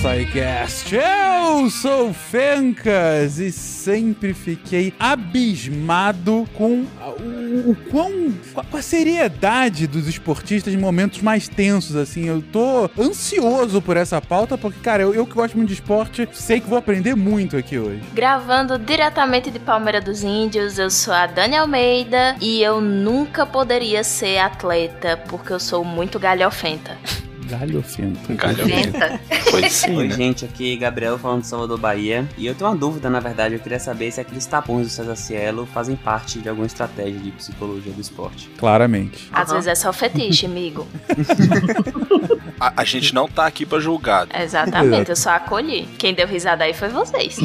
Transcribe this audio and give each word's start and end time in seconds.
SciCast. 0.00 0.96
Eu 0.96 1.68
sou 1.68 2.14
Fencas 2.14 3.38
e 3.38 3.52
sempre 3.52 4.32
fiquei 4.32 4.94
abismado 4.98 6.48
com 6.54 6.86
o, 7.18 7.70
o 7.70 7.76
quão. 7.90 8.32
com 8.70 8.76
a 8.78 8.80
seriedade 8.80 9.86
dos 9.86 10.08
esportistas 10.08 10.72
em 10.72 10.78
momentos 10.78 11.20
mais 11.20 11.48
tensos, 11.48 11.96
assim. 11.96 12.26
Eu 12.26 12.40
tô 12.40 12.88
ansioso 12.98 13.82
por 13.82 13.98
essa 13.98 14.22
pauta, 14.22 14.56
porque, 14.56 14.80
cara, 14.80 15.02
eu, 15.02 15.14
eu 15.14 15.26
que 15.26 15.34
gosto 15.34 15.54
muito 15.54 15.68
de 15.68 15.74
esporte, 15.74 16.26
sei 16.32 16.60
que 16.60 16.68
vou 16.68 16.78
aprender 16.78 17.14
muito 17.14 17.58
aqui 17.58 17.78
hoje. 17.78 18.00
Gravando 18.14 18.78
diretamente 18.78 19.50
de 19.50 19.58
Palmeira 19.58 20.00
dos 20.00 20.22
Índios, 20.22 20.78
eu 20.78 20.88
sou 20.88 21.12
a 21.12 21.26
Dani 21.26 21.56
Almeida 21.56 22.36
e 22.40 22.62
eu 22.62 22.80
nunca 22.80 23.44
poderia 23.44 24.02
ser 24.02 24.38
atleta 24.38 25.18
porque 25.28 25.52
eu 25.52 25.60
sou 25.60 25.84
muito 25.84 26.18
galhofenta. 26.18 26.96
Galhofenta. 27.50 28.34
Galhofenta. 28.34 29.20
Pois 29.50 29.72
sim, 29.72 29.96
Oi, 29.96 30.08
né? 30.08 30.14
gente, 30.14 30.44
aqui 30.44 30.76
Gabriel 30.76 31.18
falando 31.18 31.40
de 31.42 31.48
Salvador, 31.48 31.78
Bahia. 31.78 32.28
E 32.38 32.46
eu 32.46 32.54
tenho 32.54 32.70
uma 32.70 32.76
dúvida, 32.76 33.10
na 33.10 33.18
verdade, 33.18 33.54
eu 33.54 33.60
queria 33.60 33.80
saber 33.80 34.10
se 34.12 34.20
aqueles 34.20 34.46
tapões 34.46 34.86
do 34.86 34.92
César 34.92 35.16
Cielo 35.16 35.66
fazem 35.66 35.96
parte 35.96 36.38
de 36.38 36.48
alguma 36.48 36.66
estratégia 36.66 37.18
de 37.18 37.32
psicologia 37.32 37.92
do 37.92 38.00
esporte. 38.00 38.48
Claramente. 38.56 39.28
Às 39.32 39.50
vezes 39.50 39.66
é 39.66 39.74
só 39.74 39.92
fetiche, 39.92 40.46
amigo. 40.46 40.86
A, 42.60 42.82
a 42.82 42.84
gente 42.84 43.14
não 43.14 43.26
tá 43.26 43.46
aqui 43.46 43.64
pra 43.64 43.80
julgar. 43.80 44.28
Exatamente, 44.38 45.08
eu 45.08 45.16
só 45.16 45.30
acolhi. 45.30 45.88
Quem 45.96 46.12
deu 46.12 46.26
risada 46.26 46.64
aí 46.64 46.74
foi 46.74 46.90
vocês. 46.90 47.38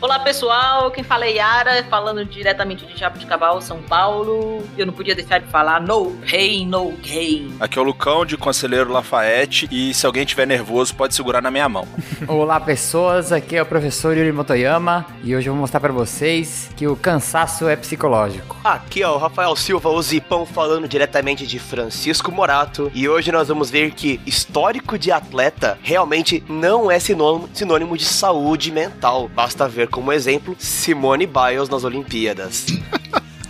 Olá 0.00 0.18
pessoal, 0.18 0.90
quem 0.90 1.04
fala 1.04 1.26
é 1.26 1.32
Yara, 1.32 1.84
falando 1.84 2.24
diretamente 2.24 2.84
de 2.86 2.98
Jabuticabal, 2.98 3.60
São 3.60 3.82
Paulo. 3.82 4.62
Eu 4.76 4.86
não 4.86 4.92
podia 4.92 5.14
deixar 5.14 5.38
de 5.38 5.46
falar 5.46 5.80
no 5.80 6.12
pain, 6.28 6.66
no 6.66 6.92
gain. 6.92 7.54
Aqui 7.60 7.78
é 7.78 7.82
o 7.82 7.84
Lucão 7.84 8.24
de 8.24 8.36
Conselheiro 8.36 8.90
Lafayette 8.90 9.68
e 9.70 9.94
se 9.94 10.06
alguém 10.06 10.24
tiver 10.24 10.46
nervoso 10.46 10.94
pode 10.94 11.14
segurar 11.14 11.40
na 11.40 11.50
minha 11.50 11.68
mão. 11.68 11.86
Olá 12.26 12.58
pessoas, 12.58 13.30
aqui 13.30 13.56
é 13.56 13.62
o 13.62 13.66
professor 13.66 14.16
Yuri 14.16 14.32
Motoyama 14.32 15.06
e 15.22 15.36
hoje 15.36 15.48
eu 15.48 15.52
vou 15.52 15.60
mostrar 15.60 15.80
pra 15.80 15.92
vocês 15.92 16.70
que 16.76 16.86
o 16.86 16.96
cansaço 16.96 17.68
é 17.68 17.76
psicológico. 17.76 18.56
Aqui 18.64 19.02
é 19.02 19.08
o 19.08 19.18
Rafael 19.18 19.54
Silva, 19.54 19.88
o 19.88 20.02
Zipão, 20.02 20.44
falando 20.44 20.88
diretamente 20.88 21.46
de 21.46 21.58
Francisco 21.58 22.32
Morato. 22.32 22.90
E 22.94 23.08
hoje 23.08 23.30
nós 23.30 23.48
vamos 23.48 23.70
ver 23.70 23.92
que 23.92 24.20
histórico 24.26 24.98
de 24.98 25.12
atleta 25.12 25.78
realmente 25.82 26.42
não 26.48 26.90
é 26.90 26.98
sinônimo, 26.98 27.48
sinônimo 27.52 27.96
de 27.96 28.04
saúde 28.04 28.72
mental. 28.72 29.28
Basta 29.28 29.59
ver 29.68 29.88
como 29.88 30.12
exemplo 30.12 30.54
Simone 30.58 31.26
Biles 31.26 31.68
nas 31.68 31.84
Olimpíadas. 31.84 32.66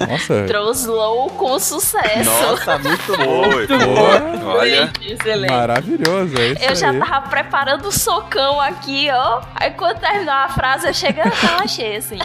Nossa. 0.00 0.44
Troslou 0.48 1.28
com 1.30 1.58
sucesso. 1.58 2.24
Nossa, 2.24 2.78
muito 2.78 3.16
bom. 3.18 3.50
Foi, 3.52 3.66
foi. 3.66 4.44
Olha, 4.46 4.90
Excelente. 5.02 5.50
Maravilhoso, 5.50 6.38
é 6.40 6.46
isso 6.52 6.64
Eu 6.64 6.74
já 6.74 6.90
aí. 6.90 6.98
tava 6.98 7.28
preparando 7.28 7.86
o 7.88 7.92
socão 7.92 8.58
aqui, 8.58 9.08
ó. 9.12 9.42
Aí 9.54 9.70
quando 9.72 9.98
terminou 10.00 10.32
a 10.32 10.48
frase, 10.48 10.86
eu 10.88 10.94
cheguei 10.94 11.22
e 11.22 11.62
achei 11.62 11.96
assim. 11.96 12.16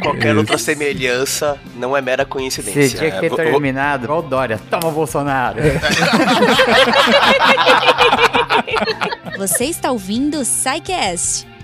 Qualquer 0.00 0.28
Isso. 0.30 0.38
outra 0.38 0.58
semelhança 0.58 1.58
não 1.74 1.96
é 1.96 2.00
mera 2.00 2.22
Você 2.22 2.30
coincidência. 2.30 2.98
tinha 2.98 3.10
que 3.10 3.18
ter 3.20 3.26
É, 3.26 3.28
vou- 3.30 3.36
terminado 3.36 4.12
o 4.12 4.22
Dória. 4.22 4.60
Toma, 4.70 4.92
Bolsonaro. 4.92 5.58
Você 9.38 9.64
está 9.66 9.90
ouvindo 9.90 10.38
o 10.40 10.44
SciCast, 10.44 11.46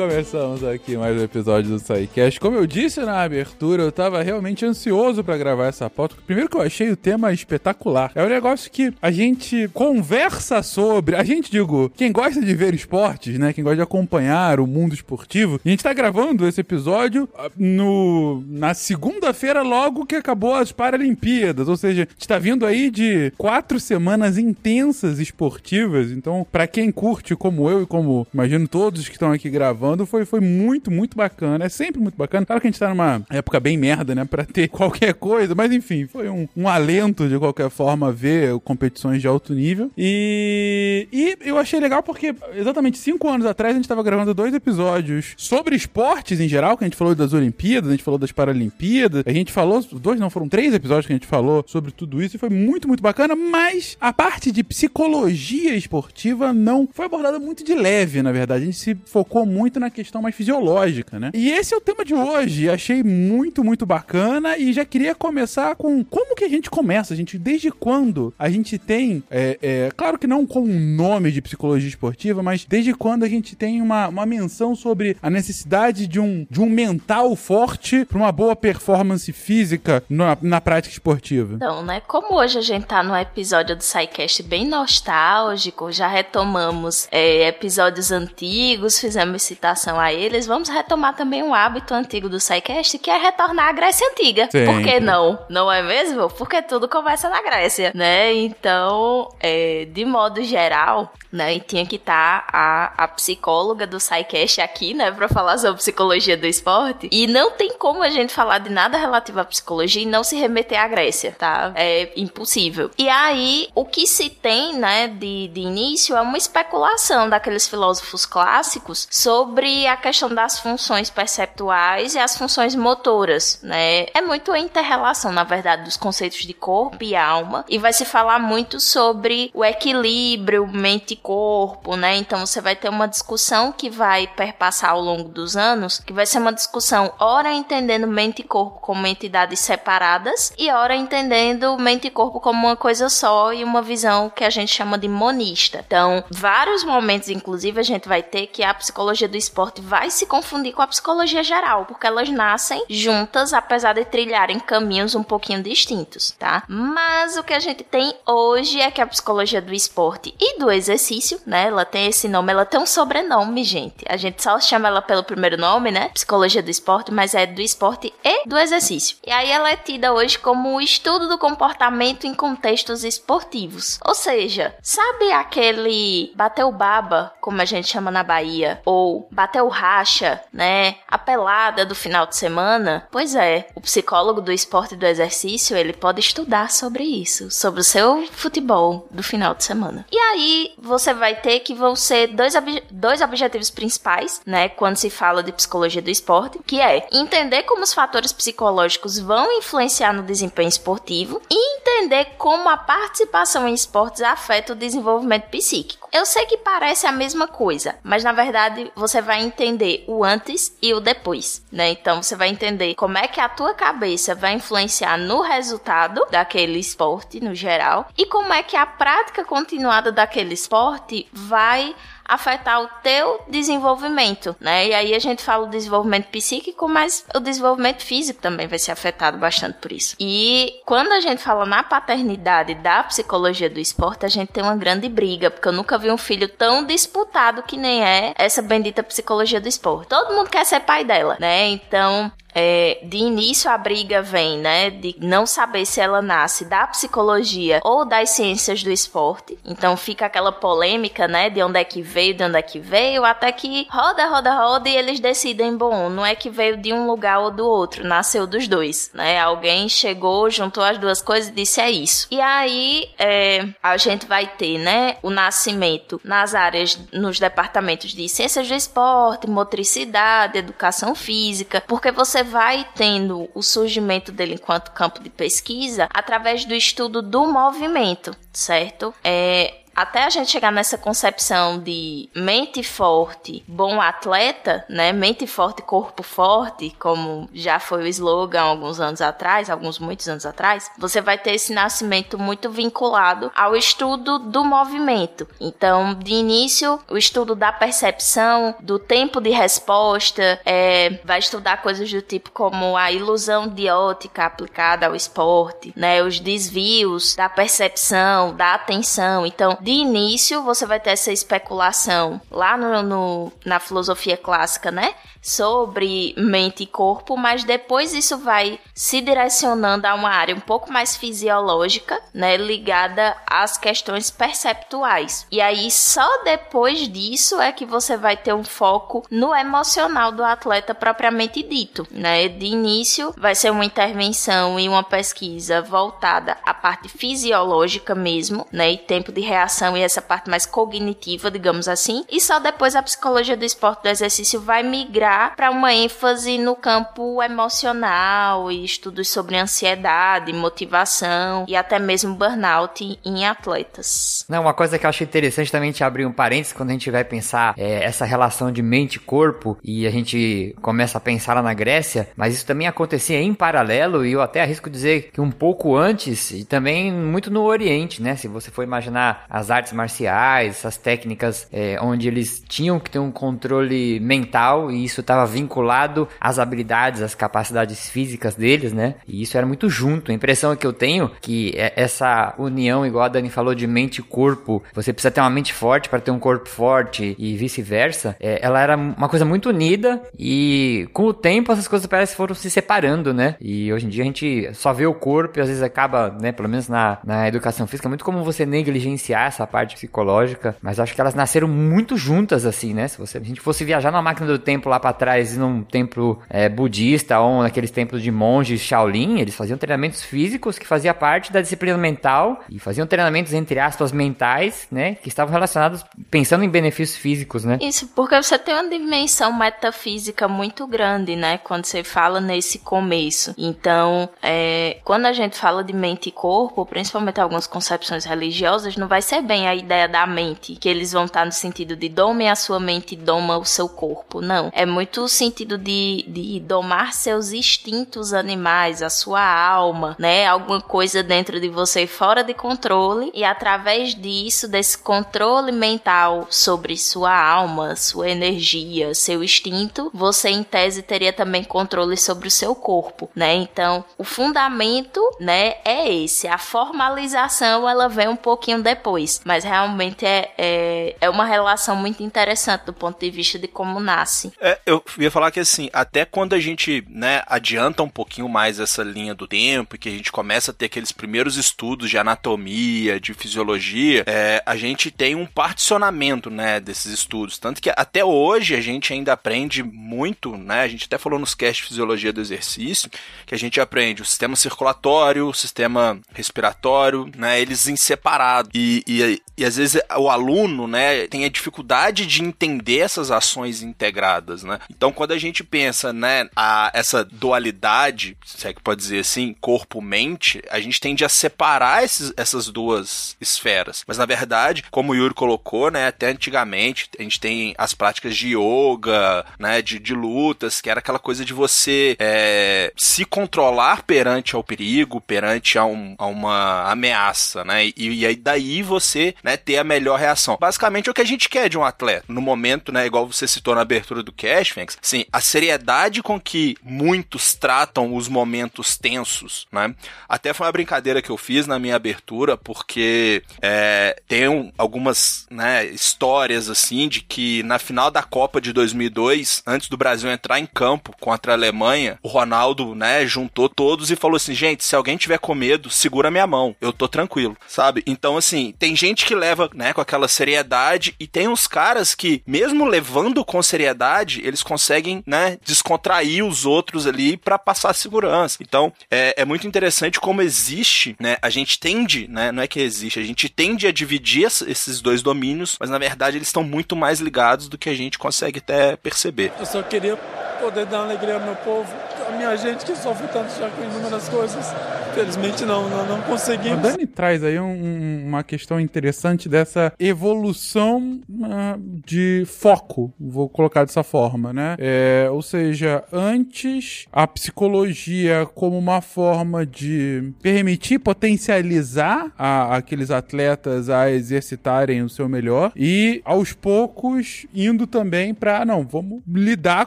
Começamos 0.00 0.64
aqui 0.64 0.96
mais 0.96 1.14
um 1.14 1.22
episódio 1.22 1.72
do 1.72 1.78
SciCast. 1.78 2.40
Como 2.40 2.56
eu 2.56 2.66
disse 2.66 3.00
na 3.00 3.20
abertura, 3.20 3.82
eu 3.82 3.92
tava 3.92 4.22
realmente 4.22 4.64
ansioso 4.64 5.22
pra 5.22 5.36
gravar 5.36 5.66
essa 5.66 5.90
pauta. 5.90 6.16
Primeiro 6.24 6.48
que 6.48 6.56
eu 6.56 6.62
achei 6.62 6.90
o 6.90 6.96
tema 6.96 7.30
espetacular. 7.34 8.10
É 8.14 8.24
um 8.24 8.28
negócio 8.28 8.70
que 8.70 8.94
a 9.02 9.10
gente 9.10 9.68
conversa 9.74 10.62
sobre. 10.62 11.16
A 11.16 11.22
gente, 11.22 11.50
digo, 11.50 11.92
quem 11.94 12.10
gosta 12.12 12.40
de 12.40 12.54
ver 12.54 12.72
esportes, 12.72 13.38
né? 13.38 13.52
Quem 13.52 13.62
gosta 13.62 13.76
de 13.76 13.82
acompanhar 13.82 14.58
o 14.58 14.66
mundo 14.66 14.94
esportivo. 14.94 15.60
A 15.62 15.68
gente 15.68 15.84
tá 15.84 15.92
gravando 15.92 16.48
esse 16.48 16.62
episódio 16.62 17.28
ah, 17.36 17.50
no, 17.58 18.42
na 18.48 18.72
segunda-feira, 18.72 19.60
logo 19.60 20.06
que 20.06 20.16
acabou 20.16 20.54
as 20.54 20.72
Paralimpíadas. 20.72 21.68
Ou 21.68 21.76
seja, 21.76 22.04
a 22.04 22.06
gente 22.06 22.26
tá 22.26 22.38
vindo 22.38 22.64
aí 22.64 22.90
de 22.90 23.34
quatro 23.36 23.78
semanas 23.78 24.38
intensas 24.38 25.18
esportivas. 25.18 26.10
Então, 26.10 26.46
pra 26.50 26.66
quem 26.66 26.90
curte, 26.90 27.36
como 27.36 27.68
eu 27.68 27.82
e 27.82 27.86
como 27.86 28.26
imagino 28.32 28.66
todos 28.66 29.06
que 29.06 29.14
estão 29.14 29.30
aqui 29.30 29.50
gravando, 29.50 29.89
foi, 30.06 30.24
foi 30.24 30.40
muito, 30.40 30.90
muito 30.90 31.16
bacana. 31.16 31.64
É 31.64 31.68
sempre 31.68 32.00
muito 32.00 32.16
bacana. 32.16 32.46
Claro 32.46 32.60
que 32.60 32.66
a 32.66 32.70
gente 32.70 32.80
tá 32.80 32.88
numa 32.88 33.22
época 33.30 33.60
bem 33.60 33.76
merda, 33.76 34.14
né? 34.14 34.24
Pra 34.24 34.44
ter 34.44 34.68
qualquer 34.70 35.14
coisa, 35.14 35.54
mas 35.54 35.72
enfim, 35.72 36.06
foi 36.06 36.28
um, 36.28 36.48
um 36.56 36.68
alento 36.68 37.28
de 37.28 37.38
qualquer 37.38 37.70
forma 37.70 38.12
ver 38.12 38.58
competições 38.60 39.20
de 39.20 39.28
alto 39.28 39.54
nível. 39.54 39.90
E, 39.96 41.08
e 41.12 41.36
eu 41.40 41.58
achei 41.58 41.80
legal 41.80 42.02
porque 42.02 42.34
exatamente 42.54 42.98
cinco 42.98 43.28
anos 43.28 43.46
atrás 43.46 43.74
a 43.74 43.76
gente 43.76 43.88
tava 43.88 44.02
gravando 44.02 44.34
dois 44.34 44.54
episódios 44.54 45.34
sobre 45.36 45.74
esportes 45.74 46.40
em 46.40 46.48
geral, 46.48 46.76
que 46.76 46.84
a 46.84 46.86
gente 46.86 46.96
falou 46.96 47.14
das 47.14 47.32
Olimpíadas, 47.32 47.88
a 47.88 47.92
gente 47.92 48.04
falou 48.04 48.18
das 48.18 48.32
Paralimpíadas, 48.32 49.22
a 49.26 49.32
gente 49.32 49.52
falou, 49.52 49.82
dois 49.92 50.20
não, 50.20 50.30
foram 50.30 50.48
três 50.48 50.74
episódios 50.74 51.06
que 51.06 51.12
a 51.12 51.16
gente 51.16 51.26
falou 51.26 51.64
sobre 51.66 51.90
tudo 51.90 52.22
isso 52.22 52.36
e 52.36 52.38
foi 52.38 52.50
muito, 52.50 52.86
muito 52.86 53.02
bacana, 53.02 53.34
mas 53.34 53.96
a 54.00 54.12
parte 54.12 54.52
de 54.52 54.62
psicologia 54.62 55.74
esportiva 55.74 56.52
não 56.52 56.88
foi 56.92 57.06
abordada 57.06 57.38
muito 57.38 57.64
de 57.64 57.74
leve, 57.74 58.22
na 58.22 58.32
verdade. 58.32 58.62
A 58.62 58.66
gente 58.66 58.78
se 58.78 58.94
focou 59.06 59.46
muito 59.46 59.79
na 59.80 59.90
questão 59.90 60.22
mais 60.22 60.34
fisiológica, 60.34 61.18
né? 61.18 61.30
E 61.34 61.50
esse 61.50 61.74
é 61.74 61.76
o 61.76 61.80
tema 61.80 62.04
de 62.04 62.14
hoje. 62.14 62.68
Achei 62.70 63.02
muito, 63.02 63.64
muito 63.64 63.84
bacana 63.84 64.56
e 64.56 64.72
já 64.72 64.84
queria 64.84 65.14
começar 65.14 65.74
com 65.74 66.04
como 66.04 66.36
que 66.36 66.44
a 66.44 66.48
gente 66.48 66.70
começa, 66.70 67.16
gente, 67.16 67.38
desde 67.38 67.70
quando 67.70 68.32
a 68.38 68.48
gente 68.48 68.78
tem, 68.78 69.22
é, 69.30 69.58
é, 69.60 69.90
claro 69.96 70.18
que 70.18 70.26
não 70.26 70.46
com 70.46 70.60
um 70.60 70.96
nome 70.96 71.32
de 71.32 71.42
psicologia 71.42 71.88
esportiva, 71.88 72.42
mas 72.42 72.64
desde 72.64 72.94
quando 72.94 73.24
a 73.24 73.28
gente 73.28 73.56
tem 73.56 73.80
uma, 73.80 74.08
uma 74.08 74.26
menção 74.26 74.76
sobre 74.76 75.16
a 75.22 75.30
necessidade 75.30 76.06
de 76.06 76.20
um, 76.20 76.46
de 76.50 76.60
um 76.60 76.68
mental 76.68 77.34
forte 77.34 78.04
para 78.04 78.18
uma 78.18 78.30
boa 78.30 78.54
performance 78.54 79.32
física 79.32 80.02
na, 80.08 80.36
na 80.40 80.60
prática 80.60 80.92
esportiva. 80.92 81.54
Então, 81.54 81.82
né? 81.82 82.00
Como 82.06 82.34
hoje 82.34 82.58
a 82.58 82.62
gente 82.62 82.86
tá 82.86 83.02
num 83.02 83.16
episódio 83.16 83.76
do 83.76 83.82
SciCast 83.82 84.42
bem 84.42 84.66
nostálgico, 84.66 85.90
já 85.90 86.08
retomamos 86.08 87.08
é, 87.10 87.48
episódios 87.48 88.10
antigos, 88.10 88.98
fizemos 88.98 89.42
citação 89.70 90.00
a 90.00 90.12
eles, 90.12 90.46
vamos 90.46 90.68
retomar 90.68 91.14
também 91.14 91.42
um 91.42 91.54
hábito 91.54 91.94
antigo 91.94 92.28
do 92.28 92.40
SciCast, 92.40 92.98
que 92.98 93.10
é 93.10 93.16
retornar 93.16 93.68
à 93.68 93.72
Grécia 93.72 94.06
Antiga. 94.08 94.48
Sim. 94.50 94.64
Por 94.66 94.82
que 94.82 95.00
não? 95.00 95.38
Não 95.48 95.70
é 95.70 95.82
mesmo? 95.82 96.28
Porque 96.30 96.60
tudo 96.62 96.88
começa 96.88 97.28
na 97.28 97.42
Grécia, 97.42 97.92
né? 97.94 98.32
Então, 98.34 99.28
é, 99.40 99.86
de 99.90 100.04
modo 100.04 100.42
geral, 100.42 101.12
né? 101.32 101.54
E 101.54 101.60
tinha 101.60 101.86
que 101.86 101.96
estar 101.96 102.46
a, 102.52 103.04
a 103.04 103.08
psicóloga 103.08 103.86
do 103.86 104.00
SciCast 104.00 104.60
aqui, 104.60 104.94
né? 104.94 105.10
Pra 105.10 105.28
falar 105.28 105.58
sobre 105.58 105.78
psicologia 105.78 106.36
do 106.36 106.46
esporte. 106.46 107.08
E 107.10 107.26
não 107.26 107.52
tem 107.52 107.72
como 107.78 108.02
a 108.02 108.10
gente 108.10 108.32
falar 108.32 108.58
de 108.58 108.70
nada 108.70 108.98
relativo 108.98 109.40
à 109.40 109.44
psicologia 109.44 110.02
e 110.02 110.06
não 110.06 110.24
se 110.24 110.36
remeter 110.36 110.80
à 110.80 110.88
Grécia, 110.88 111.34
tá? 111.38 111.72
É 111.74 112.10
impossível. 112.16 112.90
E 112.98 113.08
aí, 113.08 113.68
o 113.74 113.84
que 113.84 114.06
se 114.06 114.30
tem, 114.30 114.76
né, 114.76 115.08
de, 115.08 115.48
de 115.48 115.60
início 115.60 116.16
é 116.16 116.20
uma 116.20 116.38
especulação 116.38 117.28
daqueles 117.28 117.68
filósofos 117.68 118.26
clássicos 118.26 119.06
sobre 119.10 119.59
a 119.86 119.96
questão 119.96 120.28
das 120.28 120.58
funções 120.58 121.10
perceptuais 121.10 122.14
e 122.14 122.18
as 122.18 122.36
funções 122.36 122.74
motoras, 122.74 123.60
né? 123.62 124.06
É 124.14 124.20
muito 124.20 124.52
a 124.52 124.58
inter-relação, 124.58 125.32
na 125.32 125.44
verdade, 125.44 125.84
dos 125.84 125.96
conceitos 125.96 126.38
de 126.40 126.54
corpo 126.54 127.02
e 127.02 127.16
alma. 127.16 127.64
E 127.68 127.78
vai 127.78 127.92
se 127.92 128.04
falar 128.04 128.38
muito 128.38 128.80
sobre 128.80 129.50
o 129.54 129.64
equilíbrio 129.64 130.66
mente 130.66 131.14
e 131.14 131.16
corpo, 131.16 131.96
né? 131.96 132.16
Então 132.16 132.44
você 132.46 132.60
vai 132.60 132.76
ter 132.76 132.88
uma 132.88 133.06
discussão 133.06 133.72
que 133.72 133.90
vai 133.90 134.26
perpassar 134.26 134.90
ao 134.90 135.00
longo 135.00 135.28
dos 135.28 135.56
anos, 135.56 136.00
que 136.00 136.12
vai 136.12 136.26
ser 136.26 136.38
uma 136.38 136.52
discussão, 136.52 137.12
ora 137.18 137.52
entendendo 137.52 138.06
mente 138.06 138.40
e 138.40 138.44
corpo 138.44 138.80
como 138.80 139.06
entidades 139.06 139.60
separadas, 139.60 140.52
e 140.58 140.70
ora 140.70 140.94
entendendo 140.94 141.76
mente 141.78 142.06
e 142.06 142.10
corpo 142.10 142.40
como 142.40 142.66
uma 142.66 142.76
coisa 142.76 143.08
só 143.08 143.52
e 143.52 143.64
uma 143.64 143.82
visão 143.82 144.30
que 144.30 144.44
a 144.44 144.50
gente 144.50 144.72
chama 144.72 144.98
de 144.98 145.08
monista. 145.08 145.82
Então, 145.86 146.24
vários 146.30 146.84
momentos, 146.84 147.28
inclusive, 147.28 147.80
a 147.80 147.84
gente 147.84 148.08
vai 148.08 148.22
ter 148.22 148.46
que 148.46 148.62
a 148.62 148.74
psicologia 148.74 149.28
do 149.28 149.36
esporte 149.50 149.80
vai 149.80 150.10
se 150.10 150.26
confundir 150.26 150.72
com 150.72 150.82
a 150.82 150.86
psicologia 150.86 151.42
geral, 151.42 151.84
porque 151.84 152.06
elas 152.06 152.28
nascem 152.28 152.84
juntas, 152.88 153.52
apesar 153.52 153.94
de 153.94 154.04
trilharem 154.04 154.60
caminhos 154.60 155.14
um 155.14 155.22
pouquinho 155.22 155.62
distintos, 155.62 156.30
tá? 156.38 156.62
Mas 156.68 157.36
o 157.36 157.42
que 157.42 157.52
a 157.52 157.58
gente 157.58 157.82
tem 157.82 158.14
hoje 158.26 158.80
é 158.80 158.90
que 158.90 159.00
a 159.00 159.06
psicologia 159.06 159.60
do 159.60 159.74
esporte 159.74 160.34
e 160.38 160.58
do 160.58 160.70
exercício, 160.70 161.40
né? 161.44 161.66
Ela 161.66 161.84
tem 161.84 162.06
esse 162.06 162.28
nome, 162.28 162.52
ela 162.52 162.64
tem 162.64 162.80
um 162.80 162.86
sobrenome, 162.86 163.64
gente. 163.64 164.04
A 164.08 164.16
gente 164.16 164.42
só 164.42 164.58
chama 164.60 164.88
ela 164.88 165.02
pelo 165.02 165.24
primeiro 165.24 165.56
nome, 165.56 165.90
né? 165.90 166.10
Psicologia 166.10 166.62
do 166.62 166.70
esporte, 166.70 167.12
mas 167.12 167.34
é 167.34 167.46
do 167.46 167.60
esporte 167.60 168.14
e 168.24 168.48
do 168.48 168.56
exercício. 168.56 169.16
E 169.26 169.32
aí 169.32 169.50
ela 169.50 169.70
é 169.70 169.76
tida 169.76 170.12
hoje 170.12 170.38
como 170.38 170.76
o 170.76 170.80
estudo 170.80 171.28
do 171.28 171.38
comportamento 171.38 172.26
em 172.26 172.34
contextos 172.34 173.02
esportivos. 173.02 173.98
Ou 174.04 174.14
seja, 174.14 174.74
sabe 174.80 175.32
aquele 175.32 176.32
bateu 176.36 176.70
baba, 176.70 177.32
como 177.40 177.60
a 177.60 177.64
gente 177.64 177.88
chama 177.88 178.10
na 178.10 178.22
Bahia, 178.22 178.80
ou 178.84 179.28
bateu 179.40 179.66
racha, 179.68 180.38
né? 180.52 180.96
A 181.08 181.16
pelada 181.16 181.86
do 181.86 181.94
final 181.94 182.26
de 182.26 182.36
semana? 182.36 183.08
Pois 183.10 183.34
é, 183.34 183.68
o 183.74 183.80
psicólogo 183.80 184.42
do 184.42 184.52
esporte 184.52 184.92
e 184.92 184.98
do 184.98 185.06
exercício, 185.06 185.74
ele 185.74 185.94
pode 185.94 186.20
estudar 186.20 186.70
sobre 186.70 187.04
isso, 187.04 187.50
sobre 187.50 187.80
o 187.80 187.84
seu 187.84 188.28
futebol 188.32 189.08
do 189.10 189.22
final 189.22 189.54
de 189.54 189.64
semana. 189.64 190.04
E 190.12 190.18
aí 190.18 190.74
você 190.78 191.14
vai 191.14 191.34
ter 191.34 191.60
que 191.60 191.74
vão 191.74 191.96
ser 191.96 192.26
dois, 192.28 192.54
ob 192.54 192.82
dois 192.90 193.22
objetivos 193.22 193.70
principais, 193.70 194.42
né, 194.44 194.68
quando 194.68 194.96
se 194.96 195.08
fala 195.08 195.42
de 195.42 195.52
psicologia 195.52 196.02
do 196.02 196.10
esporte, 196.10 196.60
que 196.66 196.78
é 196.78 197.08
entender 197.10 197.62
como 197.62 197.82
os 197.82 197.94
fatores 197.94 198.34
psicológicos 198.34 199.18
vão 199.18 199.50
influenciar 199.52 200.12
no 200.12 200.22
desempenho 200.22 200.68
esportivo 200.68 201.40
e 201.50 201.78
entender 201.78 202.34
como 202.36 202.68
a 202.68 202.76
participação 202.76 203.66
em 203.66 203.72
esportes 203.72 204.20
afeta 204.20 204.74
o 204.74 204.76
desenvolvimento 204.76 205.48
psíquico. 205.48 206.10
Eu 206.12 206.26
sei 206.26 206.44
que 206.44 206.58
parece 206.58 207.06
a 207.06 207.12
mesma 207.12 207.46
coisa, 207.46 207.96
mas 208.02 208.22
na 208.22 208.32
verdade 208.32 208.90
você 208.94 209.19
vai 209.20 209.42
entender 209.42 210.04
o 210.06 210.24
antes 210.24 210.76
e 210.80 210.92
o 210.94 211.00
depois, 211.00 211.64
né? 211.70 211.90
Então 211.90 212.22
você 212.22 212.36
vai 212.36 212.48
entender 212.48 212.94
como 212.94 213.18
é 213.18 213.26
que 213.26 213.40
a 213.40 213.48
tua 213.48 213.74
cabeça 213.74 214.34
vai 214.34 214.54
influenciar 214.54 215.18
no 215.18 215.40
resultado 215.40 216.26
daquele 216.30 216.78
esporte 216.78 217.40
no 217.40 217.54
geral 217.54 218.08
e 218.16 218.26
como 218.26 218.52
é 218.52 218.62
que 218.62 218.76
a 218.76 218.86
prática 218.86 219.44
continuada 219.44 220.12
daquele 220.12 220.54
esporte 220.54 221.28
vai 221.32 221.94
afetar 222.30 222.80
o 222.80 222.88
teu 223.02 223.40
desenvolvimento, 223.48 224.54
né? 224.60 224.88
E 224.88 224.94
aí 224.94 225.14
a 225.14 225.18
gente 225.18 225.42
fala 225.42 225.66
o 225.66 225.70
desenvolvimento 225.70 226.28
psíquico, 226.28 226.88
mas 226.88 227.24
o 227.34 227.40
desenvolvimento 227.40 228.02
físico 228.02 228.40
também 228.40 228.68
vai 228.68 228.78
ser 228.78 228.92
afetado 228.92 229.36
bastante 229.36 229.78
por 229.78 229.90
isso. 229.90 230.14
E 230.18 230.80
quando 230.86 231.12
a 231.12 231.20
gente 231.20 231.42
fala 231.42 231.66
na 231.66 231.82
paternidade 231.82 232.74
da 232.76 233.02
psicologia 233.02 233.68
do 233.68 233.80
esporte, 233.80 234.24
a 234.24 234.28
gente 234.28 234.52
tem 234.52 234.62
uma 234.62 234.76
grande 234.76 235.08
briga, 235.08 235.50
porque 235.50 235.68
eu 235.68 235.72
nunca 235.72 235.98
vi 235.98 236.10
um 236.10 236.16
filho 236.16 236.48
tão 236.48 236.84
disputado 236.84 237.64
que 237.64 237.76
nem 237.76 238.04
é 238.04 238.32
essa 238.36 238.62
bendita 238.62 239.02
psicologia 239.02 239.60
do 239.60 239.68
esporte. 239.68 240.08
Todo 240.08 240.34
mundo 240.34 240.48
quer 240.48 240.64
ser 240.64 240.80
pai 240.80 241.04
dela, 241.04 241.36
né? 241.40 241.68
Então, 241.68 242.30
é, 242.54 242.98
de 243.02 243.18
início 243.18 243.70
a 243.70 243.78
briga 243.78 244.22
vem, 244.22 244.58
né, 244.58 244.90
de 244.90 245.16
não 245.18 245.46
saber 245.46 245.86
se 245.86 246.00
ela 246.00 246.22
nasce 246.22 246.64
da 246.64 246.86
psicologia 246.86 247.80
ou 247.84 248.04
das 248.04 248.30
ciências 248.30 248.82
do 248.82 248.90
esporte. 248.90 249.58
Então 249.64 249.96
fica 249.96 250.26
aquela 250.26 250.52
polêmica, 250.52 251.28
né, 251.28 251.50
de 251.50 251.62
onde 251.62 251.78
é 251.78 251.84
que 251.84 252.02
veio, 252.02 252.34
de 252.34 252.44
onde 252.44 252.56
é 252.56 252.62
que 252.62 252.78
veio, 252.78 253.24
até 253.24 253.50
que 253.52 253.86
roda, 253.90 254.26
roda, 254.26 254.54
roda 254.54 254.88
e 254.88 254.96
eles 254.96 255.20
decidem, 255.20 255.76
bom, 255.76 256.08
não 256.08 256.24
é 256.24 256.34
que 256.34 256.50
veio 256.50 256.76
de 256.76 256.92
um 256.92 257.06
lugar 257.06 257.40
ou 257.40 257.50
do 257.50 257.66
outro, 257.66 258.06
nasceu 258.06 258.46
dos 258.46 258.66
dois, 258.66 259.10
né? 259.14 259.38
Alguém 259.38 259.88
chegou, 259.88 260.50
juntou 260.50 260.82
as 260.82 260.98
duas 260.98 261.22
coisas 261.22 261.50
e 261.50 261.54
disse 261.54 261.80
é 261.80 261.90
isso. 261.90 262.26
E 262.30 262.40
aí 262.40 263.10
é, 263.18 263.68
a 263.82 263.96
gente 263.96 264.26
vai 264.26 264.46
ter, 264.46 264.78
né, 264.78 265.16
o 265.22 265.30
nascimento 265.30 266.20
nas 266.24 266.54
áreas, 266.54 266.98
nos 267.12 267.38
departamentos 267.38 268.12
de 268.12 268.28
ciências 268.28 268.68
do 268.68 268.74
esporte, 268.74 269.48
motricidade, 269.48 270.58
educação 270.58 271.14
física, 271.14 271.82
porque 271.86 272.10
você 272.10 272.39
você 272.40 272.44
vai 272.44 272.86
tendo 272.94 273.50
o 273.54 273.62
surgimento 273.62 274.32
dele 274.32 274.54
enquanto 274.54 274.92
campo 274.92 275.22
de 275.22 275.28
pesquisa 275.28 276.08
através 276.12 276.64
do 276.64 276.74
estudo 276.74 277.20
do 277.20 277.46
movimento, 277.46 278.34
certo? 278.52 279.14
É, 279.22 279.79
até 279.94 280.24
a 280.24 280.30
gente 280.30 280.50
chegar 280.50 280.72
nessa 280.72 280.96
concepção 280.96 281.78
de 281.78 282.28
mente 282.34 282.82
forte, 282.82 283.64
bom 283.66 284.00
atleta, 284.00 284.84
né? 284.88 285.12
Mente 285.12 285.46
forte, 285.46 285.82
corpo 285.82 286.22
forte, 286.22 286.94
como 286.98 287.48
já 287.52 287.78
foi 287.78 288.04
o 288.04 288.06
slogan 288.06 288.62
alguns 288.62 289.00
anos 289.00 289.20
atrás, 289.20 289.68
alguns 289.68 289.98
muitos 289.98 290.28
anos 290.28 290.46
atrás, 290.46 290.90
você 290.98 291.20
vai 291.20 291.36
ter 291.36 291.54
esse 291.54 291.72
nascimento 291.72 292.38
muito 292.38 292.70
vinculado 292.70 293.50
ao 293.54 293.76
estudo 293.76 294.38
do 294.38 294.64
movimento. 294.64 295.46
Então, 295.60 296.14
de 296.14 296.32
início, 296.32 297.00
o 297.08 297.16
estudo 297.16 297.54
da 297.54 297.72
percepção, 297.72 298.74
do 298.80 298.98
tempo 298.98 299.40
de 299.40 299.50
resposta, 299.50 300.60
é, 300.64 301.20
vai 301.24 301.38
estudar 301.38 301.82
coisas 301.82 302.10
do 302.10 302.22
tipo 302.22 302.50
como 302.50 302.96
a 302.96 303.10
ilusão 303.12 303.68
de 303.68 303.88
ótica 303.88 304.46
aplicada 304.46 305.06
ao 305.06 305.14
esporte, 305.14 305.92
né? 305.96 306.22
Os 306.22 306.40
desvios 306.40 307.34
da 307.34 307.48
percepção, 307.48 308.54
da 308.54 308.74
atenção. 308.74 309.44
Então, 309.44 309.76
de 309.80 309.90
início, 309.90 310.62
você 310.62 310.86
vai 310.86 311.00
ter 311.00 311.10
essa 311.10 311.32
especulação 311.32 312.40
lá 312.50 312.76
no, 312.76 313.02
no, 313.02 313.52
na 313.64 313.80
filosofia 313.80 314.36
clássica, 314.36 314.90
né? 314.90 315.14
Sobre 315.42 316.34
mente 316.36 316.82
e 316.82 316.86
corpo, 316.86 317.36
mas 317.36 317.64
depois 317.64 318.12
isso 318.12 318.36
vai 318.38 318.78
se 318.94 319.20
direcionando 319.22 320.06
a 320.06 320.14
uma 320.14 320.28
área 320.28 320.54
um 320.54 320.60
pouco 320.60 320.92
mais 320.92 321.16
fisiológica, 321.16 322.20
né? 322.34 322.56
Ligada 322.56 323.34
às 323.46 323.78
questões 323.78 324.30
perceptuais. 324.30 325.46
E 325.50 325.60
aí, 325.60 325.90
só 325.90 326.42
depois 326.44 327.08
disso 327.08 327.60
é 327.60 327.72
que 327.72 327.86
você 327.86 328.16
vai 328.16 328.36
ter 328.36 328.52
um 328.52 328.62
foco 328.62 329.24
no 329.30 329.54
emocional 329.54 330.30
do 330.30 330.44
atleta 330.44 330.94
propriamente 330.94 331.62
dito, 331.62 332.06
né? 332.10 332.46
De 332.48 332.66
início, 332.66 333.34
vai 333.36 333.54
ser 333.54 333.70
uma 333.70 333.84
intervenção 333.84 334.78
e 334.78 334.88
uma 334.88 335.02
pesquisa 335.02 335.80
voltada 335.80 336.58
à 336.64 336.74
parte 336.74 337.08
fisiológica 337.08 338.14
mesmo, 338.14 338.66
né? 338.70 338.92
E 338.92 338.98
tempo 338.98 339.32
de 339.32 339.40
reação 339.40 339.96
e 339.96 340.02
essa 340.02 340.20
parte 340.20 340.50
mais 340.50 340.66
cognitiva, 340.66 341.50
digamos 341.50 341.88
assim. 341.88 342.24
E 342.30 342.40
só 342.40 342.58
depois 342.58 342.94
a 342.94 343.02
psicologia 343.02 343.56
do 343.56 343.64
esporte 343.64 344.02
do 344.02 344.08
exercício 344.08 344.60
vai 344.60 344.82
migrar 344.82 345.29
para 345.56 345.70
uma 345.70 345.92
ênfase 345.92 346.58
no 346.58 346.74
campo 346.74 347.42
emocional 347.42 348.70
e 348.70 348.84
estudos 348.84 349.28
sobre 349.28 349.56
ansiedade, 349.56 350.52
motivação 350.52 351.64
e 351.68 351.76
até 351.76 351.98
mesmo 351.98 352.34
burnout 352.34 353.18
em 353.24 353.46
atletas. 353.46 354.44
Não, 354.48 354.62
uma 354.62 354.74
coisa 354.74 354.98
que 354.98 355.06
eu 355.06 355.10
acho 355.10 355.22
interessante 355.22 355.70
também 355.70 355.92
te 355.92 356.02
abrir 356.02 356.26
um 356.26 356.32
parênteses 356.32 356.72
quando 356.72 356.90
a 356.90 356.92
gente 356.92 357.10
vai 357.10 357.24
pensar 357.24 357.74
é, 357.76 358.04
essa 358.04 358.24
relação 358.24 358.72
de 358.72 358.82
mente 358.82 359.14
e 359.14 359.18
corpo 359.20 359.78
e 359.84 360.06
a 360.06 360.10
gente 360.10 360.74
começa 360.82 361.18
a 361.18 361.20
pensar 361.20 361.54
lá 361.54 361.62
na 361.62 361.74
Grécia, 361.74 362.28
mas 362.36 362.54
isso 362.54 362.66
também 362.66 362.86
acontecia 362.86 363.40
em 363.40 363.54
paralelo 363.54 364.24
e 364.26 364.32
eu 364.32 364.42
até 364.42 364.62
arrisco 364.62 364.90
dizer 364.90 365.30
que 365.32 365.40
um 365.40 365.50
pouco 365.50 365.96
antes 365.96 366.50
e 366.50 366.64
também 366.64 367.12
muito 367.12 367.50
no 367.50 367.62
Oriente, 367.62 368.22
né? 368.22 368.36
Se 368.36 368.48
você 368.48 368.70
for 368.70 368.82
imaginar 368.82 369.44
as 369.48 369.70
artes 369.70 369.92
marciais, 369.92 370.76
essas 370.76 370.96
técnicas 370.96 371.68
é, 371.72 371.98
onde 372.00 372.26
eles 372.26 372.62
tinham 372.68 372.98
que 372.98 373.10
ter 373.10 373.18
um 373.18 373.30
controle 373.30 374.18
mental 374.20 374.90
e 374.90 375.04
isso 375.04 375.19
estava 375.20 375.46
vinculado 375.46 376.28
às 376.40 376.58
habilidades, 376.58 377.22
às 377.22 377.34
capacidades 377.34 378.08
físicas 378.10 378.54
deles, 378.54 378.92
né? 378.92 379.14
E 379.26 379.42
isso 379.42 379.56
era 379.56 379.66
muito 379.66 379.88
junto. 379.88 380.32
A 380.32 380.34
impressão 380.34 380.74
que 380.74 380.86
eu 380.86 380.92
tenho 380.92 381.30
que 381.40 381.72
é 381.76 381.92
essa 381.96 382.54
união, 382.58 383.06
igual 383.06 383.24
a 383.24 383.28
Dani 383.28 383.48
falou, 383.48 383.74
de 383.74 383.86
mente 383.86 384.18
e 384.18 384.22
corpo, 384.22 384.82
você 384.92 385.12
precisa 385.12 385.30
ter 385.30 385.40
uma 385.40 385.50
mente 385.50 385.72
forte 385.72 386.08
para 386.08 386.20
ter 386.20 386.30
um 386.30 386.38
corpo 386.38 386.68
forte 386.68 387.36
e 387.38 387.56
vice-versa, 387.56 388.36
é, 388.40 388.58
ela 388.62 388.80
era 388.80 388.96
uma 388.96 389.28
coisa 389.28 389.44
muito 389.44 389.68
unida 389.68 390.20
e 390.38 391.08
com 391.12 391.24
o 391.24 391.32
tempo 391.32 391.72
essas 391.72 391.86
coisas 391.86 392.06
parecem 392.06 392.36
foram 392.36 392.54
se 392.54 392.70
separando, 392.70 393.32
né? 393.32 393.56
E 393.60 393.92
hoje 393.92 394.06
em 394.06 394.08
dia 394.08 394.22
a 394.22 394.26
gente 394.26 394.70
só 394.74 394.92
vê 394.92 395.06
o 395.06 395.14
corpo 395.14 395.58
e 395.58 395.62
às 395.62 395.68
vezes 395.68 395.82
acaba, 395.82 396.36
né, 396.40 396.52
pelo 396.52 396.68
menos 396.68 396.88
na, 396.88 397.18
na 397.24 397.46
educação 397.46 397.86
física, 397.86 398.08
muito 398.08 398.24
como 398.24 398.42
você 398.42 398.66
negligenciar 398.66 399.46
essa 399.46 399.60
essa 399.60 399.66
parte 399.66 399.94
psicológica, 399.94 400.76
mas 400.80 400.98
acho 400.98 401.14
que 401.14 401.20
elas 401.20 401.34
nasceram 401.34 401.68
muito 401.68 402.16
juntas, 402.16 402.64
assim, 402.64 402.94
né? 402.94 403.08
Se 403.08 403.18
você, 403.18 403.38
a 403.38 403.42
gente 403.42 403.60
fosse 403.60 403.84
viajar 403.84 404.10
na 404.10 404.22
máquina 404.22 404.46
do 404.46 404.58
tempo 404.58 404.88
lá 404.88 404.98
para 404.98 405.09
trás, 405.12 405.56
num 405.56 405.82
templo 405.82 406.40
é, 406.48 406.68
budista 406.68 407.40
ou 407.40 407.62
naqueles 407.62 407.90
templos 407.90 408.22
de 408.22 408.30
monges 408.30 408.80
Shaolin, 408.80 409.40
eles 409.40 409.54
faziam 409.54 409.78
treinamentos 409.78 410.22
físicos 410.22 410.78
que 410.78 410.86
fazia 410.86 411.12
parte 411.12 411.52
da 411.52 411.60
disciplina 411.60 411.96
mental 411.96 412.60
e 412.68 412.78
faziam 412.78 413.06
treinamentos, 413.06 413.52
entre 413.52 413.80
aspas, 413.80 414.12
mentais, 414.12 414.86
né? 414.90 415.16
Que 415.16 415.28
estavam 415.28 415.52
relacionados 415.52 416.04
pensando 416.30 416.62
em 416.64 416.68
benefícios 416.68 417.18
físicos, 417.18 417.64
né? 417.64 417.78
Isso, 417.80 418.08
porque 418.14 418.40
você 418.40 418.58
tem 418.58 418.74
uma 418.74 418.88
dimensão 418.88 419.52
metafísica 419.52 420.46
muito 420.46 420.86
grande, 420.86 421.34
né? 421.34 421.58
Quando 421.58 421.86
você 421.86 422.04
fala 422.04 422.40
nesse 422.40 422.78
começo. 422.78 423.54
Então, 423.56 424.28
é, 424.42 424.98
quando 425.04 425.26
a 425.26 425.32
gente 425.32 425.58
fala 425.58 425.82
de 425.82 425.92
mente 425.92 426.28
e 426.28 426.32
corpo, 426.32 426.86
principalmente 426.86 427.40
algumas 427.40 427.66
concepções 427.66 428.24
religiosas, 428.24 428.96
não 428.96 429.08
vai 429.08 429.22
ser 429.22 429.30
ser 429.30 429.42
bem 429.42 429.66
a 429.66 429.74
ideia 429.74 430.08
da 430.08 430.26
mente, 430.26 430.74
que 430.74 430.88
eles 430.88 431.12
vão 431.12 431.24
estar 431.24 431.44
no 431.44 431.52
sentido 431.52 431.96
de 431.96 432.08
dome 432.08 432.48
a 432.48 432.54
sua 432.54 432.78
mente 432.78 433.14
e 433.14 433.16
doma 433.16 433.56
o 433.56 433.64
seu 433.64 433.88
corpo. 433.88 434.40
Não. 434.40 434.70
É 434.72 434.84
muito 434.84 434.99
o 435.20 435.28
sentido 435.28 435.78
de, 435.78 436.24
de 436.28 436.60
domar 436.60 437.12
seus 437.12 437.52
instintos 437.52 438.32
animais, 438.32 439.02
a 439.02 439.10
sua 439.10 439.42
alma, 439.42 440.16
né? 440.18 440.46
Alguma 440.46 440.80
coisa 440.80 441.22
dentro 441.22 441.60
de 441.60 441.68
você 441.68 442.06
fora 442.06 442.42
de 442.42 442.54
controle 442.54 443.30
e 443.34 443.44
através 443.44 444.14
disso, 444.14 444.68
desse 444.68 444.98
controle 444.98 445.72
mental 445.72 446.46
sobre 446.50 446.96
sua 446.96 447.32
alma, 447.32 447.96
sua 447.96 448.28
energia, 448.28 449.14
seu 449.14 449.42
instinto, 449.42 450.10
você 450.12 450.50
em 450.50 450.62
tese 450.62 451.02
teria 451.02 451.32
também 451.32 451.64
controle 451.64 452.16
sobre 452.16 452.48
o 452.48 452.50
seu 452.50 452.74
corpo, 452.74 453.30
né? 453.34 453.54
Então, 453.54 454.04
o 454.18 454.24
fundamento, 454.24 455.20
né, 455.38 455.76
é 455.84 456.12
esse. 456.12 456.46
A 456.48 456.58
formalização, 456.58 457.88
ela 457.88 458.08
vem 458.08 458.28
um 458.28 458.36
pouquinho 458.36 458.82
depois, 458.82 459.40
mas 459.44 459.64
realmente 459.64 460.24
é, 460.24 460.52
é, 460.56 461.16
é 461.20 461.30
uma 461.30 461.44
relação 461.44 461.96
muito 461.96 462.22
interessante 462.22 462.86
do 462.86 462.92
ponto 462.92 463.18
de 463.18 463.30
vista 463.30 463.58
de 463.58 463.68
como 463.68 464.00
nasce. 464.00 464.52
É, 464.60 464.78
eu 464.90 465.04
ia 465.18 465.30
falar 465.30 465.50
que 465.50 465.60
assim, 465.60 465.88
até 465.92 466.24
quando 466.24 466.54
a 466.54 466.58
gente, 466.58 467.04
né, 467.08 467.42
adianta 467.46 468.02
um 468.02 468.08
pouquinho 468.08 468.48
mais 468.48 468.80
essa 468.80 469.02
linha 469.04 469.34
do 469.34 469.46
tempo 469.46 469.94
e 469.94 469.98
que 469.98 470.08
a 470.08 470.12
gente 470.12 470.32
começa 470.32 470.72
a 470.72 470.74
ter 470.74 470.86
aqueles 470.86 471.12
primeiros 471.12 471.56
estudos 471.56 472.10
de 472.10 472.18
anatomia, 472.18 473.20
de 473.20 473.32
fisiologia, 473.32 474.24
é, 474.26 474.60
a 474.66 474.76
gente 474.76 475.10
tem 475.10 475.36
um 475.36 475.46
particionamento, 475.46 476.50
né, 476.50 476.80
desses 476.80 477.12
estudos. 477.12 477.58
Tanto 477.58 477.80
que 477.80 477.90
até 477.96 478.24
hoje 478.24 478.74
a 478.74 478.80
gente 478.80 479.12
ainda 479.12 479.32
aprende 479.32 479.82
muito, 479.82 480.56
né, 480.56 480.80
a 480.80 480.88
gente 480.88 481.04
até 481.04 481.16
falou 481.16 481.38
nos 481.38 481.54
cast 481.54 481.82
de 481.82 481.88
fisiologia 481.88 482.32
do 482.32 482.40
exercício, 482.40 483.08
que 483.46 483.54
a 483.54 483.58
gente 483.58 483.80
aprende 483.80 484.22
o 484.22 484.26
sistema 484.26 484.56
circulatório, 484.56 485.46
o 485.46 485.54
sistema 485.54 486.18
respiratório, 486.34 487.30
né, 487.36 487.60
eles 487.60 487.86
em 487.86 487.96
separado. 487.96 488.70
E, 488.74 489.04
e, 489.06 489.42
e 489.56 489.64
às 489.64 489.76
vezes 489.76 490.02
o 490.18 490.28
aluno, 490.28 490.88
né, 490.88 491.28
tem 491.28 491.44
a 491.44 491.48
dificuldade 491.48 492.26
de 492.26 492.42
entender 492.42 492.98
essas 492.98 493.30
ações 493.30 493.82
integradas, 493.82 494.64
né. 494.64 494.79
Então 494.88 495.12
quando 495.12 495.32
a 495.32 495.38
gente 495.38 495.62
pensa, 495.64 496.12
né, 496.12 496.48
a, 496.54 496.90
essa 496.94 497.24
dualidade, 497.24 498.36
se 498.44 498.66
é 498.66 498.72
que 498.72 498.82
pode 498.82 499.00
dizer 499.00 499.20
assim, 499.20 499.54
corpo-mente, 499.60 500.62
a 500.70 500.80
gente 500.80 501.00
tende 501.00 501.24
a 501.24 501.28
separar 501.28 502.04
esses, 502.04 502.32
essas 502.36 502.68
duas 502.68 503.36
esferas. 503.40 504.04
Mas 504.06 504.18
na 504.18 504.26
verdade, 504.26 504.84
como 504.90 505.12
o 505.12 505.14
Yuri 505.14 505.34
colocou, 505.34 505.90
né, 505.90 506.06
até 506.06 506.28
antigamente, 506.28 507.08
a 507.18 507.22
gente 507.22 507.40
tem 507.40 507.74
as 507.78 507.94
práticas 507.94 508.36
de 508.36 508.56
yoga, 508.56 509.44
né, 509.58 509.82
de, 509.82 509.98
de 509.98 510.14
lutas, 510.14 510.80
que 510.80 510.90
era 510.90 511.00
aquela 511.00 511.18
coisa 511.18 511.44
de 511.44 511.52
você 511.52 512.16
é, 512.18 512.92
se 512.96 513.24
controlar 513.24 514.02
perante 514.02 514.54
ao 514.54 514.64
perigo, 514.64 515.20
perante 515.20 515.78
a, 515.78 515.84
um, 515.84 516.14
a 516.18 516.26
uma 516.26 516.90
ameaça, 516.90 517.64
né, 517.64 517.86
e, 517.86 517.92
e, 517.96 518.26
aí 518.26 518.36
daí 518.36 518.82
você, 518.82 519.34
né, 519.42 519.56
ter 519.56 519.78
a 519.78 519.84
melhor 519.84 520.18
reação. 520.18 520.56
Basicamente 520.60 521.08
é 521.08 521.10
o 521.10 521.14
que 521.14 521.22
a 521.22 521.26
gente 521.26 521.48
quer 521.48 521.68
de 521.68 521.78
um 521.78 521.84
atleta. 521.84 522.24
No 522.28 522.40
momento, 522.40 522.92
né, 522.92 523.06
igual 523.06 523.26
você 523.26 523.46
citou 523.46 523.74
na 523.74 523.82
abertura 523.82 524.22
do 524.22 524.32
Cash, 524.32 524.69
Fanks, 524.72 524.98
sim, 525.00 525.24
a 525.32 525.40
seriedade 525.40 526.22
com 526.22 526.40
que 526.40 526.76
muitos 526.82 527.54
tratam 527.54 528.14
os 528.14 528.28
momentos 528.28 528.96
tensos, 528.96 529.66
né, 529.72 529.94
até 530.28 530.52
foi 530.52 530.66
uma 530.66 530.72
brincadeira 530.72 531.22
que 531.22 531.30
eu 531.30 531.36
fiz 531.36 531.66
na 531.66 531.78
minha 531.78 531.96
abertura, 531.96 532.56
porque 532.56 533.42
é, 533.60 534.20
tem 534.26 534.48
um, 534.48 534.72
algumas, 534.76 535.46
né, 535.50 535.86
histórias 535.86 536.68
assim 536.68 537.08
de 537.08 537.20
que 537.20 537.62
na 537.62 537.78
final 537.78 538.10
da 538.10 538.22
Copa 538.22 538.60
de 538.60 538.72
2002, 538.72 539.62
antes 539.66 539.88
do 539.88 539.96
Brasil 539.96 540.30
entrar 540.30 540.58
em 540.58 540.66
campo 540.66 541.14
contra 541.20 541.52
a 541.52 541.54
Alemanha, 541.54 542.18
o 542.22 542.28
Ronaldo, 542.28 542.94
né, 542.94 543.26
juntou 543.26 543.68
todos 543.68 544.10
e 544.10 544.16
falou 544.16 544.36
assim: 544.36 544.54
gente, 544.54 544.84
se 544.84 544.96
alguém 544.96 545.16
tiver 545.16 545.38
com 545.38 545.54
medo, 545.54 545.90
segura 545.90 546.30
minha 546.30 546.46
mão, 546.46 546.74
eu 546.80 546.92
tô 546.92 547.08
tranquilo, 547.08 547.56
sabe? 547.66 548.02
Então, 548.06 548.36
assim, 548.36 548.74
tem 548.78 548.94
gente 548.96 549.24
que 549.24 549.34
leva, 549.34 549.70
né, 549.74 549.92
com 549.92 550.00
aquela 550.00 550.28
seriedade 550.28 551.14
e 551.18 551.26
tem 551.26 551.48
uns 551.48 551.66
caras 551.66 552.14
que, 552.14 552.42
mesmo 552.46 552.84
levando 552.84 553.44
com 553.44 553.62
seriedade, 553.62 554.40
eles 554.44 554.59
conseguem, 554.62 555.22
né, 555.26 555.58
descontrair 555.64 556.44
os 556.44 556.66
outros 556.66 557.06
ali 557.06 557.36
para 557.36 557.58
passar 557.58 557.94
segurança. 557.94 558.58
Então, 558.60 558.92
é, 559.10 559.34
é 559.36 559.44
muito 559.44 559.66
interessante 559.66 560.20
como 560.20 560.42
existe, 560.42 561.16
né, 561.20 561.36
a 561.42 561.50
gente 561.50 561.78
tende, 561.78 562.28
né, 562.28 562.52
não 562.52 562.62
é 562.62 562.66
que 562.66 562.80
existe, 562.80 563.18
a 563.18 563.22
gente 563.22 563.48
tende 563.48 563.86
a 563.86 563.92
dividir 563.92 564.44
esses 564.44 565.00
dois 565.00 565.22
domínios, 565.22 565.76
mas 565.78 565.90
na 565.90 565.98
verdade 565.98 566.36
eles 566.36 566.48
estão 566.48 566.62
muito 566.62 566.96
mais 566.96 567.20
ligados 567.20 567.68
do 567.68 567.78
que 567.78 567.88
a 567.88 567.94
gente 567.94 568.18
consegue 568.18 568.58
até 568.58 568.96
perceber. 568.96 569.52
Eu 569.58 569.66
só 569.66 569.82
queria 569.82 570.16
poder 570.60 570.86
dar 570.86 571.00
alegria 571.00 571.34
ao 571.34 571.40
meu 571.40 571.56
povo, 571.56 571.92
a 572.28 572.32
minha 572.32 572.56
gente 572.56 572.84
que 572.84 572.94
sofre 572.96 573.26
tanto 573.28 573.58
já 573.58 573.68
com 573.70 573.82
inúmeras 573.82 574.28
coisas. 574.28 574.66
Felizmente 575.14 575.64
não, 575.64 575.88
não, 575.88 576.06
não 576.06 576.22
conseguimos. 576.22 576.78
O 576.78 576.82
Dani 576.82 577.06
traz 577.06 577.42
aí 577.42 577.58
um, 577.58 578.26
uma 578.26 578.42
questão 578.42 578.80
interessante 578.80 579.48
dessa 579.48 579.92
evolução 579.98 581.20
uh, 581.28 581.80
de 582.06 582.44
foco, 582.46 583.12
vou 583.18 583.48
colocar 583.48 583.84
dessa 583.84 584.02
forma, 584.02 584.52
né? 584.52 584.76
É, 584.78 585.28
ou 585.30 585.42
seja, 585.42 586.04
antes 586.12 587.06
a 587.12 587.26
psicologia 587.26 588.46
como 588.54 588.78
uma 588.78 589.00
forma 589.00 589.66
de 589.66 590.32
permitir 590.42 590.98
potencializar 590.98 592.32
a, 592.38 592.76
aqueles 592.76 593.10
atletas 593.10 593.88
a 593.88 594.10
exercitarem 594.10 595.02
o 595.02 595.08
seu 595.08 595.28
melhor 595.28 595.72
e 595.74 596.20
aos 596.24 596.52
poucos 596.52 597.46
indo 597.54 597.86
também 597.86 598.32
para 598.34 598.64
não, 598.64 598.86
vamos 598.86 599.22
lidar 599.26 599.86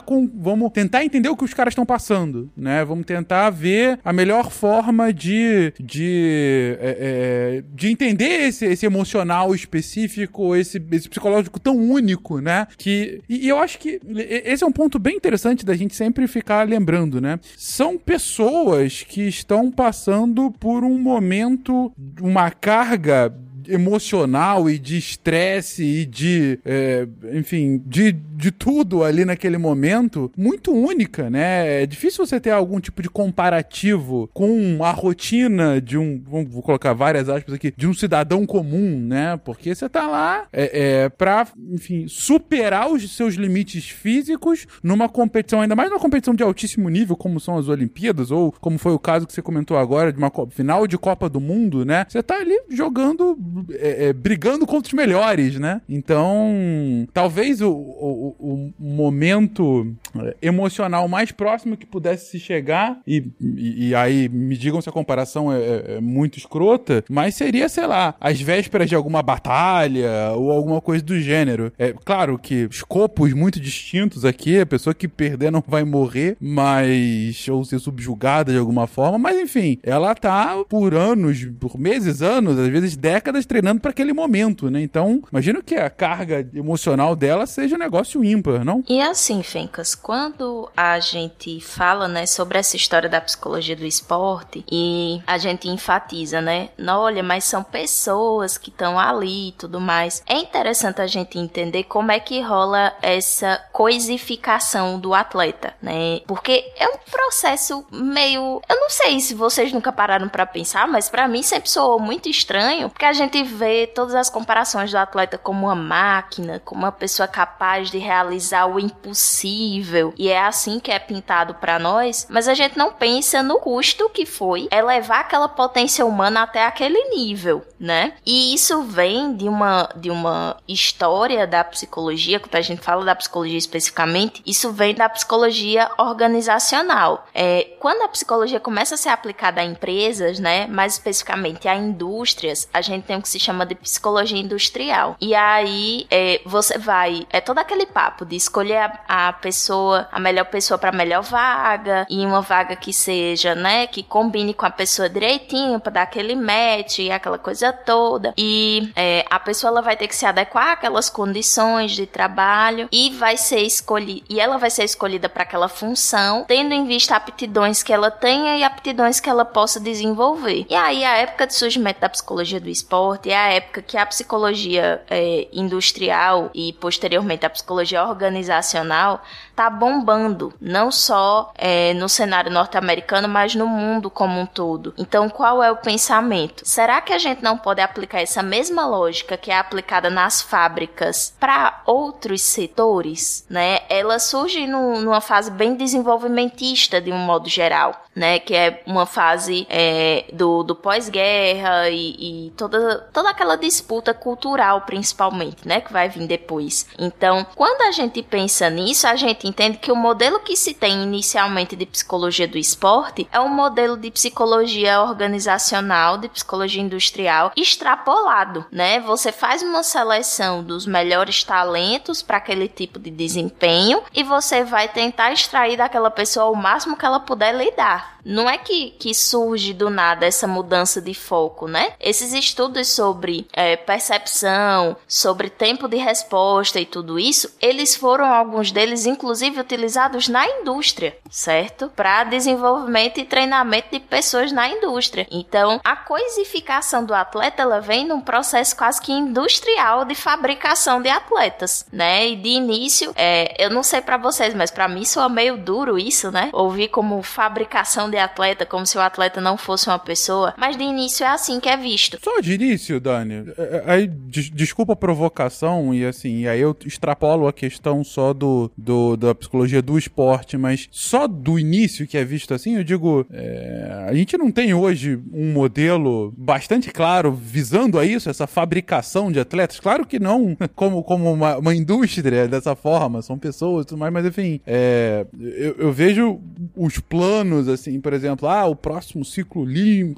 com, 0.00 0.28
vamos 0.34 0.70
tentar 0.72 1.04
entender 1.04 1.28
o 1.28 1.36
que 1.36 1.44
os 1.44 1.54
caras 1.54 1.72
estão 1.72 1.86
passando, 1.86 2.50
né? 2.56 2.84
Vamos 2.84 3.06
tentar 3.06 3.50
ver 3.50 3.98
a 4.04 4.12
melhor 4.12 4.50
forma 4.50 5.12
de 5.14 5.72
de, 5.78 6.76
é, 6.80 6.96
é, 7.00 7.64
de 7.74 7.88
entender 7.88 8.48
esse, 8.48 8.66
esse 8.66 8.84
emocional 8.84 9.54
específico, 9.54 10.54
esse, 10.56 10.82
esse 10.92 11.08
psicológico 11.08 11.60
tão 11.60 11.76
único, 11.76 12.40
né? 12.40 12.66
Que 12.76 13.22
e, 13.28 13.46
e 13.46 13.48
eu 13.48 13.58
acho 13.58 13.78
que 13.78 14.00
esse 14.44 14.64
é 14.64 14.66
um 14.66 14.72
ponto 14.72 14.98
bem 14.98 15.16
interessante 15.16 15.64
da 15.64 15.74
gente 15.74 15.94
sempre 15.94 16.26
ficar 16.26 16.68
lembrando, 16.68 17.20
né? 17.20 17.38
São 17.56 17.96
pessoas 17.96 19.02
que 19.02 19.22
estão 19.22 19.70
passando 19.70 20.50
por 20.50 20.84
um 20.84 20.98
momento, 20.98 21.92
uma 22.20 22.50
carga 22.50 23.32
emocional 23.68 24.68
e 24.68 24.78
de 24.78 24.98
estresse 24.98 25.82
e 25.82 26.06
de, 26.06 26.58
é, 26.64 27.06
enfim, 27.32 27.82
de, 27.86 28.12
de 28.36 28.50
tudo 28.50 29.04
ali 29.04 29.24
naquele 29.24 29.58
momento 29.58 30.30
muito 30.36 30.72
única, 30.72 31.30
né? 31.30 31.82
É 31.82 31.86
difícil 31.86 32.26
você 32.26 32.40
ter 32.40 32.50
algum 32.50 32.80
tipo 32.80 33.02
de 33.02 33.08
comparativo 33.08 34.28
com 34.32 34.78
a 34.82 34.90
rotina 34.90 35.80
de 35.80 35.96
um, 35.96 36.22
vou 36.24 36.62
colocar 36.62 36.92
várias 36.92 37.28
aspas 37.28 37.54
aqui, 37.54 37.72
de 37.76 37.86
um 37.86 37.94
cidadão 37.94 38.46
comum, 38.46 38.98
né? 38.98 39.36
Porque 39.44 39.74
você 39.74 39.88
tá 39.88 40.06
lá 40.06 40.46
é, 40.52 41.04
é, 41.04 41.08
pra, 41.08 41.46
enfim, 41.70 42.06
superar 42.08 42.90
os 42.90 43.14
seus 43.16 43.34
limites 43.34 43.88
físicos 43.88 44.66
numa 44.82 45.08
competição, 45.08 45.60
ainda 45.60 45.76
mais 45.76 45.90
numa 45.90 46.00
competição 46.00 46.34
de 46.34 46.42
altíssimo 46.42 46.88
nível, 46.88 47.16
como 47.16 47.38
são 47.40 47.56
as 47.56 47.68
Olimpíadas, 47.68 48.30
ou 48.30 48.52
como 48.60 48.78
foi 48.78 48.92
o 48.92 48.98
caso 48.98 49.26
que 49.26 49.32
você 49.32 49.42
comentou 49.42 49.76
agora, 49.76 50.12
de 50.12 50.18
uma 50.18 50.32
final 50.50 50.86
de 50.86 50.98
Copa 50.98 51.28
do 51.28 51.40
Mundo, 51.40 51.84
né? 51.84 52.06
Você 52.08 52.22
tá 52.22 52.36
ali 52.36 52.58
jogando 52.70 53.38
é, 53.72 54.06
é, 54.06 54.12
brigando 54.12 54.66
contra 54.66 54.88
os 54.88 54.92
melhores, 54.92 55.58
né? 55.58 55.80
Então, 55.88 57.06
talvez 57.12 57.60
o, 57.60 57.70
o, 57.70 58.23
o, 58.28 58.72
momento 58.78 59.94
é, 60.18 60.36
emocional 60.42 61.08
mais 61.08 61.32
próximo 61.32 61.76
que 61.76 61.86
pudesse 61.86 62.30
se 62.30 62.40
chegar, 62.40 63.00
e, 63.06 63.24
e, 63.40 63.88
e 63.88 63.94
aí 63.94 64.28
me 64.28 64.56
digam 64.56 64.80
se 64.80 64.88
a 64.88 64.92
comparação 64.92 65.52
é, 65.52 65.58
é, 65.58 65.84
é, 65.96 66.00
muito 66.00 66.38
escrota, 66.38 67.04
mas 67.10 67.34
seria, 67.34 67.68
sei 67.68 67.86
lá, 67.86 68.14
as 68.20 68.40
vésperas 68.40 68.88
de 68.88 68.94
alguma 68.94 69.22
batalha 69.22 70.32
ou 70.36 70.50
alguma 70.50 70.80
coisa 70.80 71.04
do 71.04 71.18
gênero. 71.20 71.72
É 71.78 71.94
claro 72.04 72.38
que 72.38 72.68
escopos 72.70 73.32
muito 73.32 73.60
distintos 73.60 74.24
aqui, 74.24 74.60
a 74.60 74.66
pessoa 74.66 74.94
que 74.94 75.08
perder 75.08 75.50
não 75.50 75.62
vai 75.66 75.84
morrer, 75.84 76.36
mas 76.40 77.46
ou 77.48 77.64
ser 77.64 77.78
subjugada 77.78 78.52
de 78.52 78.58
alguma 78.58 78.86
forma, 78.86 79.18
mas 79.18 79.38
enfim, 79.38 79.78
ela 79.82 80.14
tá 80.14 80.64
por 80.68 80.94
anos, 80.94 81.44
por 81.58 81.78
meses, 81.78 82.22
anos, 82.22 82.58
às 82.58 82.68
vezes 82.68 82.96
décadas 82.96 83.46
treinando 83.46 83.80
para 83.80 83.90
aquele 83.90 84.12
momento, 84.12 84.70
né? 84.70 84.82
Então, 84.82 85.22
imagino 85.30 85.62
que 85.62 85.74
a 85.74 85.90
carga 85.90 86.46
emocional 86.54 87.14
dela 87.16 87.46
seja 87.46 87.76
um 87.76 87.78
negócio 87.78 88.13
ímpar, 88.22 88.64
não? 88.64 88.84
E 88.88 89.00
assim, 89.00 89.42
Fencas, 89.42 89.94
quando 89.94 90.70
a 90.76 91.00
gente 91.00 91.60
fala, 91.60 92.06
né, 92.06 92.26
sobre 92.26 92.58
essa 92.58 92.76
história 92.76 93.08
da 93.08 93.20
psicologia 93.20 93.74
do 93.74 93.86
esporte 93.86 94.64
e 94.70 95.22
a 95.26 95.38
gente 95.38 95.68
enfatiza, 95.68 96.40
né, 96.40 96.68
olha, 96.86 97.22
mas 97.22 97.44
são 97.44 97.62
pessoas 97.62 98.58
que 98.58 98.68
estão 98.68 98.98
ali 98.98 99.48
e 99.48 99.52
tudo 99.52 99.80
mais. 99.80 100.22
É 100.26 100.36
interessante 100.36 101.00
a 101.00 101.06
gente 101.06 101.38
entender 101.38 101.84
como 101.84 102.12
é 102.12 102.20
que 102.20 102.40
rola 102.40 102.92
essa 103.00 103.60
coisificação 103.72 104.98
do 104.98 105.14
atleta, 105.14 105.74
né? 105.82 106.20
Porque 106.26 106.72
é 106.76 106.86
um 106.88 106.98
processo 107.10 107.84
meio, 107.90 108.60
eu 108.68 108.76
não 108.76 108.90
sei 108.90 109.20
se 109.20 109.34
vocês 109.34 109.72
nunca 109.72 109.92
pararam 109.92 110.28
para 110.28 110.46
pensar, 110.46 110.86
mas 110.86 111.08
para 111.08 111.26
mim 111.26 111.42
sempre 111.42 111.70
soou 111.70 111.98
muito 111.98 112.28
estranho, 112.28 112.88
porque 112.90 113.04
a 113.04 113.12
gente 113.12 113.42
vê 113.42 113.86
todas 113.86 114.14
as 114.14 114.28
comparações 114.28 114.90
do 114.90 114.98
atleta 114.98 115.38
como 115.38 115.66
uma 115.66 115.74
máquina, 115.74 116.60
como 116.64 116.82
uma 116.82 116.92
pessoa 116.92 117.26
capaz 117.26 117.90
de 117.90 117.98
realizar 118.04 118.66
o 118.66 118.78
impossível 118.78 120.12
e 120.16 120.28
é 120.28 120.40
assim 120.40 120.78
que 120.78 120.90
é 120.90 120.98
pintado 120.98 121.54
para 121.54 121.78
nós, 121.78 122.26
mas 122.28 122.48
a 122.48 122.54
gente 122.54 122.76
não 122.76 122.92
pensa 122.92 123.42
no 123.42 123.58
custo 123.58 124.08
que 124.10 124.26
foi 124.26 124.68
elevar 124.70 125.20
aquela 125.20 125.48
potência 125.48 126.04
humana 126.04 126.42
até 126.42 126.64
aquele 126.66 127.02
nível, 127.10 127.64
né? 127.78 128.14
E 128.24 128.54
isso 128.54 128.82
vem 128.82 129.34
de 129.34 129.48
uma 129.48 129.88
de 129.96 130.10
uma 130.10 130.56
história 130.68 131.46
da 131.46 131.62
psicologia, 131.64 132.40
quando 132.40 132.56
a 132.56 132.60
gente 132.60 132.80
fala 132.82 133.04
da 133.04 133.14
psicologia 133.14 133.58
especificamente, 133.58 134.42
isso 134.46 134.72
vem 134.72 134.94
da 134.94 135.08
psicologia 135.08 135.90
organizacional. 135.98 137.26
É, 137.34 137.76
quando 137.80 138.02
a 138.02 138.08
psicologia 138.08 138.60
começa 138.60 138.94
a 138.94 138.98
ser 138.98 139.10
aplicada 139.10 139.60
a 139.60 139.64
empresas, 139.64 140.38
né, 140.38 140.66
mais 140.66 140.94
especificamente 140.94 141.68
a 141.68 141.74
indústrias, 141.74 142.68
a 142.72 142.80
gente 142.80 143.04
tem 143.04 143.16
o 143.16 143.22
que 143.22 143.28
se 143.28 143.40
chama 143.40 143.64
de 143.64 143.74
psicologia 143.74 144.38
industrial. 144.38 145.16
E 145.20 145.34
aí 145.34 146.06
é, 146.10 146.40
você 146.44 146.78
vai, 146.78 147.26
é 147.30 147.40
todo 147.40 147.58
aquele 147.58 147.86
papo 147.94 148.26
de 148.26 148.34
escolher 148.34 148.90
a, 149.08 149.28
a 149.28 149.32
pessoa, 149.32 150.08
a 150.10 150.18
melhor 150.18 150.46
pessoa 150.46 150.76
para 150.76 150.90
a 150.90 150.92
melhor 150.92 151.22
vaga, 151.22 152.04
e 152.10 152.26
uma 152.26 152.40
vaga 152.40 152.74
que 152.74 152.92
seja, 152.92 153.54
né, 153.54 153.86
que 153.86 154.02
combine 154.02 154.52
com 154.52 154.66
a 154.66 154.70
pessoa 154.70 155.08
direitinho 155.08 155.78
para 155.78 155.92
dar 155.92 156.02
aquele 156.02 156.34
match 156.34 156.98
e 156.98 157.10
aquela 157.10 157.38
coisa 157.38 157.72
toda. 157.72 158.34
E 158.36 158.92
é, 158.96 159.24
a 159.30 159.38
pessoa 159.38 159.70
ela 159.70 159.80
vai 159.80 159.96
ter 159.96 160.08
que 160.08 160.16
se 160.16 160.26
adequar 160.26 160.72
àquelas 160.72 161.08
condições 161.08 161.92
de 161.92 162.04
trabalho 162.04 162.88
e 162.90 163.10
vai 163.10 163.36
ser 163.36 163.60
escolhida 163.60 164.24
e 164.28 164.40
ela 164.40 164.58
vai 164.58 164.70
ser 164.70 164.84
escolhida 164.84 165.28
para 165.28 165.44
aquela 165.44 165.68
função, 165.68 166.44
tendo 166.46 166.72
em 166.72 166.86
vista 166.86 167.14
aptidões 167.14 167.82
que 167.82 167.92
ela 167.92 168.10
tenha 168.10 168.56
e 168.56 168.64
aptidões 168.64 169.20
que 169.20 169.30
ela 169.30 169.44
possa 169.44 169.78
desenvolver. 169.78 170.66
E 170.68 170.74
aí 170.74 171.04
a 171.04 171.18
época 171.18 171.46
de 171.46 171.54
surgimento 171.54 172.00
da 172.00 172.08
psicologia 172.08 172.60
do 172.60 172.68
esporte 172.68 173.30
é 173.30 173.36
a 173.36 173.52
época 173.52 173.82
que 173.82 173.96
a 173.96 174.04
psicologia 174.04 175.02
é, 175.08 175.46
industrial 175.52 176.50
e 176.54 176.72
posteriormente 176.74 177.46
a 177.46 177.50
psicologia 177.50 177.83
organizacional 177.92 179.20
tá 179.54 179.70
bombando, 179.70 180.52
não 180.60 180.90
só 180.90 181.52
é, 181.56 181.94
no 181.94 182.08
cenário 182.08 182.50
norte-americano, 182.50 183.28
mas 183.28 183.54
no 183.54 183.66
mundo 183.66 184.10
como 184.10 184.40
um 184.40 184.46
todo. 184.46 184.94
Então, 184.98 185.28
qual 185.28 185.62
é 185.62 185.70
o 185.70 185.76
pensamento? 185.76 186.62
Será 186.64 187.00
que 187.00 187.12
a 187.12 187.18
gente 187.18 187.42
não 187.42 187.56
pode 187.56 187.80
aplicar 187.80 188.20
essa 188.20 188.42
mesma 188.42 188.86
lógica 188.86 189.36
que 189.36 189.50
é 189.50 189.58
aplicada 189.58 190.10
nas 190.10 190.42
fábricas 190.42 191.34
para 191.38 191.82
outros 191.86 192.42
setores? 192.42 193.46
Né? 193.48 193.80
Ela 193.88 194.18
surge 194.18 194.66
no, 194.66 195.00
numa 195.00 195.20
fase 195.20 195.50
bem 195.50 195.74
desenvolvimentista 195.74 197.00
de 197.00 197.12
um 197.12 197.18
modo 197.18 197.48
geral, 197.48 198.04
né? 198.14 198.38
Que 198.38 198.54
é 198.54 198.82
uma 198.86 199.06
fase 199.06 199.66
é, 199.70 200.24
do, 200.32 200.62
do 200.62 200.74
pós-guerra 200.74 201.88
e, 201.90 202.46
e 202.46 202.50
toda, 202.56 202.98
toda 203.12 203.30
aquela 203.30 203.56
disputa 203.56 204.12
cultural, 204.14 204.82
principalmente, 204.82 205.66
né? 205.66 205.80
Que 205.80 205.92
vai 205.92 206.08
vir 206.08 206.26
depois. 206.26 206.86
Então, 206.98 207.46
quando 207.54 207.82
a 207.82 207.92
gente 207.92 208.22
pensa 208.22 208.68
nisso, 208.70 209.06
a 209.06 209.16
gente 209.16 209.43
entende 209.44 209.78
que 209.78 209.92
o 209.92 209.96
modelo 209.96 210.40
que 210.40 210.56
se 210.56 210.74
tem 210.74 211.02
inicialmente 211.02 211.76
de 211.76 211.86
psicologia 211.86 212.48
do 212.48 212.58
esporte 212.58 213.28
é 213.30 213.38
um 213.38 213.48
modelo 213.48 213.96
de 213.96 214.10
psicologia 214.10 215.02
organizacional, 215.02 216.18
de 216.18 216.28
psicologia 216.28 216.82
industrial 216.82 217.52
extrapolado, 217.56 218.64
né? 218.72 219.00
Você 219.00 219.30
faz 219.30 219.62
uma 219.62 219.82
seleção 219.82 220.64
dos 220.64 220.86
melhores 220.86 221.44
talentos 221.44 222.22
para 222.22 222.38
aquele 222.38 222.68
tipo 222.68 222.98
de 222.98 223.10
desempenho 223.10 224.02
e 224.14 224.22
você 224.22 224.64
vai 224.64 224.88
tentar 224.88 225.32
extrair 225.32 225.76
daquela 225.76 226.10
pessoa 226.10 226.50
o 226.50 226.56
máximo 226.56 226.96
que 226.96 227.04
ela 227.04 227.20
puder 227.20 227.54
lidar. 227.54 228.13
Não 228.24 228.48
é 228.48 228.56
que, 228.56 228.90
que 228.98 229.14
surge 229.14 229.72
do 229.74 229.90
nada 229.90 230.26
essa 230.26 230.46
mudança 230.46 231.00
de 231.00 231.12
foco, 231.12 231.68
né? 231.68 231.92
Esses 232.00 232.32
estudos 232.32 232.88
sobre 232.88 233.46
é, 233.52 233.76
percepção, 233.76 234.96
sobre 235.06 235.50
tempo 235.50 235.86
de 235.86 235.96
resposta 235.96 236.80
e 236.80 236.86
tudo 236.86 237.18
isso, 237.18 237.54
eles 237.60 237.94
foram 237.94 238.24
alguns 238.32 238.72
deles, 238.72 239.04
inclusive, 239.04 239.60
utilizados 239.60 240.28
na 240.28 240.48
indústria, 240.48 241.16
certo? 241.30 241.90
Para 241.94 242.24
desenvolvimento 242.24 243.18
e 243.18 243.24
treinamento 243.24 243.88
de 243.92 244.00
pessoas 244.00 244.52
na 244.52 244.68
indústria. 244.68 245.26
Então, 245.30 245.80
a 245.84 245.94
coisificação 245.94 247.04
do 247.04 247.14
atleta 247.14 247.62
ela 247.62 247.80
vem 247.80 248.06
num 248.06 248.20
processo 248.20 248.76
quase 248.76 249.00
que 249.00 249.12
industrial 249.12 250.04
de 250.04 250.14
fabricação 250.14 251.02
de 251.02 251.08
atletas, 251.08 251.86
né? 251.92 252.28
E 252.28 252.36
de 252.36 252.48
início, 252.48 253.12
é, 253.16 253.54
eu 253.58 253.70
não 253.70 253.82
sei 253.82 254.00
para 254.00 254.16
vocês, 254.16 254.54
mas 254.54 254.70
para 254.70 254.88
mim 254.88 255.04
soa 255.04 255.28
meio 255.28 255.58
duro 255.58 255.98
isso, 255.98 256.30
né? 256.30 256.48
Ouvir 256.52 256.88
como 256.88 257.22
fabricação 257.22 258.08
de 258.14 258.18
atleta, 258.18 258.64
como 258.64 258.86
se 258.86 258.96
o 258.96 259.00
atleta 259.00 259.40
não 259.40 259.56
fosse 259.56 259.88
uma 259.88 259.98
pessoa, 259.98 260.54
mas 260.56 260.76
de 260.76 260.84
início 260.84 261.24
é 261.24 261.28
assim 261.28 261.58
que 261.58 261.68
é 261.68 261.76
visto. 261.76 262.18
Só 262.22 262.40
de 262.40 262.54
início, 262.54 263.00
Dani, 263.00 263.52
é, 263.58 263.62
é, 263.62 263.84
aí 263.86 264.06
des 264.06 264.50
desculpa 264.50 264.92
a 264.92 264.96
provocação 264.96 265.92
e 265.92 266.04
assim, 266.04 266.46
aí 266.46 266.60
eu 266.60 266.76
extrapolo 266.86 267.48
a 267.48 267.52
questão 267.52 268.04
só 268.04 268.32
do, 268.32 268.70
do 268.76 269.16
da 269.16 269.34
psicologia 269.34 269.82
do 269.82 269.98
esporte, 269.98 270.56
mas 270.56 270.88
só 270.90 271.26
do 271.26 271.58
início 271.58 272.06
que 272.06 272.16
é 272.16 272.24
visto 272.24 272.54
assim, 272.54 272.76
eu 272.76 272.84
digo, 272.84 273.26
é, 273.32 274.06
a 274.08 274.14
gente 274.14 274.38
não 274.38 274.50
tem 274.50 274.72
hoje 274.72 275.18
um 275.32 275.52
modelo 275.52 276.32
bastante 276.36 276.90
claro 276.90 277.32
visando 277.32 277.98
a 277.98 278.06
isso, 278.06 278.30
essa 278.30 278.46
fabricação 278.46 279.32
de 279.32 279.40
atletas. 279.40 279.80
Claro 279.80 280.06
que 280.06 280.18
não 280.20 280.56
como, 280.76 281.02
como 281.02 281.32
uma, 281.32 281.56
uma 281.56 281.74
indústria 281.74 282.46
dessa 282.46 282.76
forma, 282.76 283.22
são 283.22 283.38
pessoas 283.38 283.84
e 283.84 283.88
tudo 283.88 283.98
mais, 283.98 284.12
mas 284.12 284.24
enfim, 284.24 284.60
é, 284.66 285.26
eu, 285.38 285.74
eu 285.78 285.92
vejo 285.92 286.40
os 286.76 286.98
planos 286.98 287.68
assim, 287.68 288.00
por 288.04 288.12
exemplo, 288.12 288.46
ah, 288.46 288.66
o 288.66 288.76
próximo 288.76 289.24
ciclo 289.24 289.66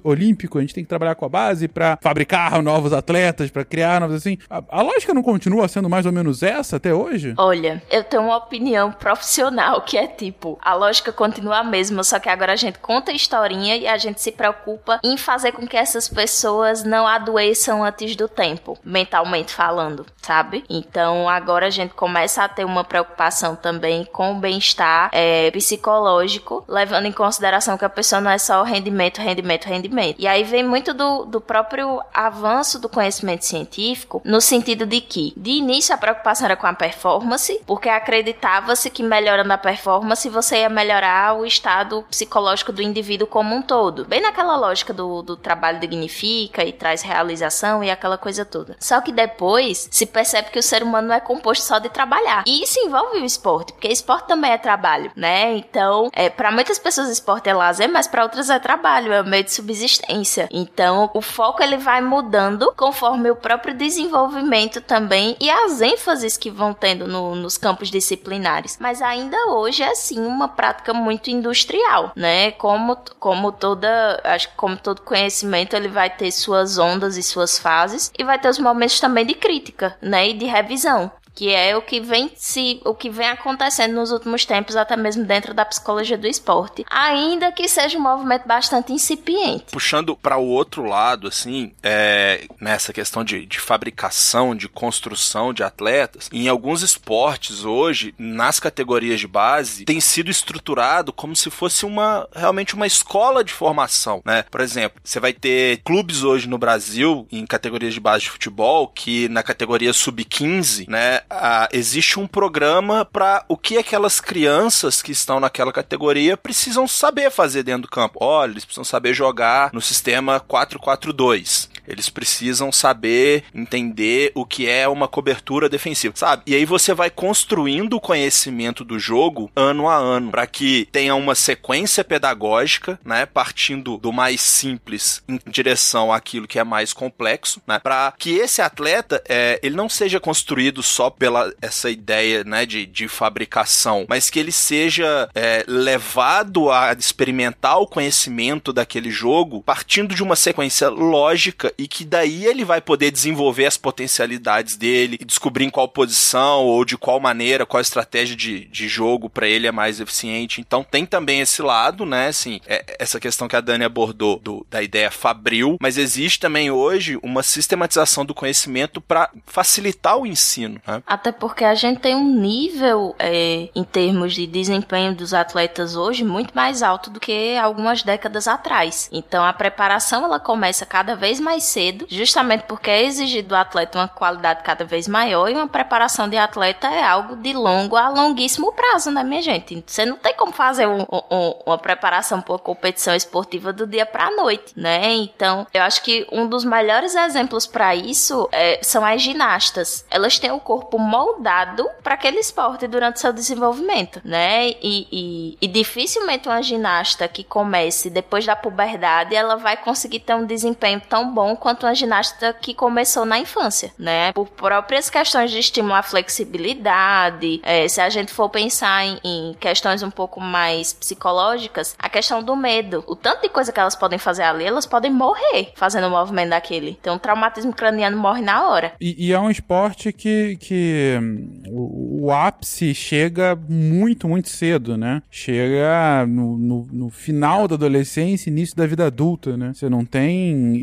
olímpico 0.02 0.58
a 0.58 0.60
gente 0.60 0.74
tem 0.74 0.82
que 0.82 0.88
trabalhar 0.88 1.14
com 1.14 1.24
a 1.24 1.28
base 1.28 1.68
para 1.68 1.96
fabricar 2.02 2.60
novos 2.60 2.92
atletas, 2.92 3.48
para 3.48 3.64
criar 3.64 4.00
novos 4.00 4.16
assim. 4.16 4.36
A, 4.50 4.60
a, 4.68 4.82
lógica 4.82 5.14
não 5.14 5.22
continua 5.22 5.68
sendo 5.68 5.88
mais 5.88 6.04
ou 6.04 6.10
menos 6.10 6.42
essa 6.42 6.78
até 6.78 6.92
hoje? 6.92 7.32
Olha, 7.38 7.80
eu 7.88 8.02
tenho 8.02 8.24
uma 8.24 8.38
opinião 8.38 8.90
profissional 8.90 9.82
que 9.82 9.96
é 9.96 10.08
tipo, 10.08 10.58
a 10.60 10.74
lógica 10.74 11.12
continua 11.12 11.58
a 11.58 11.64
mesma, 11.64 12.02
só 12.02 12.18
que 12.18 12.28
agora 12.28 12.54
a 12.54 12.56
gente 12.56 12.80
conta 12.80 13.12
a 13.12 13.14
historinha 13.14 13.76
e 13.76 13.86
a 13.86 13.96
gente 13.96 14.20
se 14.20 14.32
preocupa 14.32 14.98
em 15.04 15.16
fazer 15.16 15.52
com 15.52 15.64
que 15.64 15.76
essas 15.76 16.08
pessoas 16.08 16.82
não 16.82 17.06
adoeçam 17.06 17.84
antes 17.84 18.16
do 18.16 18.26
tempo, 18.26 18.76
mentalmente 18.84 19.54
falando, 19.54 20.04
sabe? 20.20 20.64
Então 20.68 21.28
agora 21.28 21.66
a 21.66 21.70
gente 21.70 21.94
começa 21.94 22.42
a 22.42 22.48
ter 22.48 22.64
uma 22.64 22.82
preocupação 22.82 23.54
também 23.54 24.04
com 24.06 24.32
o 24.32 24.40
bem-estar 24.40 25.10
é, 25.12 25.52
psicológico, 25.52 26.64
levando 26.66 27.06
em 27.06 27.12
consideração 27.12 27.75
que 27.78 27.84
a 27.84 27.88
pessoa 27.88 28.20
não 28.20 28.30
é 28.30 28.38
só 28.38 28.62
rendimento, 28.62 29.18
rendimento, 29.18 29.66
rendimento. 29.66 30.16
E 30.18 30.26
aí 30.26 30.44
vem 30.44 30.64
muito 30.64 30.94
do, 30.94 31.24
do 31.24 31.40
próprio 31.40 32.00
avanço 32.12 32.78
do 32.78 32.88
conhecimento 32.88 33.44
científico, 33.44 34.22
no 34.24 34.40
sentido 34.40 34.86
de 34.86 35.00
que, 35.00 35.32
de 35.36 35.50
início, 35.50 35.94
a 35.94 35.98
preocupação 35.98 36.46
era 36.46 36.56
com 36.56 36.66
a 36.66 36.72
performance, 36.72 37.60
porque 37.66 37.88
acreditava-se 37.88 38.90
que 38.90 39.02
melhorando 39.02 39.52
a 39.52 39.58
performance 39.58 40.28
você 40.28 40.58
ia 40.58 40.68
melhorar 40.68 41.36
o 41.36 41.44
estado 41.44 42.04
psicológico 42.10 42.72
do 42.72 42.82
indivíduo 42.82 43.26
como 43.26 43.54
um 43.54 43.62
todo. 43.62 44.04
Bem 44.04 44.20
naquela 44.20 44.56
lógica 44.56 44.92
do, 44.92 45.22
do 45.22 45.36
trabalho 45.36 45.80
dignifica 45.80 46.64
e 46.64 46.72
traz 46.72 47.02
realização 47.02 47.82
e 47.82 47.90
aquela 47.90 48.18
coisa 48.18 48.44
toda. 48.44 48.76
Só 48.80 49.00
que 49.00 49.12
depois 49.12 49.88
se 49.90 50.06
percebe 50.06 50.50
que 50.50 50.58
o 50.58 50.62
ser 50.62 50.82
humano 50.82 51.08
não 51.08 51.14
é 51.14 51.20
composto 51.20 51.64
só 51.64 51.78
de 51.78 51.88
trabalhar. 51.88 52.44
E 52.46 52.62
isso 52.62 52.78
envolve 52.80 53.18
o 53.18 53.24
esporte, 53.24 53.72
porque 53.72 53.88
esporte 53.88 54.28
também 54.28 54.52
é 54.52 54.58
trabalho, 54.58 55.10
né? 55.16 55.56
Então, 55.56 56.10
é, 56.12 56.28
para 56.28 56.50
muitas 56.50 56.78
pessoas 56.78 57.08
esporte 57.08 57.48
é 57.48 57.54
lazer, 57.66 57.88
mas 57.88 58.06
para 58.06 58.22
outras 58.22 58.48
é 58.50 58.58
trabalho, 58.58 59.12
é 59.12 59.20
o 59.20 59.26
meio 59.26 59.44
de 59.44 59.52
subsistência. 59.52 60.48
Então, 60.50 61.10
o 61.14 61.20
foco 61.20 61.62
ele 61.62 61.76
vai 61.76 62.00
mudando 62.00 62.72
conforme 62.76 63.30
o 63.30 63.36
próprio 63.36 63.74
desenvolvimento 63.74 64.80
também 64.80 65.36
e 65.40 65.50
as 65.50 65.80
ênfases 65.80 66.36
que 66.36 66.50
vão 66.50 66.72
tendo 66.72 67.06
no, 67.06 67.34
nos 67.34 67.58
campos 67.58 67.90
disciplinares. 67.90 68.78
Mas 68.80 69.02
ainda 69.02 69.36
hoje 69.48 69.82
é 69.82 69.94
sim 69.94 70.24
uma 70.24 70.48
prática 70.48 70.92
muito 70.92 71.30
industrial, 71.30 72.12
né? 72.14 72.52
Como, 72.52 72.96
como 73.18 73.52
toda, 73.52 74.20
acho 74.24 74.48
que 74.48 74.56
como 74.56 74.76
todo 74.76 75.02
conhecimento, 75.02 75.74
ele 75.74 75.88
vai 75.88 76.10
ter 76.10 76.30
suas 76.30 76.78
ondas 76.78 77.16
e 77.16 77.22
suas 77.22 77.58
fases 77.58 78.12
e 78.18 78.24
vai 78.24 78.38
ter 78.38 78.48
os 78.48 78.58
momentos 78.58 79.00
também 79.00 79.26
de 79.26 79.34
crítica, 79.34 79.96
né? 80.00 80.28
E 80.28 80.32
de 80.34 80.46
revisão 80.46 81.10
que 81.36 81.52
é 81.52 81.76
o 81.76 81.82
que 81.82 82.00
vem 82.00 82.32
se 82.34 82.80
o 82.84 82.94
que 82.94 83.10
vem 83.10 83.28
acontecendo 83.28 83.94
nos 83.94 84.10
últimos 84.10 84.46
tempos 84.46 84.74
até 84.74 84.96
mesmo 84.96 85.24
dentro 85.24 85.52
da 85.52 85.66
psicologia 85.66 86.16
do 86.16 86.26
esporte, 86.26 86.84
ainda 86.90 87.52
que 87.52 87.68
seja 87.68 87.98
um 87.98 88.02
movimento 88.02 88.48
bastante 88.48 88.92
incipiente. 88.92 89.66
Puxando 89.70 90.16
para 90.16 90.38
o 90.38 90.46
outro 90.46 90.84
lado, 90.84 91.28
assim, 91.28 91.72
é, 91.82 92.46
nessa 92.58 92.92
questão 92.92 93.22
de, 93.22 93.44
de 93.44 93.60
fabricação, 93.60 94.56
de 94.56 94.66
construção 94.66 95.52
de 95.52 95.62
atletas, 95.62 96.30
em 96.32 96.48
alguns 96.48 96.80
esportes 96.82 97.64
hoje, 97.64 98.14
nas 98.18 98.58
categorias 98.58 99.20
de 99.20 99.28
base, 99.28 99.84
tem 99.84 100.00
sido 100.00 100.30
estruturado 100.30 101.12
como 101.12 101.36
se 101.36 101.50
fosse 101.50 101.84
uma 101.84 102.26
realmente 102.34 102.74
uma 102.74 102.86
escola 102.86 103.44
de 103.44 103.52
formação, 103.52 104.22
né? 104.24 104.44
Por 104.50 104.62
exemplo, 104.62 104.98
você 105.04 105.20
vai 105.20 105.34
ter 105.34 105.82
clubes 105.84 106.22
hoje 106.22 106.48
no 106.48 106.56
Brasil 106.56 107.26
em 107.30 107.44
categorias 107.44 107.92
de 107.92 108.00
base 108.00 108.24
de 108.24 108.30
futebol 108.30 108.88
que 108.88 109.28
na 109.28 109.42
categoria 109.42 109.92
sub-15, 109.92 110.88
né, 110.88 111.20
ah, 111.28 111.68
existe 111.72 112.18
um 112.18 112.26
programa 112.26 113.04
para 113.04 113.44
o 113.48 113.56
que 113.56 113.78
aquelas 113.78 114.20
crianças 114.20 115.02
que 115.02 115.12
estão 115.12 115.40
naquela 115.40 115.72
categoria 115.72 116.36
precisam 116.36 116.86
saber 116.86 117.30
fazer 117.30 117.62
dentro 117.62 117.82
do 117.82 117.88
campo. 117.88 118.18
Olha, 118.20 118.52
eles 118.52 118.64
precisam 118.64 118.84
saber 118.84 119.14
jogar 119.14 119.70
no 119.72 119.80
sistema 119.80 120.40
4-4-2. 120.40 121.65
Eles 121.86 122.08
precisam 122.08 122.72
saber 122.72 123.44
entender 123.54 124.32
o 124.34 124.44
que 124.44 124.68
é 124.68 124.88
uma 124.88 125.08
cobertura 125.08 125.68
defensiva, 125.68 126.14
sabe? 126.16 126.42
E 126.46 126.54
aí 126.54 126.64
você 126.64 126.94
vai 126.94 127.10
construindo 127.10 127.94
o 127.94 128.00
conhecimento 128.00 128.84
do 128.84 128.98
jogo 128.98 129.50
ano 129.54 129.88
a 129.88 129.96
ano, 129.96 130.30
para 130.30 130.46
que 130.46 130.88
tenha 130.90 131.14
uma 131.14 131.34
sequência 131.34 132.04
pedagógica, 132.04 132.98
né, 133.04 133.26
partindo 133.26 133.96
do 133.96 134.12
mais 134.12 134.40
simples 134.40 135.22
em 135.28 135.38
direção 135.46 136.12
àquilo 136.12 136.48
que 136.48 136.58
é 136.58 136.64
mais 136.64 136.92
complexo, 136.92 137.60
né, 137.66 137.78
para 137.78 138.12
que 138.18 138.30
esse 138.30 138.60
atleta 138.62 139.22
é, 139.28 139.58
ele 139.62 139.76
não 139.76 139.88
seja 139.88 140.20
construído 140.20 140.82
só 140.82 141.10
pela 141.10 141.52
essa 141.60 141.90
ideia, 141.90 142.44
né, 142.44 142.66
de, 142.66 142.86
de 142.86 143.08
fabricação, 143.08 144.06
mas 144.08 144.30
que 144.30 144.38
ele 144.38 144.52
seja 144.52 145.28
é, 145.34 145.64
levado 145.66 146.70
a 146.70 146.92
experimentar 146.92 147.78
o 147.78 147.86
conhecimento 147.86 148.72
daquele 148.72 149.10
jogo 149.10 149.62
partindo 149.62 150.14
de 150.14 150.22
uma 150.22 150.36
sequência 150.36 150.88
lógica 150.88 151.72
e 151.78 151.86
que 151.86 152.04
daí 152.04 152.46
ele 152.46 152.64
vai 152.64 152.80
poder 152.80 153.10
desenvolver 153.10 153.66
as 153.66 153.76
potencialidades 153.76 154.76
dele 154.76 155.18
e 155.20 155.24
descobrir 155.24 155.64
em 155.64 155.70
qual 155.70 155.88
posição 155.88 156.64
ou 156.64 156.84
de 156.84 156.96
qual 156.96 157.20
maneira, 157.20 157.66
qual 157.66 157.80
estratégia 157.80 158.36
de, 158.36 158.66
de 158.66 158.88
jogo 158.88 159.28
para 159.28 159.46
ele 159.46 159.66
é 159.66 159.72
mais 159.72 160.00
eficiente. 160.00 160.60
Então 160.60 160.82
tem 160.82 161.04
também 161.04 161.40
esse 161.40 161.62
lado, 161.62 162.06
né? 162.06 162.28
Assim, 162.28 162.60
é, 162.66 162.96
essa 162.98 163.20
questão 163.20 163.48
que 163.48 163.56
a 163.56 163.60
Dani 163.60 163.84
abordou 163.84 164.38
do, 164.38 164.66
da 164.70 164.82
ideia 164.82 165.10
fabril, 165.10 165.76
mas 165.80 165.98
existe 165.98 166.40
também 166.40 166.70
hoje 166.70 167.18
uma 167.22 167.42
sistematização 167.42 168.24
do 168.24 168.34
conhecimento 168.34 169.00
para 169.00 169.30
facilitar 169.46 170.16
o 170.18 170.26
ensino. 170.26 170.80
Né? 170.86 171.02
Até 171.06 171.32
porque 171.32 171.64
a 171.64 171.74
gente 171.74 172.00
tem 172.00 172.14
um 172.14 172.40
nível 172.40 173.14
é, 173.18 173.68
em 173.74 173.84
termos 173.84 174.34
de 174.34 174.46
desempenho 174.46 175.14
dos 175.14 175.34
atletas 175.34 175.96
hoje 175.96 176.24
muito 176.24 176.54
mais 176.54 176.82
alto 176.82 177.10
do 177.10 177.20
que 177.20 177.56
algumas 177.56 178.02
décadas 178.02 178.48
atrás. 178.48 179.08
Então 179.12 179.44
a 179.44 179.52
preparação 179.52 180.24
ela 180.24 180.40
começa 180.40 180.86
cada 180.86 181.14
vez 181.14 181.40
mais 181.40 181.65
cedo, 181.66 182.06
justamente 182.08 182.62
porque 182.62 182.90
é 182.90 183.04
exigido 183.04 183.48
do 183.48 183.56
atleta 183.56 183.98
uma 183.98 184.08
qualidade 184.08 184.62
cada 184.62 184.84
vez 184.84 185.06
maior 185.08 185.48
e 185.48 185.54
uma 185.54 185.68
preparação 185.68 186.28
de 186.28 186.36
atleta 186.36 186.88
é 186.88 187.02
algo 187.02 187.36
de 187.36 187.52
longo 187.52 187.96
a 187.96 188.08
longuíssimo 188.08 188.72
prazo, 188.72 189.10
né, 189.10 189.22
minha 189.22 189.42
gente? 189.42 189.84
Você 189.86 190.04
não 190.04 190.16
tem 190.16 190.34
como 190.34 190.52
fazer 190.52 190.86
um, 190.86 191.02
um, 191.02 191.54
uma 191.66 191.78
preparação 191.78 192.40
para 192.40 192.52
uma 192.52 192.58
competição 192.58 193.14
esportiva 193.14 193.72
do 193.72 193.86
dia 193.86 194.06
para 194.06 194.26
a 194.26 194.30
noite, 194.30 194.72
né? 194.76 195.12
Então, 195.14 195.66
eu 195.72 195.82
acho 195.82 196.02
que 196.02 196.26
um 196.30 196.46
dos 196.46 196.64
melhores 196.64 197.14
exemplos 197.14 197.66
para 197.66 197.94
isso 197.94 198.48
é, 198.52 198.80
são 198.82 199.04
as 199.04 199.22
ginastas. 199.22 200.04
Elas 200.10 200.38
têm 200.38 200.50
o 200.50 200.60
corpo 200.60 200.98
moldado 200.98 201.88
para 202.02 202.14
aquele 202.14 202.38
esporte 202.38 202.86
durante 202.86 203.20
seu 203.20 203.32
desenvolvimento, 203.32 204.20
né? 204.24 204.68
E, 204.70 205.08
e, 205.10 205.58
e 205.60 205.66
dificilmente 205.66 206.48
uma 206.48 206.62
ginasta 206.62 207.26
que 207.28 207.42
comece 207.42 208.10
depois 208.10 208.44
da 208.44 208.54
puberdade 208.54 209.34
ela 209.34 209.56
vai 209.56 209.76
conseguir 209.76 210.20
ter 210.20 210.34
um 210.34 210.44
desempenho 210.44 211.00
tão 211.08 211.32
bom 211.32 211.55
quanto 211.56 211.86
uma 211.86 211.94
ginasta 211.94 212.52
que 212.52 212.74
começou 212.74 213.24
na 213.24 213.38
infância, 213.38 213.92
né? 213.98 214.32
Por 214.32 214.48
próprias 214.48 215.10
questões 215.10 215.50
de 215.50 215.58
estimular 215.58 216.02
flexibilidade, 216.02 217.60
é, 217.62 217.88
se 217.88 218.00
a 218.00 218.08
gente 218.08 218.32
for 218.32 218.48
pensar 218.48 219.04
em, 219.04 219.18
em, 219.24 219.54
questões 219.58 220.02
um 220.02 220.10
pouco 220.10 220.40
mais 220.40 220.92
psicológicas, 220.92 221.94
a 221.98 222.08
questão 222.08 222.42
do 222.42 222.56
medo. 222.56 223.04
O 223.06 223.16
tanto 223.16 223.42
de 223.42 223.48
coisa 223.48 223.72
que 223.72 223.80
elas 223.80 223.94
podem 223.94 224.18
fazer 224.18 224.42
ali, 224.42 224.64
elas 224.64 224.86
podem 224.86 225.10
morrer 225.10 225.72
fazendo 225.74 226.06
o 226.06 226.10
movimento 226.10 226.50
daquele. 226.50 226.96
Então, 227.00 227.16
o 227.16 227.18
traumatismo 227.18 227.72
craniano 227.72 228.16
morre 228.16 228.42
na 228.42 228.68
hora. 228.68 228.92
E, 229.00 229.26
e 229.26 229.32
é 229.32 229.38
um 229.38 229.50
esporte 229.50 230.12
que, 230.12 230.56
que 230.56 231.18
hum, 231.20 231.62
o, 231.68 232.26
o, 232.26 232.30
ápice 232.30 232.94
chega 232.94 233.58
muito, 233.68 234.28
muito 234.28 234.48
cedo, 234.48 234.96
né? 234.96 235.22
Chega 235.30 236.26
no, 236.26 236.56
no, 236.56 236.88
no 236.92 237.10
final 237.10 237.68
da 237.68 237.74
adolescência, 237.74 238.50
início 238.50 238.76
da 238.76 238.86
vida 238.86 239.06
adulta, 239.06 239.56
né? 239.56 239.72
Você 239.74 239.88
não 239.88 240.04
tem 240.04 240.76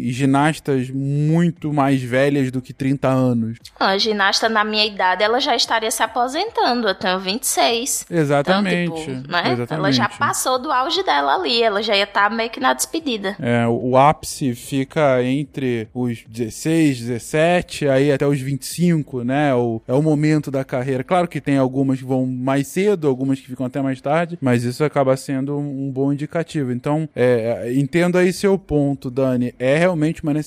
ginastas 0.53 0.89
muito 0.89 1.73
mais 1.73 2.01
velhas 2.01 2.51
do 2.51 2.61
que 2.61 2.73
30 2.73 3.07
anos. 3.07 3.57
A 3.79 3.97
ginasta 3.97 4.47
na 4.47 4.63
minha 4.63 4.85
idade, 4.85 5.23
ela 5.23 5.39
já 5.39 5.55
estaria 5.55 5.89
se 5.89 6.03
aposentando. 6.03 6.87
Eu 6.87 6.95
tenho 6.95 7.19
26. 7.19 8.05
Exatamente. 8.09 8.83
Então, 8.83 8.95
tipo, 8.95 9.31
né? 9.31 9.53
Exatamente. 9.53 9.73
Ela 9.73 9.91
já 9.91 10.09
passou 10.09 10.59
do 10.59 10.71
auge 10.71 11.03
dela 11.03 11.35
ali. 11.35 11.61
Ela 11.61 11.81
já 11.81 11.95
ia 11.95 12.03
estar 12.03 12.29
tá 12.29 12.35
meio 12.35 12.49
que 12.49 12.59
na 12.59 12.73
despedida. 12.73 13.35
É, 13.39 13.67
o, 13.67 13.97
ápice 13.97 14.53
fica 14.53 15.23
entre 15.23 15.87
os 15.93 16.23
16, 16.27 16.99
17, 16.99 17.87
aí 17.87 18.11
até 18.11 18.27
os 18.27 18.39
25, 18.39 19.23
né? 19.23 19.53
O, 19.55 19.81
é 19.87 19.93
o 19.93 20.01
momento 20.01 20.51
da 20.51 20.63
carreira. 20.63 21.03
Claro 21.03 21.27
que 21.27 21.41
tem 21.41 21.57
algumas 21.57 21.99
que 21.99 22.05
vão 22.05 22.25
mais 22.25 22.67
cedo, 22.67 23.07
algumas 23.07 23.39
que 23.39 23.47
ficam 23.47 23.65
até 23.65 23.81
mais 23.81 24.01
tarde, 24.01 24.37
mas 24.41 24.63
isso 24.63 24.83
acaba 24.83 25.15
sendo 25.15 25.57
um, 25.57 25.87
um 25.87 25.91
bom 25.91 26.11
indicativo. 26.11 26.71
Então, 26.71 27.07
é, 27.15 27.71
entendo 27.75 28.17
aí 28.17 28.31
seu 28.33 28.57
ponto, 28.57 29.09
Dani. 29.09 29.53
É 29.57 29.77
realmente 29.77 30.23
uma 30.23 30.33
necessidade 30.33 30.42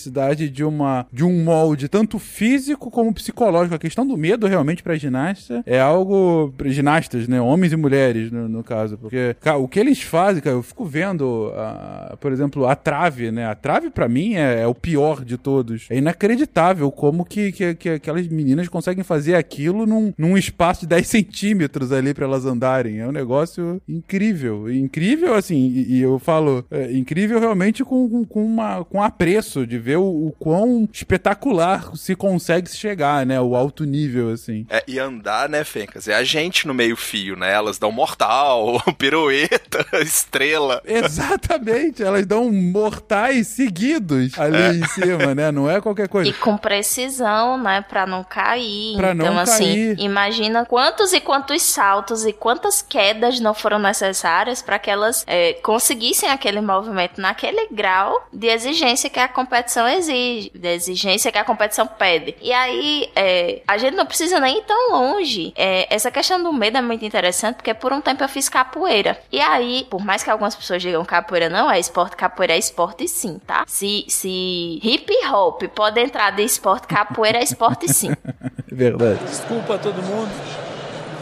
de 0.50 0.64
uma 0.64 1.06
de 1.12 1.24
um 1.24 1.44
molde 1.44 1.88
tanto 1.88 2.18
físico 2.18 2.90
como 2.90 3.12
psicológico. 3.12 3.74
A 3.74 3.78
questão 3.78 4.06
do 4.06 4.16
medo 4.16 4.46
realmente 4.46 4.82
para 4.82 4.96
ginasta 4.96 5.62
é 5.66 5.80
algo 5.80 6.52
para 6.56 6.68
ginastas, 6.68 7.28
né, 7.28 7.40
homens 7.40 7.72
e 7.72 7.76
mulheres 7.76 8.30
no, 8.30 8.48
no, 8.48 8.64
caso, 8.64 8.98
porque 8.98 9.36
cara, 9.40 9.58
o 9.58 9.68
que 9.68 9.78
eles 9.78 10.02
fazem, 10.02 10.42
cara, 10.42 10.56
eu 10.56 10.62
fico 10.62 10.84
vendo, 10.84 11.48
uh, 11.50 12.16
por 12.18 12.32
exemplo, 12.32 12.66
a 12.66 12.74
trave, 12.74 13.30
né? 13.30 13.46
A 13.46 13.54
trave 13.54 13.90
para 13.90 14.08
mim 14.08 14.34
é, 14.34 14.62
é, 14.62 14.66
o 14.66 14.74
pior 14.74 15.24
de 15.24 15.36
todos. 15.36 15.86
É 15.90 15.96
inacreditável 15.96 16.90
como 16.90 17.24
que, 17.24 17.52
que, 17.52 17.74
que 17.74 17.88
aquelas 17.90 18.26
meninas 18.28 18.68
conseguem 18.68 19.04
fazer 19.04 19.34
aquilo 19.34 19.86
num, 19.86 20.12
num 20.16 20.36
espaço 20.36 20.82
de 20.82 20.88
10 20.88 21.06
centímetros 21.06 21.92
ali 21.92 22.12
para 22.12 22.24
elas 22.24 22.44
andarem. 22.44 22.98
É 22.98 23.06
um 23.06 23.12
negócio 23.12 23.80
incrível, 23.88 24.70
incrível 24.70 25.34
assim. 25.34 25.56
E, 25.56 25.96
e 25.96 26.02
eu 26.02 26.18
falo 26.18 26.64
é, 26.70 26.92
incrível 26.92 27.38
realmente 27.40 27.84
com, 27.84 28.24
com, 28.24 28.44
uma 28.44 28.84
com 28.84 29.02
apreço 29.02 29.66
de 29.66 29.78
ver 29.86 29.98
o, 29.98 30.26
o 30.26 30.32
quão 30.36 30.88
espetacular 30.92 31.94
se 31.94 32.16
consegue 32.16 32.68
chegar, 32.68 33.24
né? 33.24 33.40
O 33.40 33.54
alto 33.54 33.84
nível, 33.84 34.32
assim. 34.32 34.66
É, 34.68 34.82
e 34.88 34.98
andar, 34.98 35.48
né, 35.48 35.62
Fencas? 35.62 36.08
É 36.08 36.14
a 36.14 36.24
gente 36.24 36.66
no 36.66 36.74
meio-fio, 36.74 37.36
né? 37.36 37.52
Elas 37.52 37.78
dão 37.78 37.92
mortal, 37.92 38.82
pirueta, 38.98 39.86
estrela. 40.02 40.82
Exatamente, 40.84 42.02
elas 42.02 42.26
dão 42.26 42.50
mortais 42.50 43.46
seguidos 43.46 44.36
ali 44.36 44.56
é. 44.56 44.70
em 44.70 44.84
cima, 44.88 45.36
né? 45.36 45.52
Não 45.52 45.70
é 45.70 45.80
qualquer 45.80 46.08
coisa. 46.08 46.28
E 46.28 46.32
com 46.32 46.56
precisão, 46.56 47.56
né? 47.56 47.80
Pra 47.80 48.08
não 48.08 48.24
cair. 48.24 48.96
Pra 48.96 49.12
então, 49.12 49.34
não 49.34 49.38
assim, 49.38 49.94
cair. 49.94 50.00
imagina 50.00 50.64
quantos 50.66 51.12
e 51.12 51.20
quantos 51.20 51.62
saltos 51.62 52.26
e 52.26 52.32
quantas 52.32 52.82
quedas 52.82 53.38
não 53.38 53.54
foram 53.54 53.78
necessárias 53.78 54.60
para 54.60 54.80
que 54.80 54.90
elas 54.90 55.22
é, 55.28 55.52
conseguissem 55.62 56.28
aquele 56.28 56.60
movimento 56.60 57.20
naquele 57.20 57.68
grau 57.70 58.26
de 58.32 58.48
exigência 58.48 59.08
que 59.08 59.20
a 59.20 59.28
competição 59.28 59.75
exige, 59.84 60.52
de 60.54 60.68
exigência 60.68 61.32
que 61.32 61.38
a 61.38 61.44
competição 61.44 61.88
pede. 61.88 62.36
E 62.40 62.52
aí, 62.52 63.10
é, 63.16 63.62
a 63.66 63.76
gente 63.78 63.96
não 63.96 64.06
precisa 64.06 64.38
nem 64.38 64.58
ir 64.58 64.62
tão 64.62 64.92
longe. 64.92 65.52
É, 65.56 65.92
essa 65.92 66.10
questão 66.10 66.40
do 66.40 66.52
medo 66.52 66.78
é 66.78 66.82
muito 66.82 67.04
interessante, 67.04 67.56
porque 67.56 67.74
por 67.74 67.92
um 67.92 68.00
tempo 68.00 68.22
eu 68.22 68.28
fiz 68.28 68.48
capoeira. 68.48 69.18
E 69.32 69.40
aí, 69.40 69.86
por 69.90 70.04
mais 70.04 70.22
que 70.22 70.30
algumas 70.30 70.54
pessoas 70.54 70.80
digam 70.80 71.04
capoeira 71.04 71.48
não 71.48 71.68
é 71.68 71.80
esporte, 71.80 72.14
capoeira 72.14 72.54
é 72.54 72.58
esporte 72.58 73.08
sim, 73.08 73.40
tá? 73.44 73.64
Se, 73.66 74.04
se 74.08 74.80
hip 74.82 75.12
hop 75.26 75.62
pode 75.74 76.00
entrar 76.00 76.30
de 76.30 76.42
esporte, 76.42 76.86
capoeira 76.86 77.38
é 77.38 77.42
esporte 77.42 77.92
sim. 77.92 78.12
Verdade. 78.70 79.18
Desculpa 79.24 79.74
a 79.74 79.78
todo 79.78 80.02
mundo. 80.02 80.30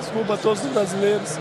Desculpa 0.01 0.35
a 0.35 0.37
todos 0.37 0.65
os 0.65 0.71
brasileiros. 0.71 1.39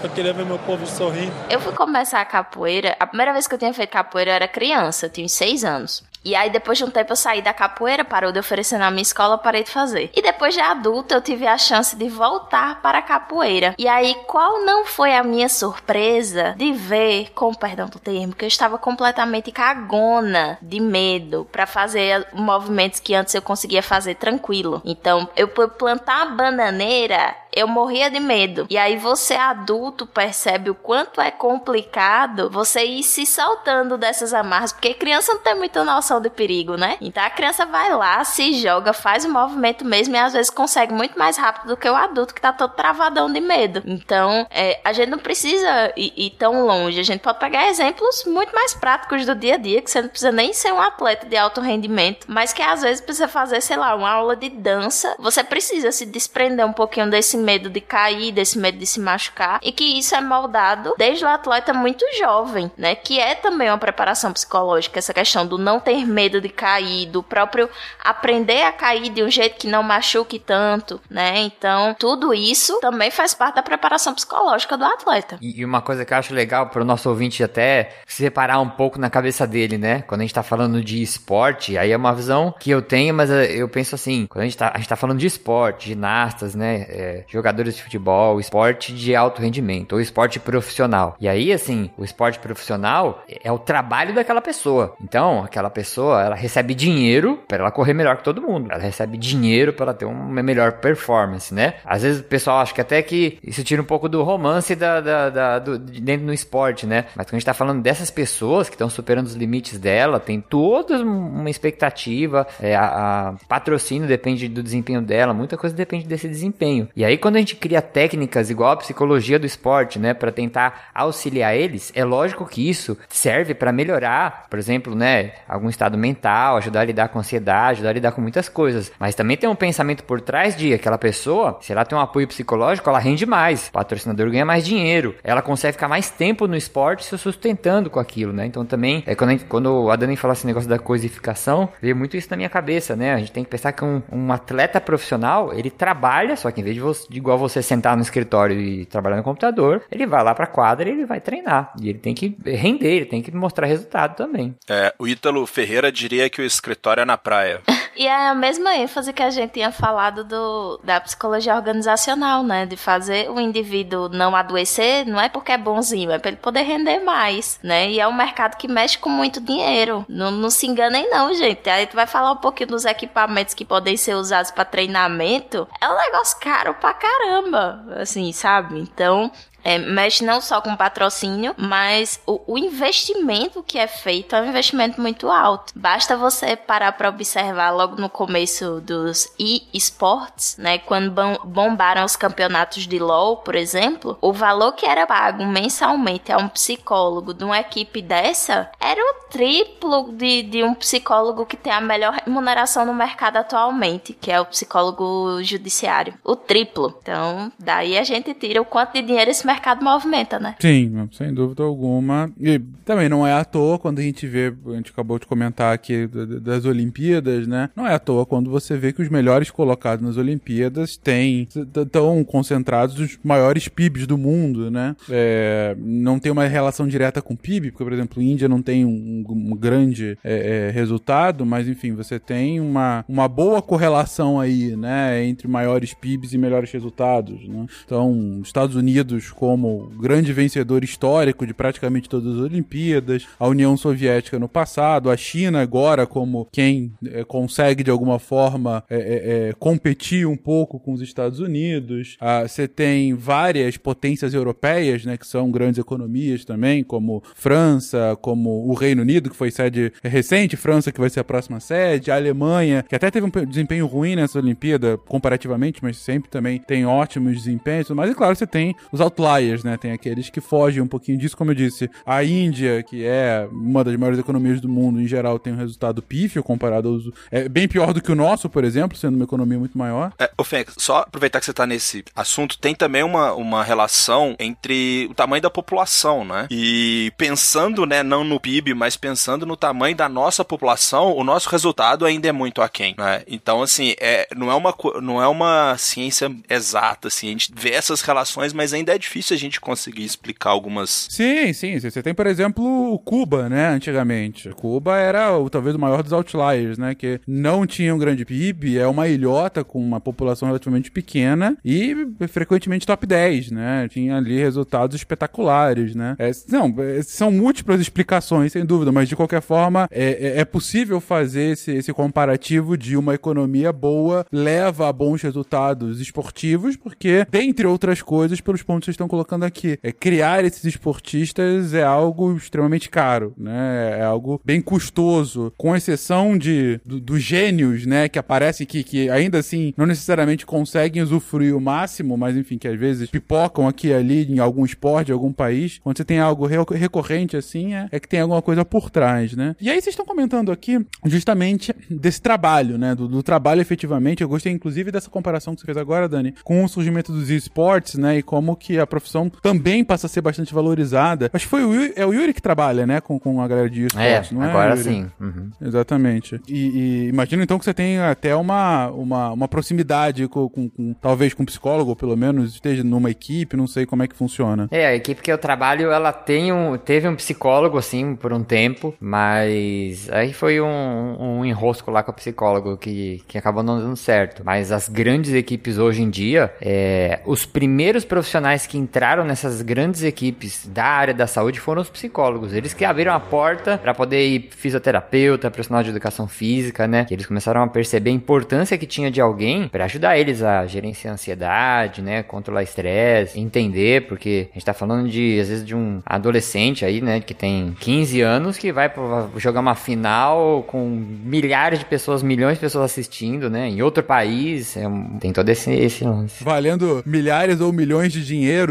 Só 0.00 0.08
queria 0.08 0.32
ver 0.32 0.46
meu 0.46 0.58
povo 0.60 0.86
sorrindo. 0.86 1.32
Eu 1.50 1.60
fui 1.60 1.72
começar 1.72 2.20
a 2.20 2.24
capoeira. 2.24 2.96
A 2.98 3.06
primeira 3.06 3.32
vez 3.32 3.46
que 3.46 3.54
eu 3.54 3.58
tinha 3.58 3.72
feito 3.74 3.90
capoeira 3.90 4.30
eu 4.30 4.34
era 4.34 4.48
criança, 4.48 5.06
eu 5.06 5.10
tinha 5.10 5.28
seis 5.28 5.62
anos. 5.62 6.02
E 6.24 6.34
aí, 6.34 6.50
depois 6.50 6.76
de 6.76 6.84
um 6.84 6.90
tempo, 6.90 7.12
eu 7.12 7.16
saí 7.16 7.40
da 7.40 7.52
capoeira, 7.52 8.04
parou 8.04 8.30
de 8.30 8.38
oferecer 8.38 8.78
na 8.78 8.90
minha 8.90 9.02
escola, 9.02 9.38
parei 9.38 9.64
de 9.64 9.70
fazer. 9.70 10.10
E 10.14 10.20
depois 10.20 10.54
de 10.54 10.60
adulta, 10.60 11.14
eu 11.14 11.22
tive 11.22 11.46
a 11.46 11.56
chance 11.56 11.96
de 11.96 12.08
voltar 12.08 12.80
para 12.82 12.98
a 12.98 13.02
capoeira. 13.02 13.74
E 13.78 13.88
aí, 13.88 14.14
qual 14.26 14.60
não 14.64 14.84
foi 14.84 15.14
a 15.14 15.22
minha 15.22 15.48
surpresa 15.48 16.54
de 16.58 16.72
ver, 16.72 17.30
com 17.34 17.54
perdão 17.54 17.88
do 17.88 17.98
termo, 17.98 18.34
que 18.34 18.44
eu 18.44 18.48
estava 18.48 18.76
completamente 18.78 19.50
cagona 19.50 20.58
de 20.60 20.78
medo 20.78 21.48
para 21.50 21.66
fazer 21.66 22.26
movimentos 22.32 23.00
que 23.00 23.14
antes 23.14 23.34
eu 23.34 23.42
conseguia 23.42 23.82
fazer 23.82 24.16
tranquilo. 24.16 24.82
Então, 24.84 25.28
eu 25.34 25.48
plantar 25.48 26.22
a 26.22 26.26
bananeira 26.26 27.34
eu 27.52 27.66
morria 27.66 28.10
de 28.10 28.20
medo. 28.20 28.66
E 28.70 28.78
aí 28.78 28.96
você 28.96 29.34
adulto 29.34 30.06
percebe 30.06 30.70
o 30.70 30.74
quanto 30.74 31.20
é 31.20 31.30
complicado 31.30 32.48
você 32.50 32.84
ir 32.84 33.02
se 33.02 33.26
soltando 33.26 33.98
dessas 33.98 34.32
amarras, 34.32 34.72
porque 34.72 34.94
criança 34.94 35.34
não 35.34 35.40
tem 35.40 35.56
muita 35.56 35.84
noção 36.10 36.20
de 36.20 36.28
perigo, 36.28 36.76
né? 36.76 36.96
Então 37.00 37.22
a 37.22 37.30
criança 37.30 37.64
vai 37.64 37.94
lá, 37.94 38.24
se 38.24 38.54
joga, 38.54 38.92
faz 38.92 39.24
o 39.24 39.30
movimento 39.30 39.84
mesmo 39.84 40.16
e 40.16 40.18
às 40.18 40.32
vezes 40.32 40.50
consegue 40.50 40.92
muito 40.92 41.16
mais 41.16 41.36
rápido 41.36 41.68
do 41.68 41.76
que 41.76 41.88
o 41.88 41.94
adulto 41.94 42.34
que 42.34 42.40
tá 42.40 42.52
todo 42.52 42.72
travadão 42.72 43.32
de 43.32 43.40
medo. 43.40 43.82
Então, 43.86 44.46
é, 44.50 44.80
a 44.84 44.92
gente 44.92 45.10
não 45.10 45.18
precisa 45.18 45.92
ir, 45.96 46.12
ir, 46.16 46.30
tão 46.30 46.66
longe. 46.66 46.98
A 46.98 47.04
gente 47.04 47.20
pode 47.20 47.38
pegar 47.38 47.68
exemplos 47.68 48.24
muito 48.26 48.52
mais 48.52 48.74
práticos 48.74 49.24
do 49.24 49.34
dia 49.34 49.54
a 49.54 49.56
dia, 49.56 49.80
que 49.80 49.90
você 49.90 50.02
não 50.02 50.08
precisa 50.08 50.32
nem 50.32 50.52
ser 50.52 50.72
um 50.72 50.80
atleta 50.80 51.26
de 51.26 51.36
alto 51.36 51.60
rendimento, 51.60 52.26
mas 52.28 52.52
que 52.52 52.62
às 52.62 52.82
vezes 52.82 53.00
precisa 53.00 53.28
fazer, 53.28 53.60
sei 53.60 53.76
lá, 53.76 53.94
uma 53.94 54.10
aula 54.10 54.34
de 54.34 54.48
dança. 54.48 55.14
Você 55.18 55.44
precisa 55.44 55.92
se 55.92 56.06
desprender 56.06 56.66
um 56.66 56.72
pouquinho 56.72 57.08
desse 57.08 57.36
medo 57.36 57.70
de 57.70 57.80
cair, 57.80 58.32
desse 58.32 58.58
medo 58.58 58.78
de 58.78 58.86
se 58.86 58.98
machucar 58.98 59.60
e 59.62 59.70
que 59.70 59.84
isso 59.84 60.14
é 60.14 60.20
moldado 60.20 60.94
desde 60.98 61.24
o 61.24 61.28
atleta 61.28 61.72
muito 61.72 62.04
jovem, 62.18 62.70
né? 62.76 62.94
Que 62.94 63.20
é 63.20 63.34
também 63.34 63.68
uma 63.68 63.78
preparação 63.78 64.32
psicológica, 64.32 64.98
essa 64.98 65.14
questão 65.14 65.46
do 65.46 65.58
não 65.58 65.78
ter 65.78 65.99
medo 66.04 66.40
de 66.40 66.48
cair, 66.48 67.06
do 67.06 67.22
próprio 67.22 67.68
aprender 68.02 68.62
a 68.62 68.72
cair 68.72 69.10
de 69.10 69.22
um 69.22 69.30
jeito 69.30 69.56
que 69.58 69.68
não 69.68 69.82
machuque 69.82 70.38
tanto, 70.38 71.00
né? 71.08 71.38
Então, 71.40 71.94
tudo 71.98 72.34
isso 72.34 72.78
também 72.80 73.10
faz 73.10 73.34
parte 73.34 73.56
da 73.56 73.62
preparação 73.62 74.14
psicológica 74.14 74.76
do 74.76 74.84
atleta. 74.84 75.38
E 75.40 75.64
uma 75.64 75.80
coisa 75.80 76.04
que 76.04 76.12
eu 76.12 76.18
acho 76.18 76.34
legal 76.34 76.68
para 76.68 76.82
o 76.82 76.84
nosso 76.84 77.08
ouvinte 77.08 77.42
até 77.42 77.90
se 78.06 78.22
reparar 78.22 78.60
um 78.60 78.68
pouco 78.68 78.98
na 78.98 79.08
cabeça 79.08 79.46
dele, 79.46 79.78
né? 79.78 80.02
Quando 80.02 80.20
a 80.20 80.24
gente 80.24 80.34
tá 80.34 80.42
falando 80.42 80.82
de 80.82 81.02
esporte, 81.02 81.78
aí 81.78 81.92
é 81.92 81.96
uma 81.96 82.14
visão 82.14 82.54
que 82.58 82.70
eu 82.70 82.82
tenho, 82.82 83.14
mas 83.14 83.30
eh, 83.30 83.52
eu 83.52 83.68
penso 83.68 83.94
assim, 83.94 84.26
quando 84.28 84.42
a 84.42 84.44
gente 84.44 84.56
tá, 84.56 84.72
gente 84.80 84.88
tá 84.88 84.96
falando 84.96 85.18
de 85.18 85.26
esporte, 85.26 85.88
ginastas, 85.88 86.54
né? 86.54 86.86
É, 86.88 87.24
jogadores 87.28 87.76
de 87.76 87.82
futebol, 87.82 88.40
esporte 88.40 88.92
de 88.92 89.14
alto 89.14 89.40
rendimento, 89.40 89.92
ou 89.92 90.00
esporte 90.00 90.40
profissional. 90.40 91.16
E 91.20 91.28
aí, 91.28 91.52
assim, 91.52 91.90
o 91.96 92.04
esporte 92.04 92.38
profissional 92.38 93.24
é 93.28 93.52
o 93.52 93.58
trabalho 93.58 94.14
daquela 94.14 94.40
pessoa. 94.40 94.94
Então, 95.02 95.44
aquela 95.44 95.70
pessoa, 95.70 95.89
ela 95.98 96.34
recebe 96.34 96.74
dinheiro 96.74 97.38
para 97.48 97.58
ela 97.58 97.70
correr 97.70 97.94
melhor 97.94 98.16
que 98.16 98.24
todo 98.24 98.42
mundo. 98.42 98.70
Ela 98.70 98.82
recebe 98.82 99.16
dinheiro 99.16 99.72
para 99.72 99.94
ter 99.94 100.04
uma 100.04 100.42
melhor 100.42 100.72
performance, 100.72 101.52
né? 101.52 101.74
Às 101.84 102.02
vezes 102.02 102.20
o 102.20 102.24
pessoal 102.24 102.58
acha 102.60 102.74
que 102.74 102.80
até 102.80 103.02
que 103.02 103.38
isso 103.42 103.62
tira 103.64 103.80
um 103.80 103.84
pouco 103.84 104.08
do 104.08 104.22
romance 104.22 104.74
da, 104.74 105.00
da, 105.00 105.30
da 105.30 105.58
do, 105.58 105.78
dentro 105.78 106.26
do 106.26 106.32
esporte, 106.32 106.86
né? 106.86 107.06
Mas 107.14 107.26
quando 107.26 107.34
a 107.34 107.38
gente 107.38 107.46
tá 107.46 107.54
falando 107.54 107.82
dessas 107.82 108.10
pessoas 108.10 108.68
que 108.68 108.74
estão 108.74 108.90
superando 108.90 109.26
os 109.26 109.34
limites 109.34 109.78
dela, 109.78 110.20
tem 110.20 110.40
toda 110.40 111.02
uma 111.02 111.50
expectativa, 111.50 112.46
é, 112.60 112.74
a, 112.74 113.28
a 113.28 113.34
patrocínio 113.48 114.06
depende 114.06 114.48
do 114.48 114.62
desempenho 114.62 115.00
dela, 115.00 115.32
muita 115.32 115.56
coisa 115.56 115.74
depende 115.74 116.06
desse 116.06 116.28
desempenho. 116.28 116.88
E 116.94 117.04
aí 117.04 117.16
quando 117.16 117.36
a 117.36 117.38
gente 117.38 117.56
cria 117.56 117.82
técnicas 117.82 118.50
igual 118.50 118.72
a 118.72 118.76
psicologia 118.76 119.38
do 119.38 119.46
esporte, 119.46 119.98
né, 119.98 120.14
para 120.14 120.30
tentar 120.32 120.90
auxiliar 120.94 121.56
eles, 121.56 121.92
é 121.94 122.04
lógico 122.04 122.46
que 122.46 122.68
isso 122.68 122.96
serve 123.08 123.54
para 123.54 123.72
melhorar, 123.72 124.46
por 124.50 124.58
exemplo, 124.58 124.94
né, 124.94 125.32
algum 125.48 125.68
estado 125.80 125.96
mental, 125.96 126.58
ajudar 126.58 126.80
a 126.80 126.84
lidar 126.84 127.08
com 127.08 127.18
ansiedade, 127.18 127.78
ajudar 127.78 127.90
a 127.90 127.92
lidar 127.92 128.12
com 128.12 128.20
muitas 128.20 128.48
coisas. 128.48 128.92
Mas 128.98 129.14
também 129.14 129.36
tem 129.36 129.48
um 129.48 129.54
pensamento 129.54 130.04
por 130.04 130.20
trás 130.20 130.54
de 130.54 130.74
aquela 130.74 130.98
pessoa, 130.98 131.58
se 131.62 131.72
ela 131.72 131.84
tem 131.84 131.96
um 131.96 132.00
apoio 132.00 132.28
psicológico, 132.28 132.88
ela 132.88 132.98
rende 132.98 133.24
mais, 133.24 133.68
o 133.68 133.72
patrocinador 133.72 134.30
ganha 134.30 134.44
mais 134.44 134.64
dinheiro, 134.64 135.14
ela 135.24 135.40
consegue 135.40 135.72
ficar 135.72 135.88
mais 135.88 136.10
tempo 136.10 136.46
no 136.46 136.56
esporte 136.56 137.04
se 137.04 137.16
sustentando 137.16 137.88
com 137.88 137.98
aquilo, 137.98 138.32
né? 138.32 138.44
Então 138.46 138.64
também, 138.64 139.02
é 139.06 139.14
quando, 139.14 139.30
gente, 139.30 139.44
quando 139.44 139.90
a 139.90 139.96
Dani 139.96 140.16
fala 140.16 140.34
esse 140.34 140.46
negócio 140.46 140.68
da 140.68 140.78
coisificação, 140.78 141.68
veio 141.80 141.96
muito 141.96 142.16
isso 142.16 142.28
na 142.30 142.36
minha 142.36 142.48
cabeça, 142.48 142.94
né? 142.94 143.14
A 143.14 143.18
gente 143.18 143.32
tem 143.32 143.42
que 143.42 143.50
pensar 143.50 143.72
que 143.72 143.84
um, 143.84 144.02
um 144.12 144.32
atleta 144.32 144.80
profissional, 144.80 145.52
ele 145.54 145.70
trabalha, 145.70 146.36
só 146.36 146.50
que 146.50 146.60
em 146.60 146.64
vez 146.64 146.76
de, 146.76 146.82
você, 146.82 147.06
de 147.08 147.16
igual 147.16 147.38
você 147.38 147.62
sentar 147.62 147.96
no 147.96 148.02
escritório 148.02 148.60
e 148.60 148.84
trabalhar 148.84 149.16
no 149.16 149.22
computador, 149.22 149.82
ele 149.90 150.06
vai 150.06 150.22
lá 150.22 150.34
pra 150.34 150.46
quadra 150.46 150.88
e 150.88 150.92
ele 150.92 151.06
vai 151.06 151.20
treinar. 151.20 151.72
E 151.80 151.88
ele 151.88 151.98
tem 151.98 152.14
que 152.14 152.36
render, 152.44 152.96
ele 152.96 153.06
tem 153.06 153.22
que 153.22 153.34
mostrar 153.34 153.66
resultado 153.66 154.16
também. 154.16 154.54
É, 154.68 154.92
o 154.98 155.06
Ítalo 155.06 155.46
Ferreira 155.46 155.69
diria 155.92 156.30
que 156.30 156.40
o 156.40 156.44
escritório 156.44 157.02
é 157.02 157.04
na 157.04 157.18
praia. 157.18 157.62
E 158.00 158.06
é 158.06 158.28
a 158.28 158.34
mesma 158.34 158.74
ênfase 158.76 159.12
que 159.12 159.22
a 159.22 159.28
gente 159.28 159.52
tinha 159.52 159.70
falado 159.70 160.24
do, 160.24 160.80
da 160.82 160.98
psicologia 161.00 161.54
organizacional, 161.54 162.42
né? 162.42 162.64
De 162.64 162.74
fazer 162.74 163.30
o 163.30 163.38
indivíduo 163.38 164.08
não 164.08 164.34
adoecer, 164.34 165.04
não 165.06 165.20
é 165.20 165.28
porque 165.28 165.52
é 165.52 165.58
bonzinho, 165.58 166.10
é 166.10 166.18
para 166.18 166.30
ele 166.30 166.38
poder 166.38 166.62
render 166.62 167.00
mais, 167.00 167.60
né? 167.62 167.90
E 167.90 168.00
é 168.00 168.08
um 168.08 168.12
mercado 168.14 168.56
que 168.56 168.66
mexe 168.66 168.96
com 168.96 169.10
muito 169.10 169.38
dinheiro. 169.38 170.06
Não, 170.08 170.30
não 170.30 170.48
se 170.48 170.66
enganem, 170.66 171.10
não, 171.10 171.34
gente. 171.34 171.68
Aí 171.68 171.86
tu 171.86 171.94
vai 171.94 172.06
falar 172.06 172.32
um 172.32 172.36
pouquinho 172.36 172.70
dos 172.70 172.86
equipamentos 172.86 173.52
que 173.52 173.66
podem 173.66 173.98
ser 173.98 174.14
usados 174.14 174.50
para 174.50 174.64
treinamento. 174.64 175.68
É 175.78 175.86
um 175.86 175.98
negócio 175.98 176.38
caro 176.40 176.72
pra 176.74 176.94
caramba, 176.94 177.84
assim, 177.96 178.32
sabe? 178.32 178.78
Então, 178.78 179.30
é, 179.64 179.78
mexe 179.78 180.24
não 180.24 180.40
só 180.40 180.60
com 180.60 180.76
patrocínio, 180.76 181.54
mas 181.56 182.20
o, 182.26 182.40
o, 182.46 182.58
investimento 182.58 183.62
que 183.62 183.78
é 183.78 183.86
feito 183.86 184.34
é 184.34 184.40
um 184.40 184.48
investimento 184.48 185.00
muito 185.00 185.30
alto. 185.30 185.72
Basta 185.74 186.16
você 186.16 186.56
parar 186.56 186.92
para 186.92 187.08
observar 187.08 187.70
logo 187.70 187.96
no 187.96 188.08
começo 188.08 188.80
dos 188.80 189.32
e-sports, 189.38 190.56
né? 190.58 190.78
Quando 190.78 191.12
bombaram 191.44 192.04
os 192.04 192.16
campeonatos 192.16 192.86
de 192.86 192.98
LoL, 192.98 193.38
por 193.38 193.54
exemplo, 193.54 194.16
o 194.20 194.32
valor 194.32 194.72
que 194.72 194.86
era 194.86 195.06
pago 195.06 195.44
mensalmente 195.44 196.32
a 196.32 196.38
um 196.38 196.48
psicólogo 196.48 197.34
de 197.34 197.44
uma 197.44 197.58
equipe 197.58 198.02
dessa 198.02 198.70
era 198.80 199.00
o 199.00 199.28
triplo 199.30 200.12
de, 200.12 200.42
de 200.42 200.62
um 200.62 200.74
psicólogo 200.74 201.46
que 201.46 201.56
tem 201.56 201.72
a 201.72 201.80
melhor 201.80 202.14
remuneração 202.24 202.84
no 202.84 202.94
mercado 202.94 203.36
atualmente, 203.36 204.12
que 204.12 204.30
é 204.30 204.40
o 204.40 204.46
psicólogo 204.46 205.42
judiciário. 205.42 206.14
O 206.24 206.36
triplo. 206.36 206.98
Então, 207.02 207.52
daí 207.58 207.96
a 207.96 208.04
gente 208.04 208.34
tira 208.34 208.60
o 208.60 208.64
quanto 208.64 208.92
de 208.92 209.02
dinheiro 209.02 209.30
esse 209.30 209.46
mercado 209.50 209.84
movimenta, 209.84 210.38
né? 210.38 210.54
Sim, 210.60 211.08
sem 211.12 211.34
dúvida 211.34 211.62
alguma. 211.62 212.30
E 212.40 212.58
também 212.84 213.08
não 213.08 213.26
é 213.26 213.32
à 213.32 213.44
toa 213.44 213.78
quando 213.78 213.98
a 213.98 214.02
gente 214.02 214.26
vê, 214.26 214.52
a 214.66 214.76
gente 214.76 214.90
acabou 214.90 215.18
de 215.18 215.26
comentar 215.26 215.74
aqui 215.74 216.06
das 216.06 216.64
Olimpíadas, 216.64 217.46
né? 217.46 217.70
Não 217.74 217.86
é 217.86 217.94
à 217.94 217.98
toa 217.98 218.24
quando 218.24 218.50
você 218.50 218.76
vê 218.76 218.92
que 218.92 219.02
os 219.02 219.08
melhores 219.08 219.50
colocados 219.50 220.04
nas 220.04 220.16
Olimpíadas 220.16 220.96
têm, 220.96 221.48
estão 221.76 222.22
concentrados 222.24 222.98
os 222.98 223.18
maiores 223.24 223.66
PIBs 223.68 224.06
do 224.06 224.16
mundo, 224.16 224.70
né? 224.70 224.94
É, 225.08 225.76
não 225.78 226.18
tem 226.18 226.30
uma 226.30 226.46
relação 226.46 226.86
direta 226.86 227.20
com 227.20 227.34
o 227.34 227.36
PIB, 227.36 227.72
porque, 227.72 227.84
por 227.84 227.92
exemplo, 227.92 228.20
a 228.20 228.24
Índia 228.24 228.48
não 228.48 228.62
tem 228.62 228.84
um, 228.84 229.24
um 229.28 229.56
grande 229.56 230.16
é, 230.22 230.68
é, 230.68 230.70
resultado, 230.70 231.44
mas 231.44 231.68
enfim, 231.68 231.92
você 231.92 232.18
tem 232.18 232.60
uma, 232.60 233.04
uma 233.08 233.26
boa 233.26 233.60
correlação 233.60 234.38
aí, 234.38 234.76
né? 234.76 235.24
Entre 235.24 235.48
maiores 235.48 235.92
PIBs 235.92 236.32
e 236.32 236.38
melhores 236.38 236.70
resultados, 236.70 237.48
né? 237.48 237.66
Então, 237.84 238.40
Estados 238.42 238.76
Unidos 238.76 239.30
como 239.40 239.90
grande 239.98 240.34
vencedor 240.34 240.84
histórico 240.84 241.46
de 241.46 241.54
praticamente 241.54 242.10
todas 242.10 242.34
as 242.34 242.42
Olimpíadas, 242.42 243.26
a 243.38 243.48
União 243.48 243.74
Soviética 243.74 244.38
no 244.38 244.46
passado, 244.46 245.10
a 245.10 245.16
China 245.16 245.62
agora 245.62 246.06
como 246.06 246.46
quem 246.52 246.92
é, 247.06 247.24
consegue 247.24 247.82
de 247.82 247.90
alguma 247.90 248.18
forma 248.18 248.84
é, 248.90 248.98
é, 248.98 249.48
é 249.48 249.52
competir 249.54 250.26
um 250.26 250.36
pouco 250.36 250.78
com 250.78 250.92
os 250.92 251.00
Estados 251.00 251.40
Unidos. 251.40 252.18
Ah, 252.20 252.46
você 252.46 252.68
tem 252.68 253.14
várias 253.14 253.78
potências 253.78 254.34
europeias, 254.34 255.06
né, 255.06 255.16
que 255.16 255.26
são 255.26 255.50
grandes 255.50 255.78
economias 255.78 256.44
também, 256.44 256.84
como 256.84 257.22
França, 257.34 258.18
como 258.20 258.68
o 258.68 258.74
Reino 258.74 259.00
Unido, 259.00 259.30
que 259.30 259.36
foi 259.36 259.50
sede 259.50 259.90
recente, 260.04 260.54
França 260.54 260.92
que 260.92 261.00
vai 261.00 261.08
ser 261.08 261.20
a 261.20 261.24
próxima 261.24 261.60
sede, 261.60 262.10
a 262.10 262.16
Alemanha, 262.16 262.84
que 262.86 262.94
até 262.94 263.10
teve 263.10 263.26
um 263.26 263.46
desempenho 263.46 263.86
ruim 263.86 264.16
nessa 264.16 264.38
Olimpíada 264.38 264.98
comparativamente, 264.98 265.82
mas 265.82 265.96
sempre 265.96 266.28
também 266.28 266.58
tem 266.58 266.84
ótimos 266.84 267.38
desempenhos. 267.38 267.88
Mas, 267.88 268.10
e 268.10 268.14
claro, 268.14 268.36
você 268.36 268.46
tem 268.46 268.76
os 268.92 269.00
outliers 269.00 269.29
outliers, 269.30 269.64
né? 269.64 269.76
Tem 269.76 269.92
aqueles 269.92 270.28
que 270.30 270.40
fogem 270.40 270.82
um 270.82 270.86
pouquinho 270.86 271.18
disso, 271.18 271.36
como 271.36 271.50
eu 271.50 271.54
disse. 271.54 271.90
A 272.04 272.24
Índia, 272.24 272.82
que 272.82 273.04
é 273.04 273.48
uma 273.50 273.84
das 273.84 273.96
maiores 273.96 274.18
economias 274.18 274.60
do 274.60 274.68
mundo, 274.68 275.00
em 275.00 275.06
geral, 275.06 275.38
tem 275.38 275.52
um 275.52 275.56
resultado 275.56 276.02
pífio 276.02 276.42
comparado 276.42 276.88
aos. 276.88 277.04
É 277.30 277.48
bem 277.48 277.68
pior 277.68 277.92
do 277.92 278.02
que 278.02 278.10
o 278.10 278.14
nosso, 278.14 278.48
por 278.48 278.64
exemplo, 278.64 278.96
sendo 278.96 279.14
uma 279.14 279.24
economia 279.24 279.58
muito 279.58 279.76
maior. 279.76 280.12
É, 280.18 280.30
ô 280.36 280.44
Fênix, 280.44 280.74
só 280.78 280.98
aproveitar 280.98 281.40
que 281.40 281.46
você 281.46 281.52
tá 281.52 281.66
nesse 281.66 282.04
assunto, 282.14 282.58
tem 282.58 282.74
também 282.74 283.02
uma, 283.02 283.32
uma 283.34 283.62
relação 283.62 284.34
entre 284.38 285.06
o 285.10 285.14
tamanho 285.14 285.42
da 285.42 285.50
população, 285.50 286.24
né? 286.24 286.46
E 286.50 287.12
pensando, 287.16 287.86
né, 287.86 288.02
não 288.02 288.24
no 288.24 288.40
PIB, 288.40 288.74
mas 288.74 288.96
pensando 288.96 289.46
no 289.46 289.56
tamanho 289.56 289.96
da 289.96 290.08
nossa 290.08 290.44
população, 290.44 291.16
o 291.16 291.24
nosso 291.24 291.48
resultado 291.48 292.04
ainda 292.04 292.28
é 292.28 292.32
muito 292.32 292.62
aquém, 292.62 292.94
né? 292.98 293.22
Então, 293.26 293.62
assim, 293.62 293.94
é, 293.98 294.28
não, 294.34 294.50
é 294.50 294.54
uma, 294.54 294.74
não 295.00 295.22
é 295.22 295.28
uma 295.28 295.76
ciência 295.78 296.30
exata, 296.48 297.08
assim, 297.08 297.28
a 297.28 297.32
gente 297.32 297.52
vê 297.54 297.70
essas 297.70 298.00
relações, 298.00 298.52
mas 298.52 298.72
ainda 298.72 298.94
é 298.94 298.98
difícil 298.98 299.19
difícil 299.20 299.36
a 299.36 299.38
gente 299.38 299.60
conseguir 299.60 300.04
explicar 300.04 300.50
algumas. 300.50 301.06
Sim, 301.10 301.52
sim. 301.52 301.78
Você 301.78 302.02
tem, 302.02 302.14
por 302.14 302.26
exemplo, 302.26 302.98
Cuba, 303.04 303.48
né? 303.48 303.68
Antigamente. 303.68 304.48
Cuba 304.50 304.96
era 304.96 305.36
o, 305.36 305.48
talvez 305.48 305.76
o 305.76 305.78
maior 305.78 306.02
dos 306.02 306.12
outliers, 306.12 306.78
né? 306.78 306.94
Que 306.94 307.20
não 307.26 307.66
tinha 307.66 307.94
um 307.94 307.98
grande 307.98 308.24
PIB, 308.24 308.78
é 308.78 308.86
uma 308.86 309.06
ilhota 309.08 309.62
com 309.62 309.78
uma 309.78 310.00
população 310.00 310.46
relativamente 310.46 310.90
pequena 310.90 311.56
e 311.64 311.94
frequentemente 312.28 312.86
top 312.86 313.06
10, 313.06 313.50
né? 313.50 313.88
Tinha 313.88 314.16
ali 314.16 314.38
resultados 314.38 314.96
espetaculares, 314.96 315.94
né? 315.94 316.16
É, 316.18 316.30
não, 316.48 316.74
é, 316.78 317.02
são 317.02 317.30
múltiplas 317.30 317.80
explicações, 317.80 318.52
sem 318.52 318.64
dúvida, 318.64 318.90
mas 318.90 319.08
de 319.08 319.16
qualquer 319.16 319.42
forma 319.42 319.86
é, 319.90 320.36
é, 320.36 320.40
é 320.40 320.44
possível 320.44 321.00
fazer 321.00 321.52
esse, 321.52 321.72
esse 321.72 321.92
comparativo 321.92 322.76
de 322.76 322.96
uma 322.96 323.14
economia 323.14 323.72
boa 323.72 324.24
leva 324.32 324.88
a 324.88 324.92
bons 324.92 325.22
resultados 325.22 326.00
esportivos, 326.00 326.76
porque, 326.76 327.26
dentre 327.30 327.66
outras 327.66 328.00
coisas, 328.00 328.40
pelos 328.40 328.62
pontos 328.62 328.80
que 328.80 328.86
vocês 328.86 328.94
estão 328.94 329.08
colocando 329.10 329.44
aqui. 329.44 329.78
É, 329.82 329.90
criar 329.90 330.44
esses 330.44 330.64
esportistas 330.64 331.74
é 331.74 331.82
algo 331.82 332.36
extremamente 332.36 332.88
caro, 332.88 333.34
né? 333.36 333.98
É 333.98 334.04
algo 334.04 334.40
bem 334.44 334.60
custoso, 334.60 335.52
com 335.56 335.74
exceção 335.74 336.38
de 336.38 336.80
dos 336.84 337.00
do 337.00 337.18
gênios, 337.18 337.84
né, 337.86 338.08
que 338.08 338.18
aparecem 338.18 338.64
aqui, 338.64 338.84
que 338.84 339.10
ainda 339.10 339.38
assim 339.38 339.74
não 339.76 339.84
necessariamente 339.84 340.46
conseguem 340.46 341.02
usufruir 341.02 341.56
o 341.56 341.60
máximo, 341.60 342.16
mas 342.16 342.36
enfim, 342.36 342.56
que 342.56 342.68
às 342.68 342.78
vezes 342.78 343.10
pipocam 343.10 343.66
aqui 343.66 343.88
e 343.88 343.94
ali 343.94 344.32
em 344.32 344.38
algum 344.38 344.64
esporte, 344.64 345.10
em 345.10 345.12
algum 345.12 345.32
país. 345.32 345.80
Quando 345.82 345.96
você 345.96 346.04
tem 346.04 346.20
algo 346.20 346.46
recorrente 346.46 347.36
assim, 347.36 347.74
é, 347.74 347.88
é 347.90 347.98
que 347.98 348.08
tem 348.08 348.20
alguma 348.20 348.40
coisa 348.40 348.64
por 348.64 348.90
trás, 348.90 349.34
né? 349.34 349.56
E 349.60 349.68
aí 349.68 349.80
vocês 349.80 349.92
estão 349.92 350.06
comentando 350.06 350.52
aqui 350.52 350.84
justamente 351.04 351.74
desse 351.90 352.22
trabalho, 352.22 352.78
né? 352.78 352.94
Do, 352.94 353.08
do 353.08 353.22
trabalho 353.22 353.60
efetivamente. 353.60 354.22
Eu 354.22 354.28
gostei 354.28 354.52
inclusive 354.52 354.92
dessa 354.92 355.10
comparação 355.10 355.54
que 355.54 355.60
você 355.60 355.66
fez 355.66 355.76
agora, 355.76 356.08
Dani, 356.08 356.34
com 356.44 356.62
o 356.64 356.68
surgimento 356.68 357.12
dos 357.12 357.28
esportes, 357.28 357.94
né? 357.94 358.18
E 358.18 358.22
como 358.22 358.54
que 358.54 358.78
a 358.78 358.86
profissão 359.00 359.28
também 359.42 359.82
passa 359.84 360.06
a 360.06 360.10
ser 360.10 360.20
bastante 360.20 360.52
valorizada. 360.54 361.30
Acho 361.32 361.44
que 361.46 361.50
foi 361.50 361.64
o 361.64 361.74
Yuri, 361.74 361.92
é 361.96 362.06
o 362.06 362.12
Yuri 362.12 362.32
que 362.34 362.42
trabalha, 362.42 362.86
né, 362.86 363.00
com, 363.00 363.18
com 363.18 363.40
a 363.40 363.48
galera 363.48 363.68
de 363.68 363.86
esportes, 363.86 364.30
É, 364.30 364.34
não 364.34 364.44
é? 364.44 364.48
agora 364.50 364.76
sim. 364.76 365.06
Uhum. 365.20 365.50
Exatamente. 365.60 366.40
E, 366.48 367.04
e 367.04 367.08
imagino 367.08 367.42
então 367.42 367.58
que 367.58 367.64
você 367.64 367.74
tem 367.74 367.98
até 367.98 368.34
uma, 368.36 368.88
uma, 368.90 369.32
uma 369.32 369.48
proximidade 369.48 370.26
com, 370.28 370.48
com- 370.48 370.68
com- 370.68 370.94
talvez 371.00 371.34
com 371.34 371.42
um 371.42 371.46
psicólogo, 371.46 371.90
ou 371.90 371.96
pelo 371.96 372.16
menos 372.16 372.54
esteja 372.54 372.84
numa 372.84 373.10
equipe, 373.10 373.56
não 373.56 373.66
sei 373.66 373.86
como 373.86 374.02
é 374.02 374.08
que 374.08 374.14
funciona. 374.16 374.68
É, 374.70 374.86
a 374.86 374.94
equipe 374.94 375.22
que 375.22 375.32
eu 375.32 375.38
trabalho, 375.38 375.90
ela 375.90 376.12
tem 376.12 376.52
um, 376.52 376.76
teve 376.76 377.08
um 377.08 377.16
psicólogo, 377.16 377.78
assim, 377.78 378.14
por 378.14 378.32
um 378.32 378.42
tempo, 378.44 378.94
mas 379.00 380.08
aí 380.12 380.32
foi 380.32 380.60
um, 380.60 381.16
um 381.40 381.44
enrosco 381.44 381.90
lá 381.90 382.02
com 382.02 382.10
o 382.10 382.14
psicólogo 382.14 382.76
que, 382.76 383.22
que 383.26 383.38
acabou 383.38 383.62
não 383.62 383.78
dando 383.78 383.96
certo. 383.96 384.42
Mas 384.44 384.70
as 384.72 384.88
grandes 384.88 385.32
equipes 385.32 385.78
hoje 385.78 386.02
em 386.02 386.10
dia, 386.10 386.52
é, 386.60 387.20
os 387.24 387.46
primeiros 387.46 388.04
profissionais 388.04 388.66
que 388.66 388.76
entraram 388.90 389.24
nessas 389.24 389.62
grandes 389.62 390.02
equipes 390.02 390.66
da 390.66 390.84
área 390.84 391.14
da 391.14 391.26
saúde 391.28 391.60
foram 391.60 391.80
os 391.80 391.88
psicólogos. 391.88 392.52
Eles 392.52 392.74
que 392.74 392.84
abriram 392.84 393.14
a 393.14 393.20
porta 393.20 393.78
para 393.78 393.94
poder 393.94 394.26
ir 394.26 394.48
fisioterapeuta, 394.50 395.48
profissional 395.48 395.82
de 395.84 395.90
educação 395.90 396.26
física, 396.26 396.88
né? 396.88 397.04
Que 397.04 397.14
eles 397.14 397.24
começaram 397.26 397.62
a 397.62 397.68
perceber 397.68 398.10
a 398.10 398.12
importância 398.12 398.76
que 398.76 398.86
tinha 398.86 399.08
de 399.08 399.20
alguém 399.20 399.68
para 399.68 399.84
ajudar 399.84 400.18
eles 400.18 400.42
a 400.42 400.66
gerenciar 400.66 401.12
a 401.12 401.14
ansiedade, 401.14 402.02
né? 402.02 402.24
Controlar 402.24 402.64
estresse, 402.64 403.38
entender, 403.38 404.08
porque 404.08 404.48
a 404.50 404.54
gente 404.54 404.64
tá 404.66 404.74
falando 404.74 405.08
de, 405.08 405.38
às 405.40 405.48
vezes, 405.48 405.64
de 405.64 405.74
um 405.74 406.02
adolescente 406.04 406.84
aí, 406.84 407.00
né? 407.00 407.20
Que 407.20 407.32
tem 407.32 407.76
15 407.78 408.20
anos 408.22 408.58
que 408.58 408.72
vai 408.72 408.92
jogar 409.36 409.60
uma 409.60 409.76
final 409.76 410.64
com 410.66 410.88
milhares 411.24 411.78
de 411.78 411.84
pessoas, 411.84 412.24
milhões 412.24 412.54
de 412.54 412.60
pessoas 412.60 412.86
assistindo, 412.86 413.48
né? 413.48 413.68
Em 413.68 413.82
outro 413.82 414.02
país, 414.02 414.76
é 414.76 414.88
um- 414.88 415.16
tem 415.20 415.32
todo 415.32 415.48
esse, 415.48 415.70
esse 415.72 416.02
lance. 416.04 416.42
Valendo 416.42 417.02
milhares 417.06 417.60
ou 417.60 417.72
milhões 417.72 418.12
de 418.12 418.20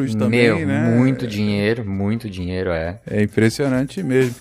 dinheiros 0.06 0.16
também, 0.16 0.42
Meu, 0.42 0.68
né? 0.68 0.96
muito 0.98 1.28
dinheiro, 1.28 1.86
muito 1.86 2.30
dinheiro, 2.30 2.72
é. 2.72 3.00
É 3.10 3.22
impressionante 3.22 4.02
mesmo. 4.04 4.36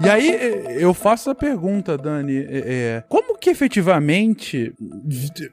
E 0.00 0.10
aí, 0.10 0.67
eu 0.78 0.94
faço 0.94 1.30
a 1.30 1.34
pergunta, 1.34 1.96
Dani, 1.96 2.36
é, 2.36 2.46
é, 2.50 3.04
como 3.08 3.38
que 3.38 3.50
efetivamente 3.50 4.72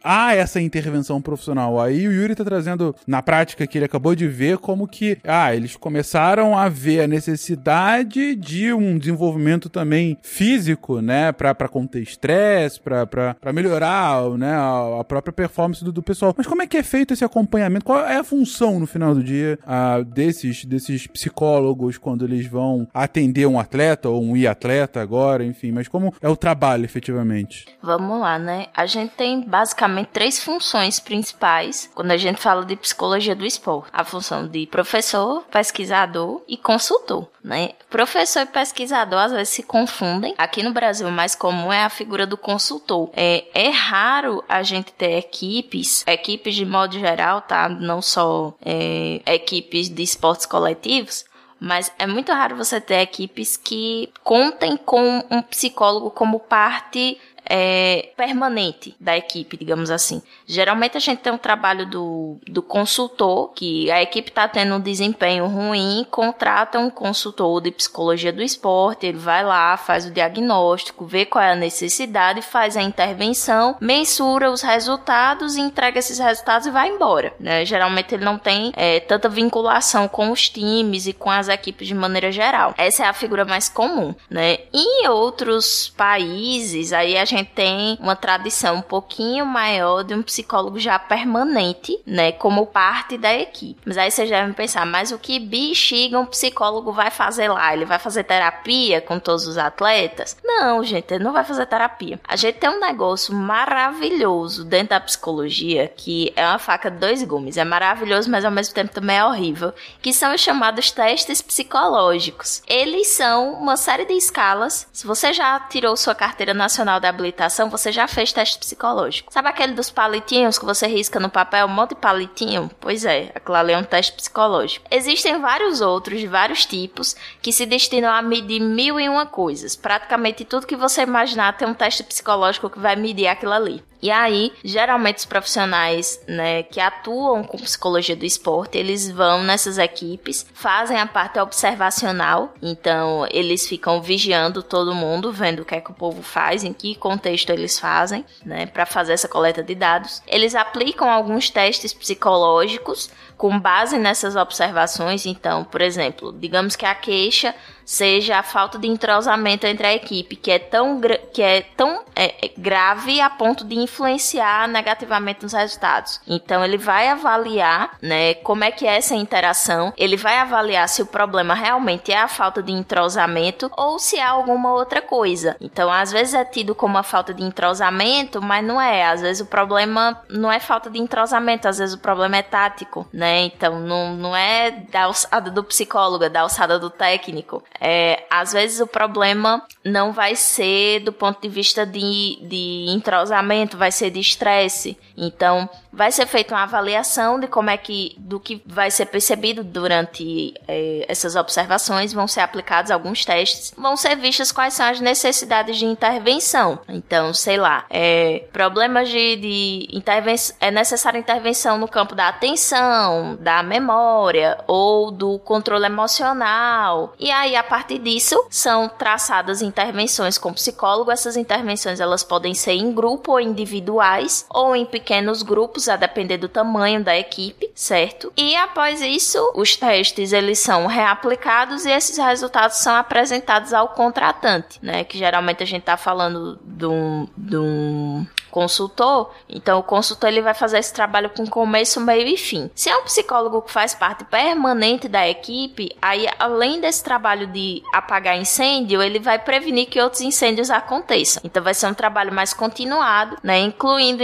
há 0.04 0.36
essa 0.36 0.60
intervenção 0.60 1.22
profissional? 1.22 1.80
Aí 1.80 2.08
o 2.08 2.12
Yuri 2.12 2.36
tá 2.36 2.44
trazendo 2.44 2.96
na 3.06 3.22
prática 3.22 3.68
que 3.68 3.78
ele 3.78 3.86
acabou 3.86 4.16
de 4.16 4.28
ver 4.28 4.58
como 4.58 4.88
que, 4.88 5.18
ah, 5.24 5.56
eles 5.56 5.76
começaram 5.76 6.58
a 6.58 6.68
ver 6.70 7.02
a 7.02 7.08
necessidade 7.08 8.36
de 8.36 8.74
um 8.74 8.98
desenvolvimento 8.98 9.70
também 9.70 10.18
físico, 10.22 11.02
né, 11.02 11.32
pra, 11.32 11.54
pra 11.54 11.68
conter 11.68 12.02
estresse, 12.02 12.80
pra, 12.80 13.06
pra, 13.06 13.36
pra 13.36 13.54
melhorar, 13.54 14.30
né, 14.32 14.54
a, 14.54 15.02
a 15.02 15.04
própria 15.04 15.34
performance 15.34 15.84
do, 15.84 15.92
do 15.92 16.02
pessoal. 16.02 16.34
Mas 16.38 16.48
como 16.48 16.62
é 16.62 16.68
que 16.68 16.78
é 16.78 16.84
feito 16.84 17.14
esse 17.14 17.24
acompanhamento? 17.24 17.86
Qual 17.86 18.00
é 18.00 18.18
a 18.18 18.24
função, 18.24 18.80
no 18.80 18.88
final 18.88 19.14
do 19.14 19.24
dia, 19.24 19.60
ah, 19.66 20.02
desses, 20.02 20.66
desses 20.66 21.08
psicólogos 21.08 21.98
quando 21.98 22.26
eles 22.26 22.48
vão 22.48 22.88
atender 22.94 23.46
um 23.46 23.60
atleta 23.60 24.10
ou 24.10 24.24
um 24.24 24.36
atleta 24.50 25.02
agora, 25.15 25.45
enfim, 25.45 25.71
mas 25.71 25.88
como 25.88 26.13
é 26.21 26.28
o 26.28 26.36
trabalho 26.36 26.84
efetivamente? 26.84 27.65
Vamos 27.82 28.19
lá, 28.19 28.38
né? 28.38 28.67
A 28.75 28.86
gente 28.86 29.13
tem 29.15 29.41
basicamente 29.41 30.10
três 30.12 30.43
funções 30.43 30.99
principais 30.99 31.89
quando 31.95 32.12
a 32.12 32.17
gente 32.17 32.41
fala 32.41 32.65
de 32.65 32.75
psicologia 32.75 33.36
do 33.36 33.45
esporte: 33.45 33.89
a 33.93 34.04
função 34.04 34.47
de 34.47 34.67
professor, 34.67 35.43
pesquisador 35.43 36.41
e 36.47 36.58
consultor, 36.58 37.30
né? 37.43 37.71
Professor 37.89 38.41
e 38.41 38.45
pesquisador 38.45 39.19
às 39.19 39.32
vezes 39.32 39.49
se 39.49 39.63
confundem. 39.63 40.36
Aqui 40.38 40.62
no 40.62 40.73
Brasil, 40.73 41.08
o 41.08 41.12
mais 41.12 41.34
comum 41.34 41.71
é 41.71 41.84
a 41.84 41.89
figura 41.89 42.28
do 42.28 42.38
consultor. 42.38 43.10
É, 43.13 43.45
é 43.54 43.69
raro 43.69 44.43
a 44.49 44.62
gente 44.63 44.91
ter 44.91 45.17
equipes, 45.17 46.04
equipes 46.06 46.56
de 46.56 46.65
modo 46.65 46.99
geral, 46.99 47.41
tá? 47.41 47.69
Não 47.69 48.01
só 48.01 48.54
é, 48.63 49.21
equipes 49.25 49.88
de 49.88 50.04
esportes 50.04 50.45
coletivos. 50.45 51.23
Mas 51.60 51.91
é 51.98 52.06
muito 52.06 52.32
raro 52.32 52.56
você 52.56 52.82
ter 52.82 53.02
equipes 53.02 53.56
que 53.56 54.12
contem 54.24 54.76
com 54.78 55.24
um 55.30 55.41
psicólogo 55.41 56.12
como 56.12 56.39
parte 56.39 57.20
é, 57.45 58.10
permanente 58.15 58.95
da 58.99 59.15
equipe, 59.15 59.58
digamos 59.58 59.91
assim. 59.91 60.21
Geralmente 60.45 60.97
a 60.97 60.99
gente 60.99 61.19
tem 61.19 61.31
um 61.34 61.38
trabalho 61.38 61.86
do, 61.86 62.38
do 62.47 62.62
consultor, 62.62 63.51
que 63.53 63.89
a 63.91 64.01
equipe 64.01 64.29
está 64.29 64.47
tendo 64.47 64.75
um 64.75 64.79
desempenho 64.79 65.47
ruim, 65.47 66.05
contrata 66.10 66.79
um 66.79 66.89
consultor 66.89 67.62
de 67.62 67.71
psicologia 67.71 68.34
do 68.34 68.41
esporte, 68.41 69.05
ele 69.05 69.17
vai 69.17 69.43
lá, 69.43 69.77
faz 69.77 70.05
o 70.05 70.12
diagnóstico, 70.12 71.05
vê 71.05 71.25
qual 71.25 71.43
é 71.43 71.51
a 71.51 71.55
necessidade, 71.55 72.41
faz 72.41 72.75
a 72.75 72.81
intervenção, 72.81 73.77
mensura 73.79 74.51
os 74.51 74.62
resultados, 74.62 75.55
entrega 75.55 75.99
esses 75.99 76.19
resultados 76.19 76.67
e 76.67 76.71
vai 76.71 76.89
embora. 76.89 77.34
Né? 77.39 77.65
Geralmente 77.65 78.15
ele 78.15 78.25
não 78.25 78.38
tem 78.38 78.71
é, 78.75 78.99
tanta 78.99 79.29
vinculação 79.29 80.08
com 80.08 80.31
os 80.31 80.49
times 80.49 81.08
e 81.08 81.13
com 81.13 81.29
as 81.29 81.47
equipes 81.47 81.88
de 81.88 81.93
maneira 81.93 82.31
geral. 82.31 82.73
Essa 82.77 83.05
é 83.05 83.08
a 83.08 83.13
figura 83.13 83.45
mais 83.45 83.69
comum. 83.69 84.15
Né? 84.29 84.60
Em 84.73 85.08
outros 85.08 85.93
países, 85.95 86.93
aí 86.93 87.17
a 87.17 87.25
gente 87.25 87.35
tem 87.43 87.98
uma 88.00 88.15
tradição 88.15 88.78
um 88.78 88.82
pouquinho 88.82 89.45
maior 89.45 90.04
de 90.04 90.13
um 90.13 90.21
psicólogo 90.21 90.80
já 90.80 90.98
permanente, 91.00 92.00
né, 92.06 92.32
como 92.32 92.67
parte 92.67 93.17
da 93.17 93.34
equipe. 93.34 93.82
Mas 93.86 93.98
aí 93.98 94.12
vocês 94.12 94.30
devem 94.30 94.54
pensar, 94.54 94.86
mas 94.86 95.12
o 95.12 95.19
que 95.19 95.39
bexiga 95.39 96.19
um 96.19 96.26
psicólogo 96.26 96.91
vai 96.91 97.12
fazer 97.12 97.50
lá? 97.50 97.74
Ele 97.74 97.86
vai 97.86 98.00
fazer 98.00 98.24
terapia 98.24 99.02
com 99.02 99.19
todos 99.19 99.48
os 99.48 99.58
atletas? 99.58 100.38
Não, 100.43 100.84
gente, 100.84 101.13
ele 101.13 101.24
não 101.24 101.34
vai 101.34 101.43
fazer 101.43 101.65
terapia. 101.65 102.19
A 102.28 102.36
gente 102.36 102.60
tem 102.60 102.69
um 102.69 102.80
negócio 102.80 103.34
maravilhoso 103.34 104.63
dentro 104.63 104.89
da 104.89 105.00
psicologia 105.00 105.91
que 105.95 106.32
é 106.36 106.45
uma 106.45 106.60
faca 106.60 106.89
de 106.91 106.98
dois 106.98 107.24
gumes. 107.24 107.58
É 107.58 107.63
maravilhoso, 107.63 108.30
mas 108.30 108.45
ao 108.45 108.52
mesmo 108.52 108.74
tempo 108.74 108.93
também 108.93 109.17
é 109.17 109.26
horrível, 109.26 109.74
que 110.02 110.13
são 110.13 110.34
os 110.34 110.41
chamados 110.41 110.91
testes 110.91 111.41
psicológicos. 111.41 112.62
Eles 112.67 113.08
são 113.08 113.54
uma 113.54 113.78
série 113.78 114.06
de 114.06 114.13
escalas. 114.13 114.88
Se 114.91 115.08
você 115.08 115.34
já 115.34 115.60
tirou 115.60 115.95
sua 115.98 116.15
carteira 116.15 116.54
nacional 116.54 117.00
de 117.00 117.08
habilitação, 117.26 117.70
você 117.70 117.92
já 117.92 118.08
fez 118.08 118.32
teste 118.32 118.60
psicológico. 118.60 119.34
Sabe 119.34 119.50
aquele 119.50 119.74
dos 119.74 119.90
palitinhos 119.90 120.60
que 120.60 120.66
você 120.66 120.88
risca 120.88 121.20
no 121.20 121.30
papel, 121.30 121.66
um 121.66 121.70
monte 121.70 121.90
de 121.90 121.96
palitinho? 121.96 122.70
Pois 122.80 123.04
é, 123.04 123.32
aquilo 123.34 123.56
ali 123.56 123.74
é 123.74 123.78
um 123.78 123.84
teste 123.84 124.14
psicológico. 124.14 124.86
Existem 124.92 125.40
vários 125.42 125.82
outros, 125.82 126.20
de 126.20 126.28
vários 126.28 126.66
tipos, 126.66 127.16
que 127.42 127.52
se 127.52 127.66
destinam 127.66 128.12
a 128.12 128.22
medir 128.22 128.60
mil 128.60 129.00
e 129.00 129.10
uma 129.10 129.26
coisas. 129.26 129.76
Praticamente 129.76 130.46
tudo 130.46 130.68
que 130.68 130.76
você 130.76 131.02
imaginar 131.02 131.58
tem 131.58 131.68
um 131.68 131.74
teste 131.74 132.04
psicológico 132.04 132.70
que 132.70 132.80
vai 132.80 132.96
medir 132.96 133.28
aquilo 133.28 133.54
ali. 133.54 133.84
E 134.06 134.12
aí, 134.12 134.54
geralmente 134.63 135.18
os 135.18 135.26
profissionais, 135.26 136.22
né, 136.28 136.62
que 136.62 136.80
atuam 136.80 137.44
com 137.44 137.58
psicologia 137.58 138.15
do 138.15 138.24
esporte, 138.24 138.78
eles 138.78 139.10
vão 139.10 139.41
nessas 139.41 139.80
equipes, 139.80 140.46
fazem 140.54 141.00
a 141.00 141.08
parte 141.08 141.39
observacional, 141.39 142.54
então 142.62 143.26
eles 143.32 143.68
ficam 143.68 144.00
vigiando 144.04 144.62
todo 144.62 144.94
mundo, 144.94 145.34
vendo 145.34 145.63
o 145.63 145.65
que 145.65 145.74
é 145.74 145.82
que 145.82 145.89
o 145.89 145.96
povo 145.96 146.22
faz, 146.22 146.63
em 146.63 146.72
que 146.72 146.94
contexto 146.94 147.50
eles 147.50 147.80
fazem, 147.80 148.24
né, 148.46 148.68
para 148.68 148.86
fazer 148.86 149.13
essa 149.13 149.28
coleta 149.28 149.63
de 149.63 149.74
dados. 149.74 150.22
Eles 150.28 150.54
aplicam 150.54 151.10
alguns 151.10 151.50
testes 151.50 151.91
psicológicos 151.91 153.10
com 153.36 153.60
base 153.60 153.98
nessas 153.98 154.36
observações, 154.36 155.26
então, 155.26 155.63
por 155.63 155.82
exemplo, 155.82 156.32
digamos 156.32 156.76
que 156.76 156.86
a 156.86 156.94
queixa 156.94 157.56
seja 157.86 158.39
a 158.39 158.43
falta 158.43 158.78
de 158.80 158.88
entrosamento 158.88 159.67
entre 159.67 159.86
a 159.86 159.93
equipe, 159.93 160.36
que 160.36 160.52
é 160.52 160.60
tão, 160.60 161.00
que 161.32 161.41
é 161.41 161.62
tão 161.62 162.04
é, 162.15 162.45
é, 162.45 162.52
grave 162.58 163.21
a 163.21 163.30
ponto 163.30 163.63
de 163.63 163.76
influenciar 163.76 164.67
negativamente 164.67 165.43
nos 165.43 165.54
resultados. 165.54 166.19
Então 166.28 166.65
ele 166.65 166.78
vai 166.78 167.08
avaliar, 167.10 167.98
né, 168.02 168.34
como 168.36 168.63
é 168.63 168.71
que 168.71 168.88
é 168.88 168.98
essa 168.98 169.15
interação, 169.15 169.93
ele 169.95 170.17
vai 170.17 170.38
avaliar 170.39 170.89
se 170.89 171.02
o 171.02 171.06
problema 171.06 171.54
realmente 171.54 172.12
é 172.12 172.17
a 172.17 172.28
falta 172.28 172.63
de 172.63 172.71
entrosamento 172.71 173.71
ou 173.78 174.00
se 174.00 174.19
há 174.19 174.32
alguma 174.32 174.74
outra 174.74 175.02
coisa. 175.02 175.56
Então 175.62 175.91
às 175.91 176.12
vezes 176.12 176.34
é 176.34 176.43
tido 176.43 176.74
como 176.74 176.98
a 176.98 177.04
falta 177.04 177.34
de 177.34 177.43
entrosamento, 177.43 178.41
mas 178.41 178.65
não 178.65 178.82
é. 178.82 179.06
Às 179.06 179.21
vezes 179.21 179.41
o 179.41 179.45
problema 179.45 180.19
não 180.30 180.52
é 180.52 180.60
falta 180.60 180.89
de 180.89 181.00
entrosamento, 181.00 181.67
às 181.67 181.78
vezes 181.78 181.93
o 181.93 182.00
problema 182.00 182.38
é 182.38 182.41
tático, 182.41 183.08
né? 183.13 183.43
Então 183.43 183.80
não, 183.80 184.15
não 184.15 184.36
é 184.36 184.71
da 184.71 185.04
alçada 185.04 185.52
do 185.52 185.63
psicólogo, 185.63 186.24
é 186.24 186.30
da 186.30 186.41
alçada 186.41 186.80
do 186.80 186.89
técnico. 186.89 187.63
É, 187.80 188.24
às 188.30 188.54
vezes 188.54 188.80
o 188.80 188.88
problema 188.88 189.66
não 189.84 190.12
vai 190.12 190.36
ser 190.36 191.02
do 191.02 191.12
ponto 191.12 191.42
de 191.42 191.50
vista 191.50 191.86
de, 191.86 192.40
de 192.42 192.86
entrosamento, 192.90 193.78
vai 193.78 193.92
ser 193.92 194.10
de 194.10 194.20
estresse. 194.20 194.98
Então, 195.18 195.70
vai 195.95 196.12
ser 196.12 196.27
feita 196.27 196.53
uma 196.53 196.63
avaliação 196.63 197.39
de 197.39 197.47
como 197.47 197.69
é 197.69 197.77
que, 197.77 198.15
do 198.17 198.39
que 198.39 198.62
vai 198.65 198.91
ser 198.91 199.05
percebido 199.05 199.63
durante 199.63 200.53
é, 200.67 201.05
essas 201.08 201.36
observações, 201.36 202.13
vão 202.13 202.27
ser 202.27 202.41
aplicados 202.41 202.91
alguns 202.91 203.23
testes, 203.23 203.73
vão 203.77 203.95
ser 203.95 204.15
vistas 204.17 204.51
quais 204.51 204.73
são 204.73 204.86
as 204.86 204.99
necessidades 204.99 205.77
de 205.77 205.86
intervenção. 205.86 206.79
Então, 206.88 207.34
sei 207.34 207.58
lá, 207.58 207.86
é, 207.89 208.43
problemas 208.51 209.10
de, 209.10 209.36
de 209.38 209.88
intervenção, 209.91 210.55
é 210.60 210.69
necessária 210.69 211.17
intervenção 211.17 211.77
no 211.77 211.88
campo 211.88 212.13
da 212.13 212.27
atenção, 212.27 213.38
da 213.39 213.63
memória 213.63 214.58
ou 214.67 215.12
do 215.12 215.39
controle 215.39 215.86
emocional. 215.86 217.13
E 217.17 217.31
aí, 217.31 217.55
a 217.55 217.63
partir 217.63 217.99
disso, 217.99 218.45
são 218.49 218.89
traçadas 218.89 219.62
intervenções 219.62 220.38
com 220.38 220.53
psicólogo. 220.53 221.12
Essas 221.12 221.38
intervenções 221.38 221.99
elas 221.99 222.23
podem 222.23 222.53
ser 222.53 222.73
em 222.73 222.91
grupo 222.91 223.34
ou 223.34 223.39
individuais 223.39 224.46
ou 224.50 224.75
em 224.75 224.85
pequenos 224.85 225.41
grupos, 225.41 225.85
a 225.88 225.96
depender 225.96 226.38
do 226.38 226.50
tamanho 226.50 227.04
da 227.04 227.17
equipe, 227.17 227.71
certo? 227.73 228.31
E 228.38 228.56
após 228.56 229.02
isso, 229.02 229.52
os 229.56 229.75
testes 229.75 230.33
eles 230.33 230.60
são 230.60 230.88
reaplicados 230.88 231.86
e 231.86 231.92
esses 231.92 232.17
resultados 232.17 232.77
são 232.77 232.96
apresentados 232.96 233.73
ao 233.73 233.90
contratante, 233.90 234.79
né? 234.81 235.04
Que 235.04 235.17
geralmente 235.17 235.63
a 235.63 235.65
gente 235.65 235.83
tá 235.83 235.98
falando 235.98 236.60
de 236.63 236.86
um, 236.86 237.27
de 237.38 237.58
um 237.58 238.25
consultor, 238.56 239.31
então 239.50 239.79
o 239.79 239.83
consultor 239.83 240.29
ele 240.29 240.42
vai 240.42 240.54
fazer 240.54 240.77
esse 240.77 240.94
trabalho 240.94 241.29
com 241.29 241.46
começo, 241.46 242.00
meio 242.00 242.25
e 242.25 242.38
fim. 242.38 242.71
Se 242.73 242.90
é 242.90 242.96
um 242.96 243.04
psicólogo 243.04 243.62
que 243.62 243.69
faz 243.69 243.94
parte 243.94 244.23
permanente 244.23 245.10
da 245.10 245.27
equipe, 245.27 245.94
aí 246.02 246.25
além 246.40 246.79
desse 246.79 247.04
trabalho 247.04 247.48
de 247.48 247.83
apagar 247.92 248.38
incêndio, 248.38 249.02
ele 249.02 249.19
vai 249.19 249.38
prevenir 249.38 249.88
que 249.88 250.00
outros 250.00 250.21
incêndios 250.21 250.71
aconteçam. 250.71 251.42
Então 251.44 251.62
vai 251.62 251.73
ser 251.73 251.88
um 251.88 251.94
trabalho 251.94 252.31
mais 252.31 252.54
continuado, 252.54 253.36
né, 253.44 253.60
incluindo 253.60 254.23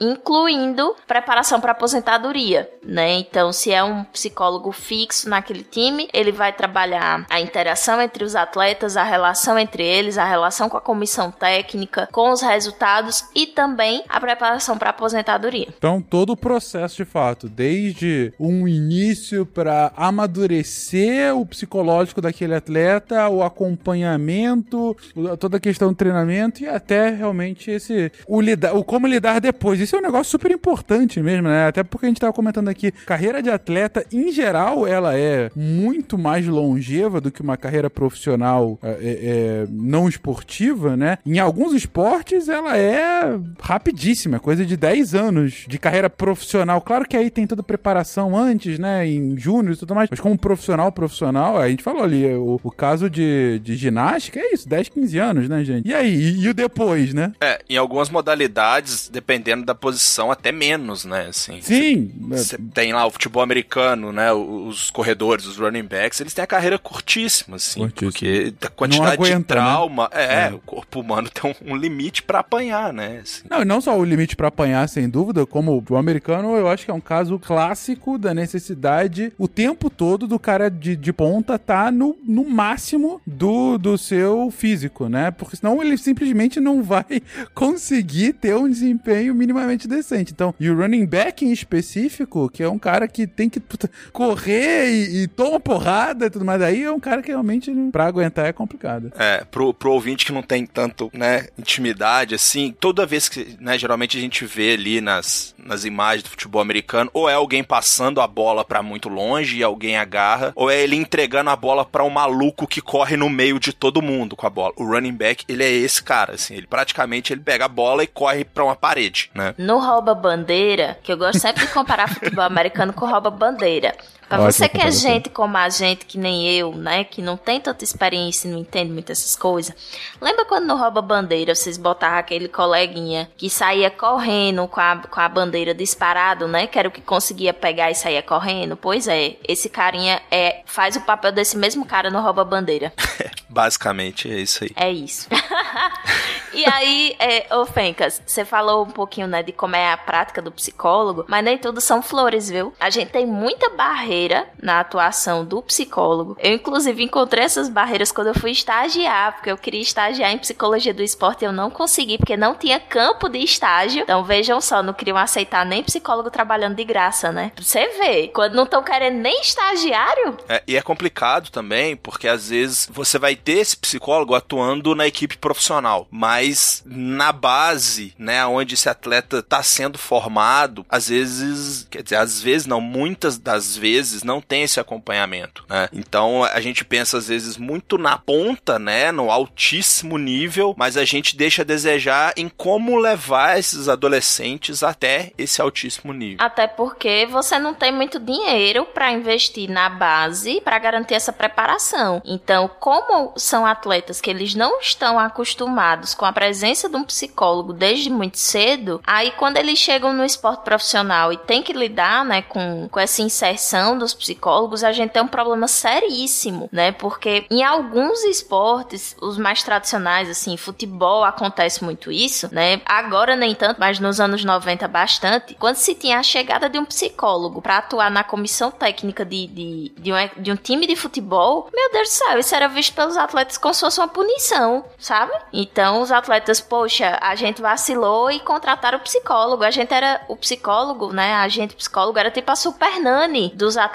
incluindo 0.00 0.89
preparação 1.06 1.60
para 1.60 1.72
aposentadoria, 1.72 2.70
né? 2.84 3.12
Então 3.14 3.52
se 3.52 3.72
é 3.72 3.82
um 3.82 4.04
psicólogo 4.04 4.72
fixo 4.72 5.28
naquele 5.28 5.62
time, 5.62 6.08
ele 6.12 6.32
vai 6.32 6.52
trabalhar 6.52 7.26
a 7.28 7.40
interação 7.40 8.00
entre 8.00 8.24
os 8.24 8.34
atletas, 8.34 8.96
a 8.96 9.02
relação 9.02 9.58
entre 9.58 9.82
eles, 9.82 10.18
a 10.18 10.24
relação 10.24 10.68
com 10.68 10.76
a 10.76 10.80
comissão 10.80 11.30
técnica, 11.30 12.08
com 12.12 12.30
os 12.30 12.40
resultados 12.40 13.24
e 13.34 13.46
também 13.46 14.04
a 14.08 14.20
preparação 14.20 14.76
para 14.78 14.90
aposentadoria. 14.90 15.68
Então, 15.76 16.00
todo 16.00 16.30
o 16.30 16.36
processo 16.36 16.96
de 16.96 17.04
fato, 17.04 17.48
desde 17.48 18.32
um 18.38 18.66
início 18.66 19.44
para 19.46 19.92
amadurecer 19.96 21.34
o 21.36 21.44
psicológico 21.46 22.20
daquele 22.20 22.54
atleta, 22.54 23.28
o 23.28 23.42
acompanhamento, 23.42 24.96
toda 25.38 25.56
a 25.56 25.60
questão 25.60 25.88
do 25.88 25.94
treinamento 25.94 26.62
e 26.62 26.68
até 26.68 27.10
realmente 27.10 27.70
esse 27.70 28.12
o 28.26 28.40
lidar, 28.40 28.74
o 28.74 28.84
como 28.84 29.06
lidar 29.06 29.40
depois. 29.40 29.80
Isso 29.80 29.96
é 29.96 29.98
um 29.98 30.02
negócio 30.02 30.30
super 30.30 30.50
importante 30.50 30.79
mesmo, 31.22 31.48
né? 31.48 31.68
Até 31.68 31.82
porque 31.82 32.06
a 32.06 32.08
gente 32.08 32.18
estava 32.18 32.32
comentando 32.32 32.68
aqui, 32.68 32.90
carreira 32.90 33.42
de 33.42 33.50
atleta 33.50 34.04
em 34.12 34.32
geral, 34.32 34.86
ela 34.86 35.16
é 35.16 35.50
muito 35.54 36.18
mais 36.18 36.46
longeva 36.46 37.20
do 37.20 37.30
que 37.30 37.42
uma 37.42 37.56
carreira 37.56 37.88
profissional 37.88 38.78
é, 38.82 38.88
é, 38.88 38.94
é 39.00 39.66
não 39.68 40.08
esportiva, 40.08 40.96
né? 40.96 41.18
Em 41.24 41.38
alguns 41.38 41.74
esportes 41.74 42.48
ela 42.48 42.76
é 42.76 43.38
rapidíssima, 43.60 44.40
coisa 44.40 44.64
de 44.64 44.76
10 44.76 45.14
anos 45.14 45.64
de 45.66 45.78
carreira 45.78 46.10
profissional. 46.10 46.80
Claro 46.80 47.06
que 47.06 47.16
aí 47.16 47.30
tem 47.30 47.46
toda 47.46 47.60
a 47.60 47.64
preparação 47.64 48.36
antes, 48.36 48.78
né, 48.78 49.06
em 49.06 49.38
júnior 49.38 49.74
e 49.74 49.76
tudo 49.76 49.94
mais, 49.94 50.08
mas 50.10 50.20
como 50.20 50.38
profissional, 50.38 50.90
profissional, 50.92 51.58
a 51.58 51.68
gente 51.68 51.82
falou 51.82 52.02
ali, 52.02 52.26
o, 52.34 52.60
o 52.62 52.70
caso 52.70 53.08
de, 53.08 53.60
de 53.62 53.76
ginástica 53.76 54.40
é 54.40 54.54
isso, 54.54 54.68
10, 54.68 54.88
15 54.88 55.18
anos, 55.18 55.48
né, 55.48 55.64
gente? 55.64 55.88
E 55.88 55.94
aí, 55.94 56.14
e, 56.14 56.40
e 56.40 56.48
o 56.48 56.54
depois, 56.54 57.14
né? 57.14 57.32
É, 57.40 57.60
em 57.68 57.76
algumas 57.76 58.10
modalidades, 58.10 59.08
dependendo 59.08 59.64
da 59.64 59.74
posição, 59.74 60.30
até 60.30 60.52
menos, 60.52 60.69
né, 61.04 61.26
assim. 61.28 61.60
Sim. 61.60 62.10
Você 62.28 62.58
tem 62.72 62.92
lá 62.92 63.06
o 63.06 63.10
futebol 63.10 63.42
americano, 63.42 64.12
né, 64.12 64.32
os 64.32 64.90
corredores, 64.90 65.46
os 65.46 65.56
running 65.58 65.84
backs, 65.84 66.20
eles 66.20 66.34
têm 66.34 66.42
a 66.42 66.46
carreira 66.46 66.78
curtíssima, 66.78 67.56
assim, 67.56 67.80
curtíssima. 67.80 68.10
porque 68.10 68.54
a 68.60 68.70
quantidade 68.70 69.14
aguenta, 69.14 69.30
de 69.30 69.38
né? 69.38 69.44
trauma, 69.46 70.10
né? 70.14 70.24
é, 70.24 70.48
é, 70.48 70.52
o 70.52 70.58
corpo 70.58 71.00
humano 71.00 71.28
tem 71.28 71.54
um, 71.64 71.76
limite 71.76 72.22
para 72.22 72.40
apanhar, 72.40 72.92
né, 72.92 73.20
assim. 73.22 73.42
Não, 73.48 73.64
não 73.64 73.80
só 73.80 73.98
o 73.98 74.04
limite 74.04 74.36
para 74.36 74.48
apanhar, 74.48 74.88
sem 74.88 75.08
dúvida, 75.08 75.46
como 75.46 75.84
o 75.88 75.96
americano, 75.96 76.56
eu 76.56 76.68
acho 76.68 76.84
que 76.84 76.90
é 76.90 76.94
um 76.94 77.00
caso 77.00 77.38
clássico 77.38 78.18
da 78.18 78.34
necessidade 78.34 79.32
o 79.38 79.48
tempo 79.48 79.88
todo 79.88 80.26
do 80.26 80.38
cara 80.38 80.70
de, 80.70 80.96
de 80.96 81.12
ponta 81.12 81.58
tá 81.58 81.90
no, 81.90 82.16
no 82.26 82.48
máximo 82.48 83.20
do, 83.26 83.78
do 83.78 83.96
seu 83.96 84.50
físico, 84.50 85.08
né? 85.08 85.30
Porque 85.30 85.56
senão 85.56 85.82
ele 85.82 85.96
simplesmente 85.96 86.60
não 86.60 86.82
vai 86.82 87.22
conseguir 87.54 88.34
ter 88.34 88.54
um 88.54 88.68
desempenho 88.68 89.34
minimamente 89.34 89.88
decente. 89.88 90.32
Então, 90.32 90.49
e 90.58 90.70
o 90.70 90.76
running 90.76 91.06
back 91.06 91.44
em 91.44 91.52
específico, 91.52 92.50
que 92.50 92.62
é 92.62 92.68
um 92.68 92.78
cara 92.78 93.06
que 93.06 93.26
tem 93.26 93.48
que 93.48 93.60
puta, 93.60 93.90
correr 94.12 94.88
e, 94.88 95.22
e 95.22 95.28
toma 95.28 95.60
porrada 95.60 96.26
e 96.26 96.30
tudo 96.30 96.44
mais, 96.44 96.62
aí 96.62 96.82
é 96.82 96.90
um 96.90 97.00
cara 97.00 97.22
que 97.22 97.28
realmente 97.28 97.70
pra 97.92 98.06
aguentar 98.06 98.46
é 98.46 98.52
complicado. 98.52 99.12
É, 99.16 99.44
pro, 99.50 99.72
pro 99.74 99.92
ouvinte 99.92 100.24
que 100.24 100.32
não 100.32 100.42
tem 100.42 100.66
tanto, 100.66 101.10
né, 101.12 101.48
intimidade, 101.58 102.34
assim, 102.34 102.74
toda 102.78 103.06
vez 103.06 103.28
que, 103.28 103.56
né, 103.60 103.78
geralmente 103.78 104.16
a 104.16 104.20
gente 104.20 104.44
vê 104.44 104.74
ali 104.74 105.00
nas, 105.00 105.54
nas 105.58 105.84
imagens 105.84 106.22
do 106.22 106.30
futebol 106.30 106.60
americano, 106.60 107.10
ou 107.12 107.28
é 107.28 107.34
alguém 107.34 107.62
passando 107.62 108.20
a 108.20 108.26
bola 108.26 108.64
para 108.64 108.82
muito 108.82 109.08
longe 109.08 109.58
e 109.58 109.62
alguém 109.62 109.96
agarra, 109.96 110.52
ou 110.54 110.70
é 110.70 110.80
ele 110.80 110.96
entregando 110.96 111.50
a 111.50 111.56
bola 111.56 111.84
para 111.84 112.04
um 112.04 112.10
maluco 112.10 112.66
que 112.66 112.80
corre 112.80 113.16
no 113.16 113.28
meio 113.28 113.58
de 113.58 113.72
todo 113.72 114.02
mundo 114.02 114.36
com 114.36 114.46
a 114.46 114.50
bola. 114.50 114.72
O 114.76 114.84
running 114.84 115.12
back, 115.12 115.44
ele 115.48 115.64
é 115.64 115.70
esse 115.70 116.02
cara, 116.02 116.34
assim, 116.34 116.54
ele 116.54 116.66
praticamente 116.66 117.32
ele 117.32 117.40
pega 117.40 117.64
a 117.64 117.68
bola 117.68 118.02
e 118.02 118.06
corre 118.06 118.44
para 118.44 118.64
uma 118.64 118.76
parede, 118.76 119.30
né? 119.34 119.54
No 119.58 119.78
rouba 119.78 120.14
bandeira, 120.40 120.98
que 121.02 121.12
eu 121.12 121.16
gosto 121.16 121.38
sempre 121.38 121.66
de 121.66 121.72
comparar 121.72 122.08
futebol 122.08 122.44
americano 122.44 122.92
com 122.92 123.06
rouba 123.06 123.30
bandeira. 123.30 123.94
Pra 124.30 124.38
você 124.38 124.68
que 124.68 124.80
é 124.80 124.92
gente 124.92 125.28
como 125.28 125.56
a 125.56 125.68
gente, 125.68 126.06
que 126.06 126.16
nem 126.16 126.48
eu, 126.48 126.72
né? 126.72 127.02
Que 127.02 127.20
não 127.20 127.36
tem 127.36 127.60
tanta 127.60 127.82
experiência 127.82 128.46
e 128.46 128.50
não 128.52 128.60
entende 128.60 128.92
muito 128.92 129.10
essas 129.10 129.34
coisas. 129.34 129.74
Lembra 130.20 130.44
quando 130.44 130.68
no 130.68 130.76
Rouba 130.76 131.02
Bandeira 131.02 131.52
vocês 131.52 131.76
botavam 131.76 132.20
aquele 132.20 132.46
coleguinha 132.46 133.28
que 133.36 133.50
saía 133.50 133.90
correndo 133.90 134.68
com 134.68 134.80
a, 134.80 134.98
com 134.98 135.20
a 135.20 135.28
bandeira 135.28 135.74
disparado, 135.74 136.46
né? 136.46 136.68
Que 136.68 136.78
era 136.78 136.86
o 136.86 136.92
que 136.92 137.00
conseguia 137.00 137.52
pegar 137.52 137.90
e 137.90 137.94
saía 137.96 138.22
correndo? 138.22 138.76
Pois 138.76 139.08
é, 139.08 139.34
esse 139.48 139.68
carinha 139.68 140.22
é, 140.30 140.62
faz 140.64 140.94
o 140.94 141.00
papel 141.00 141.32
desse 141.32 141.56
mesmo 141.56 141.84
cara 141.84 142.08
no 142.08 142.20
Rouba 142.20 142.44
Bandeira. 142.44 142.92
Basicamente 143.50 144.30
é 144.30 144.38
isso 144.38 144.62
aí. 144.62 144.70
É 144.76 144.92
isso. 144.92 145.28
e 146.54 146.64
aí, 146.66 147.16
é, 147.18 147.52
ô 147.56 147.66
Fencas, 147.66 148.22
você 148.24 148.44
falou 148.44 148.84
um 148.84 148.90
pouquinho, 148.90 149.26
né, 149.26 149.42
de 149.42 149.50
como 149.50 149.74
é 149.74 149.92
a 149.92 149.96
prática 149.96 150.40
do 150.40 150.52
psicólogo, 150.52 151.24
mas 151.26 151.44
nem 151.44 151.58
tudo 151.58 151.80
são 151.80 152.00
flores, 152.00 152.48
viu? 152.48 152.72
A 152.78 152.90
gente 152.90 153.10
tem 153.10 153.26
muita 153.26 153.70
barreira 153.70 154.19
barreira 154.20 154.46
na 154.60 154.80
atuação 154.80 155.44
do 155.44 155.62
psicólogo. 155.62 156.36
Eu, 156.38 156.54
inclusive, 156.54 157.02
encontrei 157.02 157.44
essas 157.44 157.68
barreiras 157.68 158.12
quando 158.12 158.28
eu 158.28 158.34
fui 158.34 158.50
estagiar, 158.50 159.34
porque 159.34 159.50
eu 159.50 159.56
queria 159.56 159.80
estagiar 159.80 160.30
em 160.30 160.38
psicologia 160.38 160.92
do 160.92 161.02
esporte 161.02 161.42
e 161.42 161.46
eu 161.46 161.52
não 161.52 161.70
consegui, 161.70 162.18
porque 162.18 162.36
não 162.36 162.54
tinha 162.54 162.78
campo 162.78 163.28
de 163.28 163.38
estágio. 163.38 164.02
Então, 164.02 164.24
vejam 164.24 164.60
só, 164.60 164.82
não 164.82 164.92
queriam 164.92 165.16
aceitar 165.16 165.64
nem 165.64 165.82
psicólogo 165.82 166.30
trabalhando 166.30 166.76
de 166.76 166.84
graça, 166.84 167.32
né? 167.32 167.52
Você 167.56 167.88
ver, 168.00 168.28
quando 168.28 168.54
não 168.54 168.64
estão 168.64 168.82
querendo 168.82 169.16
nem 169.16 169.40
estagiário. 169.40 170.36
É, 170.48 170.62
e 170.66 170.76
é 170.76 170.82
complicado 170.82 171.50
também, 171.50 171.96
porque 171.96 172.28
às 172.28 172.50
vezes 172.50 172.88
você 172.92 173.18
vai 173.18 173.34
ter 173.34 173.58
esse 173.58 173.76
psicólogo 173.76 174.34
atuando 174.34 174.94
na 174.94 175.06
equipe 175.06 175.38
profissional, 175.38 176.06
mas 176.10 176.82
na 176.84 177.32
base, 177.32 178.14
né, 178.18 178.44
onde 178.46 178.74
esse 178.74 178.88
atleta 178.88 179.38
está 179.38 179.62
sendo 179.62 179.98
formado, 179.98 180.84
às 180.88 181.08
vezes, 181.08 181.86
quer 181.90 182.02
dizer, 182.02 182.16
às 182.16 182.40
vezes 182.40 182.66
não, 182.66 182.80
muitas 182.80 183.38
das 183.38 183.76
vezes 183.76 184.09
vezes 184.10 184.24
não 184.24 184.40
tem 184.40 184.62
esse 184.62 184.80
acompanhamento, 184.80 185.64
né? 185.68 185.88
Então 185.92 186.44
a 186.44 186.60
gente 186.60 186.84
pensa 186.84 187.18
às 187.18 187.28
vezes 187.28 187.56
muito 187.56 187.98
na 187.98 188.18
ponta, 188.18 188.78
né, 188.78 189.12
no 189.12 189.30
altíssimo 189.30 190.18
nível, 190.18 190.74
mas 190.76 190.96
a 190.96 191.04
gente 191.04 191.36
deixa 191.36 191.62
a 191.62 191.64
desejar 191.64 192.32
em 192.36 192.48
como 192.48 192.96
levar 192.96 193.58
esses 193.58 193.88
adolescentes 193.88 194.82
até 194.82 195.32
esse 195.36 195.60
altíssimo 195.60 196.12
nível. 196.12 196.44
Até 196.44 196.66
porque 196.66 197.26
você 197.30 197.58
não 197.58 197.74
tem 197.74 197.92
muito 197.92 198.18
dinheiro 198.18 198.86
para 198.86 199.12
investir 199.12 199.68
na 199.68 199.88
base 199.88 200.60
para 200.60 200.78
garantir 200.78 201.14
essa 201.14 201.32
preparação. 201.32 202.22
Então, 202.24 202.70
como 202.80 203.32
são 203.36 203.66
atletas 203.66 204.20
que 204.20 204.30
eles 204.30 204.54
não 204.54 204.80
estão 204.80 205.18
acostumados 205.18 206.14
com 206.14 206.24
a 206.24 206.32
presença 206.32 206.88
de 206.88 206.96
um 206.96 207.04
psicólogo 207.04 207.72
desde 207.72 208.10
muito 208.10 208.38
cedo, 208.38 209.00
aí 209.06 209.30
quando 209.32 209.56
eles 209.56 209.78
chegam 209.78 210.12
no 210.12 210.24
esporte 210.24 210.64
profissional 210.64 211.32
e 211.32 211.36
tem 211.36 211.62
que 211.62 211.72
lidar, 211.72 212.24
né, 212.24 212.42
com, 212.42 212.88
com 212.88 213.00
essa 213.00 213.22
inserção 213.22 213.98
dos 214.00 214.14
psicólogos, 214.14 214.84
a 214.84 214.92
gente 214.92 215.10
tem 215.10 215.22
um 215.22 215.28
problema 215.28 215.68
seríssimo, 215.68 216.68
né? 216.72 216.92
Porque 216.92 217.46
em 217.50 217.62
alguns 217.62 218.22
esportes, 218.24 219.16
os 219.20 219.38
mais 219.38 219.62
tradicionais, 219.62 220.28
assim, 220.28 220.56
futebol 220.56 221.24
acontece 221.24 221.82
muito 221.84 222.10
isso, 222.10 222.52
né? 222.52 222.80
Agora 222.84 223.36
nem 223.36 223.54
tanto, 223.54 223.78
mas 223.78 223.98
nos 223.98 224.20
anos 224.20 224.44
90 224.44 224.86
bastante. 224.88 225.54
Quando 225.54 225.76
se 225.76 225.94
tinha 225.94 226.18
a 226.18 226.22
chegada 226.22 226.68
de 226.68 226.78
um 226.78 226.84
psicólogo 226.84 227.62
para 227.62 227.78
atuar 227.78 228.10
na 228.10 228.24
comissão 228.24 228.70
técnica 228.70 229.24
de, 229.24 229.46
de, 229.46 229.92
de, 229.96 230.12
um, 230.12 230.42
de 230.42 230.52
um 230.52 230.56
time 230.56 230.86
de 230.86 230.96
futebol, 230.96 231.68
meu 231.72 231.92
Deus 231.92 232.08
do 232.08 232.12
céu, 232.12 232.38
isso 232.38 232.54
era 232.54 232.68
visto 232.68 232.94
pelos 232.94 233.16
atletas 233.16 233.56
como 233.56 233.74
se 233.74 233.80
fosse 233.80 234.00
uma 234.00 234.08
punição, 234.08 234.84
sabe? 234.98 235.32
Então 235.52 236.00
os, 236.00 236.10
atletas, 236.10 236.60
poxa, 236.60 237.18
a 237.20 237.34
gente 237.34 237.60
vacilou 237.60 238.30
e 238.30 238.40
contrataram 238.40 238.98
o 238.98 239.02
psicólogo. 239.02 239.64
A 239.64 239.70
gente 239.70 239.92
era 239.92 240.20
o 240.28 240.36
psicólogo, 240.36 241.12
né? 241.12 241.34
A 241.34 241.48
gente 241.48 241.74
psicólogo 241.74 242.18
era 242.18 242.30
tipo 242.30 242.50
a 242.50 242.56
super 242.56 243.00
nani 243.00 243.52
dos 243.54 243.76
atletas. 243.76 243.89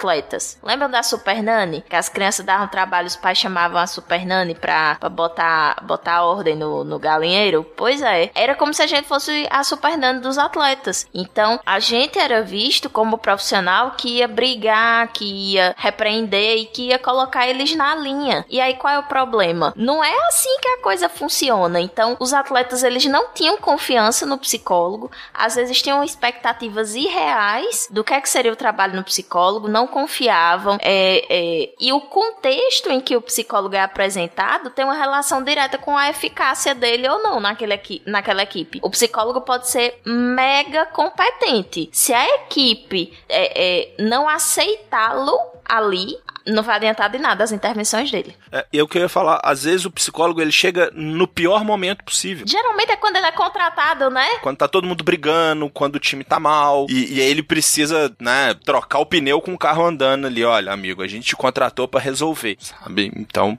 Lembram 0.62 0.90
da 0.90 1.02
super 1.02 1.42
nani? 1.42 1.84
Que 1.88 1.96
as 1.96 2.08
crianças 2.08 2.44
davam 2.44 2.68
trabalho, 2.68 3.06
os 3.06 3.16
pais 3.16 3.38
chamavam 3.38 3.78
a 3.78 3.86
super 3.86 4.24
nani 4.26 4.54
pra, 4.54 4.96
pra 4.96 5.08
botar, 5.08 5.82
botar 5.84 6.22
ordem 6.22 6.56
no, 6.56 6.84
no 6.84 6.98
galinheiro? 6.98 7.64
Pois 7.76 8.02
é. 8.02 8.30
Era 8.34 8.54
como 8.54 8.74
se 8.74 8.82
a 8.82 8.86
gente 8.86 9.06
fosse 9.06 9.46
a 9.50 9.62
super 9.64 9.96
nani 9.96 10.20
dos 10.20 10.38
atletas. 10.38 11.06
Então, 11.14 11.60
a 11.64 11.78
gente 11.78 12.18
era 12.18 12.42
visto 12.42 12.88
como 12.90 13.18
profissional 13.18 13.92
que 13.92 14.18
ia 14.18 14.28
brigar, 14.28 15.08
que 15.08 15.24
ia 15.24 15.74
repreender 15.76 16.58
e 16.58 16.66
que 16.66 16.88
ia 16.88 16.98
colocar 16.98 17.46
eles 17.46 17.74
na 17.74 17.94
linha. 17.94 18.44
E 18.48 18.60
aí 18.60 18.74
qual 18.74 18.94
é 18.94 18.98
o 18.98 19.04
problema? 19.04 19.72
Não 19.76 20.02
é 20.02 20.14
assim 20.28 20.56
que 20.60 20.68
a 20.68 20.82
coisa 20.82 21.08
funciona. 21.08 21.80
Então, 21.80 22.16
os 22.18 22.32
atletas 22.32 22.82
eles 22.82 23.04
não 23.06 23.28
tinham 23.32 23.56
confiança 23.56 24.26
no 24.26 24.38
psicólogo, 24.38 25.10
às 25.32 25.54
vezes 25.54 25.80
tinham 25.82 26.02
expectativas 26.02 26.94
irreais 26.94 27.88
do 27.90 28.04
que, 28.04 28.14
é 28.14 28.20
que 28.20 28.28
seria 28.28 28.52
o 28.52 28.56
trabalho 28.56 28.96
no 28.96 29.04
psicólogo, 29.04 29.68
não 29.76 29.86
confiavam. 29.86 30.78
É, 30.80 31.26
é, 31.28 31.74
e 31.78 31.92
o 31.92 32.00
contexto 32.00 32.90
em 32.90 32.98
que 32.98 33.14
o 33.14 33.20
psicólogo 33.20 33.74
é 33.74 33.82
apresentado 33.82 34.70
tem 34.70 34.86
uma 34.86 34.94
relação 34.94 35.42
direta 35.42 35.76
com 35.76 35.94
a 35.96 36.08
eficácia 36.08 36.74
dele 36.74 37.06
ou 37.06 37.22
não 37.22 37.38
naquele, 37.38 37.78
naquela 38.06 38.42
equipe. 38.42 38.80
O 38.82 38.88
psicólogo 38.88 39.42
pode 39.42 39.68
ser 39.68 40.00
mega 40.06 40.86
competente. 40.86 41.90
Se 41.92 42.14
a 42.14 42.26
equipe 42.36 43.12
é, 43.28 43.64
é 43.64 43.94
não 43.98 44.26
aceitá-lo 44.26 45.38
ali, 45.68 46.16
não 46.46 46.62
vai 46.62 46.76
adiantar 46.76 47.10
de 47.10 47.18
nada 47.18 47.42
as 47.42 47.52
intervenções 47.52 48.10
dele. 48.10 48.34
É, 48.52 48.64
eu 48.72 48.86
queria 48.86 49.08
falar, 49.08 49.40
às 49.42 49.64
vezes 49.64 49.84
o 49.84 49.90
psicólogo 49.90 50.40
ele 50.40 50.52
chega 50.52 50.90
no 50.94 51.26
pior 51.26 51.64
momento 51.64 52.04
possível. 52.04 52.46
Geralmente 52.46 52.92
é 52.92 52.96
quando 52.96 53.16
ele 53.16 53.26
é 53.26 53.32
contratado, 53.32 54.10
né? 54.10 54.26
Quando 54.42 54.56
tá 54.56 54.68
todo 54.68 54.86
mundo 54.86 55.02
brigando, 55.02 55.68
quando 55.70 55.96
o 55.96 56.00
time 56.00 56.22
tá 56.24 56.38
mal, 56.38 56.86
e, 56.88 57.14
e 57.14 57.20
aí 57.20 57.28
ele 57.28 57.42
precisa, 57.42 58.14
né, 58.20 58.54
trocar 58.64 58.98
o 59.00 59.06
pneu 59.06 59.40
com 59.40 59.54
o 59.54 59.58
carro 59.58 59.84
andando 59.84 60.26
ali. 60.26 60.44
Olha, 60.44 60.72
amigo, 60.72 61.02
a 61.02 61.08
gente 61.08 61.26
te 61.26 61.36
contratou 61.36 61.88
para 61.88 62.00
resolver, 62.00 62.56
sabe? 62.60 63.12
Então, 63.16 63.58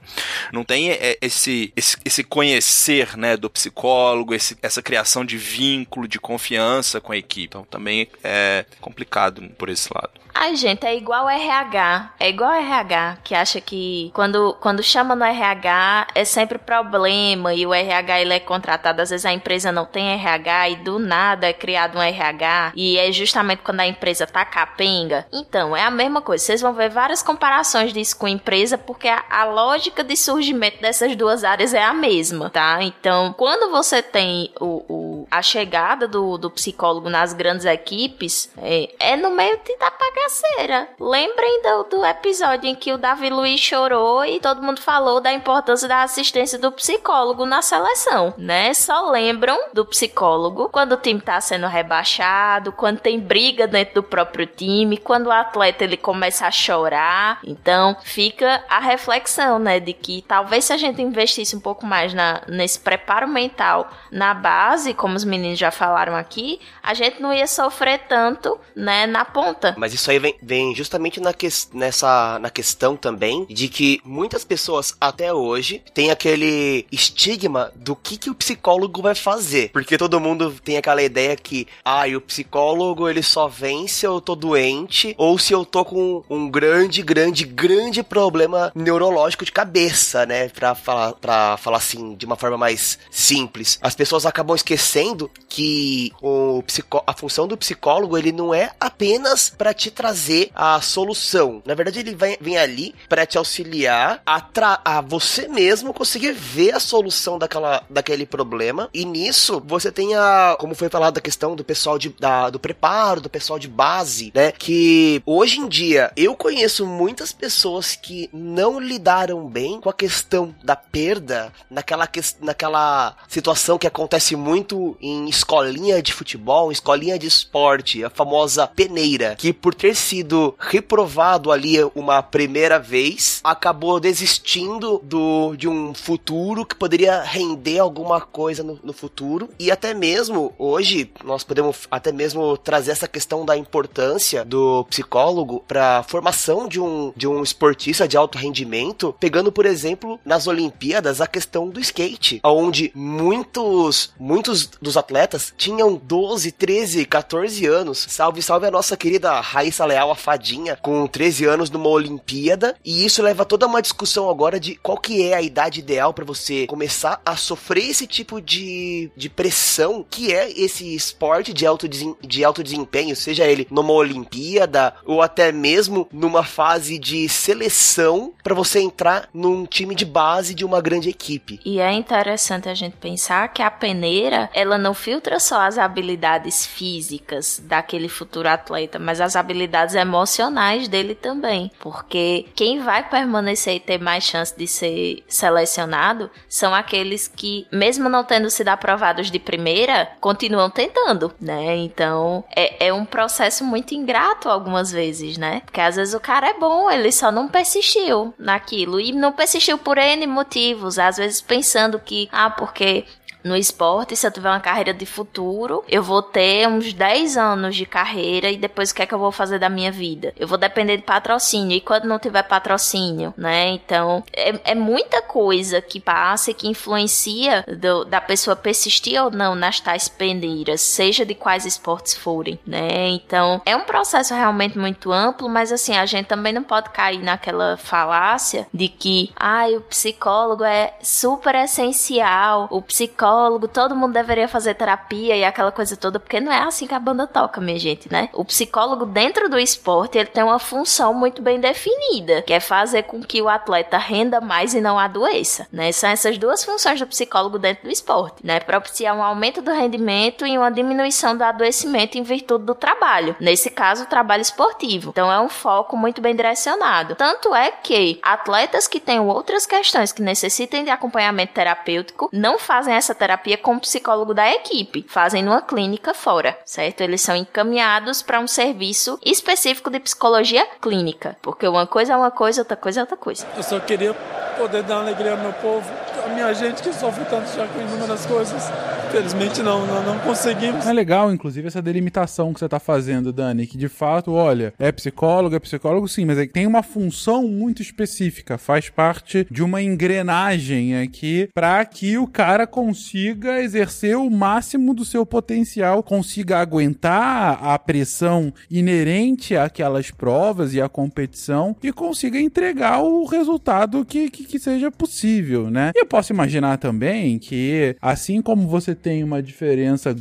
não 0.52 0.64
tem 0.64 0.90
é, 0.90 1.18
esse, 1.20 1.72
esse, 1.76 1.96
esse 2.04 2.24
conhecer, 2.24 3.16
né, 3.16 3.36
do 3.36 3.50
psicólogo, 3.50 4.34
esse, 4.34 4.56
essa 4.62 4.82
criação 4.82 5.24
de 5.24 5.36
vínculo, 5.36 6.08
de 6.08 6.18
confiança 6.18 7.00
com 7.00 7.12
a 7.12 7.16
equipe. 7.16 7.48
Então, 7.48 7.64
também 7.64 8.08
é 8.24 8.64
complicado 8.80 9.42
por 9.56 9.68
esse 9.68 9.88
lado. 9.94 10.10
Ai, 10.40 10.54
gente, 10.54 10.86
é 10.86 10.96
igual 10.96 11.28
RH. 11.28 12.12
É 12.20 12.28
igual 12.28 12.52
RH, 12.52 12.77
que 13.24 13.34
acha 13.34 13.60
que 13.60 14.10
quando, 14.14 14.56
quando 14.60 14.82
chama 14.82 15.14
no 15.14 15.24
RH 15.24 16.08
é 16.14 16.24
sempre 16.24 16.58
problema 16.58 17.54
e 17.54 17.66
o 17.66 17.74
RH 17.74 18.20
ele 18.20 18.34
é 18.34 18.40
contratado. 18.40 19.02
Às 19.02 19.10
vezes 19.10 19.26
a 19.26 19.32
empresa 19.32 19.72
não 19.72 19.84
tem 19.84 20.12
RH 20.12 20.68
e 20.70 20.76
do 20.76 20.98
nada 20.98 21.48
é 21.48 21.52
criado 21.52 21.98
um 21.98 22.02
RH 22.02 22.72
e 22.74 22.98
é 22.98 23.10
justamente 23.12 23.62
quando 23.62 23.80
a 23.80 23.86
empresa 23.86 24.26
tá 24.26 24.44
capenga. 24.44 25.26
Então, 25.32 25.76
é 25.76 25.82
a 25.82 25.90
mesma 25.90 26.20
coisa. 26.20 26.44
Vocês 26.44 26.60
vão 26.60 26.72
ver 26.72 26.90
várias 26.90 27.22
comparações 27.22 27.92
disso 27.92 28.16
com 28.16 28.28
empresa 28.28 28.76
porque 28.78 29.08
a, 29.08 29.24
a 29.28 29.44
lógica 29.44 30.04
de 30.04 30.16
surgimento 30.16 30.80
dessas 30.80 31.14
duas 31.16 31.44
áreas 31.44 31.74
é 31.74 31.82
a 31.82 31.92
mesma, 31.92 32.50
tá? 32.50 32.78
Então, 32.82 33.34
quando 33.36 33.70
você 33.70 34.02
tem 34.02 34.50
o, 34.60 34.84
o 34.88 35.07
a 35.30 35.42
chegada 35.42 36.08
do, 36.08 36.38
do 36.38 36.50
psicólogo 36.50 37.10
nas 37.10 37.32
grandes 37.32 37.64
equipes, 37.64 38.50
é, 38.58 38.90
é 38.98 39.16
no 39.16 39.30
meio 39.30 39.58
de 39.64 39.76
da 39.76 39.90
bagaceira. 39.90 40.88
Lembrem 40.98 41.62
do, 41.62 41.84
do 41.84 42.04
episódio 42.04 42.68
em 42.68 42.74
que 42.74 42.92
o 42.92 42.98
Davi 42.98 43.30
Luiz 43.30 43.60
chorou 43.60 44.24
e 44.24 44.40
todo 44.40 44.62
mundo 44.62 44.80
falou 44.80 45.20
da 45.20 45.32
importância 45.32 45.86
da 45.86 46.02
assistência 46.02 46.58
do 46.58 46.72
psicólogo 46.72 47.44
na 47.44 47.62
seleção, 47.62 48.34
né? 48.36 48.72
Só 48.74 49.10
lembram 49.10 49.58
do 49.72 49.84
psicólogo 49.84 50.68
quando 50.70 50.92
o 50.92 50.96
time 50.96 51.20
tá 51.20 51.40
sendo 51.40 51.66
rebaixado, 51.66 52.72
quando 52.72 53.00
tem 53.00 53.20
briga 53.20 53.66
dentro 53.66 53.96
do 53.96 54.02
próprio 54.02 54.46
time, 54.46 54.96
quando 54.96 55.26
o 55.26 55.32
atleta 55.32 55.84
ele 55.84 55.96
começa 55.96 56.46
a 56.46 56.50
chorar. 56.50 57.40
Então, 57.44 57.96
fica 58.02 58.64
a 58.68 58.80
reflexão, 58.80 59.58
né, 59.58 59.78
de 59.78 59.92
que 59.92 60.22
talvez 60.26 60.64
se 60.64 60.72
a 60.72 60.76
gente 60.76 61.02
investisse 61.02 61.54
um 61.54 61.60
pouco 61.60 61.84
mais 61.86 62.14
na, 62.14 62.42
nesse 62.48 62.80
preparo 62.80 63.28
mental 63.28 63.90
na 64.10 64.34
base, 64.34 64.94
como 64.94 65.17
os 65.18 65.24
meninos 65.24 65.58
já 65.58 65.70
falaram 65.70 66.14
aqui, 66.14 66.60
a 66.82 66.94
gente 66.94 67.20
não 67.20 67.32
ia 67.32 67.46
sofrer 67.46 68.06
tanto, 68.08 68.58
né, 68.74 69.06
na 69.06 69.24
ponta. 69.24 69.74
Mas 69.76 69.92
isso 69.92 70.10
aí 70.10 70.18
vem, 70.18 70.34
vem 70.40 70.74
justamente 70.74 71.20
na, 71.20 71.32
que, 71.32 71.48
nessa, 71.72 72.38
na 72.38 72.50
questão 72.50 72.96
também 72.96 73.44
de 73.46 73.68
que 73.68 74.00
muitas 74.04 74.44
pessoas 74.44 74.96
até 75.00 75.32
hoje 75.32 75.82
têm 75.92 76.10
aquele 76.10 76.86
estigma 76.90 77.72
do 77.74 77.94
que, 77.96 78.16
que 78.16 78.30
o 78.30 78.34
psicólogo 78.34 79.02
vai 79.02 79.14
fazer. 79.14 79.70
Porque 79.70 79.98
todo 79.98 80.20
mundo 80.20 80.54
tem 80.64 80.76
aquela 80.76 81.02
ideia 81.02 81.36
que, 81.36 81.66
ah, 81.84 82.04
o 82.16 82.20
psicólogo 82.20 83.08
ele 83.08 83.22
só 83.22 83.48
vem 83.48 83.88
se 83.88 84.06
eu 84.06 84.20
tô 84.20 84.34
doente 84.34 85.14
ou 85.18 85.38
se 85.38 85.52
eu 85.52 85.64
tô 85.64 85.84
com 85.84 86.22
um 86.30 86.48
grande, 86.48 87.02
grande, 87.02 87.44
grande 87.44 88.02
problema 88.02 88.72
neurológico 88.74 89.44
de 89.44 89.52
cabeça, 89.52 90.24
né? 90.24 90.48
Pra 90.48 90.74
falar, 90.74 91.12
pra 91.14 91.56
falar 91.56 91.78
assim, 91.78 92.14
de 92.14 92.24
uma 92.24 92.36
forma 92.36 92.56
mais 92.56 92.98
simples. 93.10 93.78
As 93.82 93.94
pessoas 93.94 94.24
acabam 94.24 94.54
esquecendo 94.54 95.07
que 95.48 96.12
o 96.20 96.62
psicó 96.64 97.02
a 97.06 97.12
função 97.12 97.46
do 97.46 97.56
psicólogo 97.56 98.18
ele 98.18 98.32
não 98.32 98.52
é 98.52 98.70
apenas 98.78 99.48
para 99.50 99.72
te 99.72 99.90
trazer 99.90 100.50
a 100.54 100.80
solução. 100.80 101.62
Na 101.64 101.74
verdade, 101.74 102.00
ele 102.00 102.14
vem, 102.14 102.36
vem 102.40 102.58
ali 102.58 102.94
para 103.08 103.24
te 103.24 103.38
auxiliar 103.38 104.22
a, 104.26 104.42
a 104.84 105.00
você 105.00 105.48
mesmo 105.48 105.94
conseguir 105.94 106.32
ver 106.32 106.74
a 106.74 106.80
solução 106.80 107.38
daquela, 107.38 107.84
daquele 107.88 108.26
problema. 108.26 108.88
E 108.92 109.04
nisso, 109.04 109.62
você 109.66 109.90
tem 109.90 110.14
a, 110.14 110.56
como 110.58 110.74
foi 110.74 110.88
falado 110.88 111.14
da 111.14 111.20
questão 111.20 111.56
do 111.56 111.64
pessoal 111.64 111.98
de, 111.98 112.10
da, 112.10 112.50
do 112.50 112.58
preparo, 112.58 113.20
do 113.20 113.30
pessoal 113.30 113.58
de 113.58 113.68
base, 113.68 114.32
né? 114.34 114.52
Que 114.52 115.22
hoje 115.24 115.60
em 115.60 115.68
dia 115.68 116.12
eu 116.16 116.34
conheço 116.34 116.86
muitas 116.86 117.32
pessoas 117.32 117.96
que 117.96 118.28
não 118.32 118.78
lidaram 118.78 119.46
bem 119.48 119.80
com 119.80 119.88
a 119.88 119.94
questão 119.94 120.54
da 120.62 120.76
perda 120.76 121.52
naquela, 121.70 122.08
naquela 122.40 123.16
situação 123.28 123.78
que 123.78 123.86
acontece 123.86 124.36
muito 124.36 124.96
em 125.00 125.28
escolinha 125.28 126.02
de 126.02 126.12
futebol, 126.12 126.72
escolinha 126.72 127.18
de 127.18 127.26
esporte, 127.26 128.04
a 128.04 128.10
famosa 128.10 128.66
peneira, 128.66 129.34
que 129.36 129.52
por 129.52 129.74
ter 129.74 129.94
sido 129.94 130.54
reprovado 130.58 131.50
ali 131.50 131.76
uma 131.94 132.22
primeira 132.22 132.78
vez, 132.78 133.40
acabou 133.42 134.00
desistindo 134.00 135.00
do, 135.02 135.56
de 135.56 135.68
um 135.68 135.94
futuro 135.94 136.64
que 136.64 136.74
poderia 136.74 137.22
render 137.22 137.78
alguma 137.78 138.20
coisa 138.20 138.62
no, 138.62 138.78
no 138.82 138.92
futuro. 138.92 139.48
E 139.58 139.70
até 139.70 139.94
mesmo 139.94 140.54
hoje, 140.58 141.10
nós 141.24 141.44
podemos 141.44 141.86
até 141.90 142.12
mesmo 142.12 142.56
trazer 142.56 142.92
essa 142.92 143.08
questão 143.08 143.44
da 143.44 143.56
importância 143.56 144.44
do 144.44 144.84
psicólogo 144.84 145.64
para 145.66 145.98
a 145.98 146.02
formação 146.02 146.68
de 146.68 146.80
um, 146.80 147.12
de 147.16 147.26
um 147.26 147.42
esportista 147.42 148.08
de 148.08 148.16
alto 148.16 148.38
rendimento, 148.38 149.14
pegando, 149.18 149.52
por 149.52 149.66
exemplo, 149.66 150.18
nas 150.24 150.46
Olimpíadas 150.46 151.20
a 151.20 151.26
questão 151.26 151.68
do 151.68 151.80
skate, 151.80 152.40
onde 152.44 152.90
muitos, 152.94 154.12
muitos 154.18 154.70
dos 154.88 154.96
atletas 154.96 155.52
tinham 155.56 155.94
12, 155.94 156.50
13, 156.52 157.04
14 157.04 157.66
anos. 157.66 158.06
Salve, 158.08 158.40
salve 158.42 158.66
a 158.66 158.70
nossa 158.70 158.96
querida 158.96 159.38
Raíssa 159.40 159.84
Leal, 159.84 160.10
a 160.10 160.16
fadinha, 160.16 160.76
com 160.76 161.06
13 161.06 161.44
anos 161.44 161.70
numa 161.70 161.88
Olimpíada. 161.88 162.74
E 162.84 163.04
isso 163.04 163.22
leva 163.22 163.44
toda 163.44 163.66
uma 163.66 163.82
discussão 163.82 164.30
agora 164.30 164.58
de 164.58 164.76
qual 164.76 164.96
que 164.96 165.22
é 165.22 165.34
a 165.34 165.42
idade 165.42 165.80
ideal 165.80 166.14
para 166.14 166.24
você 166.24 166.66
começar 166.66 167.20
a 167.24 167.36
sofrer 167.36 167.90
esse 167.90 168.06
tipo 168.06 168.40
de, 168.40 169.10
de 169.14 169.28
pressão 169.28 170.04
que 170.08 170.32
é 170.32 170.50
esse 170.50 170.94
esporte 170.94 171.52
de 171.52 171.66
alto, 171.66 171.86
de 171.86 172.44
alto 172.44 172.64
desempenho, 172.64 173.14
seja 173.14 173.44
ele 173.44 173.66
numa 173.70 173.92
Olimpíada 173.92 174.94
ou 175.04 175.20
até 175.20 175.52
mesmo 175.52 176.08
numa 176.10 176.42
fase 176.42 176.98
de 176.98 177.28
seleção 177.28 178.32
para 178.42 178.54
você 178.54 178.80
entrar 178.80 179.28
num 179.34 179.66
time 179.66 179.94
de 179.94 180.06
base 180.06 180.54
de 180.54 180.64
uma 180.64 180.80
grande 180.80 181.10
equipe. 181.10 181.60
E 181.64 181.78
é 181.78 181.92
interessante 181.92 182.68
a 182.68 182.74
gente 182.74 182.96
pensar 182.96 183.48
que 183.48 183.60
a 183.60 183.70
peneira, 183.70 184.48
ela 184.54 184.77
não 184.78 184.94
filtra 184.94 185.38
só 185.40 185.60
as 185.60 185.78
habilidades 185.78 186.66
físicas 186.66 187.60
daquele 187.64 188.08
futuro 188.08 188.48
atleta, 188.48 188.98
mas 188.98 189.20
as 189.20 189.36
habilidades 189.36 189.94
emocionais 189.94 190.88
dele 190.88 191.14
também. 191.14 191.70
Porque 191.80 192.46
quem 192.54 192.80
vai 192.80 193.08
permanecer 193.08 193.76
e 193.76 193.80
ter 193.80 194.00
mais 194.00 194.24
chance 194.24 194.56
de 194.56 194.66
ser 194.66 195.24
selecionado 195.28 196.30
são 196.48 196.74
aqueles 196.74 197.28
que, 197.28 197.66
mesmo 197.72 198.08
não 198.08 198.24
tendo 198.24 198.50
sido 198.50 198.68
aprovados 198.68 199.30
de 199.30 199.38
primeira, 199.38 200.10
continuam 200.20 200.70
tentando, 200.70 201.32
né? 201.40 201.76
Então 201.76 202.44
é, 202.54 202.88
é 202.88 202.92
um 202.92 203.04
processo 203.04 203.64
muito 203.64 203.94
ingrato 203.94 204.48
algumas 204.48 204.90
vezes, 204.90 205.36
né? 205.36 205.62
Porque 205.64 205.80
às 205.80 205.96
vezes 205.96 206.14
o 206.14 206.20
cara 206.20 206.48
é 206.48 206.54
bom, 206.54 206.90
ele 206.90 207.12
só 207.12 207.30
não 207.32 207.48
persistiu 207.48 208.34
naquilo. 208.38 209.00
E 209.00 209.12
não 209.12 209.32
persistiu 209.32 209.78
por 209.78 209.98
N 209.98 210.26
motivos. 210.26 210.98
Às 210.98 211.16
vezes 211.16 211.40
pensando 211.40 211.98
que, 211.98 212.28
ah, 212.32 212.50
porque 212.50 213.04
no 213.48 213.56
esporte, 213.56 214.14
se 214.14 214.26
eu 214.26 214.30
tiver 214.30 214.50
uma 214.50 214.60
carreira 214.60 214.92
de 214.92 215.06
futuro, 215.06 215.82
eu 215.88 216.02
vou 216.02 216.22
ter 216.22 216.68
uns 216.68 216.92
10 216.92 217.36
anos 217.36 217.74
de 217.74 217.86
carreira 217.86 218.50
e 218.50 218.56
depois 218.56 218.90
o 218.90 218.94
que 218.94 219.02
é 219.02 219.06
que 219.06 219.14
eu 219.14 219.18
vou 219.18 219.32
fazer 219.32 219.58
da 219.58 219.68
minha 219.68 219.90
vida? 219.90 220.32
Eu 220.38 220.46
vou 220.46 220.58
depender 220.58 220.98
de 220.98 221.02
patrocínio. 221.02 221.76
E 221.76 221.80
quando 221.80 222.04
não 222.04 222.18
tiver 222.18 222.42
patrocínio, 222.42 223.32
né? 223.36 223.68
Então, 223.68 224.22
é, 224.32 224.72
é 224.72 224.74
muita 224.74 225.22
coisa 225.22 225.80
que 225.80 225.98
passa 225.98 226.50
e 226.50 226.54
que 226.54 226.68
influencia 226.68 227.64
do, 227.66 228.04
da 228.04 228.20
pessoa 228.20 228.54
persistir 228.54 229.22
ou 229.22 229.30
não 229.30 229.54
nas 229.54 229.80
tais 229.80 230.08
peneiras, 230.08 230.80
seja 230.80 231.24
de 231.24 231.34
quais 231.34 231.64
esportes 231.64 232.14
forem, 232.14 232.58
né? 232.66 233.08
Então, 233.08 233.62
é 233.64 233.74
um 233.74 233.84
processo 233.84 234.34
realmente 234.34 234.78
muito 234.78 235.12
amplo, 235.12 235.48
mas 235.48 235.72
assim, 235.72 235.96
a 235.96 236.04
gente 236.04 236.26
também 236.26 236.52
não 236.52 236.62
pode 236.62 236.90
cair 236.90 237.22
naquela 237.22 237.76
falácia 237.76 238.66
de 238.72 238.88
que, 238.88 239.32
ah, 239.36 239.66
o 239.76 239.80
psicólogo 239.82 240.64
é 240.64 240.94
super 241.02 241.54
essencial, 241.54 242.68
o 242.70 242.82
psicólogo, 242.82 243.37
todo 243.72 243.96
mundo 243.96 244.12
deveria 244.12 244.48
fazer 244.48 244.74
terapia 244.74 245.36
e 245.36 245.44
aquela 245.44 245.72
coisa 245.72 245.96
toda, 245.96 246.18
porque 246.18 246.40
não 246.40 246.52
é 246.52 246.60
assim 246.60 246.86
que 246.86 246.94
a 246.94 246.98
banda 246.98 247.26
toca, 247.26 247.60
minha 247.60 247.78
gente, 247.78 248.10
né? 248.12 248.28
O 248.32 248.44
psicólogo 248.44 249.04
dentro 249.06 249.48
do 249.48 249.58
esporte, 249.58 250.18
ele 250.18 250.28
tem 250.28 250.42
uma 250.42 250.58
função 250.58 251.12
muito 251.14 251.42
bem 251.42 251.60
definida, 251.60 252.42
que 252.42 252.52
é 252.52 252.60
fazer 252.60 253.04
com 253.04 253.22
que 253.22 253.40
o 253.42 253.48
atleta 253.48 253.98
renda 253.98 254.40
mais 254.40 254.74
e 254.74 254.80
não 254.80 254.98
adoeça, 254.98 255.66
né? 255.72 255.92
São 255.92 256.10
essas 256.10 256.38
duas 256.38 256.64
funções 256.64 257.00
do 257.00 257.06
psicólogo 257.06 257.58
dentro 257.58 257.84
do 257.84 257.90
esporte, 257.90 258.44
né? 258.44 258.60
Propiciar 258.60 259.16
um 259.16 259.22
aumento 259.22 259.60
do 259.62 259.70
rendimento 259.70 260.46
e 260.46 260.56
uma 260.56 260.70
diminuição 260.70 261.36
do 261.36 261.42
adoecimento 261.42 262.18
em 262.18 262.22
virtude 262.22 262.64
do 262.64 262.74
trabalho. 262.74 263.36
Nesse 263.40 263.70
caso, 263.70 264.04
o 264.04 264.06
trabalho 264.06 264.42
esportivo. 264.42 265.10
Então 265.10 265.30
é 265.30 265.40
um 265.40 265.48
foco 265.48 265.96
muito 265.96 266.20
bem 266.20 266.34
direcionado. 266.34 267.14
Tanto 267.14 267.54
é 267.54 267.70
que 267.70 268.18
atletas 268.22 268.86
que 268.86 269.00
têm 269.00 269.20
outras 269.20 269.66
questões 269.66 270.12
que 270.12 270.22
necessitem 270.22 270.84
de 270.84 270.90
acompanhamento 270.90 271.52
terapêutico 271.52 272.28
não 272.32 272.58
fazem 272.58 272.94
essa 272.94 273.14
terapia 273.18 273.58
com 273.58 273.76
o 273.76 273.80
psicólogo 273.80 274.32
da 274.32 274.48
equipe, 274.50 275.04
fazem 275.08 275.42
numa 275.42 275.60
clínica 275.60 276.14
fora, 276.14 276.58
certo? 276.64 277.02
Eles 277.02 277.20
são 277.20 277.36
encaminhados 277.36 278.22
para 278.22 278.40
um 278.40 278.46
serviço 278.46 279.18
específico 279.24 279.90
de 279.90 280.00
psicologia 280.00 280.66
clínica, 280.80 281.36
porque 281.42 281.66
uma 281.66 281.86
coisa 281.86 282.14
é 282.14 282.16
uma 282.16 282.30
coisa, 282.30 282.62
outra 282.62 282.76
coisa 282.76 283.00
é 283.00 283.02
outra 283.02 283.16
coisa. 283.16 283.46
Eu 283.56 283.62
só 283.62 283.78
queria 283.80 284.14
poder 284.56 284.82
dar 284.82 284.98
alegria 284.98 285.32
ao 285.32 285.38
meu 285.38 285.52
povo, 285.54 285.88
a 286.24 286.28
minha 286.28 286.52
gente 286.54 286.82
que 286.82 286.92
sofre 286.92 287.24
tanto 287.26 287.48
já 287.54 287.66
com 287.66 287.80
inúmeras 287.80 288.24
coisas. 288.26 288.70
Felizmente 289.10 289.62
não, 289.62 289.86
não, 289.86 290.02
não 290.04 290.18
conseguimos. 290.20 290.86
É 290.86 290.92
legal, 290.92 291.32
inclusive, 291.32 291.66
essa 291.66 291.80
delimitação 291.80 292.52
que 292.52 292.58
você 292.58 292.66
está 292.66 292.78
fazendo, 292.78 293.32
Dani, 293.32 293.66
que 293.66 293.78
de 293.78 293.88
fato, 293.88 294.32
olha, 294.32 294.74
é 294.78 294.92
psicólogo, 294.92 295.56
é 295.56 295.58
psicólogo 295.58 296.06
sim, 296.06 296.24
mas 296.24 296.38
é 296.38 296.46
tem 296.46 296.66
uma 296.66 296.82
função 296.82 297.48
muito 297.48 297.80
específica, 297.80 298.58
faz 298.58 298.90
parte 298.90 299.46
de 299.50 299.62
uma 299.62 299.82
engrenagem 299.82 300.96
aqui 301.00 301.48
para 301.54 301.84
que 301.84 302.18
o 302.18 302.26
cara 302.26 302.66
consiga 302.66 303.60
exercer 303.62 304.16
o 304.16 304.30
máximo 304.30 304.92
do 304.94 305.04
seu 305.04 305.24
potencial, 305.24 306.02
consiga 306.02 306.58
aguentar 306.58 307.58
a 307.62 307.78
pressão 307.78 308.52
inerente 308.70 309.56
àquelas 309.56 310.10
provas 310.10 310.74
e 310.74 310.80
à 310.80 310.88
competição 310.88 311.76
e 311.82 311.92
consiga 311.92 312.38
entregar 312.38 313.02
o 313.02 313.24
resultado 313.24 314.04
que, 314.04 314.30
que, 314.30 314.44
que 314.44 314.58
seja 314.58 314.90
possível, 314.90 315.70
né? 315.70 315.92
E 315.94 316.00
eu 316.00 316.06
posso 316.06 316.32
imaginar 316.32 316.76
também 316.78 317.38
que, 317.38 317.96
assim 318.00 318.42
como 318.42 318.66
você 318.68 318.94
tem 318.98 319.24
uma 319.24 319.42
diferença 319.42 320.14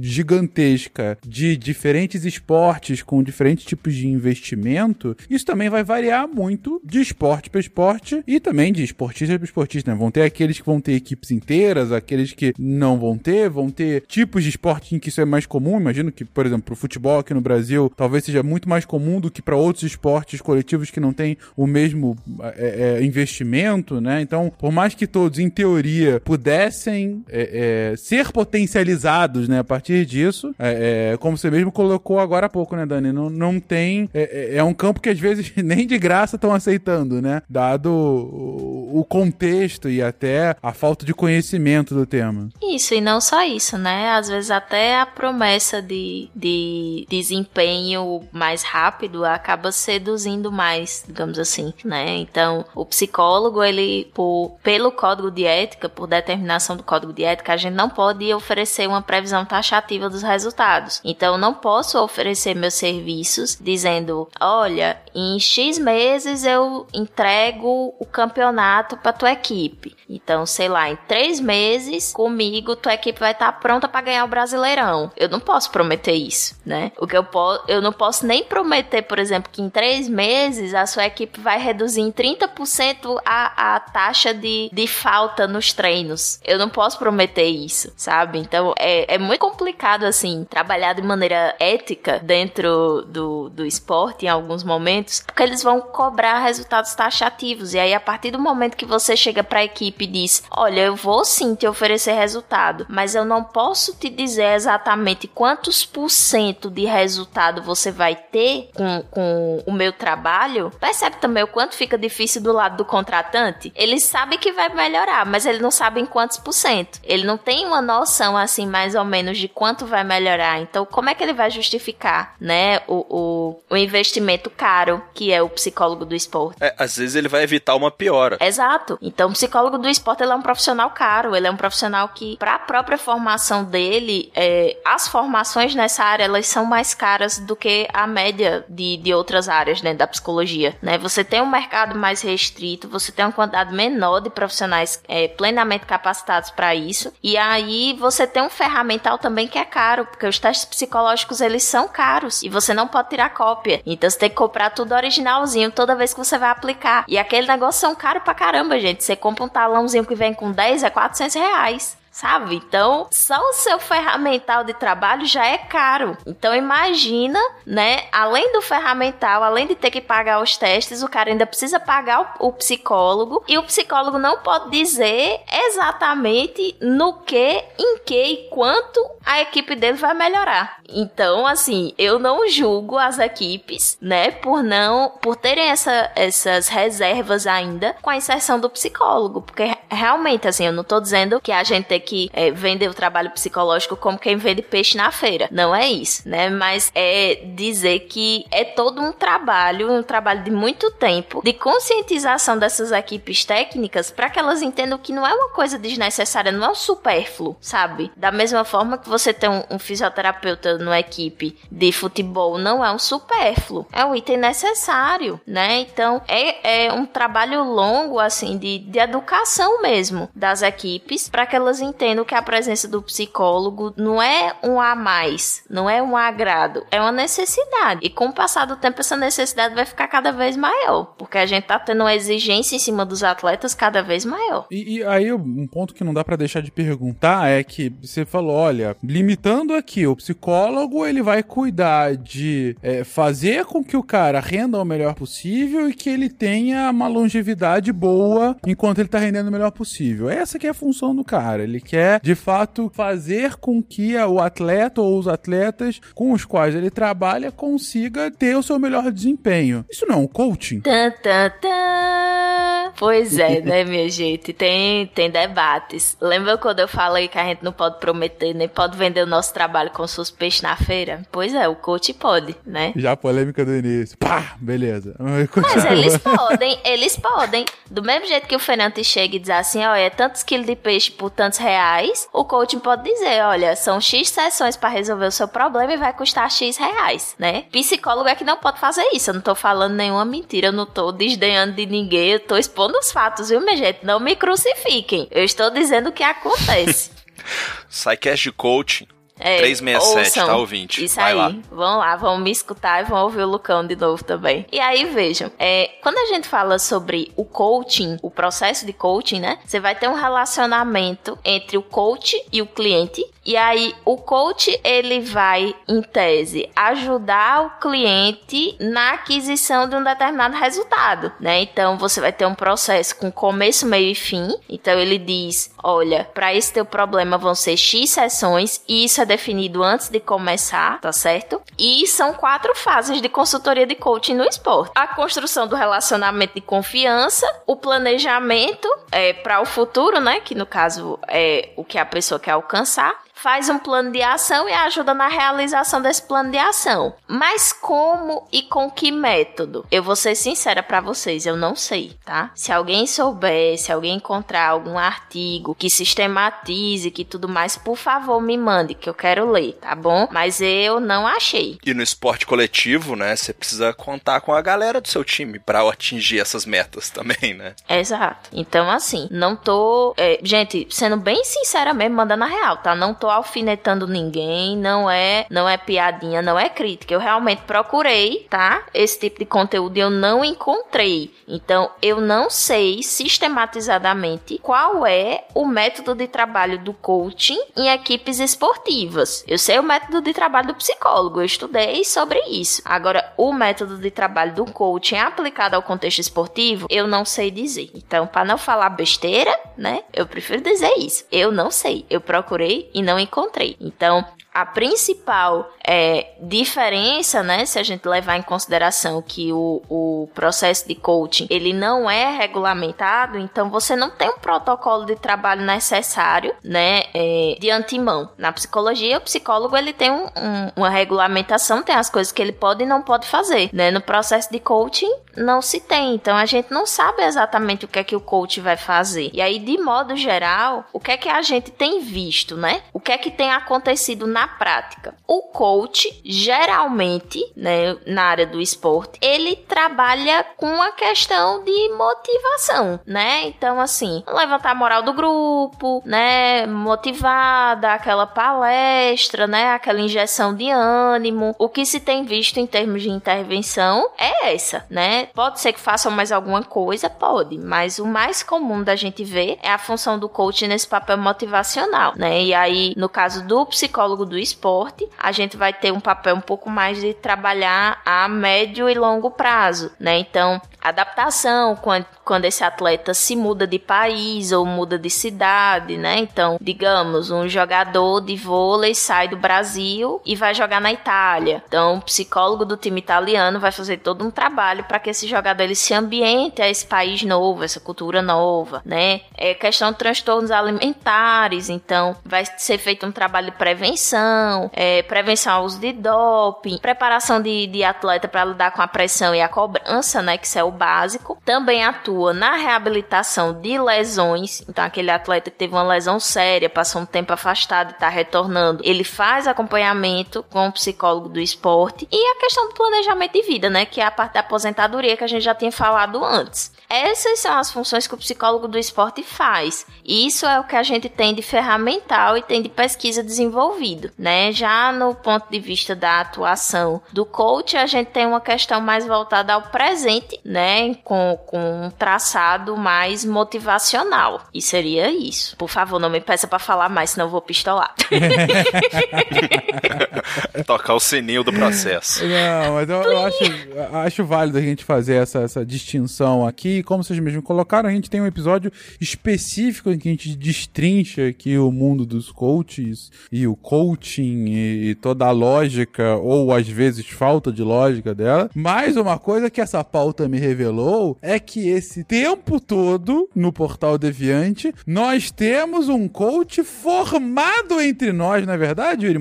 gigantesca 0.00 1.18
de 1.26 1.56
diferentes 1.56 2.24
esportes 2.24 3.02
com 3.02 3.22
diferentes 3.22 3.64
tipos 3.64 3.94
de 3.94 4.06
investimento, 4.06 5.16
isso 5.28 5.44
também 5.44 5.68
vai 5.68 5.82
variar 5.82 6.28
muito 6.28 6.80
de 6.84 7.00
esporte 7.00 7.50
para 7.50 7.60
esporte 7.60 8.22
e 8.26 8.40
também 8.40 8.72
de 8.72 8.82
esportista 8.82 9.38
para 9.38 9.44
esportista. 9.44 9.90
Né? 9.90 9.96
Vão 9.96 10.10
ter 10.10 10.22
aqueles 10.22 10.58
que 10.58 10.66
vão 10.66 10.80
ter 10.80 10.92
equipes 10.92 11.30
inteiras, 11.30 11.92
aqueles 11.92 12.32
que 12.32 12.52
não 12.58 12.98
vão 12.98 13.16
ter, 13.16 13.48
vão 13.48 13.70
ter 13.70 14.02
tipos 14.06 14.42
de 14.42 14.50
esporte 14.50 14.94
em 14.94 14.98
que 14.98 15.08
isso 15.08 15.20
é 15.20 15.24
mais 15.24 15.46
comum. 15.46 15.80
Imagino 15.80 16.12
que, 16.12 16.24
por 16.24 16.46
exemplo, 16.46 16.72
o 16.72 16.76
futebol 16.76 17.18
aqui 17.18 17.34
no 17.34 17.40
Brasil 17.40 17.92
talvez 17.96 18.24
seja 18.24 18.42
muito 18.42 18.68
mais 18.68 18.84
comum 18.84 19.20
do 19.20 19.30
que 19.30 19.42
para 19.42 19.56
outros 19.56 19.84
esportes 19.84 20.40
coletivos 20.40 20.90
que 20.90 21.00
não 21.00 21.12
têm 21.12 21.36
o 21.56 21.66
mesmo 21.66 22.16
é, 22.56 22.98
é, 22.98 23.04
investimento, 23.04 24.00
né? 24.00 24.20
Então, 24.20 24.52
por 24.58 24.72
mais 24.72 24.94
que 24.94 25.06
todos, 25.06 25.38
em 25.38 25.48
teoria, 25.48 26.20
pudessem 26.20 27.22
é, 27.28 27.92
é 27.92 27.96
ser 27.96 28.30
potencializados, 28.30 29.48
né, 29.48 29.62
partir 29.70 30.04
disso, 30.04 30.52
é, 30.58 31.12
é, 31.12 31.16
como 31.16 31.38
você 31.38 31.48
mesmo 31.48 31.70
colocou 31.70 32.18
agora 32.18 32.46
há 32.46 32.48
pouco, 32.48 32.74
né, 32.74 32.84
Dani? 32.84 33.12
Não, 33.12 33.30
não 33.30 33.60
tem. 33.60 34.10
É, 34.12 34.54
é, 34.54 34.56
é 34.56 34.64
um 34.64 34.74
campo 34.74 35.00
que 35.00 35.08
às 35.08 35.18
vezes 35.18 35.52
nem 35.62 35.86
de 35.86 35.96
graça 35.96 36.34
estão 36.34 36.52
aceitando, 36.52 37.22
né? 37.22 37.40
Dado 37.48 37.88
o, 37.88 39.00
o 39.00 39.04
contexto 39.04 39.88
e 39.88 40.02
até 40.02 40.56
a 40.60 40.72
falta 40.72 41.06
de 41.06 41.14
conhecimento 41.14 41.94
do 41.94 42.04
tema. 42.04 42.48
Isso, 42.60 42.94
e 42.94 43.00
não 43.00 43.20
só 43.20 43.44
isso, 43.44 43.78
né? 43.78 44.10
Às 44.10 44.28
vezes 44.28 44.50
até 44.50 45.00
a 45.00 45.06
promessa 45.06 45.80
de, 45.80 46.28
de 46.34 47.06
desempenho 47.08 48.22
mais 48.32 48.64
rápido 48.64 49.24
acaba 49.24 49.70
seduzindo 49.70 50.50
mais, 50.50 51.04
digamos 51.06 51.38
assim, 51.38 51.72
né? 51.84 52.16
Então, 52.16 52.64
o 52.74 52.84
psicólogo, 52.84 53.62
ele, 53.62 54.10
por, 54.12 54.56
pelo 54.64 54.90
código 54.90 55.30
de 55.30 55.44
ética, 55.44 55.88
por 55.88 56.08
determinação 56.08 56.76
do 56.76 56.82
código 56.82 57.12
de 57.12 57.22
ética, 57.22 57.52
a 57.52 57.56
gente 57.56 57.74
não 57.74 57.88
pode 57.88 58.32
oferecer 58.34 58.88
uma 58.88 59.02
previsão 59.02 59.44
taxativa 59.60 60.08
dos 60.08 60.22
resultados. 60.22 61.00
Então, 61.04 61.36
não 61.36 61.52
posso 61.52 62.02
oferecer 62.02 62.54
meus 62.54 62.74
serviços 62.74 63.56
dizendo: 63.60 64.28
olha, 64.40 65.00
em 65.14 65.38
X 65.38 65.78
meses 65.78 66.44
eu 66.44 66.86
entrego 66.92 67.94
o 67.98 68.06
campeonato 68.06 68.96
para 68.96 69.12
tua 69.12 69.32
equipe. 69.32 69.96
Então, 70.08 70.44
sei 70.44 70.68
lá, 70.68 70.90
em 70.90 70.96
três 71.06 71.38
meses 71.38 72.12
comigo 72.12 72.74
tua 72.74 72.94
equipe 72.94 73.20
vai 73.20 73.32
estar 73.32 73.52
tá 73.52 73.58
pronta 73.58 73.88
para 73.88 74.00
ganhar 74.00 74.24
o 74.24 74.28
Brasileirão. 74.28 75.12
Eu 75.16 75.28
não 75.28 75.38
posso 75.38 75.70
prometer 75.70 76.14
isso, 76.14 76.56
né? 76.64 76.90
O 76.98 77.06
que 77.06 77.16
eu 77.16 77.22
posso, 77.22 77.62
eu 77.68 77.80
não 77.80 77.92
posso 77.92 78.26
nem 78.26 78.42
prometer, 78.42 79.02
por 79.02 79.18
exemplo, 79.18 79.50
que 79.52 79.62
em 79.62 79.70
três 79.70 80.08
meses 80.08 80.74
a 80.74 80.86
sua 80.86 81.06
equipe 81.06 81.38
vai 81.38 81.60
reduzir 81.60 82.00
em 82.00 82.10
30% 82.10 83.20
a, 83.24 83.76
a 83.76 83.80
taxa 83.80 84.34
de, 84.34 84.70
de 84.72 84.86
falta 84.86 85.46
nos 85.46 85.72
treinos. 85.72 86.40
Eu 86.44 86.58
não 86.58 86.68
posso 86.68 86.98
prometer 86.98 87.46
isso, 87.46 87.92
sabe? 87.96 88.38
Então, 88.38 88.74
é, 88.78 89.14
é 89.14 89.18
muito 89.18 89.40
complicado, 89.50 90.04
assim, 90.04 90.46
trabalhar 90.48 90.92
de 90.92 91.02
maneira 91.02 91.54
ética 91.58 92.18
dentro 92.18 93.02
do, 93.08 93.48
do 93.50 93.66
esporte 93.66 94.24
em 94.26 94.28
alguns 94.28 94.62
momentos, 94.62 95.22
porque 95.26 95.42
eles 95.42 95.62
vão 95.62 95.80
cobrar 95.80 96.38
resultados 96.38 96.94
taxativos. 96.94 97.74
E 97.74 97.78
aí, 97.78 97.92
a 97.92 98.00
partir 98.00 98.30
do 98.30 98.38
momento 98.38 98.76
que 98.76 98.86
você 98.86 99.16
chega 99.16 99.42
para 99.42 99.60
a 99.60 99.64
equipe 99.64 100.04
e 100.04 100.08
diz: 100.08 100.42
Olha, 100.50 100.82
eu 100.82 100.96
vou 100.96 101.24
sim 101.24 101.54
te 101.54 101.66
oferecer 101.66 102.12
resultado, 102.12 102.86
mas 102.88 103.14
eu 103.14 103.24
não 103.24 103.42
posso 103.42 103.94
te 103.96 104.08
dizer 104.08 104.54
exatamente 104.54 105.26
quantos 105.26 105.84
por 105.84 106.08
cento 106.10 106.70
de 106.70 106.84
resultado 106.84 107.62
você 107.62 107.90
vai 107.90 108.14
ter 108.14 108.70
com, 108.74 109.02
com 109.10 109.62
o 109.66 109.72
meu 109.72 109.92
trabalho, 109.92 110.70
percebe 110.78 111.16
também 111.16 111.42
o 111.42 111.48
quanto 111.48 111.74
fica 111.74 111.98
difícil 111.98 112.42
do 112.42 112.52
lado 112.52 112.76
do 112.76 112.84
contratante? 112.84 113.72
Ele 113.74 113.98
sabe 113.98 114.38
que 114.38 114.52
vai 114.52 114.68
melhorar, 114.68 115.26
mas 115.26 115.46
ele 115.46 115.58
não 115.58 115.70
sabe 115.70 116.00
em 116.00 116.06
quantos 116.06 116.38
por 116.38 116.52
cento. 116.52 117.00
Ele 117.02 117.24
não 117.24 117.36
tem 117.36 117.66
uma 117.66 117.80
noção, 117.80 118.36
assim, 118.36 118.66
mais 118.66 118.94
ou 118.94 119.04
menos 119.04 119.39
de 119.40 119.48
quanto 119.48 119.86
vai 119.86 120.04
melhorar. 120.04 120.60
Então, 120.60 120.84
como 120.84 121.10
é 121.10 121.14
que 121.14 121.22
ele 121.22 121.32
vai 121.32 121.50
justificar, 121.50 122.34
né, 122.40 122.80
o, 122.86 123.06
o, 123.08 123.62
o 123.70 123.76
investimento 123.76 124.50
caro 124.50 125.02
que 125.14 125.32
é 125.32 125.42
o 125.42 125.48
psicólogo 125.48 126.04
do 126.04 126.14
esporte? 126.14 126.62
É, 126.62 126.74
às 126.78 126.96
vezes 126.96 127.14
ele 127.16 127.28
vai 127.28 127.42
evitar 127.42 127.74
uma 127.74 127.90
piora. 127.90 128.38
Exato. 128.40 128.98
Então, 129.00 129.28
o 129.28 129.32
psicólogo 129.32 129.78
do 129.78 129.88
esporte 129.88 130.22
ele 130.22 130.32
é 130.32 130.34
um 130.34 130.42
profissional 130.42 130.90
caro. 130.90 131.34
Ele 131.34 131.46
é 131.46 131.50
um 131.50 131.56
profissional 131.56 132.08
que, 132.08 132.36
para 132.36 132.54
a 132.54 132.58
própria 132.58 132.98
formação 132.98 133.64
dele, 133.64 134.30
é, 134.34 134.76
as 134.84 135.08
formações 135.08 135.74
nessa 135.74 136.04
área 136.04 136.24
elas 136.24 136.46
são 136.46 136.64
mais 136.64 136.94
caras 136.94 137.38
do 137.38 137.56
que 137.56 137.88
a 137.92 138.06
média 138.06 138.64
de, 138.68 138.96
de 138.98 139.14
outras 139.14 139.48
áreas 139.48 139.82
né, 139.82 139.94
da 139.94 140.06
psicologia. 140.06 140.76
Né? 140.82 140.98
Você 140.98 141.24
tem 141.24 141.40
um 141.40 141.50
mercado 141.50 141.96
mais 141.96 142.22
restrito, 142.22 142.88
você 142.88 143.12
tem 143.12 143.24
uma 143.24 143.32
quantidade 143.32 143.72
menor 143.74 144.20
de 144.20 144.30
profissionais 144.30 145.02
é, 145.08 145.28
plenamente 145.28 145.86
capacitados 145.86 146.50
para 146.50 146.74
isso, 146.74 147.12
e 147.22 147.36
aí 147.36 147.96
você 147.98 148.26
tem 148.26 148.42
um 148.42 148.50
ferramental 148.50 149.18
também 149.18 149.29
que 149.48 149.58
é 149.58 149.64
caro, 149.64 150.06
porque 150.06 150.26
os 150.26 150.38
testes 150.38 150.64
psicológicos 150.64 151.40
eles 151.40 151.62
são 151.62 151.88
caros 151.88 152.42
e 152.42 152.48
você 152.48 152.74
não 152.74 152.88
pode 152.88 153.10
tirar 153.10 153.30
cópia. 153.30 153.82
Então 153.86 154.08
você 154.08 154.18
tem 154.18 154.30
que 154.30 154.36
comprar 154.36 154.70
tudo 154.70 154.94
originalzinho 154.94 155.70
toda 155.70 155.94
vez 155.94 156.12
que 156.12 156.18
você 156.18 156.38
vai 156.38 156.50
aplicar. 156.50 157.04
E 157.08 157.18
aquele 157.18 157.46
negócio 157.46 157.80
são 157.80 157.94
caro 157.94 158.20
pra 158.20 158.34
caramba, 158.34 158.78
gente. 158.78 159.04
Você 159.04 159.16
compra 159.16 159.44
um 159.44 159.48
talãozinho 159.48 160.04
que 160.04 160.14
vem 160.14 160.34
com 160.34 160.52
10 160.52 160.82
é 160.82 160.90
400 160.90 161.34
reais 161.34 161.99
sabe? 162.20 162.56
Então, 162.56 163.08
só 163.10 163.38
o 163.38 163.54
seu 163.54 163.78
ferramental 163.78 164.62
de 164.62 164.74
trabalho 164.74 165.24
já 165.24 165.46
é 165.46 165.56
caro. 165.56 166.18
Então, 166.26 166.54
imagina, 166.54 167.40
né? 167.66 168.04
Além 168.12 168.52
do 168.52 168.60
ferramental, 168.60 169.42
além 169.42 169.66
de 169.66 169.74
ter 169.74 169.90
que 169.90 170.02
pagar 170.02 170.42
os 170.42 170.56
testes, 170.56 171.02
o 171.02 171.08
cara 171.08 171.30
ainda 171.30 171.46
precisa 171.46 171.80
pagar 171.80 172.36
o, 172.38 172.48
o 172.48 172.52
psicólogo 172.52 173.42
e 173.48 173.56
o 173.56 173.62
psicólogo 173.62 174.18
não 174.18 174.38
pode 174.38 174.70
dizer 174.70 175.40
exatamente 175.66 176.76
no 176.80 177.14
que, 177.22 177.64
em 177.78 177.98
que 178.04 178.20
e 178.20 178.48
quanto 178.50 179.00
a 179.24 179.40
equipe 179.40 179.74
dele 179.74 179.96
vai 179.96 180.12
melhorar. 180.12 180.79
Então, 180.92 181.46
assim, 181.46 181.92
eu 181.98 182.18
não 182.18 182.48
julgo 182.48 182.96
as 182.96 183.18
equipes, 183.18 183.96
né, 184.00 184.30
por 184.30 184.62
não, 184.62 185.10
por 185.20 185.36
terem 185.36 185.68
essa, 185.68 186.10
essas 186.14 186.68
reservas 186.68 187.46
ainda 187.46 187.96
com 188.02 188.10
a 188.10 188.16
inserção 188.16 188.58
do 188.58 188.68
psicólogo, 188.68 189.42
porque 189.42 189.76
realmente, 189.90 190.48
assim, 190.48 190.66
eu 190.66 190.72
não 190.72 190.84
tô 190.84 191.00
dizendo 191.00 191.40
que 191.40 191.52
a 191.52 191.62
gente 191.62 191.86
tem 191.86 192.00
que 192.00 192.30
é, 192.32 192.50
vender 192.50 192.88
o 192.88 192.94
trabalho 192.94 193.30
psicológico 193.30 193.96
como 193.96 194.18
quem 194.18 194.36
vende 194.36 194.62
peixe 194.62 194.96
na 194.96 195.10
feira. 195.10 195.48
Não 195.50 195.74
é 195.74 195.90
isso, 195.90 196.28
né? 196.28 196.48
Mas 196.48 196.90
é 196.94 197.40
dizer 197.54 198.00
que 198.00 198.44
é 198.50 198.64
todo 198.64 199.00
um 199.00 199.12
trabalho, 199.12 199.92
um 199.92 200.02
trabalho 200.02 200.42
de 200.42 200.50
muito 200.50 200.90
tempo, 200.90 201.42
de 201.42 201.52
conscientização 201.52 202.58
dessas 202.58 202.92
equipes 202.92 203.44
técnicas 203.44 204.10
para 204.10 204.30
que 204.30 204.38
elas 204.38 204.62
entendam 204.62 204.98
que 204.98 205.12
não 205.12 205.26
é 205.26 205.32
uma 205.32 205.50
coisa 205.50 205.78
desnecessária, 205.78 206.52
não 206.52 206.66
é 206.66 206.70
um 206.70 206.74
supérfluo, 206.74 207.56
sabe? 207.60 208.10
Da 208.16 208.30
mesma 208.30 208.64
forma 208.64 208.98
que 208.98 209.08
você 209.08 209.32
tem 209.32 209.48
um, 209.48 209.62
um 209.70 209.78
fisioterapeuta 209.78 210.78
numa 210.80 210.98
equipe 210.98 211.56
de 211.70 211.92
futebol, 211.92 212.58
não 212.58 212.84
é 212.84 212.92
um 212.92 212.98
supérfluo, 212.98 213.86
é 213.92 214.04
um 214.04 214.14
item 214.14 214.36
necessário, 214.36 215.40
né? 215.46 215.80
Então 215.80 216.22
é, 216.26 216.86
é 216.86 216.92
um 216.92 217.06
trabalho 217.06 217.62
longo, 217.64 218.18
assim, 218.18 218.58
de, 218.58 218.78
de 218.78 218.98
educação 218.98 219.82
mesmo 219.82 220.28
das 220.34 220.62
equipes 220.62 221.28
para 221.28 221.46
que 221.46 221.56
elas 221.56 221.80
entendam 221.80 222.24
que 222.24 222.34
a 222.34 222.42
presença 222.42 222.88
do 222.88 223.02
psicólogo 223.02 223.92
não 223.96 224.22
é 224.22 224.54
um 224.62 224.80
a 224.80 224.94
mais, 224.94 225.62
não 225.68 225.88
é 225.88 226.02
um 226.02 226.16
agrado, 226.16 226.84
é 226.90 227.00
uma 227.00 227.12
necessidade. 227.12 228.00
E 228.02 228.10
com 228.10 228.26
o 228.26 228.32
passar 228.32 228.66
do 228.66 228.76
tempo, 228.76 229.00
essa 229.00 229.16
necessidade 229.16 229.74
vai 229.74 229.84
ficar 229.84 230.08
cada 230.08 230.32
vez 230.32 230.56
maior, 230.56 231.14
porque 231.18 231.38
a 231.38 231.46
gente 231.46 231.64
tá 231.64 231.78
tendo 231.78 232.02
uma 232.02 232.14
exigência 232.14 232.76
em 232.76 232.78
cima 232.78 233.04
dos 233.04 233.22
atletas 233.22 233.74
cada 233.74 234.02
vez 234.02 234.24
maior. 234.24 234.66
E, 234.70 234.98
e 234.98 235.04
aí, 235.04 235.32
um 235.32 235.66
ponto 235.66 235.94
que 235.94 236.04
não 236.04 236.14
dá 236.14 236.24
para 236.24 236.36
deixar 236.36 236.62
de 236.62 236.70
perguntar 236.70 237.48
é 237.48 237.62
que 237.62 237.90
você 238.02 238.24
falou, 238.24 238.54
olha, 238.54 238.96
limitando 239.02 239.74
aqui, 239.74 240.06
o 240.06 240.16
psicólogo 240.16 240.69
ele 241.06 241.22
vai 241.22 241.42
cuidar 241.42 242.16
de 242.16 242.76
é, 242.82 243.04
fazer 243.04 243.64
com 243.64 243.82
que 243.82 243.96
o 243.96 244.02
cara 244.02 244.40
renda 244.40 244.80
o 244.80 244.84
melhor 244.84 245.14
possível 245.14 245.88
e 245.88 245.94
que 245.94 246.08
ele 246.08 246.28
tenha 246.28 246.90
uma 246.90 247.08
longevidade 247.08 247.92
boa 247.92 248.56
enquanto 248.66 248.98
ele 248.98 249.08
tá 249.08 249.18
rendendo 249.18 249.48
o 249.48 249.52
melhor 249.52 249.70
possível. 249.70 250.28
Essa 250.28 250.58
que 250.58 250.66
é 250.66 250.70
a 250.70 250.74
função 250.74 251.14
do 251.14 251.24
cara. 251.24 251.62
Ele 251.62 251.80
quer, 251.80 252.20
de 252.20 252.34
fato, 252.34 252.90
fazer 252.94 253.56
com 253.56 253.82
que 253.82 254.16
o 254.16 254.40
atleta 254.40 255.00
ou 255.00 255.18
os 255.18 255.28
atletas 255.28 256.00
com 256.14 256.32
os 256.32 256.44
quais 256.44 256.74
ele 256.74 256.90
trabalha 256.90 257.50
consiga 257.50 258.30
ter 258.30 258.56
o 258.56 258.62
seu 258.62 258.78
melhor 258.78 259.10
desempenho. 259.10 259.84
Isso 259.90 260.06
não 260.06 260.14
é 260.16 260.18
um 260.18 260.26
coaching? 260.26 260.80
Tan, 260.80 261.10
tan, 261.22 261.52
tan. 261.60 262.79
Pois 262.96 263.38
é, 263.38 263.60
né, 263.62 263.84
minha 263.84 264.08
gente? 264.08 264.52
Tem, 264.52 265.06
tem 265.06 265.30
debates. 265.30 266.16
Lembra 266.20 266.58
quando 266.58 266.80
eu 266.80 266.88
falei 266.88 267.28
que 267.28 267.38
a 267.38 267.44
gente 267.44 267.62
não 267.62 267.72
pode 267.72 267.98
prometer, 267.98 268.54
nem 268.54 268.68
pode 268.68 268.96
vender 268.96 269.22
o 269.22 269.26
nosso 269.26 269.52
trabalho 269.52 269.90
com 269.90 270.06
seus 270.06 270.30
peixes 270.30 270.62
na 270.62 270.76
feira? 270.76 271.22
Pois 271.30 271.54
é, 271.54 271.68
o 271.68 271.74
coach 271.74 272.12
pode, 272.14 272.56
né? 272.66 272.92
Já 272.96 273.12
a 273.12 273.16
polêmica 273.16 273.64
do 273.64 273.74
início. 273.74 274.16
Pá, 274.18 274.54
beleza. 274.58 275.14
Mas 275.20 275.84
eles 275.84 276.18
podem, 276.18 276.78
eles 276.84 277.16
podem. 277.16 277.64
Do 277.90 278.02
mesmo 278.02 278.26
jeito 278.26 278.46
que 278.46 278.56
o 278.56 278.60
Fernandes 278.60 279.06
chega 279.06 279.36
e 279.36 279.38
diz 279.38 279.50
assim, 279.50 279.84
olha, 279.84 280.00
é 280.00 280.10
tantos 280.10 280.42
quilos 280.42 280.66
de 280.66 280.76
peixe 280.76 281.10
por 281.10 281.30
tantos 281.30 281.58
reais, 281.58 282.28
o 282.32 282.44
coaching 282.44 282.78
pode 282.78 283.02
dizer, 283.02 283.42
olha, 283.42 283.74
são 283.76 284.00
X 284.00 284.28
sessões 284.28 284.76
para 284.76 284.88
resolver 284.88 285.26
o 285.26 285.30
seu 285.30 285.48
problema 285.48 285.92
e 285.92 285.96
vai 285.96 286.12
custar 286.12 286.50
X 286.50 286.76
reais, 286.76 287.34
né? 287.38 287.62
Psicólogo 287.70 288.28
é 288.28 288.34
que 288.34 288.44
não 288.44 288.56
pode 288.56 288.78
fazer 288.78 289.04
isso. 289.12 289.30
Eu 289.30 289.34
não 289.34 289.40
tô 289.40 289.54
falando 289.54 289.94
nenhuma 289.94 290.24
mentira, 290.24 290.68
eu 290.68 290.72
não 290.72 290.86
tô 290.86 291.12
desdenhando 291.12 291.74
de 291.74 291.86
ninguém, 291.86 292.30
eu 292.30 292.40
tô 292.40 292.56
expondo 292.56 292.79
os 292.88 293.12
fatos, 293.12 293.48
viu, 293.48 293.60
minha 293.60 293.76
gente? 293.76 294.04
Não 294.04 294.20
me 294.20 294.34
crucifiquem. 294.36 295.28
Eu 295.30 295.44
estou 295.44 295.70
dizendo 295.70 296.08
o 296.08 296.12
que 296.12 296.22
acontece. 296.22 297.10
Psycast 297.88 298.52
coaching 298.52 299.08
É, 299.40 299.58
367, 299.58 300.38
ouçam. 300.38 300.46
tá, 300.46 300.56
ouvinte? 300.56 301.04
Isso 301.04 301.16
Vai 301.16 301.32
aí. 301.32 301.36
lá. 301.36 301.54
Vão 301.70 301.98
lá, 301.98 302.16
vão 302.16 302.38
me 302.38 302.50
escutar 302.50 303.02
e 303.02 303.04
vão 303.04 303.22
ouvir 303.24 303.42
o 303.42 303.48
Lucão 303.48 303.86
de 303.86 303.96
novo 303.96 304.22
também. 304.22 304.66
E 304.70 304.78
aí, 304.78 305.06
vejam, 305.06 305.50
é, 305.58 305.90
quando 306.02 306.18
a 306.18 306.26
gente 306.26 306.46
fala 306.46 306.78
sobre 306.78 307.32
o 307.36 307.44
coaching, 307.44 308.18
o 308.22 308.30
processo 308.30 308.84
de 308.86 308.92
coaching, 308.92 309.40
né? 309.40 309.58
Você 309.64 309.80
vai 309.80 309.94
ter 309.94 310.08
um 310.08 310.14
relacionamento 310.14 311.38
entre 311.44 311.76
o 311.76 311.82
coach 311.82 312.36
e 312.52 312.60
o 312.60 312.66
cliente. 312.66 313.24
E 313.44 313.56
aí, 313.56 313.94
o 314.04 314.18
coach, 314.18 314.78
ele 314.84 315.20
vai, 315.20 315.74
em 315.88 316.02
tese, 316.02 316.68
ajudar 316.76 317.62
o 317.62 317.70
cliente 317.80 318.76
na 318.78 319.12
aquisição 319.12 319.88
de 319.88 319.96
um 319.96 320.04
determinado 320.04 320.54
resultado, 320.56 321.32
né? 321.40 321.62
Então, 321.62 321.96
você 321.96 322.20
vai 322.20 322.32
ter 322.32 322.44
um 322.46 322.54
processo 322.54 323.16
com 323.16 323.32
começo, 323.32 323.86
meio 323.86 324.12
e 324.12 324.14
fim. 324.14 324.46
Então, 324.68 324.98
ele 324.98 325.16
diz, 325.18 325.72
olha, 325.82 326.28
para 326.34 326.54
esse 326.54 326.70
teu 326.72 326.84
problema 326.84 327.38
vão 327.38 327.54
ser 327.54 327.76
X 327.78 328.10
sessões 328.10 328.82
e 328.86 329.04
isso 329.04 329.22
é 329.22 329.24
definido 329.30 329.84
antes 329.84 330.08
de 330.08 330.18
começar, 330.18 331.00
tá 331.00 331.12
certo? 331.12 331.62
E 331.78 332.04
são 332.08 332.34
quatro 332.34 332.74
fases 332.74 333.22
de 333.22 333.28
consultoria 333.28 333.86
de 333.86 333.94
coaching 333.94 334.34
no 334.34 334.44
esporte. 334.44 334.90
A 334.96 335.06
construção 335.06 335.68
do 335.68 335.76
relacionamento 335.76 336.54
de 336.54 336.60
confiança, 336.60 337.46
o 337.64 337.76
planejamento 337.76 338.88
é, 339.12 339.32
para 339.32 339.60
o 339.60 339.64
futuro, 339.64 340.20
né? 340.20 340.40
Que 340.40 340.56
no 340.56 340.66
caso 340.66 341.16
é 341.28 341.70
o 341.76 341.84
que 341.84 341.96
a 341.96 342.04
pessoa 342.04 342.40
quer 342.40 342.52
alcançar 342.52 343.14
faz 343.42 343.68
um 343.68 343.78
plano 343.78 344.12
de 344.12 344.22
ação 344.22 344.68
e 344.68 344.72
ajuda 344.72 345.14
na 345.14 345.28
realização 345.28 346.02
desse 346.02 346.22
plano 346.22 346.50
de 346.50 346.58
ação. 346.58 347.14
Mas 347.26 347.72
como 347.72 348.46
e 348.52 348.62
com 348.62 348.90
que 348.90 349.10
método? 349.10 349.86
Eu 349.90 350.02
vou 350.02 350.14
ser 350.14 350.34
sincera 350.34 350.82
para 350.82 351.00
vocês, 351.00 351.46
eu 351.46 351.56
não 351.56 351.74
sei, 351.74 352.12
tá? 352.24 352.50
Se 352.54 352.70
alguém 352.70 353.06
souber, 353.06 353.78
se 353.78 353.90
alguém 353.90 354.16
encontrar 354.16 354.68
algum 354.68 354.98
artigo 354.98 355.74
que 355.74 355.88
sistematize, 355.88 357.10
que 357.10 357.24
tudo 357.24 357.48
mais, 357.48 357.78
por 357.78 357.96
favor, 357.96 358.40
me 358.42 358.58
mande 358.58 358.94
que 358.94 359.08
eu 359.08 359.14
quero 359.14 359.50
ler, 359.50 359.72
tá 359.80 359.94
bom? 359.94 360.28
Mas 360.30 360.60
eu 360.60 361.00
não 361.00 361.26
achei. 361.26 361.78
E 361.84 361.94
no 361.94 362.02
esporte 362.02 362.46
coletivo, 362.46 363.16
né, 363.16 363.34
você 363.34 363.52
precisa 363.52 363.92
contar 363.94 364.40
com 364.42 364.52
a 364.52 364.60
galera 364.60 365.00
do 365.00 365.08
seu 365.08 365.24
time 365.24 365.58
pra 365.58 365.80
atingir 365.88 366.40
essas 366.40 366.66
metas 366.66 367.08
também, 367.10 367.54
né? 367.54 367.74
Exato. 367.88 368.50
Então, 368.52 368.90
assim, 368.90 369.28
não 369.30 369.56
tô. 369.56 370.14
é, 370.18 370.38
gente, 370.42 370.86
sendo 370.90 371.16
bem 371.16 371.42
sincera 371.44 371.94
mesmo, 371.94 372.16
mandando 372.16 372.44
a 372.44 372.46
real, 372.46 372.76
tá? 372.76 372.94
Não 372.94 373.14
tô 373.14 373.29
alfinetando 373.30 374.06
ninguém, 374.06 374.76
não 374.76 375.10
é, 375.10 375.46
não 375.50 375.68
é 375.68 375.76
piadinha, 375.76 376.42
não 376.42 376.58
é 376.58 376.68
crítica. 376.68 377.14
Eu 377.14 377.20
realmente 377.20 377.62
procurei, 377.62 378.46
tá? 378.50 378.84
Esse 378.92 379.18
tipo 379.18 379.38
de 379.38 379.46
conteúdo 379.46 379.96
eu 379.96 380.10
não 380.10 380.44
encontrei. 380.44 381.32
Então, 381.46 381.90
eu 382.00 382.20
não 382.20 382.48
sei 382.48 383.02
sistematizadamente 383.02 384.58
qual 384.62 385.06
é 385.06 385.44
o 385.54 385.66
método 385.66 386.14
de 386.14 386.28
trabalho 386.28 386.78
do 386.78 386.92
coaching 386.92 387.60
em 387.76 387.88
equipes 387.88 388.38
esportivas. 388.38 389.44
Eu 389.46 389.58
sei 389.58 389.78
o 389.78 389.82
método 389.82 390.20
de 390.20 390.32
trabalho 390.32 390.68
do 390.68 390.74
psicólogo, 390.74 391.40
eu 391.40 391.44
estudei 391.44 392.04
sobre 392.04 392.38
isso. 392.48 392.82
Agora, 392.84 393.32
o 393.36 393.52
método 393.52 393.98
de 393.98 394.10
trabalho 394.10 394.54
do 394.54 394.64
coaching 394.66 395.16
aplicado 395.16 395.76
ao 395.76 395.82
contexto 395.82 396.18
esportivo, 396.18 396.86
eu 396.90 397.06
não 397.06 397.24
sei 397.24 397.50
dizer. 397.50 397.90
Então, 397.94 398.26
para 398.26 398.44
não 398.44 398.58
falar 398.58 398.90
besteira, 398.90 399.56
né? 399.76 400.02
Eu 400.12 400.26
prefiro 400.26 400.60
dizer 400.60 400.92
isso. 400.98 401.24
Eu 401.30 401.52
não 401.52 401.70
sei. 401.70 402.04
Eu 402.08 402.20
procurei 402.20 402.90
e 402.94 403.02
não 403.02 403.18
encontrei. 403.20 403.76
Então, 403.80 404.24
a 404.52 404.66
principal 404.66 405.70
é, 405.86 406.32
diferença, 406.40 407.42
né, 407.42 407.64
se 407.64 407.78
a 407.78 407.82
gente 407.82 408.06
levar 408.06 408.36
em 408.36 408.42
consideração 408.42 409.22
que 409.22 409.52
o, 409.52 409.82
o 409.88 410.28
processo 410.34 410.86
de 410.88 410.94
coaching 410.94 411.46
ele 411.50 411.72
não 411.72 412.10
é 412.10 412.30
regulamentado, 412.36 413.38
então 413.38 413.70
você 413.70 413.94
não 413.96 414.10
tem 414.10 414.28
um 414.28 414.38
protocolo 414.38 415.04
de 415.04 415.16
trabalho 415.16 415.62
necessário, 415.62 416.54
né, 416.64 417.04
é, 417.14 417.56
de 417.60 417.70
antemão. 417.70 418.30
Na 418.38 418.52
psicologia, 418.52 419.18
o 419.18 419.22
psicólogo 419.22 419.76
ele 419.76 419.92
tem 419.92 420.10
um- 420.10 420.26
um- 420.26 420.72
uma 420.76 420.88
regulamentação, 420.90 421.82
tem 421.82 421.94
as 421.94 422.10
coisas 422.10 422.32
que 422.32 422.40
ele 422.42 422.52
pode 422.52 422.82
e 422.82 422.86
não 422.86 423.02
pode 423.02 423.26
fazer, 423.26 423.70
né. 423.72 423.90
No 423.90 424.00
processo 424.00 424.50
de 424.50 424.58
coaching 424.60 425.10
não 425.36 425.62
se 425.62 425.80
tem, 425.80 426.14
então 426.14 426.36
a 426.36 426.44
gente 426.46 426.70
não 426.72 426.84
sabe 426.86 427.22
exatamente 427.22 427.84
o 427.84 427.88
que 427.88 427.98
é 427.98 428.04
que 428.04 428.16
o 428.16 428.20
coach 428.20 428.60
vai 428.60 428.76
fazer. 428.76 429.30
E 429.32 429.40
aí, 429.40 429.58
de 429.58 429.78
modo 429.78 430.16
geral, 430.16 430.84
o 430.92 430.98
que 431.00 431.12
é 431.12 431.16
que 431.16 431.28
a 431.28 431.40
gente 431.42 431.70
tem 431.70 432.00
visto, 432.00 432.56
né? 432.56 432.82
O 432.92 433.00
que 433.00 433.12
é 433.12 433.18
que 433.18 433.30
tem 433.30 433.50
acontecido 433.50 434.26
na 434.26 434.39
prática? 434.46 435.14
O 435.26 435.42
coach, 435.42 436.20
geralmente, 436.24 437.40
né, 437.56 437.96
na 438.06 438.24
área 438.24 438.46
do 438.46 438.60
esporte, 438.60 439.18
ele 439.22 439.56
trabalha 439.56 440.44
com 440.56 440.80
a 440.82 440.92
questão 440.92 441.62
de 441.64 441.88
motivação, 441.90 443.00
né? 443.06 443.46
Então, 443.46 443.80
assim, 443.80 444.22
levantar 444.26 444.70
a 444.70 444.74
moral 444.74 445.02
do 445.02 445.12
grupo, 445.12 446.02
né? 446.04 446.66
Motivar, 446.66 447.78
dar 447.80 447.94
aquela 447.94 448.26
palestra, 448.26 449.46
né? 449.46 449.72
Aquela 449.72 450.00
injeção 450.00 450.54
de 450.54 450.70
ânimo. 450.70 451.54
O 451.58 451.68
que 451.68 451.84
se 451.84 452.00
tem 452.00 452.24
visto 452.24 452.58
em 452.58 452.66
termos 452.66 453.02
de 453.02 453.10
intervenção 453.10 454.10
é 454.18 454.54
essa, 454.54 454.84
né? 454.90 455.26
Pode 455.34 455.60
ser 455.60 455.72
que 455.72 455.80
façam 455.80 456.10
mais 456.10 456.32
alguma 456.32 456.62
coisa, 456.62 457.08
pode, 457.08 457.58
mas 457.58 457.98
o 457.98 458.06
mais 458.06 458.42
comum 458.42 458.82
da 458.82 458.96
gente 458.96 459.24
ver 459.24 459.58
é 459.62 459.70
a 459.70 459.78
função 459.78 460.18
do 460.18 460.28
coach 460.28 460.66
nesse 460.66 460.86
papel 460.86 461.18
motivacional, 461.18 462.14
né? 462.16 462.42
E 462.42 462.54
aí, 462.54 462.94
no 462.96 463.08
caso 463.08 463.46
do 463.46 463.64
psicólogo 463.66 464.24
do 464.30 464.38
esporte, 464.38 465.06
a 465.18 465.32
gente 465.32 465.56
vai 465.56 465.72
ter 465.72 465.92
um 465.92 466.00
papel 466.00 466.36
um 466.36 466.40
pouco 466.40 466.70
mais 466.70 467.00
de 467.00 467.12
trabalhar 467.12 468.00
a 468.06 468.28
médio 468.28 468.88
e 468.88 468.94
longo 468.94 469.30
prazo, 469.30 469.92
né? 469.98 470.18
Então, 470.18 470.62
adaptação 470.82 471.76
quando, 471.76 472.44
esse 472.44 472.64
atleta 472.64 473.12
se 473.12 473.36
muda 473.36 473.66
de 473.66 473.78
país 473.78 474.52
ou 474.52 474.64
muda 474.64 474.98
de 474.98 475.10
cidade, 475.10 475.96
né? 475.96 476.18
Então, 476.18 476.56
digamos, 476.60 477.30
um 477.30 477.48
jogador 477.48 478.20
de 478.20 478.36
vôlei 478.36 478.94
sai 478.94 479.28
do 479.28 479.36
Brasil 479.36 480.20
e 480.24 480.36
vai 480.36 480.54
jogar 480.54 480.80
na 480.80 480.92
Itália. 480.92 481.62
Então, 481.66 481.98
o 481.98 482.02
psicólogo 482.02 482.64
do 482.64 482.76
time 482.76 483.00
italiano 483.00 483.58
vai 483.58 483.72
fazer 483.72 483.98
todo 483.98 484.24
um 484.24 484.30
trabalho 484.30 484.84
para 484.84 484.98
que 484.98 485.10
esse 485.10 485.26
jogador 485.26 485.62
ele 485.62 485.74
se 485.74 485.92
ambiente 485.92 486.62
a 486.62 486.68
esse 486.68 486.86
país 486.86 487.22
novo, 487.22 487.64
essa 487.64 487.80
cultura 487.80 488.22
nova, 488.22 488.80
né? 488.84 489.22
É 489.36 489.54
questão 489.54 489.90
de 489.90 489.98
transtornos 489.98 490.50
alimentares, 490.50 491.68
então 491.68 492.16
vai 492.24 492.44
ser 492.56 492.78
feito 492.78 493.04
um 493.04 493.12
trabalho 493.12 493.50
de 493.50 493.56
prevenção, 493.58 494.70
é, 494.72 495.02
prevenção 495.02 495.54
ao 495.54 495.64
uso 495.64 495.78
de 495.78 495.92
doping, 495.92 496.78
preparação 496.78 497.40
de, 497.42 497.66
de 497.66 497.82
atleta 497.82 498.28
para 498.28 498.44
lidar 498.44 498.70
com 498.70 498.82
a 498.82 498.88
pressão 498.88 499.34
e 499.34 499.40
a 499.40 499.48
cobrança, 499.48 500.22
né? 500.22 500.38
Que 500.38 500.46
isso 500.46 500.58
é 500.58 500.69
o 500.70 500.72
básico. 500.72 501.38
Também 501.44 501.84
atua 501.84 502.32
na 502.32 502.56
reabilitação 502.56 503.52
de 503.52 503.78
lesões, 503.78 504.62
então 504.68 504.84
aquele 504.84 505.10
atleta 505.10 505.50
que 505.50 505.56
teve 505.56 505.74
uma 505.74 505.82
lesão 505.82 506.18
séria, 506.18 506.70
passou 506.70 507.02
um 507.02 507.06
tempo 507.06 507.32
afastado 507.32 507.90
e 507.90 507.92
está 507.92 508.08
retornando, 508.08 508.82
ele 508.84 509.04
faz 509.04 509.46
acompanhamento 509.46 510.44
com 510.50 510.68
o 510.68 510.72
psicólogo 510.72 511.28
do 511.28 511.40
esporte 511.40 512.08
e 512.10 512.26
a 512.32 512.40
questão 512.40 512.68
do 512.68 512.74
planejamento 512.74 513.32
de 513.32 513.42
vida, 513.42 513.68
né? 513.68 513.84
Que 513.84 514.00
é 514.00 514.04
a 514.04 514.10
parte 514.10 514.34
da 514.34 514.40
aposentadoria 514.40 515.16
que 515.16 515.24
a 515.24 515.26
gente 515.26 515.42
já 515.42 515.54
tinha 515.54 515.72
falado 515.72 516.24
antes. 516.24 516.72
Essas 516.88 517.38
são 517.38 517.56
as 517.56 517.70
funções 517.70 518.06
que 518.06 518.14
o 518.14 518.18
psicólogo 518.18 518.66
do 518.66 518.76
esporte 518.78 519.22
faz. 519.22 519.86
E 520.04 520.26
isso 520.26 520.44
é 520.44 520.58
o 520.58 520.64
que 520.64 520.74
a 520.74 520.82
gente 520.82 521.08
tem 521.08 521.32
de 521.32 521.40
ferramental 521.40 522.36
e 522.36 522.42
tem 522.42 522.60
de 522.60 522.68
pesquisa 522.68 523.22
desenvolvido, 523.22 524.10
né? 524.18 524.50
Já 524.52 524.90
no 524.90 525.14
ponto 525.14 525.46
de 525.48 525.60
vista 525.60 525.94
da 525.94 526.20
atuação 526.20 527.00
do 527.12 527.24
coach, 527.24 527.76
a 527.76 527.86
gente 527.86 528.08
tem 528.08 528.26
uma 528.26 528.40
questão 528.40 528.80
mais 528.80 529.06
voltada 529.06 529.54
ao 529.54 529.62
presente, 529.62 530.40
né? 530.44 530.59
Com, 531.04 531.38
com 531.46 531.86
um 531.86 531.90
traçado 531.90 532.76
mais 532.76 533.24
motivacional. 533.24 534.42
E 534.52 534.60
seria 534.60 535.10
isso. 535.10 535.56
Por 535.56 535.68
favor, 535.68 535.98
não 535.98 536.10
me 536.10 536.20
peça 536.20 536.46
para 536.46 536.58
falar 536.58 536.88
mais, 536.88 537.10
senão 537.10 537.26
eu 537.26 537.30
vou 537.30 537.40
pistolar. 537.40 537.94
Tocar 540.66 540.94
o 540.94 541.00
sininho 541.00 541.42
do 541.42 541.52
processo. 541.52 542.24
Não, 542.24 542.74
mas 542.74 542.88
eu, 542.88 543.02
eu 543.02 543.26
acho, 543.26 543.44
acho 543.92 544.24
válido 544.24 544.58
a 544.58 544.60
gente 544.60 544.84
fazer 544.84 545.14
essa, 545.14 545.40
essa 545.40 545.64
distinção 545.64 546.46
aqui. 546.46 546.82
Como 546.82 547.02
vocês 547.02 547.18
mesmos 547.18 547.44
colocaram, 547.44 547.88
a 547.88 547.92
gente 547.92 548.10
tem 548.10 548.20
um 548.20 548.26
episódio 548.26 548.70
específico 549.00 549.90
em 549.90 549.98
que 549.98 550.08
a 550.08 550.12
gente 550.12 550.36
destrincha 550.36 551.28
aqui 551.28 551.58
o 551.58 551.70
mundo 551.70 552.06
dos 552.06 552.30
coaches 552.30 553.10
e 553.30 553.46
o 553.46 553.56
coaching 553.56 554.46
e, 554.46 554.90
e 554.90 554.94
toda 554.94 555.26
a 555.26 555.30
lógica, 555.30 556.16
ou 556.16 556.54
às 556.54 556.68
vezes 556.68 557.06
falta 557.06 557.52
de 557.52 557.62
lógica 557.62 558.14
dela. 558.14 558.50
Mas 558.54 558.96
uma 558.96 559.18
coisa 559.18 559.50
que 559.50 559.60
essa 559.60 559.82
pauta 559.82 560.28
me 560.28 560.38
revelou 560.50 561.16
é 561.22 561.38
que 561.38 561.68
esse 561.68 562.04
tempo 562.04 562.60
todo 562.60 563.28
no 563.34 563.52
Portal 563.52 563.96
Deviante, 563.96 564.74
nós 564.86 565.30
temos 565.30 565.88
um 565.88 566.08
coach 566.08 566.62
formado 566.64 567.80
entre 567.80 568.12
nós, 568.12 568.44
não 568.44 568.54
é 568.54 568.58
verdade, 568.58 569.06
Yuri 569.06 569.18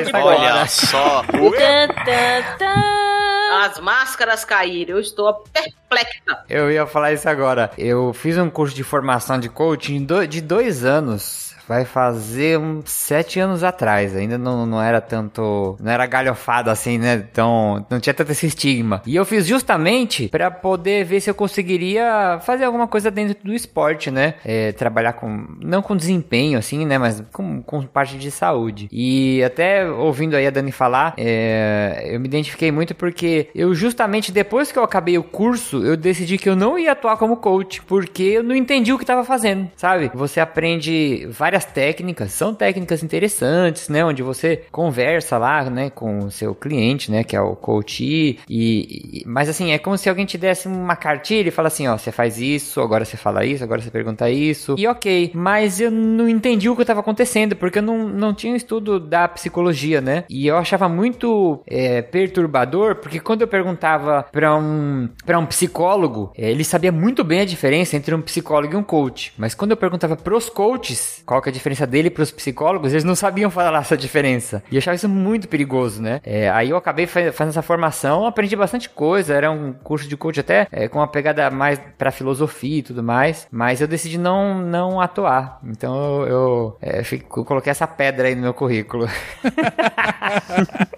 isso 0.00 0.10
Olha 0.14 0.66
só. 0.66 1.22
Tan, 1.22 1.88
tan, 2.04 2.56
tan. 2.58 3.64
As 3.64 3.80
máscaras 3.80 4.44
caíram. 4.44 4.96
Eu 4.96 5.00
estou 5.00 5.44
perplexa. 5.52 6.44
Eu 6.48 6.70
ia 6.70 6.86
falar 6.86 7.12
isso 7.12 7.28
agora. 7.28 7.70
Eu 7.76 8.12
fiz 8.12 8.38
um 8.38 8.48
curso 8.48 8.74
de 8.74 8.84
formação 8.84 9.40
de 9.40 9.48
coaching 9.48 10.06
de 10.28 10.40
dois 10.40 10.84
anos. 10.84 11.49
Vai 11.70 11.84
fazer 11.84 12.58
uns 12.58 12.90
sete 12.90 13.38
anos 13.38 13.62
atrás. 13.62 14.16
Ainda 14.16 14.36
não, 14.36 14.66
não 14.66 14.82
era 14.82 15.00
tanto. 15.00 15.76
Não 15.80 15.92
era 15.92 16.04
galhofado 16.04 16.68
assim, 16.68 16.98
né? 16.98 17.24
Então, 17.30 17.86
não 17.88 18.00
tinha 18.00 18.12
tanto 18.12 18.32
esse 18.32 18.44
estigma. 18.46 19.00
E 19.06 19.14
eu 19.14 19.24
fiz 19.24 19.46
justamente 19.46 20.26
pra 20.26 20.50
poder 20.50 21.04
ver 21.04 21.20
se 21.20 21.30
eu 21.30 21.34
conseguiria 21.34 22.40
fazer 22.42 22.64
alguma 22.64 22.88
coisa 22.88 23.08
dentro 23.08 23.36
do 23.44 23.54
esporte, 23.54 24.10
né? 24.10 24.34
É, 24.44 24.72
trabalhar 24.72 25.12
com. 25.12 25.46
Não 25.62 25.80
com 25.80 25.96
desempenho, 25.96 26.58
assim, 26.58 26.84
né? 26.84 26.98
Mas 26.98 27.22
com, 27.32 27.62
com 27.62 27.82
parte 27.82 28.18
de 28.18 28.32
saúde. 28.32 28.88
E 28.90 29.40
até 29.44 29.88
ouvindo 29.88 30.34
aí 30.34 30.48
a 30.48 30.50
Dani 30.50 30.72
falar, 30.72 31.14
é, 31.16 32.02
eu 32.10 32.18
me 32.18 32.26
identifiquei 32.26 32.72
muito 32.72 32.96
porque 32.96 33.48
eu 33.54 33.72
justamente 33.76 34.32
depois 34.32 34.72
que 34.72 34.78
eu 34.80 34.82
acabei 34.82 35.16
o 35.18 35.22
curso, 35.22 35.84
eu 35.84 35.96
decidi 35.96 36.36
que 36.36 36.48
eu 36.48 36.56
não 36.56 36.76
ia 36.76 36.90
atuar 36.90 37.16
como 37.16 37.36
coach, 37.36 37.80
porque 37.82 38.24
eu 38.24 38.42
não 38.42 38.56
entendi 38.56 38.92
o 38.92 38.98
que 38.98 39.04
estava 39.04 39.22
fazendo, 39.22 39.70
sabe? 39.76 40.10
Você 40.12 40.40
aprende 40.40 41.28
várias 41.30 41.59
técnicas, 41.64 42.32
são 42.32 42.54
técnicas 42.54 43.02
interessantes, 43.02 43.88
né? 43.88 44.04
Onde 44.04 44.22
você 44.22 44.64
conversa 44.70 45.38
lá, 45.38 45.64
né, 45.68 45.90
com 45.90 46.20
o 46.20 46.30
seu 46.30 46.54
cliente, 46.54 47.10
né, 47.10 47.24
que 47.24 47.36
é 47.36 47.40
o 47.40 47.54
coach, 47.56 48.04
e, 48.04 48.38
e- 48.48 49.22
mas 49.26 49.48
assim, 49.48 49.70
é 49.72 49.78
como 49.78 49.96
se 49.98 50.08
alguém 50.08 50.24
te 50.26 50.36
desse 50.38 50.66
uma 50.68 50.96
cartilha 50.96 51.48
e 51.48 51.50
fala 51.52 51.68
assim, 51.68 51.86
ó, 51.88 51.96
você 51.96 52.10
faz 52.12 52.38
isso, 52.38 52.80
agora 52.80 53.04
você 53.04 53.16
fala 53.16 53.44
isso, 53.44 53.62
agora 53.64 53.80
você 53.80 53.90
pergunta 53.90 54.28
isso, 54.30 54.74
e 54.78 54.86
ok, 54.86 55.30
mas 55.34 55.80
eu 55.80 55.90
não 55.90 56.28
entendi 56.28 56.68
o 56.68 56.76
que 56.76 56.82
estava 56.82 57.00
acontecendo, 57.00 57.54
porque 57.56 57.78
eu 57.78 57.82
não, 57.82 58.08
não 58.08 58.34
tinha 58.34 58.52
um 58.52 58.56
estudo 58.56 58.98
da 59.00 59.28
psicologia, 59.28 60.00
né? 60.00 60.24
E 60.28 60.46
eu 60.46 60.56
achava 60.56 60.88
muito 60.88 61.62
é, 61.66 62.02
perturbador, 62.02 62.96
porque 62.96 63.20
quando 63.20 63.42
eu 63.42 63.48
perguntava 63.48 64.26
para 64.30 64.56
um, 64.56 65.08
um 65.28 65.46
psicólogo, 65.46 66.32
é, 66.36 66.50
ele 66.50 66.64
sabia 66.64 66.92
muito 66.92 67.22
bem 67.24 67.40
a 67.40 67.44
diferença 67.44 67.96
entre 67.96 68.14
um 68.14 68.20
psicólogo 68.22 68.74
e 68.74 68.76
um 68.76 68.82
coach, 68.82 69.32
mas 69.36 69.54
quando 69.54 69.72
eu 69.72 69.76
perguntava 69.76 70.16
pros 70.16 70.48
coaches 70.48 71.22
qual 71.26 71.39
que 71.42 71.48
é 71.48 71.52
a 71.52 71.52
diferença 71.52 71.86
dele 71.86 72.10
pros 72.10 72.30
psicólogos, 72.30 72.92
eles 72.92 73.04
não 73.04 73.14
sabiam 73.14 73.50
falar 73.50 73.78
essa 73.80 73.96
diferença. 73.96 74.62
E 74.70 74.74
eu 74.76 74.78
achava 74.78 74.94
isso 74.94 75.08
muito 75.08 75.48
perigoso, 75.48 76.00
né? 76.02 76.20
É, 76.24 76.50
aí 76.50 76.70
eu 76.70 76.76
acabei 76.76 77.06
fa- 77.06 77.32
fazendo 77.32 77.50
essa 77.50 77.62
formação, 77.62 78.26
aprendi 78.26 78.54
bastante 78.56 78.88
coisa, 78.88 79.34
era 79.34 79.50
um 79.50 79.72
curso 79.72 80.08
de 80.08 80.16
coach 80.16 80.40
até 80.40 80.66
é, 80.70 80.88
com 80.88 80.98
uma 80.98 81.08
pegada 81.08 81.50
mais 81.50 81.80
pra 81.98 82.10
filosofia 82.10 82.78
e 82.78 82.82
tudo 82.82 83.02
mais, 83.02 83.46
mas 83.50 83.80
eu 83.80 83.88
decidi 83.88 84.18
não, 84.18 84.58
não 84.58 85.00
atuar. 85.00 85.58
Então 85.64 86.22
eu, 86.22 86.26
eu, 86.28 86.76
é, 86.80 87.02
fico- 87.04 87.44
coloquei 87.44 87.70
essa 87.70 87.86
pedra 87.86 88.28
aí 88.28 88.34
no 88.34 88.42
meu 88.42 88.54
currículo. 88.54 89.08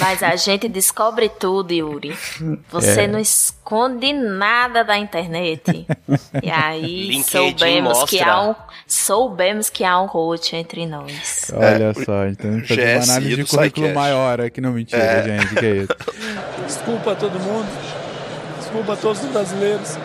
Mas 0.00 0.22
a 0.22 0.34
gente 0.34 0.66
descobre 0.68 1.28
tudo, 1.28 1.72
Yuri. 1.72 2.16
Você 2.70 3.02
É. 3.02 3.06
não 3.06 3.18
esconde 3.20 4.12
nada 4.12 4.82
da 4.82 4.96
internet. 4.98 5.86
E 6.42 6.50
aí 6.50 6.82
LinkedIn 7.10 7.22
soubemos 7.22 8.04
que 8.04 8.20
há 8.20 8.40
um 8.42 8.54
soubemos 8.86 9.68
que 9.70 9.84
há 9.84 10.00
um 10.00 10.08
coach 10.08 10.56
entre 10.56 10.86
nós. 10.86 11.50
Olha 11.54 11.92
só, 11.94 12.26
então 12.26 12.60
fazer 12.66 12.82
uma 12.96 13.00
GSI 13.00 13.10
análise 13.10 13.36
de 13.36 13.44
currículo 13.44 13.86
SciCast. 13.86 13.94
maior 13.94 14.40
aqui, 14.40 14.60
não 14.60 14.72
mentira, 14.72 15.22
gente, 15.22 15.54
que 15.54 15.66
é 15.66 15.76
isso. 15.76 15.96
Desculpa 16.66 17.12
a 17.12 17.14
todo 17.14 17.38
mundo. 17.38 17.68
Desculpa 18.58 18.92
a 18.94 18.96
todos 18.96 19.22
os 19.22 19.30
brasileiros. 19.30 19.98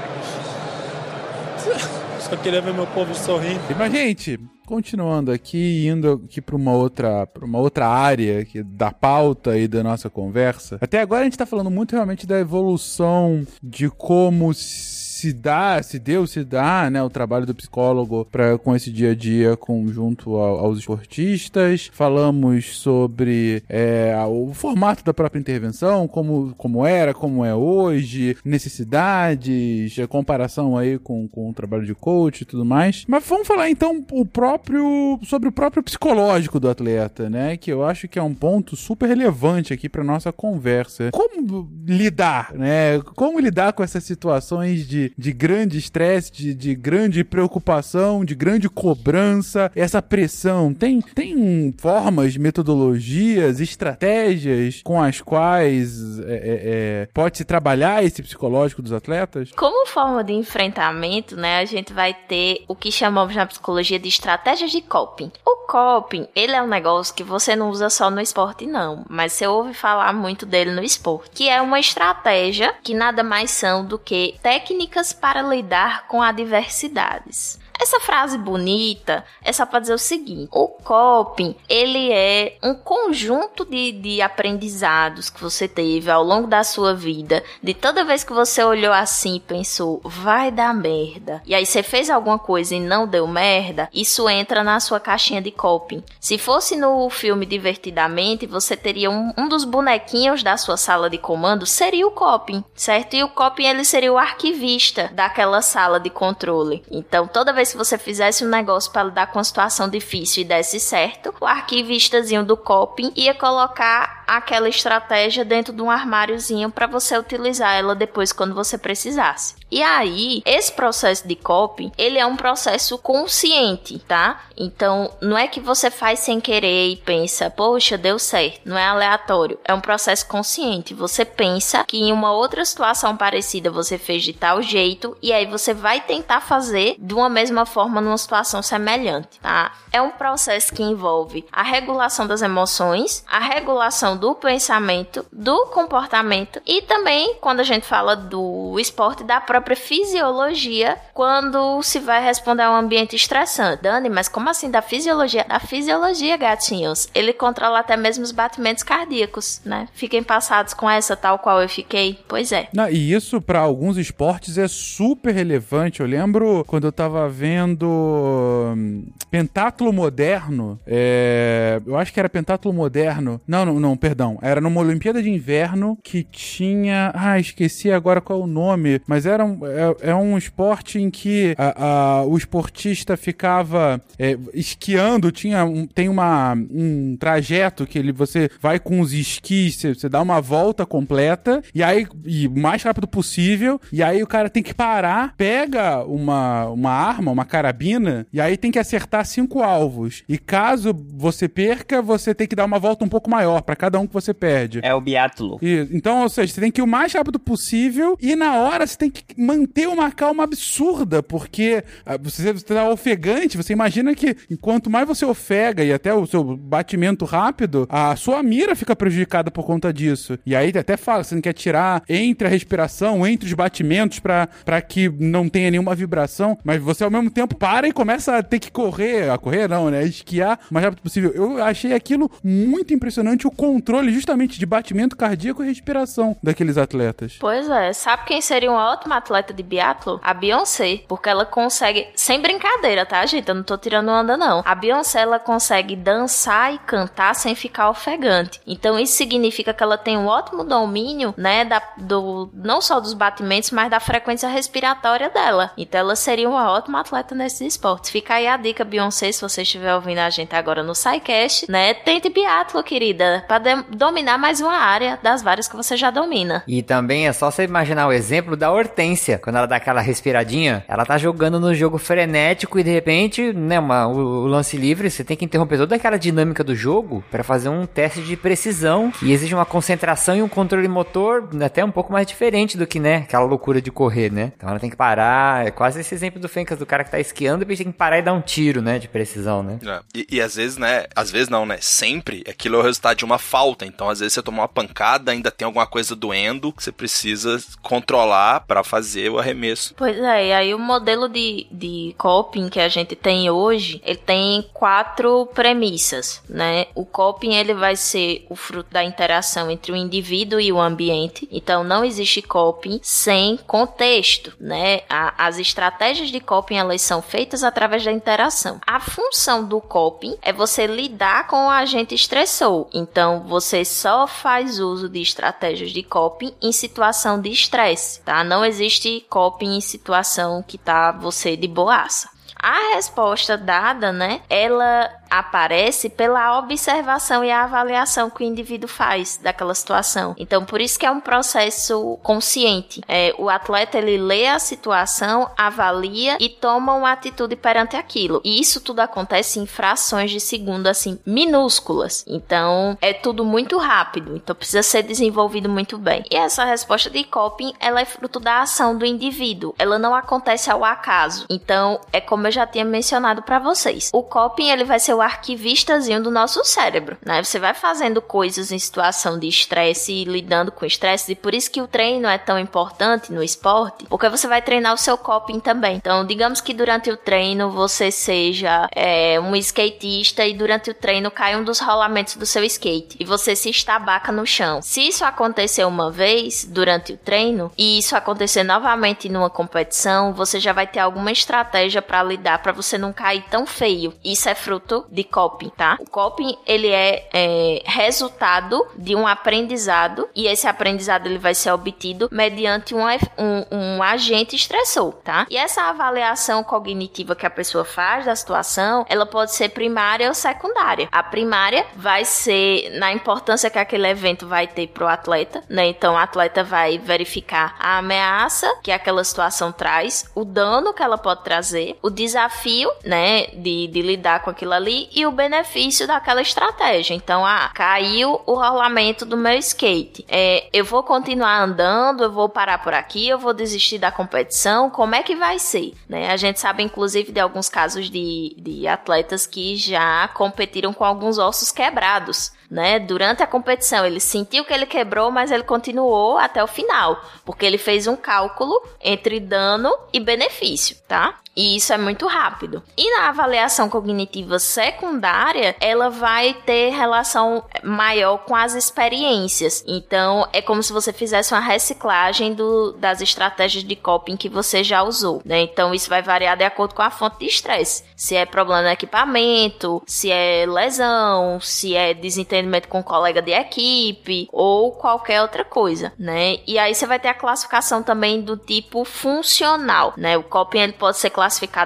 Só 2.20 2.36
queria 2.38 2.62
ver 2.62 2.74
meu 2.74 2.88
povo 2.88 3.14
sorrindo. 3.16 3.60
Mas, 3.78 3.92
gente, 3.92 4.40
continuando 4.66 5.32
aqui, 5.32 5.88
indo 5.88 6.22
aqui 6.26 6.42
para 6.42 6.56
uma 6.56 6.74
outra, 6.74 7.26
pra 7.28 7.46
uma 7.46 7.60
outra 7.60 7.88
área 7.88 8.40
aqui 8.42 8.64
da 8.64 8.92
pauta 8.92 9.58
e 9.58 9.68
da 9.68 9.84
nossa 9.84 10.10
conversa. 10.10 10.78
Até 10.82 11.00
agora 11.00 11.22
a 11.22 11.24
gente 11.26 11.38
tá 11.38 11.46
falando 11.46 11.72
muito 11.72 11.94
realmente 11.94 12.26
da 12.26 12.40
evolução 12.40 13.46
de 13.62 13.90
como 13.90 14.54
se 14.54 14.95
dá, 15.34 15.82
se 15.84 16.00
deu, 16.00 16.26
se 16.28 16.44
dá, 16.44 16.90
né, 16.90 17.02
o 17.04 17.10
trabalho 17.10 17.46
do 17.46 17.54
psicólogo 17.56 18.26
pra, 18.32 18.58
com 18.58 18.76
esse 18.76 18.92
dia 18.92 19.12
a 19.12 19.16
dia 19.16 19.56
com, 19.58 19.88
junto 19.88 20.36
ao- 20.36 20.60
aos 20.66 20.80
esportistas. 20.80 21.90
Falamos 21.94 22.78
sobre 22.78 23.64
é, 23.70 24.14
o 24.28 24.54
formato 24.54 25.04
da 25.04 25.14
própria 25.14 25.40
intervenção, 25.40 26.08
como, 26.08 26.54
como 26.58 26.86
era, 26.86 27.14
como 27.14 27.44
é 27.46 27.54
hoje, 27.54 28.36
necessidades, 28.46 29.98
a 30.00 30.08
comparação 30.08 30.78
aí 30.78 30.98
com, 31.00 31.28
com 31.28 31.50
o 31.50 31.54
trabalho 31.54 31.86
de 31.86 31.94
coach 31.96 32.42
e 32.42 32.46
tudo 32.46 32.66
mais. 32.66 33.04
Mas 33.08 33.24
vamos 33.28 33.48
falar 33.48 33.70
então 33.70 34.04
o 34.12 34.26
próprio 34.26 35.20
sobre 35.24 35.50
o 35.50 35.52
próprio 35.52 35.84
psicológico 35.84 36.60
do 36.60 36.70
atleta, 36.70 37.30
né? 37.30 37.58
Que 37.58 37.72
eu 37.72 37.84
acho 37.84 38.08
que 38.08 38.20
é 38.20 38.24
um 38.24 38.34
ponto 38.34 38.76
super 38.76 39.08
relevante 39.08 39.74
aqui 39.74 39.90
para 39.90 40.04
nossa 40.04 40.32
conversa. 40.32 41.10
Como 41.12 41.70
lidar, 41.86 42.54
né? 42.54 43.00
Como 43.16 43.40
lidar 43.40 43.74
com 43.74 43.84
essas 43.84 44.04
situações 44.04 44.88
de, 44.88 45.12
de 45.18 45.32
grande 45.32 45.78
estresse, 45.78 46.32
de, 46.32 46.54
de 46.54 46.76
grande 46.76 47.24
preocupação, 47.24 48.26
de 48.26 48.36
grande 48.36 48.70
cobrança, 48.70 49.72
essa 49.76 50.02
pressão? 50.02 50.74
Tem, 50.74 51.02
tem 51.02 51.74
formas, 51.78 52.38
metodologias, 52.38 53.60
estratégias 53.60 54.82
com 54.84 55.02
as 55.02 55.22
quais 55.22 56.20
é, 56.20 56.24
é, 56.24 56.62
é, 56.64 57.10
pode 57.14 57.38
se 57.38 57.46
trabalhar 57.46 58.04
esse 58.04 58.22
psicológico 58.22 58.82
dos 58.82 58.92
atletas? 58.92 59.52
Como 59.56 59.88
forma 59.88 60.24
de 60.24 60.34
enfrentamento, 60.34 61.36
né, 61.36 61.60
a 61.60 61.66
gente 61.66 61.94
vai 61.94 62.14
ter 62.14 62.64
o 62.68 62.76
que 62.76 62.92
chamamos 62.92 63.36
na 63.36 63.46
psicologia 63.46 64.00
de 64.00 64.10
estratégias 64.10 64.72
de 64.72 64.82
coping. 64.82 65.32
O 65.46 65.68
coping, 65.68 66.28
ele 66.36 66.54
é 66.54 66.62
um 66.62 66.68
negócio 66.68 67.14
que 67.14 67.24
você 67.24 67.56
não 67.56 67.70
usa 67.70 67.90
só 67.90 68.10
no 68.10 68.22
esporte, 68.22 68.66
não, 68.66 69.06
mas 69.10 69.34
você 69.34 69.48
ouve 69.48 69.74
falar 69.74 70.14
muito 70.14 70.46
dele 70.46 70.72
no 70.72 70.84
esporte, 70.84 71.32
que 71.34 71.50
é 71.50 71.62
uma 71.62 71.80
estratégia 71.80 72.74
que 72.84 72.94
nada 72.94 73.24
mais 73.24 73.52
são 73.52 73.86
do 73.86 73.98
que 73.98 74.36
técnicas 74.42 74.95
para 75.14 75.42
lidar 75.42 76.08
com 76.08 76.22
adversidades. 76.22 77.60
Essa 77.80 78.00
frase 78.00 78.38
bonita 78.38 79.24
é 79.44 79.52
só 79.52 79.66
pra 79.66 79.80
dizer 79.80 79.94
o 79.94 80.00
seguinte: 80.00 80.50
o 80.52 80.68
coping, 80.68 81.56
ele 81.68 82.12
é 82.12 82.58
um 82.64 82.74
conjunto 82.74 83.66
de, 83.66 83.92
de 83.92 84.22
aprendizados 84.22 85.30
que 85.30 85.42
você 85.42 85.68
teve 85.68 86.10
ao 86.10 86.24
longo 86.24 86.48
da 86.48 86.64
sua 86.64 86.94
vida, 86.94 87.44
de 87.62 87.74
toda 87.74 88.06
vez 88.06 88.24
que 88.24 88.34
você 88.34 88.64
olhou 88.64 88.94
assim 88.94 89.36
e 89.36 89.40
pensou, 89.40 90.02
vai 90.04 90.52
dar 90.52 90.74
merda, 90.74 91.42
e 91.46 91.54
aí 91.54 91.66
você 91.66 91.84
fez 91.84 92.10
alguma 92.10 92.40
coisa 92.40 92.76
e 92.76 92.80
não 92.80 93.08
deu 93.08 93.28
merda, 93.28 93.90
isso 93.94 94.30
entra 94.30 94.64
na 94.64 94.80
sua 94.80 95.00
caixinha 95.00 95.42
de 95.42 95.52
coping. 95.52 96.04
Se 96.20 96.38
fosse 96.38 96.76
no 96.76 97.10
filme 97.10 97.46
Divertidamente, 97.46 98.46
você 98.46 98.76
teria 98.76 99.10
um, 99.10 99.34
um 99.38 99.48
dos 99.48 99.64
bonequinhos 99.64 100.44
da 100.44 100.58
sua 100.58 100.78
sala 100.78 101.10
de 101.10 101.18
comando, 101.18 101.66
seria 101.66 102.08
o 102.08 102.12
coping, 102.12 102.64
certo? 102.76 103.16
E 103.16 103.24
o 103.24 103.30
coping 103.30 103.66
ele 103.66 103.86
seria 103.86 104.12
o 104.12 104.18
arquivista 104.18 105.10
daquela 105.14 105.62
sala 105.62 106.00
de 106.00 106.10
controle. 106.10 106.84
Então, 106.92 107.28
toda 107.28 107.54
vez 107.54 107.65
que 107.72 107.78
você 107.78 107.98
fizesse 107.98 108.44
um 108.46 108.50
negócio 108.50 108.92
para 108.92 109.04
lidar 109.04 109.28
com 109.28 109.40
uma 109.40 109.44
situação 109.44 109.88
difícil 109.88 110.42
e 110.42 110.46
desse 110.46 110.80
certo, 110.80 111.34
o 111.40 111.46
arquivistazinho 111.46 112.44
do 112.44 112.58
coping 112.58 113.12
ia 113.16 113.34
colocar 113.34 114.25
aquela 114.28 114.70
estratégia 114.70 115.46
dentro 115.46 115.74
de 115.74 115.82
um 115.82 115.90
armáriozinho 115.90 116.70
para 116.72 116.88
você 116.88 117.18
utilizar 117.18 117.76
ela 117.76 117.96
depois 117.96 118.32
quando 118.32 118.56
você 118.56 118.78
precisasse. 118.78 119.56
E 119.72 119.82
aí, 119.82 120.42
esse 120.46 120.72
processo 120.72 121.28
de 121.28 121.36
coping, 121.36 121.92
ele 121.98 122.18
é 122.18 122.26
um 122.26 122.36
processo 122.36 122.98
consciente, 122.98 124.00
tá? 124.00 124.42
Então, 124.56 125.12
não 125.22 125.38
é 125.38 125.48
que 125.48 125.60
você 125.60 125.90
faz 125.90 126.20
sem 126.20 126.40
querer 126.40 126.92
e 126.92 126.96
pensa, 126.96 127.50
poxa, 127.50 127.98
deu 127.98 128.18
certo. 128.18 128.62
Não 128.64 128.78
é 128.78 128.86
aleatório. 128.86 129.60
É 129.66 129.74
um 129.74 129.82
processo 129.82 130.28
consciente. 130.28 130.94
Você 130.94 131.26
pensa 131.26 131.84
que 131.84 131.98
em 131.98 132.12
uma 132.12 132.32
outra 132.32 132.64
situação 132.64 133.18
parecida 133.18 133.70
você 133.70 133.98
fez 133.98 134.24
de 134.24 134.34
tal 134.34 134.62
jeito 134.62 135.18
e 135.22 135.34
aí 135.34 135.46
você 135.46 135.74
vai 135.74 136.00
tentar 136.00 136.42
fazer 136.42 136.96
de 136.98 137.14
uma 137.14 137.28
mesma 137.28 137.66
forma 137.66 138.00
numa 138.00 138.18
situação 138.18 138.62
semelhante, 138.62 139.40
tá? 139.42 139.74
É 139.92 140.02
um 140.02 140.12
processo 140.12 140.74
que 140.74 140.84
envolve 140.84 141.46
a 141.52 141.64
regulação 141.64 142.28
das 142.28 142.42
emoções, 142.42 143.26
a 143.28 143.40
regulação 143.40 144.15
do 144.16 144.36
pensamento, 144.36 145.26
do 145.32 145.68
comportamento 145.68 146.62
e 146.66 146.82
também, 146.82 147.36
quando 147.42 147.60
a 147.60 147.64
gente 147.64 147.86
fala 147.86 148.16
do 148.16 148.78
esporte, 148.80 149.24
da 149.24 149.40
própria 149.40 149.76
fisiologia 149.76 150.98
quando 151.14 151.82
se 151.82 152.00
vai 152.00 152.24
responder 152.24 152.64
a 152.64 152.72
um 152.72 152.76
ambiente 152.76 153.16
estressante. 153.16 153.84
Dani, 153.84 154.10
mas 154.10 154.28
como 154.28 154.50
assim 154.50 154.70
da 154.70 154.82
fisiologia? 154.82 155.46
Da 155.48 155.60
fisiologia, 155.60 156.38
gatinhos. 156.38 157.08
Ele 157.14 157.34
controla 157.34 157.80
até 157.80 157.96
mesmo 157.96 158.24
os 158.24 158.32
batimentos 158.32 158.84
cardíacos, 158.84 159.62
né? 159.66 159.88
Fiquem 159.94 160.24
passados 160.24 160.74
com 160.74 160.90
essa 160.90 161.16
tal 161.16 161.40
qual 161.40 161.62
eu 161.62 161.70
fiquei. 161.70 162.20
Pois 162.28 162.52
é. 162.52 162.68
Não, 162.74 162.90
e 162.90 163.14
isso 163.14 163.42
para 163.42 163.60
alguns 163.60 163.98
esportes 163.98 164.58
é 164.58 164.68
super 164.68 165.34
relevante. 165.34 166.02
Eu 166.02 166.08
lembro 166.08 166.64
quando 166.68 166.86
eu 166.86 166.92
tava 166.92 167.28
vendo 167.30 167.88
hum, 167.88 169.06
pentátulo 169.30 169.94
moderno, 169.94 170.80
é... 170.86 171.82
eu 171.86 171.98
acho 171.98 172.14
que 172.14 172.20
era 172.20 172.30
pentátulo 172.30 172.74
moderno. 172.74 173.40
Não, 173.48 173.66
não, 173.66 173.80
não, 173.80 173.98
perdão. 174.06 174.38
Era 174.40 174.62
numa 174.62 174.82
Olimpíada 174.82 175.20
de 175.20 175.32
Inverno 175.32 175.98
que 176.04 176.22
tinha, 176.22 177.12
ah, 177.16 177.40
esqueci 177.40 177.92
agora 177.92 178.22
qual 178.22 178.40
é 178.40 178.44
o 178.44 178.48
nome, 178.48 179.02
mas 179.08 179.26
era 179.26 179.44
um, 179.44 179.66
é, 179.66 180.12
é 180.12 180.16
um 180.16 180.38
esporte 180.38 181.00
em 181.00 181.10
que 181.10 181.56
a, 181.58 182.20
a, 182.20 182.24
o 182.24 182.38
esportista 182.38 183.18
ficava 183.18 184.00
é, 184.20 184.38
esquiando, 184.54 185.32
tinha 185.32 185.66
um, 185.66 185.88
tem 185.88 186.08
uma, 186.08 186.54
um 186.54 187.18
trajeto 187.20 187.88
que 187.88 187.98
ele, 187.98 188.12
você 188.12 188.48
vai 188.62 188.80
com 188.80 189.00
os 189.00 189.12
esquis, 189.12 189.78
você, 189.78 189.96
você 189.96 190.08
dá 190.08 190.22
uma 190.22 190.40
volta 190.40 190.86
completa, 190.86 191.64
e 191.74 191.82
aí, 191.82 192.06
e 192.28 192.48
o 192.48 192.60
mais 192.60 192.84
rápido 192.84 193.08
possível, 193.08 193.82
e 193.92 194.04
aí 194.04 194.22
o 194.22 194.28
cara 194.28 194.52
tem 194.52 194.62
que 194.62 194.76
parar, 194.76 195.34
pega 195.36 196.06
uma, 196.06 196.68
uma 196.68 196.92
arma, 196.92 197.32
uma 197.32 197.46
carabina, 197.46 198.28
e 198.32 198.40
aí 198.40 198.56
tem 198.56 198.70
que 198.70 198.78
acertar 198.78 199.26
cinco 199.26 199.64
alvos. 199.64 200.24
E 200.30 200.38
caso 200.38 200.96
você 201.18 201.48
perca, 201.48 202.04
você 202.04 202.36
tem 202.36 202.46
que 202.46 202.56
dar 202.56 202.66
uma 202.66 202.78
volta 202.78 203.04
um 203.04 203.10
pouco 203.10 203.32
maior 203.32 203.64
para 203.64 203.76
cada 203.76 203.95
um 204.00 204.08
que 204.08 204.14
você 204.14 204.34
perde. 204.34 204.80
É 204.84 204.94
o 204.94 205.02
biátulo. 205.02 205.60
Então, 205.62 206.24
ou 206.24 206.30
seja, 206.30 206.54
você 206.54 206.62
tem 206.62 206.72
que 206.72 206.82
ir 206.82 206.84
o 206.84 206.88
mais 206.88 207.14
rápido 207.14 207.40
possível 207.40 208.18
e 208.22 208.36
na 208.36 208.56
hora 208.56 208.86
você 208.86 208.98
tem 208.98 209.10
que 209.10 209.24
manter 209.40 209.88
uma 209.88 210.12
calma 210.12 210.44
absurda, 210.44 211.22
porque 211.24 211.84
ah, 212.06 212.18
você 212.18 212.50
está 212.50 212.90
ofegante, 212.90 213.58
você 213.58 213.74
imagina 213.74 214.14
que 214.16 214.36
enquanto 214.50 214.90
mais 214.90 215.08
você 215.08 215.26
ofega 215.26 215.84
e 215.84 215.94
até 215.94 216.14
o 216.14 216.26
seu 216.26 216.44
batimento 216.44 217.26
rápido, 217.26 217.88
a 217.90 218.16
sua 218.16 218.42
mira 218.44 218.76
fica 218.76 218.96
prejudicada 218.96 219.50
por 219.50 219.66
conta 219.66 219.92
disso. 219.94 220.38
E 220.46 220.56
aí 220.56 220.72
até 220.78 220.98
fala, 220.98 221.24
você 221.24 221.36
não 221.36 221.42
quer 221.42 221.54
tirar 221.54 222.04
entre 222.08 222.48
a 222.48 222.50
respiração, 222.50 223.26
entre 223.26 223.48
os 223.48 223.54
batimentos 223.54 224.20
para 224.20 224.82
que 224.82 225.10
não 225.10 225.48
tenha 225.50 225.72
nenhuma 225.72 225.96
vibração, 225.96 226.58
mas 226.64 226.82
você 226.82 227.04
ao 227.04 227.12
mesmo 227.12 227.30
tempo 227.30 227.56
para 227.56 227.88
e 227.88 227.94
começa 227.94 228.38
a 228.38 228.44
ter 228.44 228.60
que 228.60 228.72
correr, 228.72 229.30
a 229.30 229.38
correr 229.38 229.68
não, 229.68 229.90
né, 229.90 230.04
esquiar 230.04 230.60
o 230.70 230.74
mais 230.74 230.84
rápido 230.84 231.02
possível. 231.02 231.32
Eu 231.34 231.64
achei 231.64 231.94
aquilo 231.94 232.30
muito 232.44 232.94
impressionante 232.94 233.48
o 233.48 233.52
controle 233.52 233.85
justamente 234.12 234.58
de 234.58 234.66
batimento 234.66 235.16
cardíaco 235.16 235.64
e 235.64 235.68
respiração 235.68 236.36
daqueles 236.42 236.78
atletas. 236.78 237.38
Pois 237.40 237.70
é, 237.70 237.94
sabe 237.94 238.26
quem 238.26 238.42
seria 238.42 238.72
um 238.72 238.76
ótimo 238.76 239.14
atleta 239.14 239.54
de 239.54 239.64
biatlo? 239.64 240.20
A 240.24 240.34
Beyoncé, 240.34 241.02
porque 241.08 241.30
ela 241.30 241.46
consegue, 241.46 242.08
sem 242.16 242.42
brincadeira, 242.42 243.06
tá, 243.06 243.26
gente? 243.26 243.50
Eu 243.50 243.56
não 243.56 243.64
tô 243.64 243.78
tirando 243.78 244.10
onda 244.10 244.38
não. 244.38 244.64
A 244.66 244.76
Beyoncé 244.76 245.22
ela 245.22 245.40
consegue 245.40 245.96
dançar 245.96 246.74
e 246.74 246.80
cantar 246.80 247.34
sem 247.36 247.56
ficar 247.56 247.90
ofegante. 247.90 248.60
Então 248.66 249.00
isso 249.00 249.14
significa 249.14 249.74
que 249.74 249.84
ela 249.84 249.98
tem 249.98 250.18
um 250.18 250.28
ótimo 250.28 250.64
domínio, 250.64 251.34
né, 251.38 251.66
da, 251.66 251.82
do 251.98 252.50
não 252.54 252.82
só 252.82 253.00
dos 253.00 253.14
batimentos, 253.14 253.72
mas 253.72 253.90
da 253.90 254.00
frequência 254.00 254.50
respiratória 254.50 255.30
dela. 255.30 255.72
Então 255.78 256.00
ela 256.00 256.16
seria 256.16 256.50
uma 256.50 256.72
ótima 256.72 257.00
atleta 257.02 257.36
nesses 257.36 257.62
esportes. 257.62 258.10
Fica 258.10 258.36
aí 258.36 258.48
a 258.48 258.58
dica, 258.58 258.84
Beyoncé, 258.84 259.32
se 259.32 259.42
você 259.42 259.62
estiver 259.62 259.94
ouvindo 259.94 260.20
a 260.20 260.30
gente 260.30 260.56
agora 260.56 260.84
no 260.84 260.96
SciCast, 260.96 261.70
né? 261.70 261.94
Tente 261.94 262.30
biatlo, 262.30 262.84
querida, 262.84 263.44
para 263.48 263.60
dominar 263.84 264.38
mais 264.38 264.62
uma 264.62 264.78
área 264.78 265.20
das 265.22 265.42
várias 265.42 265.68
que 265.68 265.76
você 265.76 265.98
já 265.98 266.12
domina. 266.12 266.64
E 266.68 266.82
também 266.82 267.28
é 267.28 267.34
só 267.34 267.50
você 267.50 267.64
imaginar 267.64 268.08
o 268.08 268.12
exemplo 268.12 268.56
da 268.56 268.72
Hortência, 268.72 269.38
quando 269.38 269.58
ela 269.58 269.66
dá 269.66 269.76
aquela 269.76 270.02
respiradinha, 270.02 270.84
ela 270.88 271.06
tá 271.06 271.18
jogando 271.18 271.60
no 271.60 271.74
jogo 271.74 271.98
frenético 271.98 272.80
e 272.80 272.84
de 272.84 272.92
repente, 272.92 273.54
né, 273.54 273.80
uma, 273.80 274.08
o, 274.08 274.44
o 274.44 274.48
lance 274.48 274.78
livre, 274.78 275.10
você 275.10 275.24
tem 275.24 275.38
que 275.38 275.46
interromper 275.46 275.78
toda 275.78 275.96
aquela 275.96 276.18
dinâmica 276.18 276.64
do 276.64 276.76
jogo 276.76 277.24
para 277.32 277.44
fazer 277.44 277.70
um 277.70 277.86
teste 277.86 278.22
de 278.22 278.36
precisão 278.36 279.12
e 279.22 279.32
exige 279.32 279.54
uma 279.54 279.66
concentração 279.66 280.36
e 280.36 280.42
um 280.42 280.50
controle 280.50 280.88
motor 280.88 281.50
até 281.64 281.84
um 281.84 281.92
pouco 281.92 282.12
mais 282.12 282.28
diferente 282.28 282.78
do 282.78 282.88
que, 282.88 283.00
né, 283.00 283.18
aquela 283.18 283.46
loucura 283.46 283.82
de 283.82 283.92
correr, 283.92 284.32
né? 284.32 284.52
Então 284.56 284.70
ela 284.70 284.80
tem 284.80 284.90
que 284.90 284.96
parar, 284.96 285.66
é 285.66 285.72
quase 285.72 286.00
esse 286.00 286.14
exemplo 286.14 286.40
do 286.40 286.50
Fencas, 286.50 286.78
do 286.78 286.86
cara 286.86 287.04
que 287.04 287.12
tá 287.12 287.20
esquiando 287.20 287.64
e 287.64 287.78
tem 287.78 287.92
que 287.92 287.98
parar 287.98 288.20
e 288.20 288.22
dar 288.22 288.34
um 288.34 288.42
tiro, 288.42 288.82
né, 288.82 289.00
de 289.00 289.08
precisão, 289.08 289.64
né? 289.64 289.80
É. 289.86 290.00
E, 290.14 290.28
e, 290.32 290.42
às 290.42 290.56
vezes, 290.56 290.78
né, 290.78 291.06
às 291.16 291.32
vezes 291.32 291.50
não, 291.50 291.66
né, 291.66 291.78
sempre 291.82 292.44
aquilo 292.48 292.76
é 292.78 292.80
o 292.80 292.84
resultado 292.84 293.18
de 293.18 293.26
uma 293.26 293.38
falta, 293.38 293.65
então 293.86 294.10
às 294.10 294.20
vezes 294.20 294.34
você 294.34 294.44
tomou 294.44 294.62
uma 294.62 294.68
pancada, 294.68 295.32
ainda 295.32 295.52
tem 295.52 295.66
alguma 295.66 295.88
coisa 295.88 296.16
doendo 296.16 296.72
que 296.72 296.84
você 296.84 296.92
precisa 296.92 297.62
controlar 297.82 298.62
para 298.62 298.84
fazer 298.84 299.32
o 299.32 299.40
arremesso. 299.40 299.94
Pois 299.96 300.18
é, 300.18 300.48
e 300.48 300.54
aí 300.54 300.74
o 300.74 300.80
modelo 300.80 301.28
de, 301.28 301.68
de 301.72 302.14
coping 302.18 302.70
que 302.70 302.80
a 302.80 302.88
gente 302.88 303.16
tem 303.16 303.50
hoje, 303.50 304.02
ele 304.06 304.18
tem 304.18 304.62
quatro 304.74 305.48
premissas, 305.48 306.42
né? 306.50 306.88
O 306.94 307.06
coping, 307.06 307.56
ele 307.56 307.74
vai 307.74 307.96
ser 307.96 308.46
o 308.50 308.56
fruto 308.56 308.92
da 308.92 309.04
interação 309.04 309.70
entre 309.70 309.92
o 309.92 309.96
indivíduo 309.96 310.60
e 310.60 310.72
o 310.72 310.80
ambiente, 310.80 311.48
então 311.52 311.84
não 311.84 312.04
existe 312.04 312.42
coping 312.42 313.00
sem 313.02 313.58
contexto, 313.58 314.54
né? 314.60 315.02
A, 315.10 315.48
as 315.48 315.58
estratégias 315.60 316.30
de 316.30 316.40
coping, 316.40 316.76
elas 316.76 317.02
são 317.02 317.22
feitas 317.22 317.64
através 317.64 318.04
da 318.04 318.12
interação. 318.12 318.80
A 318.86 319.00
função 319.00 319.64
do 319.64 319.80
coping 319.80 320.38
é 320.42 320.52
você 320.52 320.88
lidar 320.88 321.48
com 321.48 321.68
o 321.68 321.70
agente 321.70 322.16
estressor, 322.16 322.88
então 322.94 323.42
você 323.56 323.86
só 323.86 324.28
faz 324.28 324.82
uso 324.82 325.08
de 325.08 325.22
estratégias 325.22 325.92
de 325.92 326.04
coping 326.04 326.54
em 326.62 326.74
situação 326.74 327.40
de 327.40 327.50
estresse, 327.50 328.20
tá? 328.20 328.44
Não 328.44 328.66
existe 328.66 329.26
coping 329.30 329.78
em 329.78 329.80
situação 329.80 330.62
que 330.62 330.78
tá 330.78 331.14
você 331.14 331.56
de 331.56 331.66
boaça. 331.66 332.30
A 332.62 332.96
resposta 332.96 333.58
dada, 333.58 334.12
né, 334.12 334.42
ela 334.50 335.10
aparece 335.40 336.10
pela 336.10 336.58
observação 336.58 337.44
e 337.44 337.52
a 337.52 337.64
avaliação 337.64 338.30
que 338.30 338.44
o 338.44 338.48
indivíduo 338.48 338.88
faz 338.88 339.38
daquela 339.38 339.74
situação. 339.74 340.36
Então, 340.38 340.66
por 340.66 340.80
isso 340.82 340.98
que 340.98 341.06
é 341.06 341.12
um 341.12 341.20
processo 341.20 342.18
consciente. 342.24 343.02
É, 343.08 343.34
o 343.38 343.50
atleta 343.50 343.98
ele 343.98 344.18
lê 344.18 344.48
a 344.48 344.60
situação, 344.60 345.50
avalia 345.58 346.38
e 346.40 346.50
toma 346.50 346.94
uma 346.94 347.12
atitude 347.12 347.56
perante 347.56 347.96
aquilo. 347.96 348.42
E 348.44 348.60
isso 348.60 348.80
tudo 348.82 349.00
acontece 349.00 349.60
em 349.60 349.66
frações 349.66 350.32
de 350.32 350.40
segundo, 350.40 350.88
assim, 350.88 351.20
minúsculas. 351.26 352.24
Então, 352.28 352.98
é 353.02 353.14
tudo 353.14 353.44
muito 353.44 353.78
rápido. 353.78 354.36
Então, 354.36 354.56
precisa 354.56 354.84
ser 354.84 355.04
desenvolvido 355.04 355.70
muito 355.70 355.98
bem. 355.98 356.24
E 356.32 356.36
essa 356.36 356.64
resposta 356.64 357.10
de 357.10 357.24
coping, 357.24 357.74
ela 357.80 358.02
é 358.02 358.06
fruto 358.06 358.40
da 358.40 358.62
ação 358.62 358.98
do 358.98 359.06
indivíduo. 359.06 359.76
Ela 359.78 360.00
não 360.00 360.16
acontece 360.16 360.72
ao 360.72 360.84
acaso. 360.84 361.46
Então, 361.50 362.00
é 362.12 362.22
como 362.22 362.48
eu 362.48 362.52
já 362.52 362.66
tinha 362.66 362.86
mencionado 362.86 363.42
para 363.42 363.60
vocês. 363.60 364.10
O 364.14 364.24
coping, 364.24 364.70
ele 364.70 364.84
vai 364.84 365.00
ser 365.00 365.14
o 365.14 365.25
arquivistazinho 365.26 366.22
do 366.22 366.32
nosso 366.32 366.64
cérebro, 366.64 367.18
né? 367.26 367.44
Você 367.44 367.60
vai 367.60 367.74
fazendo 367.74 368.22
coisas 368.22 368.72
em 368.72 368.80
situação 368.80 369.38
de 369.38 369.48
estresse 369.48 370.12
e 370.12 370.24
lidando 370.24 370.72
com 370.72 370.86
estresse, 370.86 371.32
e 371.32 371.36
por 371.36 371.54
isso 371.54 371.72
que 371.72 371.82
o 371.82 371.88
treino 371.88 372.28
é 372.28 372.38
tão 372.38 372.58
importante 372.58 373.32
no 373.32 373.44
esporte, 373.44 374.06
porque 374.06 374.30
você 374.30 374.48
vai 374.48 374.62
treinar 374.62 374.94
o 374.94 374.98
seu 374.98 375.18
coping 375.18 375.60
também. 375.60 375.98
Então, 375.98 376.26
digamos 376.26 376.62
que 376.62 376.74
durante 376.74 377.10
o 377.10 377.18
treino 377.18 377.70
você 377.70 378.12
seja 378.12 378.88
é, 378.94 379.40
um 379.40 379.56
skatista 379.56 380.46
e 380.46 380.54
durante 380.54 380.90
o 380.90 380.94
treino 380.94 381.32
cai 381.32 381.56
um 381.56 381.64
dos 381.64 381.80
rolamentos 381.80 382.36
do 382.36 382.46
seu 382.46 382.64
skate 382.64 383.18
e 383.20 383.26
você 383.26 383.56
se 383.56 383.70
estabaca 383.70 384.32
no 384.32 384.46
chão. 384.46 384.82
Se 384.82 385.08
isso 385.08 385.26
acontecer 385.26 385.86
uma 385.86 386.12
vez 386.12 386.66
durante 386.66 387.14
o 387.14 387.18
treino 387.18 387.72
e 387.78 388.00
isso 388.00 388.16
acontecer 388.16 388.64
novamente 388.64 389.30
numa 389.30 389.50
competição, 389.50 390.34
você 390.34 390.60
já 390.60 390.74
vai 390.74 390.88
ter 390.88 391.00
alguma 391.00 391.32
estratégia 391.32 392.02
para 392.02 392.24
lidar 392.24 392.60
para 392.60 392.72
você 392.72 392.98
não 392.98 393.14
cair 393.14 393.44
tão 393.50 393.66
feio. 393.66 394.14
Isso 394.24 394.50
é 394.50 394.56
fruto 394.56 395.05
de 395.10 395.24
coping, 395.24 395.70
tá? 395.70 395.98
O 396.00 396.10
coping 396.10 396.58
ele 396.66 396.90
é, 396.90 397.28
é 397.34 397.82
resultado 397.86 398.86
de 398.96 399.16
um 399.16 399.28
aprendizado 399.28 400.28
e 400.36 400.48
esse 400.48 400.68
aprendizado 400.68 401.28
ele 401.28 401.38
vai 401.38 401.54
ser 401.54 401.72
obtido 401.72 402.30
mediante 402.32 402.94
um, 402.94 403.06
um, 403.38 403.66
um 403.72 404.04
agente 404.04 404.56
estressor, 404.56 405.14
tá? 405.24 405.46
E 405.50 405.58
essa 405.58 405.84
avaliação 405.84 406.64
cognitiva 406.64 407.36
que 407.36 407.46
a 407.46 407.50
pessoa 407.50 407.86
faz 407.86 408.26
da 408.26 408.36
situação, 408.36 409.06
ela 409.10 409.26
pode 409.26 409.54
ser 409.54 409.70
primária 409.70 410.28
ou 410.28 410.34
secundária. 410.34 411.08
A 411.12 411.24
primária 411.24 411.86
vai 411.96 412.26
ser 412.26 412.90
na 412.98 413.12
importância 413.12 413.70
que 413.70 413.80
aquele 413.80 414.08
evento 414.08 414.48
vai 414.48 414.68
ter 414.68 414.88
pro 414.88 415.08
atleta, 415.08 415.64
né? 415.70 415.88
Então 415.88 416.14
o 416.16 416.18
atleta 416.18 416.64
vai 416.64 416.98
verificar 416.98 417.76
a 417.80 417.98
ameaça 417.98 418.74
que 418.82 418.92
aquela 418.92 419.24
situação 419.24 419.72
traz, 419.72 420.30
o 420.36 420.44
dano 420.44 420.94
que 420.94 421.04
ela 421.04 421.18
pode 421.18 421.44
trazer, 421.44 421.98
o 422.02 422.10
desafio, 422.10 422.90
né, 423.04 423.48
de, 423.48 423.88
de 423.88 424.02
lidar 424.02 424.42
com 424.42 424.50
aquilo 424.50 424.74
ali 424.74 424.95
e 425.14 425.26
o 425.26 425.32
benefício 425.32 426.08
daquela 426.08 426.42
estratégia. 426.42 427.14
Então, 427.14 427.46
ah, 427.46 427.70
caiu 427.74 428.42
o 428.46 428.54
rolamento 428.54 429.26
do 429.26 429.38
meu 429.38 429.58
skate. 429.58 430.26
É, 430.28 430.68
eu 430.72 430.86
vou 430.86 431.04
continuar 431.04 431.62
andando, 431.62 432.24
eu 432.24 432.32
vou 432.32 432.50
parar 432.50 432.80
por 432.84 432.94
aqui, 432.94 433.28
eu 433.28 433.38
vou 433.38 433.54
desistir 433.54 433.98
da 433.98 434.12
competição, 434.12 434.90
como 434.90 435.16
é 435.16 435.24
que 435.24 435.36
vai 435.36 435.60
ser? 435.60 435.94
Né? 436.08 436.32
A 436.32 436.38
gente 436.38 436.60
sabe, 436.60 436.84
inclusive, 436.84 437.32
de 437.32 437.40
alguns 437.40 437.70
casos 437.70 438.10
de, 438.10 438.56
de 438.58 438.88
atletas 438.88 439.46
que 439.46 439.76
já 439.76 440.28
competiram 440.30 440.94
com 440.94 441.04
alguns 441.04 441.38
ossos 441.38 441.72
quebrados 441.72 442.54
né? 442.70 443.00
Durante 443.00 443.44
a 443.44 443.48
competição, 443.48 444.06
ele 444.06 444.20
sentiu 444.20 444.66
que 444.66 444.74
ele 444.74 444.86
quebrou, 444.86 445.32
mas 445.32 445.52
ele 445.52 445.64
continuou 445.64 446.38
até 446.38 446.64
o 446.64 446.68
final, 446.68 447.24
porque 447.44 447.66
ele 447.66 447.78
fez 447.78 448.08
um 448.08 448.16
cálculo 448.16 448.82
entre 449.02 449.40
dano 449.40 449.92
e 450.12 450.20
benefício, 450.20 450.98
tá? 451.08 451.40
E 451.56 451.78
isso 451.78 451.94
é 451.94 451.98
muito 451.98 452.28
rápido. 452.28 452.84
E 452.98 453.10
na 453.18 453.30
avaliação 453.30 453.90
cognitiva 453.90 454.60
secundária, 454.60 455.76
ela 455.80 456.10
vai 456.10 456.54
ter 456.66 456.90
relação 456.90 457.64
maior 457.82 458.40
com 458.40 458.56
as 458.56 458.76
experiências. 458.76 459.84
Então, 459.88 460.48
é 460.52 460.62
como 460.62 460.84
se 460.84 460.92
você 460.92 461.14
fizesse 461.14 461.54
uma 461.54 461.62
reciclagem 461.62 462.54
do, 462.54 462.92
das 462.94 463.22
estratégias 463.22 463.84
de 463.86 463.96
coping 463.96 464.36
que 464.36 464.50
você 464.50 464.84
já 464.84 465.02
usou. 465.02 465.42
Né? 465.46 465.62
Então, 465.62 465.94
isso 465.94 466.10
vai 466.10 466.22
variar 466.22 466.58
de 466.58 466.66
acordo 466.66 466.94
com 466.94 467.02
a 467.02 467.10
fonte 467.10 467.40
de 467.40 467.46
estresse. 467.46 468.04
Se 468.16 468.36
é 468.36 468.46
problema 468.46 468.82
no 468.82 468.90
equipamento, 468.90 470.04
se 470.06 470.30
é 470.30 470.66
lesão, 470.66 471.60
se 471.62 471.96
é 471.96 472.14
desentendimento 472.14 472.90
com 472.90 473.00
um 473.00 473.04
colega 473.04 473.42
de 473.42 473.52
equipe 473.52 474.50
ou 474.52 474.92
qualquer 474.92 475.42
outra 475.42 475.64
coisa, 475.64 476.12
né? 476.20 476.58
E 476.68 476.78
aí 476.78 476.94
você 476.94 477.06
vai 477.06 477.20
ter 477.20 477.30
a 477.30 477.34
classificação 477.34 478.04
também 478.04 478.42
do 478.42 478.58
tipo 478.58 479.06
funcional, 479.06 480.14
né? 480.18 480.38
O 480.38 480.44
coping 480.44 480.80
ele 480.80 480.94
pode 480.94 481.18
ser 481.18 481.30
classificado 481.30 481.45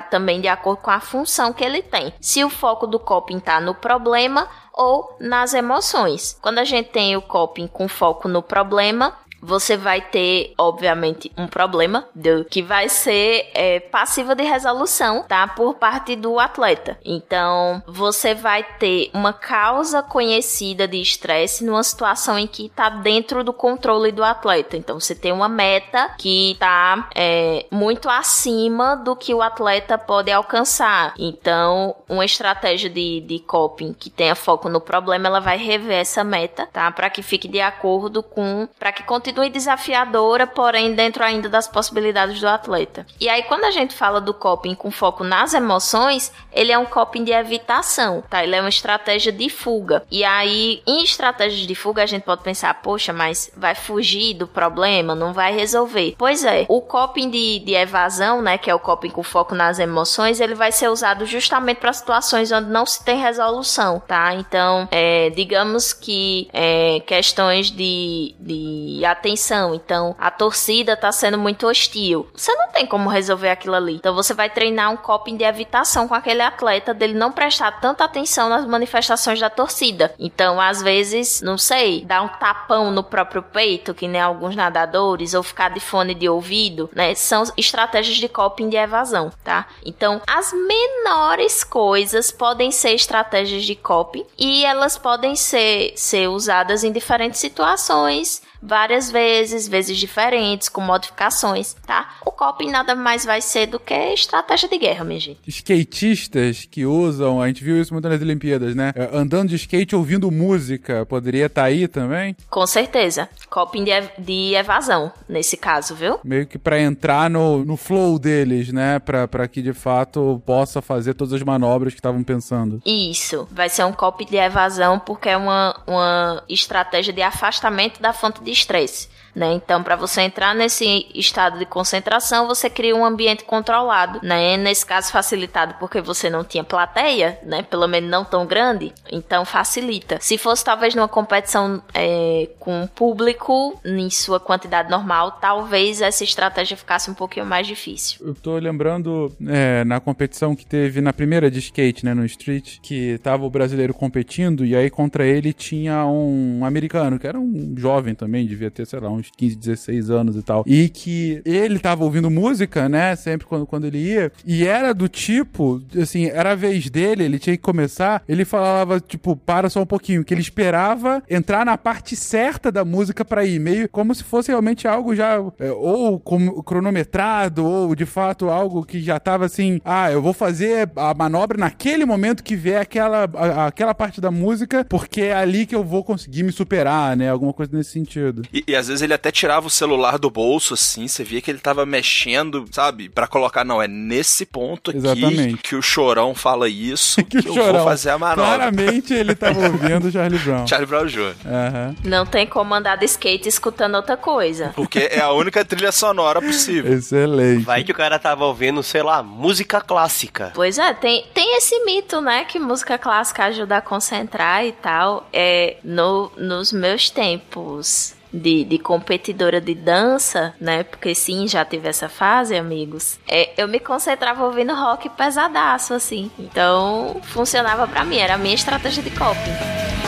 também 0.09 0.41
de 0.41 0.47
acordo 0.47 0.81
com 0.81 0.91
a 0.91 0.99
função 0.99 1.53
que 1.53 1.63
ele 1.63 1.81
tem. 1.81 2.13
Se 2.19 2.43
o 2.43 2.49
foco 2.49 2.87
do 2.87 2.99
coping 2.99 3.37
está 3.37 3.59
no 3.59 3.75
problema 3.75 4.47
ou 4.73 5.15
nas 5.19 5.53
emoções. 5.53 6.37
Quando 6.41 6.59
a 6.59 6.63
gente 6.63 6.89
tem 6.89 7.17
o 7.17 7.21
coping 7.21 7.67
com 7.67 7.87
foco 7.87 8.27
no 8.27 8.41
problema, 8.41 9.13
você 9.41 9.77
vai 9.77 10.01
ter, 10.01 10.53
obviamente, 10.57 11.31
um 11.37 11.47
problema 11.47 12.05
do, 12.13 12.45
que 12.45 12.61
vai 12.61 12.89
ser 12.89 13.49
é, 13.53 13.79
passiva 13.79 14.35
de 14.35 14.43
resolução, 14.43 15.23
tá? 15.27 15.47
Por 15.47 15.75
parte 15.75 16.15
do 16.15 16.39
atleta. 16.39 16.97
Então, 17.03 17.81
você 17.87 18.33
vai 18.33 18.63
ter 18.63 19.09
uma 19.13 19.33
causa 19.33 20.01
conhecida 20.03 20.87
de 20.87 21.01
estresse 21.01 21.63
numa 21.63 21.83
situação 21.83 22.37
em 22.37 22.47
que 22.47 22.65
está 22.65 22.89
dentro 22.89 23.43
do 23.43 23.53
controle 23.53 24.11
do 24.11 24.23
atleta. 24.23 24.75
Então, 24.75 24.99
você 24.99 25.15
tem 25.15 25.31
uma 25.31 25.49
meta 25.49 26.13
que 26.17 26.51
está 26.51 27.09
é, 27.15 27.65
muito 27.71 28.09
acima 28.09 28.95
do 28.95 29.15
que 29.15 29.33
o 29.33 29.41
atleta 29.41 29.97
pode 29.97 30.31
alcançar. 30.31 31.13
Então, 31.17 31.95
uma 32.07 32.25
estratégia 32.25 32.89
de, 32.89 33.21
de 33.21 33.39
coping 33.39 33.93
que 33.93 34.09
tenha 34.09 34.35
foco 34.35 34.69
no 34.69 34.81
problema, 34.81 35.27
ela 35.27 35.39
vai 35.39 35.57
rever 35.57 35.99
essa 35.99 36.23
meta, 36.23 36.67
tá? 36.71 36.91
Para 36.91 37.09
que 37.09 37.21
fique 37.21 37.47
de 37.47 37.61
acordo 37.61 38.21
com, 38.21 38.67
para 38.77 38.91
que 38.91 39.03
continue 39.03 39.28
continue 39.29 39.49
desafiadora, 39.49 40.47
porém 40.47 40.93
dentro 40.93 41.23
ainda 41.23 41.47
das 41.47 41.67
possibilidades 41.67 42.39
do 42.39 42.47
atleta. 42.47 43.05
E 43.19 43.29
aí, 43.29 43.43
quando 43.43 43.65
a 43.65 43.71
gente 43.71 43.93
fala 43.93 44.19
do 44.19 44.33
coping 44.33 44.73
com 44.73 44.89
foco 44.89 45.23
nas 45.23 45.53
emoções, 45.53 46.31
ele 46.51 46.71
é 46.71 46.77
um 46.77 46.85
coping 46.85 47.23
de 47.23 47.31
evitação, 47.31 48.23
tá? 48.27 48.43
Ele 48.43 48.55
é 48.55 48.59
uma 48.59 48.69
estratégia 48.69 49.31
de 49.31 49.49
fuga. 49.49 50.03
E 50.09 50.23
aí, 50.23 50.81
em 50.87 51.03
estratégias 51.03 51.67
de 51.67 51.75
fuga, 51.75 52.03
a 52.03 52.05
gente 52.05 52.23
pode 52.23 52.41
pensar, 52.41 52.73
poxa, 52.81 53.13
mas 53.13 53.51
vai 53.55 53.75
fugir 53.75 54.33
do 54.33 54.47
problema, 54.47 55.13
não 55.13 55.31
vai 55.31 55.53
resolver. 55.53 56.15
Pois 56.17 56.43
é, 56.43 56.65
o 56.67 56.81
coping 56.81 57.29
de, 57.29 57.59
de 57.59 57.73
evasão, 57.73 58.41
né, 58.41 58.57
que 58.57 58.69
é 58.69 58.75
o 58.75 58.79
coping 58.79 59.09
com 59.09 59.21
foco 59.21 59.53
nas 59.53 59.77
emoções, 59.77 60.39
ele 60.39 60.55
vai 60.55 60.71
ser 60.71 60.89
usado 60.89 61.25
justamente 61.25 61.77
para 61.77 61.93
situações 61.93 62.51
onde 62.51 62.69
não 62.69 62.85
se 62.85 63.03
tem 63.03 63.19
resolução, 63.19 64.01
tá? 64.07 64.33
Então, 64.33 64.87
é, 64.91 65.29
digamos 65.29 65.93
que 65.93 66.49
é, 66.51 67.01
questões 67.05 67.69
de, 67.69 68.35
de 68.39 69.05
atenção. 69.19 69.75
Então, 69.75 70.15
a 70.17 70.31
torcida 70.31 70.97
tá 70.97 71.11
sendo 71.11 71.37
muito 71.37 71.67
hostil. 71.67 72.27
Você 72.33 72.53
não 72.55 72.69
tem 72.69 72.85
como 72.85 73.09
resolver 73.09 73.49
aquilo 73.49 73.75
ali. 73.75 73.95
Então, 73.95 74.15
você 74.15 74.33
vai 74.33 74.49
treinar 74.49 74.91
um 74.91 74.97
coping 74.97 75.37
de 75.37 75.43
evitação 75.43 76.07
com 76.07 76.15
aquele 76.15 76.41
atleta 76.41 76.93
dele 76.93 77.13
não 77.13 77.31
prestar 77.31 77.79
tanta 77.79 78.03
atenção 78.03 78.49
nas 78.49 78.65
manifestações 78.65 79.39
da 79.39 79.49
torcida. 79.49 80.13
Então, 80.17 80.59
às 80.59 80.81
vezes, 80.81 81.41
não 81.41 81.57
sei, 81.57 82.03
dar 82.05 82.21
um 82.21 82.27
tapão 82.27 82.91
no 82.91 83.03
próprio 83.03 83.43
peito, 83.43 83.93
que 83.93 84.07
nem 84.07 84.21
alguns 84.21 84.55
nadadores, 84.55 85.33
ou 85.33 85.43
ficar 85.43 85.69
de 85.69 85.79
fone 85.79 86.15
de 86.15 86.29
ouvido, 86.29 86.89
né? 86.95 87.13
São 87.15 87.43
estratégias 87.57 88.17
de 88.17 88.29
coping 88.29 88.69
de 88.69 88.77
evasão, 88.77 89.31
tá? 89.43 89.67
Então, 89.85 90.21
as 90.27 90.53
menores 90.53 91.63
coisas 91.63 92.31
podem 92.31 92.71
ser 92.71 92.91
estratégias 92.91 93.63
de 93.63 93.75
coping 93.75 94.25
e 94.37 94.63
elas 94.63 94.97
podem 94.97 95.35
ser, 95.35 95.93
ser 95.95 96.29
usadas 96.29 96.83
em 96.83 96.91
diferentes 96.91 97.39
situações 97.39 98.41
várias 98.61 99.11
vezes, 99.11 99.67
vezes 99.67 99.97
diferentes, 99.97 100.69
com 100.69 100.81
modificações, 100.81 101.75
tá? 101.85 102.15
O 102.25 102.31
coping 102.31 102.69
nada 102.69 102.95
mais 102.95 103.25
vai 103.25 103.41
ser 103.41 103.67
do 103.67 103.79
que 103.79 103.93
estratégia 104.13 104.67
de 104.69 104.77
guerra, 104.77 105.03
minha 105.03 105.19
gente. 105.19 105.39
Skatistas 105.47 106.67
que 106.69 106.85
usam, 106.85 107.41
a 107.41 107.47
gente 107.47 107.63
viu 107.63 107.79
isso 107.81 107.93
muito 107.93 108.07
nas 108.07 108.21
Olimpíadas, 108.21 108.75
né? 108.75 108.91
É, 108.95 109.09
andando 109.13 109.49
de 109.49 109.55
skate 109.55 109.95
ouvindo 109.95 110.29
música, 110.31 111.05
poderia 111.05 111.45
estar 111.45 111.61
tá 111.61 111.67
aí 111.67 111.87
também? 111.87 112.35
Com 112.49 112.65
certeza. 112.67 113.29
Coping 113.49 113.83
de, 113.83 113.91
ev 113.91 114.09
de 114.17 114.53
evasão, 114.55 115.11
nesse 115.27 115.57
caso, 115.57 115.95
viu? 115.95 116.19
Meio 116.23 116.45
que 116.45 116.57
para 116.57 116.79
entrar 116.79 117.29
no, 117.29 117.63
no 117.65 117.77
flow 117.77 118.19
deles, 118.19 118.71
né? 118.71 118.99
Pra, 118.99 119.27
pra 119.27 119.47
que 119.47 119.61
de 119.61 119.73
fato 119.73 120.41
possa 120.45 120.81
fazer 120.81 121.13
todas 121.13 121.33
as 121.33 121.41
manobras 121.43 121.93
que 121.93 121.99
estavam 121.99 122.23
pensando. 122.23 122.81
Isso. 122.85 123.47
Vai 123.51 123.69
ser 123.69 123.83
um 123.85 123.93
coping 123.93 124.25
de 124.25 124.37
evasão 124.37 124.99
porque 124.99 125.29
é 125.29 125.37
uma, 125.37 125.75
uma 125.87 126.43
estratégia 126.47 127.13
de 127.13 127.21
afastamento 127.21 128.01
da 128.01 128.13
fonte 128.13 128.41
de 128.43 128.48
de 128.49 128.59
estresse. 128.59 129.07
Né? 129.39 129.53
Então, 129.53 129.81
para 129.81 129.95
você 129.95 130.23
entrar 130.23 130.53
nesse 130.53 131.07
estado 131.15 131.57
de 131.57 131.65
concentração, 131.65 132.45
você 132.45 132.69
cria 132.69 132.93
um 132.93 133.05
ambiente 133.05 133.45
controlado, 133.45 134.19
né? 134.21 134.57
Nesse 134.57 134.85
caso, 134.85 135.13
facilitado 135.13 135.75
porque 135.79 136.01
você 136.01 136.29
não 136.29 136.43
tinha 136.43 136.61
plateia, 136.61 137.39
né? 137.43 137.63
Pelo 137.63 137.87
menos 137.87 138.09
não 138.09 138.25
tão 138.25 138.45
grande, 138.45 138.91
então 139.09 139.45
facilita. 139.45 140.17
Se 140.19 140.37
fosse 140.37 140.65
talvez 140.65 140.93
numa 140.93 141.07
competição 141.07 141.81
é, 141.93 142.49
com 142.59 142.85
público 142.93 143.79
em 143.85 144.09
sua 144.09 144.41
quantidade 144.41 144.91
normal, 144.91 145.37
talvez 145.39 146.01
essa 146.01 146.25
estratégia 146.25 146.75
ficasse 146.75 147.09
um 147.09 147.13
pouquinho 147.13 147.45
mais 147.45 147.65
difícil. 147.65 148.19
Eu 148.19 148.35
tô 148.35 148.57
lembrando 148.57 149.33
é, 149.47 149.85
na 149.85 150.01
competição 150.01 150.53
que 150.53 150.65
teve 150.65 150.99
na 150.99 151.13
primeira 151.13 151.49
de 151.49 151.59
skate, 151.59 152.03
né, 152.03 152.13
no 152.13 152.25
street, 152.25 152.79
que 152.81 153.17
tava 153.19 153.45
o 153.45 153.49
brasileiro 153.49 153.93
competindo 153.93 154.65
e 154.65 154.75
aí 154.75 154.89
contra 154.89 155.25
ele 155.25 155.53
tinha 155.53 156.05
um 156.05 156.65
americano 156.65 157.17
que 157.17 157.25
era 157.25 157.39
um 157.39 157.73
jovem 157.77 158.13
também, 158.13 158.45
devia 158.45 158.69
ter 158.69 158.85
sei 158.85 158.99
lá 158.99 159.09
uns 159.09 159.28
uns 159.29 159.31
15, 159.37 159.55
16 159.55 160.09
anos 160.09 160.35
e 160.35 160.41
tal. 160.41 160.63
E 160.65 160.89
que 160.89 161.41
ele 161.45 161.79
tava 161.79 162.03
ouvindo 162.03 162.29
música, 162.29 162.87
né? 162.89 163.15
Sempre 163.15 163.47
quando, 163.47 163.65
quando 163.65 163.85
ele 163.85 163.97
ia. 163.99 164.31
E 164.45 164.65
era 164.65 164.93
do 164.93 165.07
tipo, 165.07 165.81
assim, 166.01 166.25
era 166.27 166.51
a 166.51 166.55
vez 166.55 166.89
dele, 166.89 167.23
ele 167.23 167.39
tinha 167.39 167.55
que 167.55 167.61
começar. 167.63 168.23
Ele 168.27 168.45
falava, 168.45 168.99
tipo, 168.99 169.35
para 169.35 169.69
só 169.69 169.81
um 169.81 169.85
pouquinho. 169.85 170.23
Que 170.23 170.33
ele 170.33 170.41
esperava 170.41 171.23
entrar 171.29 171.65
na 171.65 171.77
parte 171.77 172.15
certa 172.15 172.71
da 172.71 172.83
música 172.83 173.23
para 173.23 173.45
ir. 173.45 173.59
Meio 173.59 173.87
como 173.89 174.13
se 174.13 174.23
fosse 174.23 174.49
realmente 174.51 174.87
algo 174.87 175.15
já. 175.15 175.35
é, 175.59 175.71
ou 175.71 176.19
como 176.19 176.61
cronometrado, 176.63 177.65
ou 177.65 177.95
de 177.95 178.05
fato 178.05 178.49
algo 178.49 178.83
que 178.85 178.99
já 179.01 179.19
tava 179.19 179.45
assim. 179.45 179.79
Ah, 179.85 180.11
eu 180.11 180.21
vou 180.21 180.33
fazer 180.33 180.89
a 180.95 181.13
manobra 181.13 181.57
naquele 181.57 182.05
momento 182.05 182.43
que 182.43 182.55
vier 182.55 182.81
aquela, 182.81 183.29
a- 183.33 183.67
aquela 183.67 183.93
parte 183.93 184.19
da 184.21 184.31
música, 184.31 184.85
porque 184.89 185.21
é 185.21 185.33
ali 185.33 185.65
que 185.65 185.75
eu 185.75 185.83
vou 185.83 186.03
conseguir 186.03 186.43
me 186.43 186.51
superar, 186.51 187.15
né? 187.15 187.29
Alguma 187.29 187.53
coisa 187.53 187.71
nesse 187.75 187.91
sentido. 187.91 188.41
E, 188.53 188.63
e 188.67 188.75
às 188.75 188.87
vezes 188.87 189.01
ele 189.01 189.08
até 189.13 189.31
tirava 189.31 189.67
o 189.67 189.69
celular 189.69 190.17
do 190.17 190.29
bolso, 190.29 190.73
assim, 190.73 191.07
você 191.07 191.23
via 191.23 191.41
que 191.41 191.49
ele 191.51 191.59
tava 191.59 191.85
mexendo, 191.85 192.65
sabe? 192.71 193.09
Pra 193.09 193.27
colocar, 193.27 193.63
não, 193.63 193.81
é 193.81 193.87
nesse 193.87 194.45
ponto 194.45 194.91
aqui 194.91 194.99
Exatamente. 194.99 195.57
que 195.57 195.75
o 195.75 195.81
chorão 195.81 196.33
fala 196.35 196.67
isso, 196.69 197.23
que, 197.25 197.41
Que 197.41 197.49
o 197.49 197.51
eu 197.51 197.53
chorão. 197.55 197.73
vou 197.79 197.83
fazer 197.85 198.09
a 198.11 198.17
manobra. 198.17 198.43
Claramente 198.45 199.13
ele 199.13 199.35
tava 199.35 199.59
ouvindo 199.67 200.11
Charlie 200.11 200.39
Brown. 200.39 200.67
Charlie 200.67 200.87
Brown 200.87 201.05
Jr. 201.07 201.35
Aham. 201.45 201.95
Não 202.03 202.25
tem 202.25 202.45
como 202.47 202.73
andar 202.73 202.95
de 202.97 203.05
skate 203.05 203.47
escutando 203.47 203.95
outra 203.95 204.17
coisa. 204.17 204.71
Porque 204.75 204.99
é 204.99 205.19
a 205.19 205.31
única 205.31 205.63
trilha 205.65 205.91
sonora 205.91 206.41
possível. 206.41 206.93
Excelente. 206.93 207.63
Vai 207.63 207.83
que 207.83 207.91
o 207.91 207.95
cara 207.95 208.17
tava 208.19 208.45
ouvindo, 208.45 208.81
sei 208.83 209.03
lá, 209.03 209.21
música 209.23 209.81
clássica. 209.81 210.51
Pois 210.55 210.77
é, 210.77 210.93
tem, 210.93 211.25
tem 211.33 211.57
esse 211.57 211.83
mito, 211.85 212.21
né? 212.21 212.45
Que 212.45 212.59
música 212.59 212.97
clássica 212.97 213.45
ajuda 213.45 213.77
a 213.77 213.81
concentrar 213.81 214.65
e 214.65 214.71
tal. 214.71 215.27
É, 215.33 215.77
no, 215.83 216.31
nos 216.37 216.71
meus 216.71 217.09
tempos 217.09 218.13
de, 218.31 218.63
de 218.63 218.77
competidora 218.77 219.59
de 219.59 219.73
dança, 219.73 220.53
né? 220.59 220.83
Porque 220.83 221.13
sim, 221.15 221.47
já 221.47 221.65
tive 221.65 221.87
essa 221.89 222.07
fase, 222.07 222.55
amigos. 222.55 223.19
É, 223.27 223.53
eu 223.57 223.67
me 223.67 223.79
concentrava 223.79 224.43
ouvindo 224.43 224.73
rock 224.73 225.09
pesadaço, 225.09 225.93
assim. 225.93 226.31
Então, 226.37 227.19
funcionava 227.23 227.87
pra 227.87 228.03
mim, 228.03 228.17
era 228.17 228.35
a 228.35 228.37
minha 228.37 228.55
estratégia 228.55 229.03
de 229.03 229.11
coping. 229.11 229.98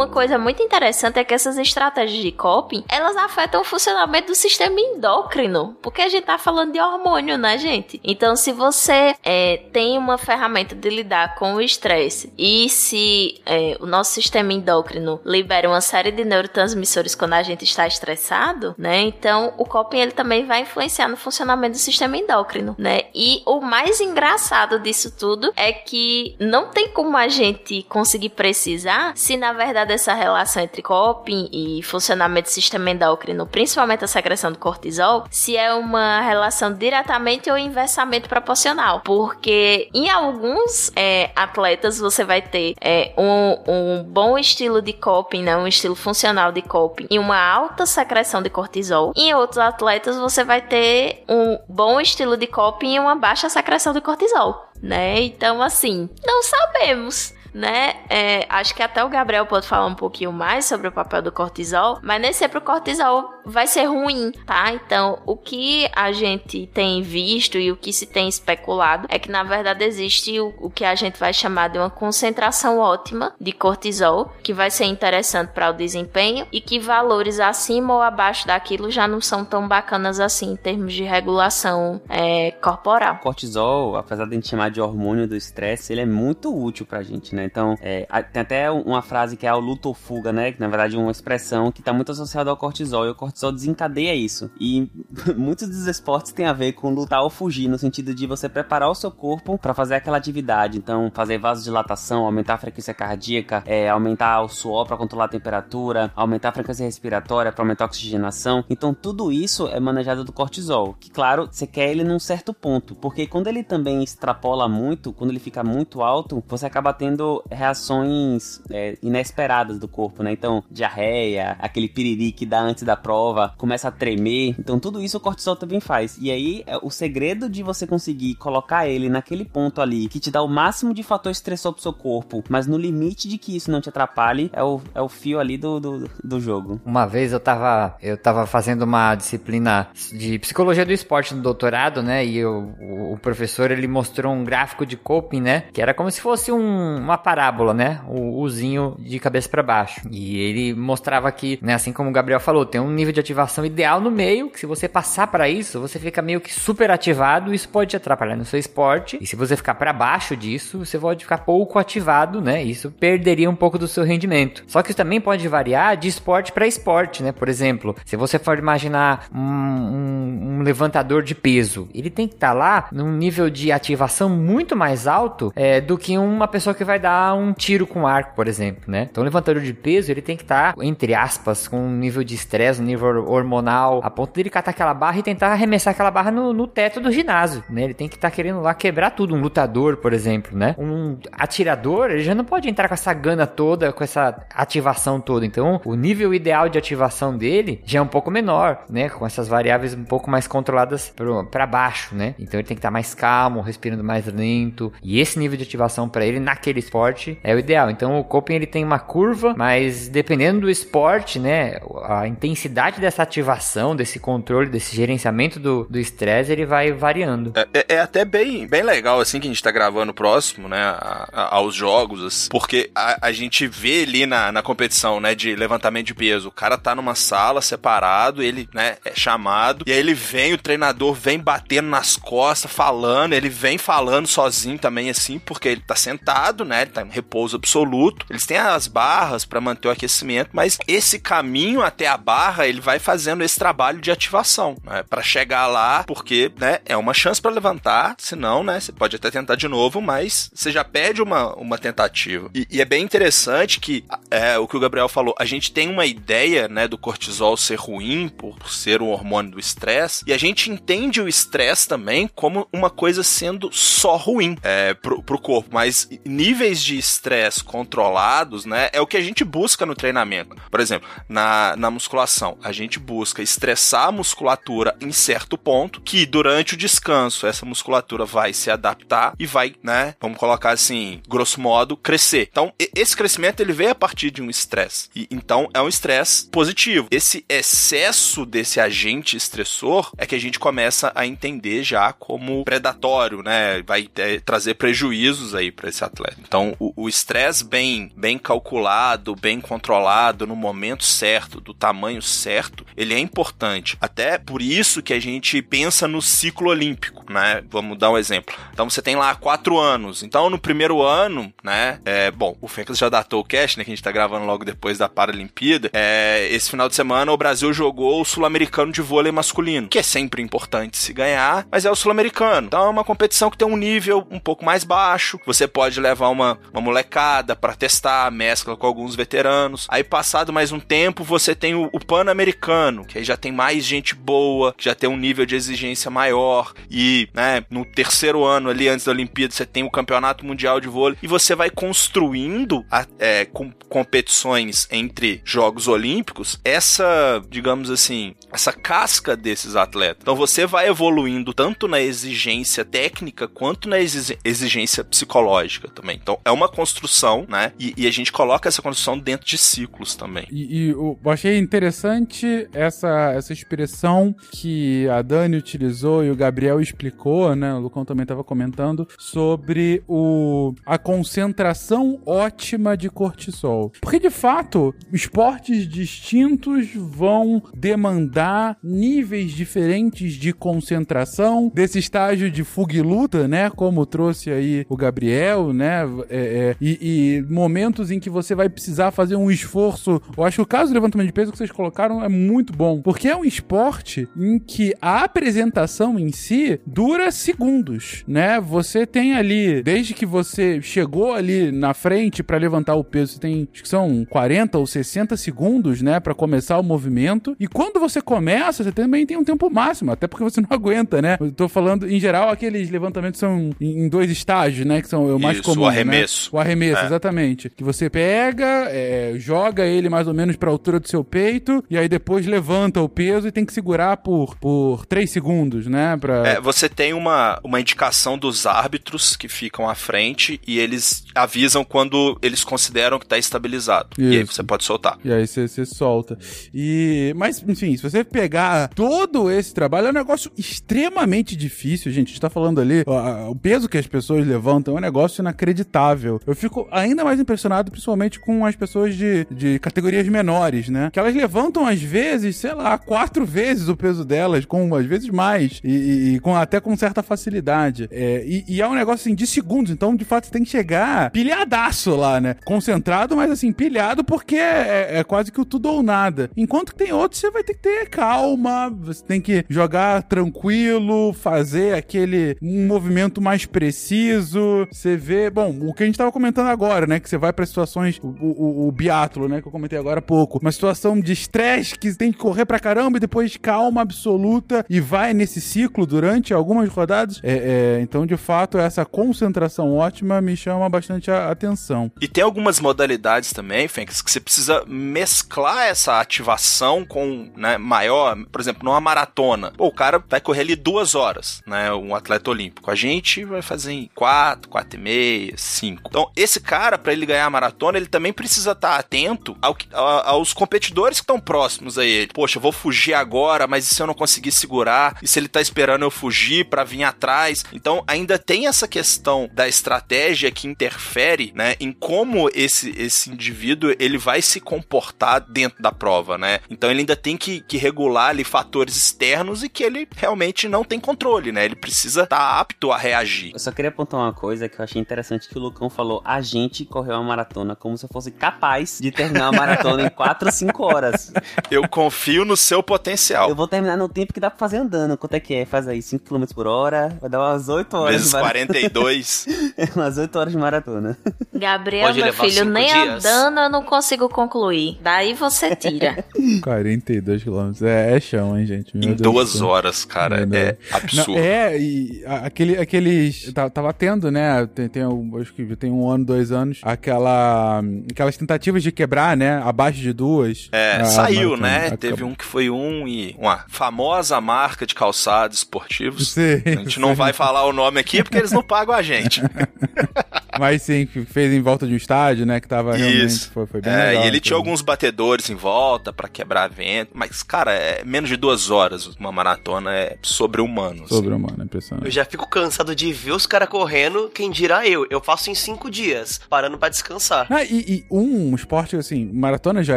Uma 0.00 0.08
coisa 0.08 0.38
muito 0.38 0.62
interessante 0.62 1.18
é 1.18 1.24
que 1.24 1.34
essas 1.34 1.58
estratégias 1.58 2.22
de 2.22 2.32
coping, 2.32 2.82
elas 2.88 3.14
afetam 3.18 3.60
o 3.60 3.64
funcionamento 3.64 4.28
do 4.28 4.34
sistema 4.34 4.80
endócrino, 4.80 5.76
porque 5.82 6.00
a 6.00 6.08
gente 6.08 6.24
tá 6.24 6.38
falando 6.38 6.72
de 6.72 6.80
hormônio, 6.80 7.36
né, 7.36 7.58
gente? 7.58 8.00
Então, 8.02 8.34
se 8.34 8.50
você 8.50 9.14
é, 9.22 9.58
tem 9.74 9.98
uma 9.98 10.16
ferramenta 10.16 10.74
de 10.74 10.88
lidar 10.88 11.34
com 11.34 11.52
o 11.52 11.60
estresse 11.60 12.32
e 12.38 12.70
se 12.70 13.42
é, 13.44 13.76
o 13.78 13.84
nosso 13.84 14.12
sistema 14.12 14.54
endócrino 14.54 15.20
libera 15.22 15.68
uma 15.68 15.82
série 15.82 16.10
de 16.10 16.24
neurotransmissores 16.24 17.14
quando 17.14 17.34
a 17.34 17.42
gente 17.42 17.66
está 17.66 17.86
estressado, 17.86 18.74
né? 18.78 19.02
Então, 19.02 19.52
o 19.58 19.66
coping 19.66 19.98
ele 19.98 20.12
também 20.12 20.46
vai 20.46 20.62
influenciar 20.62 21.08
no 21.08 21.16
funcionamento 21.18 21.72
do 21.72 21.78
sistema 21.78 22.16
endócrino, 22.16 22.74
né? 22.78 23.02
E 23.14 23.42
o 23.44 23.60
mais 23.60 24.00
engraçado 24.00 24.78
disso 24.78 25.14
tudo 25.14 25.52
é 25.54 25.74
que 25.74 26.36
não 26.40 26.68
tem 26.68 26.88
como 26.88 27.18
a 27.18 27.28
gente 27.28 27.82
conseguir 27.82 28.30
precisar 28.30 29.12
se 29.14 29.36
na 29.36 29.52
verdade 29.52 29.89
essa 29.90 30.14
relação 30.14 30.62
entre 30.62 30.82
coping 30.82 31.48
e 31.52 31.82
funcionamento 31.82 32.48
do 32.48 32.52
sistema 32.52 32.90
endócrino, 32.90 33.46
principalmente 33.46 34.04
a 34.04 34.08
secreção 34.08 34.52
do 34.52 34.58
cortisol, 34.58 35.24
se 35.30 35.56
é 35.56 35.72
uma 35.74 36.20
relação 36.20 36.72
diretamente 36.72 37.50
ou 37.50 37.58
inversamente 37.58 38.28
proporcional. 38.28 39.00
Porque 39.00 39.88
em 39.94 40.08
alguns 40.08 40.92
é, 40.96 41.30
atletas 41.34 41.98
você 41.98 42.24
vai 42.24 42.42
ter 42.42 42.74
é, 42.80 43.12
um, 43.16 43.58
um 43.66 44.04
bom 44.04 44.38
estilo 44.38 44.80
de 44.80 44.92
coping, 44.92 45.42
né, 45.42 45.56
um 45.56 45.66
estilo 45.66 45.94
funcional 45.94 46.52
de 46.52 46.62
coping 46.62 47.06
e 47.10 47.18
uma 47.18 47.38
alta 47.38 47.86
secreção 47.86 48.42
de 48.42 48.50
cortisol. 48.50 49.12
Em 49.16 49.34
outros 49.34 49.58
atletas 49.58 50.16
você 50.16 50.44
vai 50.44 50.60
ter 50.60 51.24
um 51.28 51.58
bom 51.68 52.00
estilo 52.00 52.36
de 52.36 52.46
coping 52.46 52.94
e 52.94 53.00
uma 53.00 53.14
baixa 53.14 53.48
secreção 53.48 53.92
de 53.92 54.00
cortisol, 54.00 54.68
né? 54.82 55.20
Então 55.20 55.62
assim, 55.62 56.08
não 56.24 56.42
sabemos 56.42 57.34
né? 57.52 57.96
É, 58.08 58.46
acho 58.48 58.74
que 58.74 58.82
até 58.82 59.04
o 59.04 59.08
Gabriel 59.08 59.46
pode 59.46 59.66
falar 59.66 59.86
um 59.86 59.94
pouquinho 59.94 60.32
mais 60.32 60.64
sobre 60.64 60.88
o 60.88 60.92
papel 60.92 61.22
do 61.22 61.32
cortisol, 61.32 61.98
mas 62.02 62.20
nem 62.20 62.32
sempre 62.32 62.58
o 62.58 62.62
cortisol 62.62 63.40
vai 63.44 63.66
ser 63.66 63.84
ruim, 63.84 64.32
tá? 64.46 64.72
Então, 64.72 65.18
o 65.26 65.36
que 65.36 65.88
a 65.94 66.12
gente 66.12 66.66
tem 66.72 67.02
visto 67.02 67.58
e 67.58 67.70
o 67.70 67.76
que 67.76 67.92
se 67.92 68.06
tem 68.06 68.28
especulado 68.28 69.06
é 69.08 69.18
que 69.18 69.30
na 69.30 69.42
verdade 69.42 69.84
existe 69.84 70.38
o, 70.40 70.54
o 70.58 70.70
que 70.70 70.84
a 70.84 70.94
gente 70.94 71.18
vai 71.18 71.32
chamar 71.32 71.68
de 71.68 71.78
uma 71.78 71.90
concentração 71.90 72.78
ótima 72.78 73.32
de 73.40 73.52
cortisol, 73.52 74.32
que 74.42 74.52
vai 74.52 74.70
ser 74.70 74.84
interessante 74.84 75.50
para 75.50 75.70
o 75.70 75.72
desempenho 75.72 76.46
e 76.52 76.60
que 76.60 76.78
valores 76.78 77.40
acima 77.40 77.94
ou 77.94 78.02
abaixo 78.02 78.46
daquilo 78.46 78.90
já 78.90 79.06
não 79.06 79.20
são 79.20 79.44
tão 79.44 79.66
bacanas 79.66 80.20
assim 80.20 80.52
em 80.52 80.56
termos 80.56 80.92
de 80.92 81.02
regulação 81.02 82.00
é, 82.08 82.52
corporal. 82.52 83.18
cortisol, 83.18 83.96
apesar 83.96 84.26
de 84.26 84.32
a 84.32 84.34
gente 84.34 84.48
chamar 84.48 84.70
de 84.70 84.80
hormônio 84.80 85.26
do 85.26 85.36
estresse, 85.36 85.92
ele 85.92 86.02
é 86.02 86.06
muito 86.06 86.54
útil 86.54 86.86
pra 86.86 87.02
gente, 87.02 87.34
né? 87.34 87.39
Então, 87.44 87.76
é, 87.80 88.06
tem 88.32 88.42
até 88.42 88.70
uma 88.70 89.02
frase 89.02 89.36
que 89.36 89.46
é 89.46 89.52
o 89.52 89.60
luto 89.60 89.88
ou 89.88 89.94
fuga, 89.94 90.32
né? 90.32 90.52
Que 90.52 90.60
na 90.60 90.68
verdade 90.68 90.96
é 90.96 90.98
uma 90.98 91.10
expressão 91.10 91.70
que 91.70 91.82
tá 91.82 91.92
muito 91.92 92.12
associada 92.12 92.50
ao 92.50 92.56
cortisol, 92.56 93.06
e 93.06 93.10
o 93.10 93.14
cortisol 93.14 93.52
desencadeia 93.52 94.14
isso. 94.14 94.50
E 94.60 94.88
muitos 95.36 95.68
dos 95.68 95.86
esportes 95.86 96.32
têm 96.32 96.46
a 96.46 96.52
ver 96.52 96.72
com 96.72 96.90
lutar 96.90 97.22
ou 97.22 97.30
fugir, 97.30 97.68
no 97.68 97.78
sentido 97.78 98.14
de 98.14 98.26
você 98.26 98.48
preparar 98.48 98.90
o 98.90 98.94
seu 98.94 99.10
corpo 99.10 99.58
pra 99.58 99.74
fazer 99.74 99.94
aquela 99.94 100.16
atividade. 100.16 100.78
Então, 100.78 101.10
fazer 101.14 101.38
vasodilatação, 101.38 102.24
aumentar 102.24 102.54
a 102.54 102.58
frequência 102.58 102.94
cardíaca, 102.94 103.62
é, 103.66 103.88
aumentar 103.88 104.42
o 104.42 104.48
suor 104.48 104.86
pra 104.86 104.96
controlar 104.96 105.26
a 105.26 105.28
temperatura, 105.28 106.12
aumentar 106.14 106.50
a 106.50 106.52
frequência 106.52 106.84
respiratória 106.84 107.52
pra 107.52 107.62
aumentar 107.62 107.84
a 107.84 107.88
oxigenação. 107.88 108.64
Então, 108.68 108.94
tudo 108.94 109.32
isso 109.32 109.66
é 109.68 109.80
manejado 109.80 110.24
do 110.24 110.32
cortisol, 110.32 110.94
que 110.98 111.10
claro, 111.10 111.48
você 111.50 111.66
quer 111.66 111.90
ele 111.90 112.04
num 112.04 112.18
certo 112.18 112.52
ponto, 112.52 112.94
porque 112.94 113.26
quando 113.26 113.46
ele 113.46 113.62
também 113.62 114.02
extrapola 114.02 114.68
muito, 114.68 115.12
quando 115.12 115.30
ele 115.30 115.38
fica 115.38 115.62
muito 115.62 116.02
alto, 116.02 116.42
você 116.48 116.66
acaba 116.66 116.92
tendo 116.92 117.29
reações 117.50 118.60
é, 118.70 118.96
inesperadas 119.02 119.78
do 119.78 119.88
corpo, 119.88 120.22
né? 120.22 120.32
Então, 120.32 120.62
diarreia, 120.70 121.56
aquele 121.60 121.88
piriri 121.88 122.32
que 122.32 122.46
dá 122.46 122.60
antes 122.60 122.82
da 122.82 122.96
prova, 122.96 123.54
começa 123.56 123.88
a 123.88 123.90
tremer. 123.90 124.54
Então, 124.58 124.78
tudo 124.78 125.00
isso 125.02 125.16
o 125.16 125.20
cortisol 125.20 125.56
também 125.56 125.80
faz. 125.80 126.16
E 126.20 126.30
aí, 126.30 126.62
é, 126.66 126.76
o 126.82 126.90
segredo 126.90 127.48
de 127.48 127.62
você 127.62 127.86
conseguir 127.86 128.34
colocar 128.36 128.86
ele 128.88 129.08
naquele 129.08 129.44
ponto 129.44 129.80
ali, 129.80 130.08
que 130.08 130.20
te 130.20 130.30
dá 130.30 130.42
o 130.42 130.48
máximo 130.48 130.94
de 130.94 131.02
fator 131.02 131.32
estressor 131.32 131.72
pro 131.72 131.82
seu 131.82 131.92
corpo, 131.92 132.42
mas 132.48 132.66
no 132.66 132.76
limite 132.76 133.28
de 133.28 133.38
que 133.38 133.56
isso 133.56 133.70
não 133.70 133.80
te 133.80 133.88
atrapalhe, 133.88 134.50
é 134.52 134.62
o, 134.62 134.80
é 134.94 135.00
o 135.00 135.08
fio 135.08 135.38
ali 135.40 135.56
do, 135.56 135.80
do, 135.80 136.10
do 136.22 136.40
jogo. 136.40 136.80
Uma 136.84 137.06
vez 137.06 137.32
eu 137.32 137.40
tava, 137.40 137.96
eu 138.00 138.16
tava 138.16 138.46
fazendo 138.46 138.82
uma 138.82 139.14
disciplina 139.14 139.88
de 140.12 140.38
psicologia 140.38 140.84
do 140.84 140.92
esporte 140.92 141.34
no 141.34 141.42
doutorado, 141.42 142.02
né? 142.02 142.24
E 142.24 142.36
eu- 142.38 142.74
o, 143.12 143.18
professor 143.20 143.70
ele 143.70 143.86
mostrou 143.86 144.32
um 144.32 144.44
gráfico 144.44 144.84
de 144.86 144.96
coping, 144.96 145.40
né? 145.40 145.64
Que 145.72 145.82
era 145.82 145.92
como 145.94 146.10
se 146.10 146.20
fosse 146.20 146.50
um- 146.50 146.96
uma 146.98 147.18
parábola, 147.20 147.72
né? 147.72 148.00
O 148.08 148.38
uzinho 148.40 148.96
de 148.98 149.18
cabeça 149.18 149.48
para 149.48 149.62
baixo. 149.62 150.00
E 150.10 150.38
ele 150.40 150.74
mostrava 150.74 151.30
que, 151.30 151.58
né? 151.62 151.74
Assim 151.74 151.92
como 151.92 152.10
o 152.10 152.12
Gabriel 152.12 152.40
falou, 152.40 152.66
tem 152.66 152.80
um 152.80 152.90
nível 152.90 153.12
de 153.12 153.20
ativação 153.20 153.64
ideal 153.64 154.00
no 154.00 154.10
meio, 154.10 154.50
que 154.50 154.58
se 154.60 154.66
você 154.66 154.88
passar 154.88 155.26
para 155.28 155.48
isso, 155.48 155.80
você 155.80 155.98
fica 155.98 156.20
meio 156.22 156.40
que 156.40 156.52
super 156.52 156.90
ativado. 156.90 157.52
Isso 157.54 157.68
pode 157.68 157.90
te 157.90 157.96
atrapalhar 157.96 158.36
no 158.36 158.44
seu 158.44 158.58
esporte. 158.58 159.18
E 159.20 159.26
se 159.26 159.36
você 159.36 159.56
ficar 159.56 159.74
para 159.74 159.92
baixo 159.92 160.36
disso, 160.36 160.84
você 160.84 160.98
pode 160.98 161.24
ficar 161.24 161.38
pouco 161.38 161.78
ativado, 161.78 162.40
né? 162.40 162.62
Isso 162.62 162.90
perderia 162.90 163.48
um 163.50 163.54
pouco 163.56 163.78
do 163.78 163.88
seu 163.88 164.04
rendimento. 164.04 164.64
Só 164.66 164.82
que 164.82 164.90
isso 164.90 164.96
também 164.96 165.20
pode 165.20 165.46
variar 165.48 165.96
de 165.96 166.08
esporte 166.08 166.52
para 166.52 166.66
esporte, 166.66 167.22
né? 167.22 167.32
Por 167.32 167.48
exemplo, 167.48 167.94
se 168.04 168.16
você 168.16 168.38
for 168.38 168.58
imaginar 168.58 169.26
um, 169.34 169.38
um- 169.40 170.58
um 170.58 170.62
levantador 170.62 171.22
de 171.22 171.34
peso, 171.34 171.88
ele 171.94 172.10
tem 172.10 172.26
que 172.28 172.34
estar 172.34 172.52
lá 172.52 172.88
num 172.92 173.10
nível 173.12 173.48
de 173.50 173.72
ativação 173.72 174.28
muito 174.28 174.76
mais 174.76 175.06
alto 175.06 175.52
é, 175.56 175.80
do 175.80 175.96
que 175.98 176.16
uma 176.18 176.46
pessoa 176.48 176.74
que 176.74 176.84
vai 176.84 176.98
dar 176.98 177.09
um 177.34 177.52
tiro 177.52 177.86
com 177.86 178.06
arco, 178.06 178.34
por 178.34 178.46
exemplo, 178.48 178.84
né? 178.86 179.08
Então, 179.10 179.22
o 179.22 179.24
levantador 179.24 179.62
de 179.62 179.72
peso, 179.72 180.10
ele 180.10 180.22
tem 180.22 180.36
que 180.36 180.42
estar, 180.42 180.74
entre 180.80 181.14
aspas, 181.14 181.66
com 181.68 181.78
um 181.78 181.96
nível 181.96 182.22
de 182.22 182.34
estresse, 182.34 182.80
um 182.80 182.84
nível 182.84 183.28
hormonal, 183.28 184.00
a 184.02 184.10
ponto 184.10 184.34
de 184.34 184.40
ele 184.40 184.50
catar 184.50 184.70
aquela 184.70 184.94
barra 184.94 185.18
e 185.18 185.22
tentar 185.22 185.48
arremessar 185.48 185.92
aquela 185.92 186.10
barra 186.10 186.30
no, 186.30 186.52
no 186.52 186.66
teto 186.66 187.00
do 187.00 187.10
ginásio, 187.10 187.62
né? 187.68 187.84
Ele 187.84 187.94
tem 187.94 188.08
que 188.08 188.16
estar 188.16 188.30
querendo 188.30 188.60
lá 188.60 188.74
quebrar 188.74 189.10
tudo. 189.10 189.34
Um 189.34 189.40
lutador, 189.40 189.96
por 189.96 190.12
exemplo, 190.12 190.56
né? 190.56 190.74
Um 190.78 191.18
atirador, 191.32 192.10
ele 192.10 192.22
já 192.22 192.34
não 192.34 192.44
pode 192.44 192.68
entrar 192.68 192.88
com 192.88 192.94
essa 192.94 193.12
gana 193.12 193.46
toda, 193.46 193.92
com 193.92 194.04
essa 194.04 194.46
ativação 194.54 195.20
toda. 195.20 195.44
Então, 195.44 195.80
o 195.84 195.94
nível 195.94 196.32
ideal 196.32 196.68
de 196.68 196.78
ativação 196.78 197.36
dele 197.36 197.80
já 197.84 197.98
é 197.98 198.02
um 198.02 198.06
pouco 198.06 198.30
menor, 198.30 198.84
né? 198.88 199.08
Com 199.08 199.26
essas 199.26 199.48
variáveis 199.48 199.94
um 199.94 200.04
pouco 200.04 200.30
mais 200.30 200.46
controladas 200.46 201.12
para 201.50 201.66
baixo, 201.66 202.14
né? 202.14 202.34
Então, 202.38 202.60
ele 202.60 202.66
tem 202.66 202.76
que 202.76 202.78
estar 202.80 202.90
mais 202.90 203.14
calmo, 203.14 203.60
respirando 203.60 204.04
mais 204.04 204.26
lento. 204.26 204.92
E 205.02 205.20
esse 205.20 205.38
nível 205.38 205.56
de 205.56 205.64
ativação 205.64 206.08
para 206.08 206.24
ele 206.24 206.40
naquele 206.40 206.78
esporte 206.78 206.99
é 207.42 207.54
o 207.54 207.58
ideal. 207.58 207.90
Então 207.90 208.18
o 208.18 208.24
coping 208.24 208.54
ele 208.54 208.66
tem 208.66 208.84
uma 208.84 208.98
curva, 208.98 209.54
mas 209.56 210.08
dependendo 210.08 210.60
do 210.60 210.70
esporte, 210.70 211.38
né, 211.38 211.78
a 212.04 212.26
intensidade 212.26 213.00
dessa 213.00 213.22
ativação, 213.22 213.94
desse 213.96 214.18
controle, 214.18 214.68
desse 214.68 214.94
gerenciamento 214.94 215.58
do 215.58 215.98
estresse, 215.98 216.52
ele 216.52 216.66
vai 216.66 216.92
variando. 216.92 217.52
É, 217.54 217.68
é, 217.74 217.94
é, 217.96 218.00
até 218.00 218.24
bem, 218.24 218.66
bem 218.66 218.82
legal, 218.82 219.20
assim, 219.20 219.40
que 219.40 219.46
a 219.46 219.50
gente 219.50 219.62
tá 219.62 219.70
gravando 219.70 220.14
próximo, 220.14 220.68
né, 220.68 220.82
a, 220.82 221.28
a, 221.32 221.56
aos 221.56 221.74
jogos, 221.74 222.24
assim, 222.24 222.48
porque 222.50 222.90
a, 222.94 223.28
a, 223.28 223.32
gente 223.32 223.66
vê 223.66 224.02
ali 224.02 224.26
na, 224.26 224.50
na 224.52 224.62
competição, 224.62 225.20
né, 225.20 225.34
de 225.34 225.54
levantamento 225.54 226.06
de 226.06 226.14
peso, 226.14 226.48
o 226.48 226.52
cara 226.52 226.76
tá 226.76 226.94
numa 226.94 227.14
sala 227.14 227.60
separado, 227.60 228.42
ele, 228.42 228.68
né, 228.74 228.96
é 229.04 229.12
chamado, 229.14 229.84
e 229.86 229.92
aí 229.92 229.98
ele 229.98 230.14
vem, 230.14 230.52
o 230.52 230.58
treinador 230.58 231.14
vem 231.14 231.38
batendo 231.38 231.88
nas 231.88 232.16
costas, 232.16 232.70
falando, 232.70 233.32
ele 233.32 233.48
vem 233.48 233.78
falando 233.78 234.26
sozinho 234.26 234.78
também, 234.78 235.10
assim, 235.10 235.38
porque 235.38 235.68
ele 235.68 235.82
tá 235.86 235.94
sentado, 235.94 236.64
né, 236.64 236.86
tá 236.90 237.02
em 237.02 237.10
repouso 237.10 237.56
absoluto, 237.56 238.26
eles 238.28 238.46
têm 238.46 238.58
as 238.58 238.86
barras 238.86 239.44
para 239.44 239.60
manter 239.60 239.88
o 239.88 239.90
aquecimento, 239.90 240.50
mas 240.52 240.78
esse 240.86 241.18
caminho 241.18 241.82
até 241.82 242.06
a 242.06 242.16
barra, 242.16 242.66
ele 242.66 242.80
vai 242.80 242.98
fazendo 242.98 243.42
esse 243.42 243.58
trabalho 243.58 244.00
de 244.00 244.10
ativação, 244.10 244.76
né, 244.84 245.02
para 245.02 245.22
chegar 245.22 245.66
lá, 245.66 246.04
porque, 246.04 246.52
né, 246.58 246.78
é 246.84 246.96
uma 246.96 247.14
chance 247.14 247.40
para 247.40 247.50
levantar, 247.50 248.14
senão, 248.18 248.62
né, 248.62 248.80
você 248.80 248.92
pode 248.92 249.16
até 249.16 249.30
tentar 249.30 249.54
de 249.54 249.68
novo, 249.68 250.00
mas 250.00 250.50
você 250.54 250.70
já 250.70 250.84
perde 250.84 251.22
uma, 251.22 251.54
uma 251.54 251.78
tentativa. 251.78 252.50
E, 252.54 252.66
e 252.70 252.80
é 252.80 252.84
bem 252.84 253.02
interessante 253.02 253.80
que, 253.80 254.04
é, 254.30 254.58
o 254.58 254.66
que 254.66 254.76
o 254.76 254.80
Gabriel 254.80 255.08
falou, 255.08 255.34
a 255.38 255.44
gente 255.44 255.72
tem 255.72 255.88
uma 255.88 256.06
ideia, 256.06 256.68
né, 256.68 256.86
do 256.88 256.98
cortisol 256.98 257.56
ser 257.56 257.76
ruim 257.76 258.28
por, 258.28 258.56
por 258.56 258.70
ser 258.70 259.02
um 259.02 259.08
hormônio 259.08 259.52
do 259.52 259.60
estresse, 259.60 260.24
e 260.26 260.32
a 260.32 260.38
gente 260.38 260.70
entende 260.70 261.20
o 261.20 261.28
estresse 261.28 261.88
também 261.88 262.28
como 262.28 262.68
uma 262.72 262.90
coisa 262.90 263.22
sendo 263.22 263.70
só 263.72 264.16
ruim 264.16 264.56
é, 264.62 264.94
pro, 264.94 265.22
pro 265.22 265.38
corpo, 265.38 265.70
mas 265.72 266.08
níveis 266.24 266.79
de 266.82 266.98
estresse 266.98 267.62
controlados, 267.62 268.64
né, 268.64 268.90
é 268.92 269.00
o 269.00 269.06
que 269.06 269.16
a 269.16 269.20
gente 269.20 269.44
busca 269.44 269.86
no 269.86 269.94
treinamento. 269.94 270.56
Por 270.70 270.80
exemplo, 270.80 271.08
na, 271.28 271.74
na 271.76 271.90
musculação, 271.90 272.58
a 272.62 272.72
gente 272.72 272.98
busca 272.98 273.42
estressar 273.42 274.08
a 274.08 274.12
musculatura 274.12 274.96
em 275.00 275.12
certo 275.12 275.56
ponto, 275.56 276.00
que 276.00 276.26
durante 276.26 276.74
o 276.74 276.76
descanso 276.76 277.46
essa 277.46 277.66
musculatura 277.66 278.24
vai 278.24 278.52
se 278.52 278.70
adaptar 278.70 279.34
e 279.38 279.46
vai, 279.46 279.74
né, 279.82 280.14
vamos 280.20 280.38
colocar 280.38 280.70
assim, 280.70 281.20
grosso 281.28 281.60
modo, 281.60 281.96
crescer. 281.96 282.48
Então, 282.50 282.72
esse 282.94 283.16
crescimento 283.16 283.60
ele 283.60 283.72
veio 283.72 283.90
a 283.90 283.94
partir 283.94 284.30
de 284.30 284.42
um 284.42 284.50
estresse. 284.50 285.08
E 285.14 285.26
então 285.30 285.68
é 285.72 285.80
um 285.80 285.88
estresse 285.88 286.48
positivo. 286.48 287.08
Esse 287.10 287.44
excesso 287.48 288.44
desse 288.44 288.80
agente 288.80 289.36
estressor 289.36 290.12
é 290.16 290.26
que 290.26 290.34
a 290.34 290.40
gente 290.40 290.58
começa 290.58 291.12
a 291.14 291.26
entender 291.26 291.82
já 291.82 292.12
como 292.12 292.64
predatório, 292.64 293.42
né? 293.42 293.82
Vai 293.82 294.08
é, 294.16 294.40
trazer 294.40 294.74
prejuízos 294.74 295.54
aí 295.54 295.70
para 295.70 295.88
esse 295.88 296.04
atleta. 296.04 296.36
Então, 296.40 296.69
o 296.78 297.08
estresse 297.08 297.64
bem, 297.64 298.10
bem 298.16 298.38
calculado, 298.38 299.34
bem 299.34 299.60
controlado, 299.60 300.46
no 300.46 300.56
momento 300.56 301.04
certo, 301.04 301.60
do 301.60 301.74
tamanho 301.74 302.22
certo, 302.22 302.86
ele 302.96 303.14
é 303.14 303.18
importante. 303.18 303.96
Até 304.00 304.38
por 304.38 304.62
isso 304.62 305.02
que 305.02 305.12
a 305.12 305.20
gente 305.20 305.60
pensa 305.62 306.06
no 306.06 306.20
ciclo 306.20 306.70
olímpico, 306.70 307.24
né? 307.30 307.62
Vamos 307.70 307.98
dar 307.98 308.10
um 308.10 308.18
exemplo. 308.18 308.54
Então, 308.72 308.88
você 308.88 309.02
tem 309.02 309.16
lá 309.16 309.34
quatro 309.34 309.78
anos. 309.78 310.22
Então, 310.22 310.50
no 310.50 310.58
primeiro 310.58 311.02
ano, 311.02 311.52
né? 311.62 312.00
É, 312.04 312.30
bom, 312.30 312.56
o 312.60 312.68
Fencas 312.68 312.98
já 312.98 313.08
datou 313.08 313.40
o 313.40 313.44
cast, 313.44 313.78
né? 313.78 313.84
Que 313.84 313.90
a 313.90 313.94
gente 313.94 314.02
tá 314.02 314.12
gravando 314.12 314.46
logo 314.46 314.64
depois 314.64 314.98
da 314.98 315.08
Paralimpíada. 315.08 315.90
É, 315.92 316.48
esse 316.50 316.70
final 316.70 316.88
de 316.88 316.94
semana, 316.94 317.32
o 317.32 317.36
Brasil 317.36 317.72
jogou 317.72 318.20
o 318.20 318.24
Sul-Americano 318.24 318.92
de 318.92 319.02
vôlei 319.02 319.32
masculino, 319.32 319.88
que 319.88 319.98
é 319.98 320.02
sempre 320.02 320.42
importante 320.42 320.98
se 320.98 321.12
ganhar, 321.12 321.66
mas 321.70 321.84
é 321.84 321.90
o 321.90 321.96
Sul-Americano. 321.96 322.66
Então, 322.66 322.86
é 322.86 322.88
uma 322.88 323.04
competição 323.04 323.50
que 323.50 323.58
tem 323.58 323.68
um 323.68 323.76
nível 323.76 324.26
um 324.30 324.38
pouco 324.38 324.64
mais 324.64 324.84
baixo. 324.84 325.38
Você 325.46 325.66
pode 325.66 326.00
levar 326.00 326.28
uma, 326.28 326.49
uma 326.72 326.80
molecada 326.80 327.54
para 327.56 327.74
testar, 327.74 328.30
mescla 328.30 328.76
com 328.76 328.86
alguns 328.86 329.14
veteranos. 329.14 329.86
Aí, 329.88 330.04
passado 330.04 330.52
mais 330.52 330.72
um 330.72 330.80
tempo, 330.80 331.24
você 331.24 331.54
tem 331.54 331.74
o, 331.74 331.88
o 331.92 332.04
Pan-Americano, 332.04 333.04
que 333.04 333.18
aí 333.18 333.24
já 333.24 333.36
tem 333.36 333.52
mais 333.52 333.84
gente 333.84 334.14
boa, 334.14 334.74
já 334.78 334.94
tem 334.94 335.08
um 335.08 335.16
nível 335.16 335.44
de 335.44 335.54
exigência 335.54 336.10
maior. 336.10 336.72
E, 336.90 337.28
né, 337.34 337.64
no 337.70 337.84
terceiro 337.84 338.44
ano 338.44 338.70
ali, 338.70 338.88
antes 338.88 339.06
da 339.06 339.12
Olimpíada, 339.12 339.52
você 339.52 339.66
tem 339.66 339.82
o 339.82 339.90
Campeonato 339.90 340.44
Mundial 340.44 340.80
de 340.80 340.88
Vôlei. 340.88 341.18
E 341.22 341.26
você 341.26 341.54
vai 341.54 341.70
construindo 341.70 342.84
a, 342.90 343.06
é, 343.18 343.44
com 343.44 343.70
competições 343.88 344.86
entre 344.90 345.42
Jogos 345.44 345.88
Olímpicos 345.88 346.60
essa, 346.64 347.42
digamos 347.48 347.90
assim, 347.90 348.34
essa 348.52 348.72
casca 348.72 349.36
desses 349.36 349.76
atletas. 349.76 350.18
Então 350.22 350.36
você 350.36 350.66
vai 350.66 350.88
evoluindo 350.88 351.52
tanto 351.52 351.88
na 351.88 352.00
exigência 352.00 352.84
técnica 352.84 353.48
quanto 353.48 353.88
na 353.88 353.98
exigência 353.98 355.04
psicológica 355.04 355.88
também. 355.88 356.18
Então 356.22 356.39
é 356.44 356.50
uma 356.50 356.68
construção, 356.68 357.46
né? 357.48 357.72
E, 357.78 357.94
e 357.96 358.06
a 358.06 358.10
gente 358.10 358.32
coloca 358.32 358.68
essa 358.68 358.82
construção 358.82 359.18
dentro 359.18 359.46
de 359.46 359.58
ciclos 359.58 360.14
também. 360.14 360.46
E, 360.50 360.86
e 360.86 360.88
eu 360.90 361.18
achei 361.26 361.58
interessante 361.58 362.68
essa, 362.72 363.32
essa 363.32 363.52
expressão 363.52 364.34
que 364.50 365.08
a 365.08 365.22
Dani 365.22 365.56
utilizou 365.56 366.24
e 366.24 366.30
o 366.30 366.36
Gabriel 366.36 366.80
explicou, 366.80 367.54
né? 367.54 367.74
O 367.74 367.80
Lucão 367.80 368.04
também 368.04 368.22
estava 368.22 368.44
comentando 368.44 369.06
sobre 369.18 370.02
o, 370.08 370.74
a 370.84 370.98
concentração 370.98 372.20
ótima 372.24 372.96
de 372.96 373.08
cortisol. 373.08 373.92
Porque 374.00 374.18
de 374.18 374.30
fato, 374.30 374.94
esportes 375.12 375.88
distintos 375.88 376.88
vão 376.94 377.62
demandar 377.74 378.76
níveis 378.82 379.52
diferentes 379.52 380.34
de 380.34 380.52
concentração 380.52 381.70
desse 381.74 381.98
estágio 381.98 382.50
de 382.50 382.64
fuga 382.64 382.96
e 382.96 383.02
luta, 383.02 383.48
né? 383.48 383.70
Como 383.70 384.06
trouxe 384.06 384.50
aí 384.50 384.86
o 384.88 384.96
Gabriel, 384.96 385.72
né? 385.72 386.02
É, 386.30 386.36
é, 386.70 386.76
e, 386.80 387.42
e, 387.48 387.52
momentos 387.52 388.10
em 388.10 388.20
que 388.20 388.30
você 388.30 388.54
vai 388.54 388.68
precisar 388.68 389.10
fazer 389.10 389.36
um 389.36 389.50
esforço. 389.50 390.22
Eu 390.36 390.44
acho 390.44 390.56
que 390.56 390.62
o 390.62 390.66
caso 390.66 390.90
do 390.90 390.94
levantamento 390.94 391.26
de 391.26 391.32
peso 391.32 391.50
que 391.50 391.58
vocês 391.58 391.70
colocaram 391.70 392.24
é 392.24 392.28
muito 392.28 392.72
bom, 392.72 393.02
porque 393.02 393.28
é 393.28 393.36
um 393.36 393.44
esporte 393.44 394.28
em 394.36 394.58
que 394.58 394.94
a 395.00 395.24
apresentação 395.24 396.18
em 396.18 396.30
si 396.30 396.80
dura 396.86 397.30
segundos, 397.30 398.24
né? 398.26 398.60
Você 398.60 399.04
tem 399.04 399.34
ali, 399.34 399.82
desde 399.82 400.14
que 400.14 400.24
você 400.24 400.80
chegou 400.80 401.34
ali 401.34 401.72
na 401.72 401.92
frente 401.92 402.42
para 402.42 402.56
levantar 402.56 402.94
o 402.94 403.02
peso, 403.02 403.32
você 403.32 403.40
tem, 403.40 403.68
acho 403.72 403.82
que 403.82 403.88
são 403.88 404.24
40 404.28 404.78
ou 404.78 404.86
60 404.86 405.36
segundos, 405.36 406.00
né, 406.00 406.20
para 406.20 406.34
começar 406.34 406.78
o 406.78 406.82
movimento. 406.82 407.56
E 407.58 407.66
quando 407.66 407.98
você 407.98 408.20
começa, 408.20 408.84
você 408.84 408.92
também 408.92 409.26
tem 409.26 409.36
um 409.36 409.44
tempo 409.44 409.68
máximo, 409.68 410.12
até 410.12 410.26
porque 410.26 410.44
você 410.44 410.60
não 410.62 410.68
aguenta, 410.70 411.20
né? 411.20 411.36
Eu 411.40 411.50
tô 411.50 411.68
falando, 411.68 412.08
em 412.08 412.20
geral, 412.20 412.50
aqueles 412.50 412.90
levantamentos 412.90 413.40
são 413.40 413.70
em 413.80 414.08
dois 414.08 414.30
estágios, 414.30 414.86
né, 414.86 415.02
que 415.02 415.08
são 415.08 415.36
o 415.36 415.40
mais 415.40 415.58
Isso, 415.58 415.64
comum, 415.64 415.82
o 415.82 415.86
arremesso. 415.86 416.19
Né? 416.20 416.50
O 416.52 416.58
arremesso, 416.58 417.02
é. 417.02 417.06
exatamente. 417.06 417.70
Que 417.70 417.84
você 417.84 418.08
pega, 418.10 418.86
é, 418.88 419.34
joga 419.36 419.84
ele 419.84 420.08
mais 420.08 420.26
ou 420.26 420.34
menos 420.34 420.56
pra 420.56 420.70
altura 420.70 421.00
do 421.00 421.08
seu 421.08 421.24
peito, 421.24 421.84
e 421.88 421.96
aí 421.96 422.08
depois 422.08 422.46
levanta 422.46 423.00
o 423.00 423.08
peso 423.08 423.48
e 423.48 423.52
tem 423.52 423.64
que 423.64 423.72
segurar 423.72 424.18
por, 424.18 424.56
por 424.56 425.06
3 425.06 425.30
segundos, 425.30 425.86
né? 425.86 426.16
Pra... 426.16 426.46
É, 426.46 426.60
você 426.60 426.88
tem 426.88 427.12
uma, 427.12 427.58
uma 427.62 427.80
indicação 427.80 428.38
dos 428.38 428.66
árbitros 428.66 429.36
que 429.36 429.48
ficam 429.48 429.88
à 429.88 429.94
frente 429.94 430.60
e 430.66 430.78
eles 430.78 431.24
avisam 431.34 431.84
quando 431.84 432.38
eles 432.42 432.64
consideram 432.64 433.18
que 433.18 433.24
está 433.24 433.38
estabilizado. 433.38 434.10
Isso. 434.18 434.32
E 434.32 434.38
aí 434.38 434.44
você 434.44 434.62
pode 434.62 434.84
soltar. 434.84 435.18
E 435.24 435.32
aí 435.32 435.46
você, 435.46 435.66
você 435.66 435.84
solta. 435.84 436.38
E, 436.72 437.32
mas, 437.36 437.62
enfim, 437.66 437.96
se 437.96 438.02
você 438.02 438.24
pegar 438.24 438.88
todo 438.88 439.50
esse 439.50 439.72
trabalho, 439.72 440.08
é 440.08 440.10
um 440.10 440.14
negócio 440.14 440.50
extremamente 440.56 441.56
difícil, 441.56 442.12
gente. 442.12 442.28
A 442.28 442.30
gente 442.30 442.40
tá 442.40 442.50
falando 442.50 442.80
ali, 442.80 443.02
ó, 443.06 443.50
o 443.50 443.56
peso 443.56 443.88
que 443.88 443.98
as 443.98 444.06
pessoas 444.06 444.46
levantam 444.46 444.94
é 444.94 444.98
um 444.98 445.00
negócio 445.00 445.40
inacreditável. 445.40 446.09
Eu 446.46 446.54
fico 446.54 446.88
ainda 446.90 447.24
mais 447.24 447.40
impressionado, 447.40 447.90
principalmente 447.90 448.38
com 448.38 448.64
as 448.64 448.76
pessoas 448.76 449.14
de, 449.14 449.46
de 449.50 449.78
categorias 449.78 450.26
menores, 450.28 450.88
né? 450.88 451.10
Que 451.12 451.18
elas 451.18 451.34
levantam, 451.34 451.86
às 451.86 452.00
vezes, 452.00 452.56
sei 452.56 452.72
lá, 452.74 452.98
quatro 452.98 453.44
vezes 453.44 453.88
o 453.88 453.96
peso 453.96 454.24
delas, 454.24 454.64
com 454.64 454.94
às 454.94 455.06
vezes 455.06 455.28
mais, 455.28 455.80
e, 455.84 455.90
e, 455.90 456.34
e 456.34 456.40
com, 456.40 456.54
até 456.56 456.80
com 456.80 456.96
certa 456.96 457.22
facilidade. 457.22 458.08
É, 458.10 458.44
e, 458.46 458.64
e, 458.68 458.82
é 458.82 458.88
um 458.88 458.94
negócio 458.94 459.20
assim 459.20 459.34
de 459.34 459.46
segundos, 459.46 459.92
então 459.92 460.14
de 460.14 460.24
fato 460.24 460.46
você 460.46 460.52
tem 460.52 460.64
que 460.64 460.70
chegar 460.70 461.30
pilhadaço 461.30 462.14
lá, 462.16 462.40
né? 462.40 462.56
Concentrado, 462.64 463.36
mas 463.36 463.50
assim, 463.50 463.72
pilhado 463.72 464.24
porque 464.24 464.56
é, 464.56 465.08
é, 465.10 465.18
é 465.18 465.24
quase 465.24 465.52
que 465.52 465.60
o 465.60 465.64
tudo 465.64 465.88
ou 465.88 466.02
nada. 466.02 466.50
Enquanto 466.56 466.92
que 466.92 467.04
tem 467.04 467.12
outros, 467.12 467.40
você 467.40 467.50
vai 467.50 467.62
ter 467.62 467.74
que 467.74 467.80
ter 467.80 468.08
calma, 468.08 468.90
você 468.90 469.24
tem 469.24 469.40
que 469.40 469.64
jogar 469.68 470.22
tranquilo, 470.22 471.32
fazer 471.32 471.94
aquele 471.94 472.56
um 472.62 472.86
movimento 472.86 473.40
mais 473.40 473.66
preciso. 473.66 474.86
Você 474.90 475.16
vê, 475.16 475.50
bom, 475.50 475.78
o 475.82 475.94
que 476.00 476.04
a 476.04 476.06
gente 476.06 476.16
tava 476.16 476.32
comentando 476.32 476.68
agora, 476.68 477.06
né? 477.06 477.20
Que 477.20 477.28
você 477.28 477.36
vai 477.36 477.52
para 477.52 477.66
situações, 477.66 478.18
o, 478.22 478.28
o, 478.28 478.88
o 478.88 478.92
biatlo, 478.92 479.46
né? 479.46 479.60
Que 479.60 479.68
eu 479.68 479.72
comentei 479.72 479.98
agora 479.98 480.20
há 480.20 480.22
pouco. 480.22 480.58
Uma 480.58 480.72
situação 480.72 481.20
de 481.20 481.30
estresse 481.30 481.98
que 481.98 482.14
tem 482.14 482.32
que 482.32 482.38
correr 482.38 482.64
pra 482.64 482.80
caramba 482.80 483.18
e 483.18 483.20
depois 483.20 483.54
calma 483.58 484.00
absoluta 484.00 484.84
e 484.88 484.98
vai 484.98 485.34
nesse 485.34 485.60
ciclo 485.60 486.06
durante 486.06 486.54
algumas 486.54 486.88
rodadas. 486.88 487.38
É, 487.42 487.98
é, 487.98 488.00
então, 488.00 488.24
de 488.24 488.36
fato, 488.38 488.78
essa 488.78 489.04
concentração 489.04 489.94
ótima 489.94 490.40
me 490.40 490.56
chama 490.56 490.88
bastante 490.88 491.30
a 491.30 491.50
atenção. 491.50 492.10
E 492.18 492.26
tem 492.26 492.42
algumas 492.42 492.80
modalidades 492.80 493.52
também, 493.52 493.86
Fênix, 493.86 494.22
que 494.22 494.30
você 494.30 494.40
precisa 494.40 494.82
mesclar 494.86 495.88
essa 495.88 496.18
ativação 496.18 497.04
com 497.04 497.50
né, 497.54 497.76
maior, 497.76 498.38
por 498.50 498.60
exemplo, 498.62 498.84
numa 498.84 499.02
maratona. 499.02 499.72
Pô, 499.76 499.88
o 499.88 499.94
cara 499.94 500.24
vai 500.26 500.40
correr 500.40 500.62
ali 500.62 500.76
duas 500.76 501.14
horas, 501.14 501.60
né? 501.66 501.92
Um 501.92 502.14
atleta 502.14 502.48
olímpico. 502.48 502.90
A 502.90 502.94
gente 502.94 503.44
vai 503.44 503.60
fazer 503.60 503.92
em 503.92 504.10
quatro, 504.14 504.70
quatro 504.70 504.98
e 504.98 505.02
meia, 505.02 505.52
cinco. 505.58 505.89
5. 505.90 506.02
Então, 506.06 506.30
esse 506.36 506.60
cara, 506.60 506.98
para 506.98 507.12
ele 507.12 507.26
ganhar 507.26 507.46
a 507.46 507.50
maratona, 507.50 507.98
ele 507.98 508.06
também 508.06 508.32
precisa 508.32 508.72
estar 508.72 508.96
atento 508.96 509.56
ao, 509.60 509.76
a, 509.92 510.30
aos 510.30 510.52
competidores 510.52 511.18
que 511.18 511.24
estão 511.24 511.40
próximos 511.40 511.98
a 511.98 512.04
ele. 512.04 512.32
Poxa, 512.32 512.58
eu 512.58 512.62
vou 512.62 512.72
fugir 512.72 513.14
agora, 513.14 513.66
mas 513.66 513.90
e 513.90 513.94
se 513.94 514.02
eu 514.02 514.06
não 514.06 514.14
conseguir 514.14 514.52
segurar? 514.52 515.16
E 515.22 515.28
se 515.28 515.38
ele 515.38 515.48
tá 515.48 515.60
esperando 515.60 516.02
eu 516.02 516.10
fugir 516.10 516.66
para 516.66 516.84
vir 516.84 517.04
atrás? 517.04 517.64
Então, 517.72 518.04
ainda 518.06 518.38
tem 518.38 518.66
essa 518.66 518.86
questão 518.86 519.48
da 519.52 519.68
estratégia 519.68 520.50
que 520.50 520.68
interfere, 520.68 521.52
né, 521.54 521.74
em 521.80 521.92
como 521.92 522.48
esse, 522.54 522.90
esse 522.96 523.30
indivíduo 523.30 523.94
ele 523.98 524.18
vai 524.18 524.42
se 524.42 524.60
comportar 524.60 525.40
dentro 525.40 525.82
da 525.82 525.92
prova, 525.92 526.38
né? 526.38 526.60
Então, 526.68 526.90
ele 526.90 527.00
ainda 527.00 527.16
tem 527.16 527.36
que, 527.36 527.60
que 527.60 527.76
regular 527.76 528.30
ali 528.30 528.44
fatores 528.44 528.96
externos 528.96 529.62
e 529.62 529.68
que 529.68 529.82
ele 529.82 530.06
realmente 530.16 530.68
não 530.68 530.84
tem 530.84 531.00
controle, 531.00 531.52
né? 531.52 531.64
Ele 531.64 531.76
precisa 531.76 532.24
estar 532.24 532.36
tá 532.36 532.60
apto 532.60 532.92
a 532.92 532.96
reagir. 532.96 533.52
Eu 533.52 533.58
só 533.58 533.70
queria 533.72 533.88
apontar 533.88 534.20
uma 534.20 534.32
coisa 534.32 534.68
que 534.68 534.78
eu 534.78 534.84
achei 534.84 535.00
interessante 535.00 535.48
que 535.48 535.58
o 535.58 535.60
Lucão 535.80 535.88
falou: 535.88 536.20
a 536.24 536.42
gente 536.42 536.84
correu 536.84 537.14
uma 537.14 537.24
maratona 537.24 537.74
como 537.74 537.96
se 537.96 538.04
eu 538.04 538.10
fosse 538.12 538.30
capaz 538.30 538.98
de 539.00 539.10
terminar 539.10 539.46
a 539.46 539.52
maratona 539.52 540.02
em 540.02 540.10
4 540.10 540.46
ou 540.46 540.52
5 540.52 540.82
horas. 540.84 541.32
Eu 541.70 541.88
confio 541.88 542.44
no 542.44 542.56
seu 542.56 542.82
potencial. 542.82 543.48
Eu 543.48 543.54
vou 543.54 543.66
terminar 543.68 543.96
no 543.96 544.08
tempo 544.08 544.32
que 544.32 544.40
dá 544.40 544.50
pra 544.50 544.58
fazer 544.58 544.78
andando. 544.78 545.16
Quanto 545.16 545.34
é 545.34 545.40
que 545.40 545.54
é? 545.54 545.64
Faz 545.64 545.86
aí 545.86 546.02
5 546.02 546.24
km 546.24 546.44
por 546.52 546.66
hora, 546.66 547.16
vai 547.20 547.30
dar 547.30 547.38
umas 547.38 547.68
8 547.68 547.96
horas. 547.96 548.16
Vezes 548.16 548.32
42. 548.32 549.46
umas 549.94 550.18
8 550.18 550.38
horas 550.38 550.52
de 550.52 550.58
maratona. 550.58 551.16
Gabriel, 551.54 552.06
Pode 552.08 552.22
meu 552.22 552.32
filho, 552.32 552.64
nem 552.64 552.86
dias. 552.86 553.24
andando 553.24 553.60
eu 553.60 553.70
não 553.70 553.82
consigo 553.84 554.28
concluir. 554.28 554.98
Daí 555.00 555.32
você 555.32 555.74
tira. 555.76 556.24
42 556.62 557.44
km. 557.44 557.72
É, 557.82 558.16
é 558.16 558.20
chão, 558.20 558.58
hein, 558.58 558.66
gente? 558.66 558.96
Meu 558.96 559.10
em 559.10 559.14
Deus 559.14 559.20
duas 559.20 559.60
horas, 559.60 560.04
cara. 560.04 560.40
É, 560.52 560.58
é 560.58 560.76
absurdo. 560.90 561.32
Não, 561.32 561.38
é, 561.38 561.78
e 561.78 562.24
aquele, 562.26 562.76
aqueles. 562.76 563.52
Tava 563.52 563.92
tendo, 563.92 564.30
né? 564.30 564.66
Tem, 564.74 564.88
tem, 564.88 565.02
acho 565.40 565.54
que 565.54 565.59
tem 565.76 565.90
um 565.90 566.08
ano, 566.08 566.24
dois 566.24 566.52
anos, 566.52 566.80
aquela. 566.82 567.82
Aquelas 568.10 568.36
tentativas 568.36 568.82
de 568.82 568.92
quebrar, 568.92 569.36
né? 569.36 569.60
Abaixo 569.64 570.00
de 570.00 570.12
duas. 570.12 570.68
É, 570.72 570.96
a, 570.96 571.04
saiu, 571.04 571.56
né? 571.56 571.78
Acabou. 571.86 571.98
Teve 571.98 572.24
um 572.24 572.34
que 572.34 572.44
foi 572.44 572.70
um 572.70 573.06
e. 573.06 573.34
Uma 573.38 573.64
famosa 573.68 574.40
marca 574.40 574.86
de 574.86 574.94
calçados 574.94 575.58
esportivos. 575.58 576.32
Sim, 576.32 576.62
a 576.64 576.70
gente 576.70 576.94
sim. 576.94 577.00
não 577.00 577.14
vai 577.14 577.32
falar 577.32 577.64
o 577.64 577.72
nome 577.72 578.00
aqui 578.00 578.22
porque 578.22 578.38
eles 578.38 578.52
não 578.52 578.62
pagam 578.62 578.94
a 578.94 579.02
gente. 579.02 579.42
Mas 580.58 580.82
sim, 580.82 581.06
fez 581.06 581.52
em 581.52 581.60
volta 581.60 581.86
de 581.86 581.92
um 581.92 581.96
estádio, 581.96 582.46
né? 582.46 582.60
Que 582.60 582.68
tava 582.68 582.96
Isso. 582.96 583.04
realmente. 583.04 583.46
Foi, 583.50 583.66
foi 583.66 583.80
bem 583.80 583.92
é, 583.92 584.06
legal, 584.08 584.24
e 584.24 584.26
ele 584.26 584.40
tinha 584.40 584.56
alguns 584.56 584.82
batedores 584.82 585.48
em 585.50 585.54
volta 585.54 586.12
para 586.12 586.28
quebrar 586.28 586.68
vento. 586.68 587.10
Mas, 587.14 587.42
cara, 587.42 587.72
é 587.72 588.04
menos 588.04 588.28
de 588.28 588.36
duas 588.36 588.70
horas 588.70 589.06
uma 589.18 589.32
maratona 589.32 589.92
é 589.94 590.16
sobre-humano. 590.22 591.04
Assim. 591.04 591.14
Sobre-humano, 591.14 591.56
é 591.60 591.64
impressionante. 591.64 592.06
Eu 592.06 592.10
já 592.10 592.24
fico 592.24 592.48
cansado 592.48 592.94
de 592.94 593.12
ver 593.12 593.32
os 593.32 593.46
caras 593.46 593.68
correndo, 593.68 594.30
quem 594.34 594.50
dirá 594.50 594.86
eu. 594.86 595.06
Eu 595.10 595.20
faço 595.20 595.50
em 595.50 595.54
cinco 595.54 595.90
dias, 595.90 596.40
parando 596.48 596.78
para 596.78 596.88
descansar. 596.88 597.46
Ah, 597.50 597.64
e, 597.64 597.78
e, 597.80 598.04
um 598.10 598.54
esporte, 598.54 598.96
assim, 598.96 599.30
maratona 599.32 599.82
já 599.82 599.96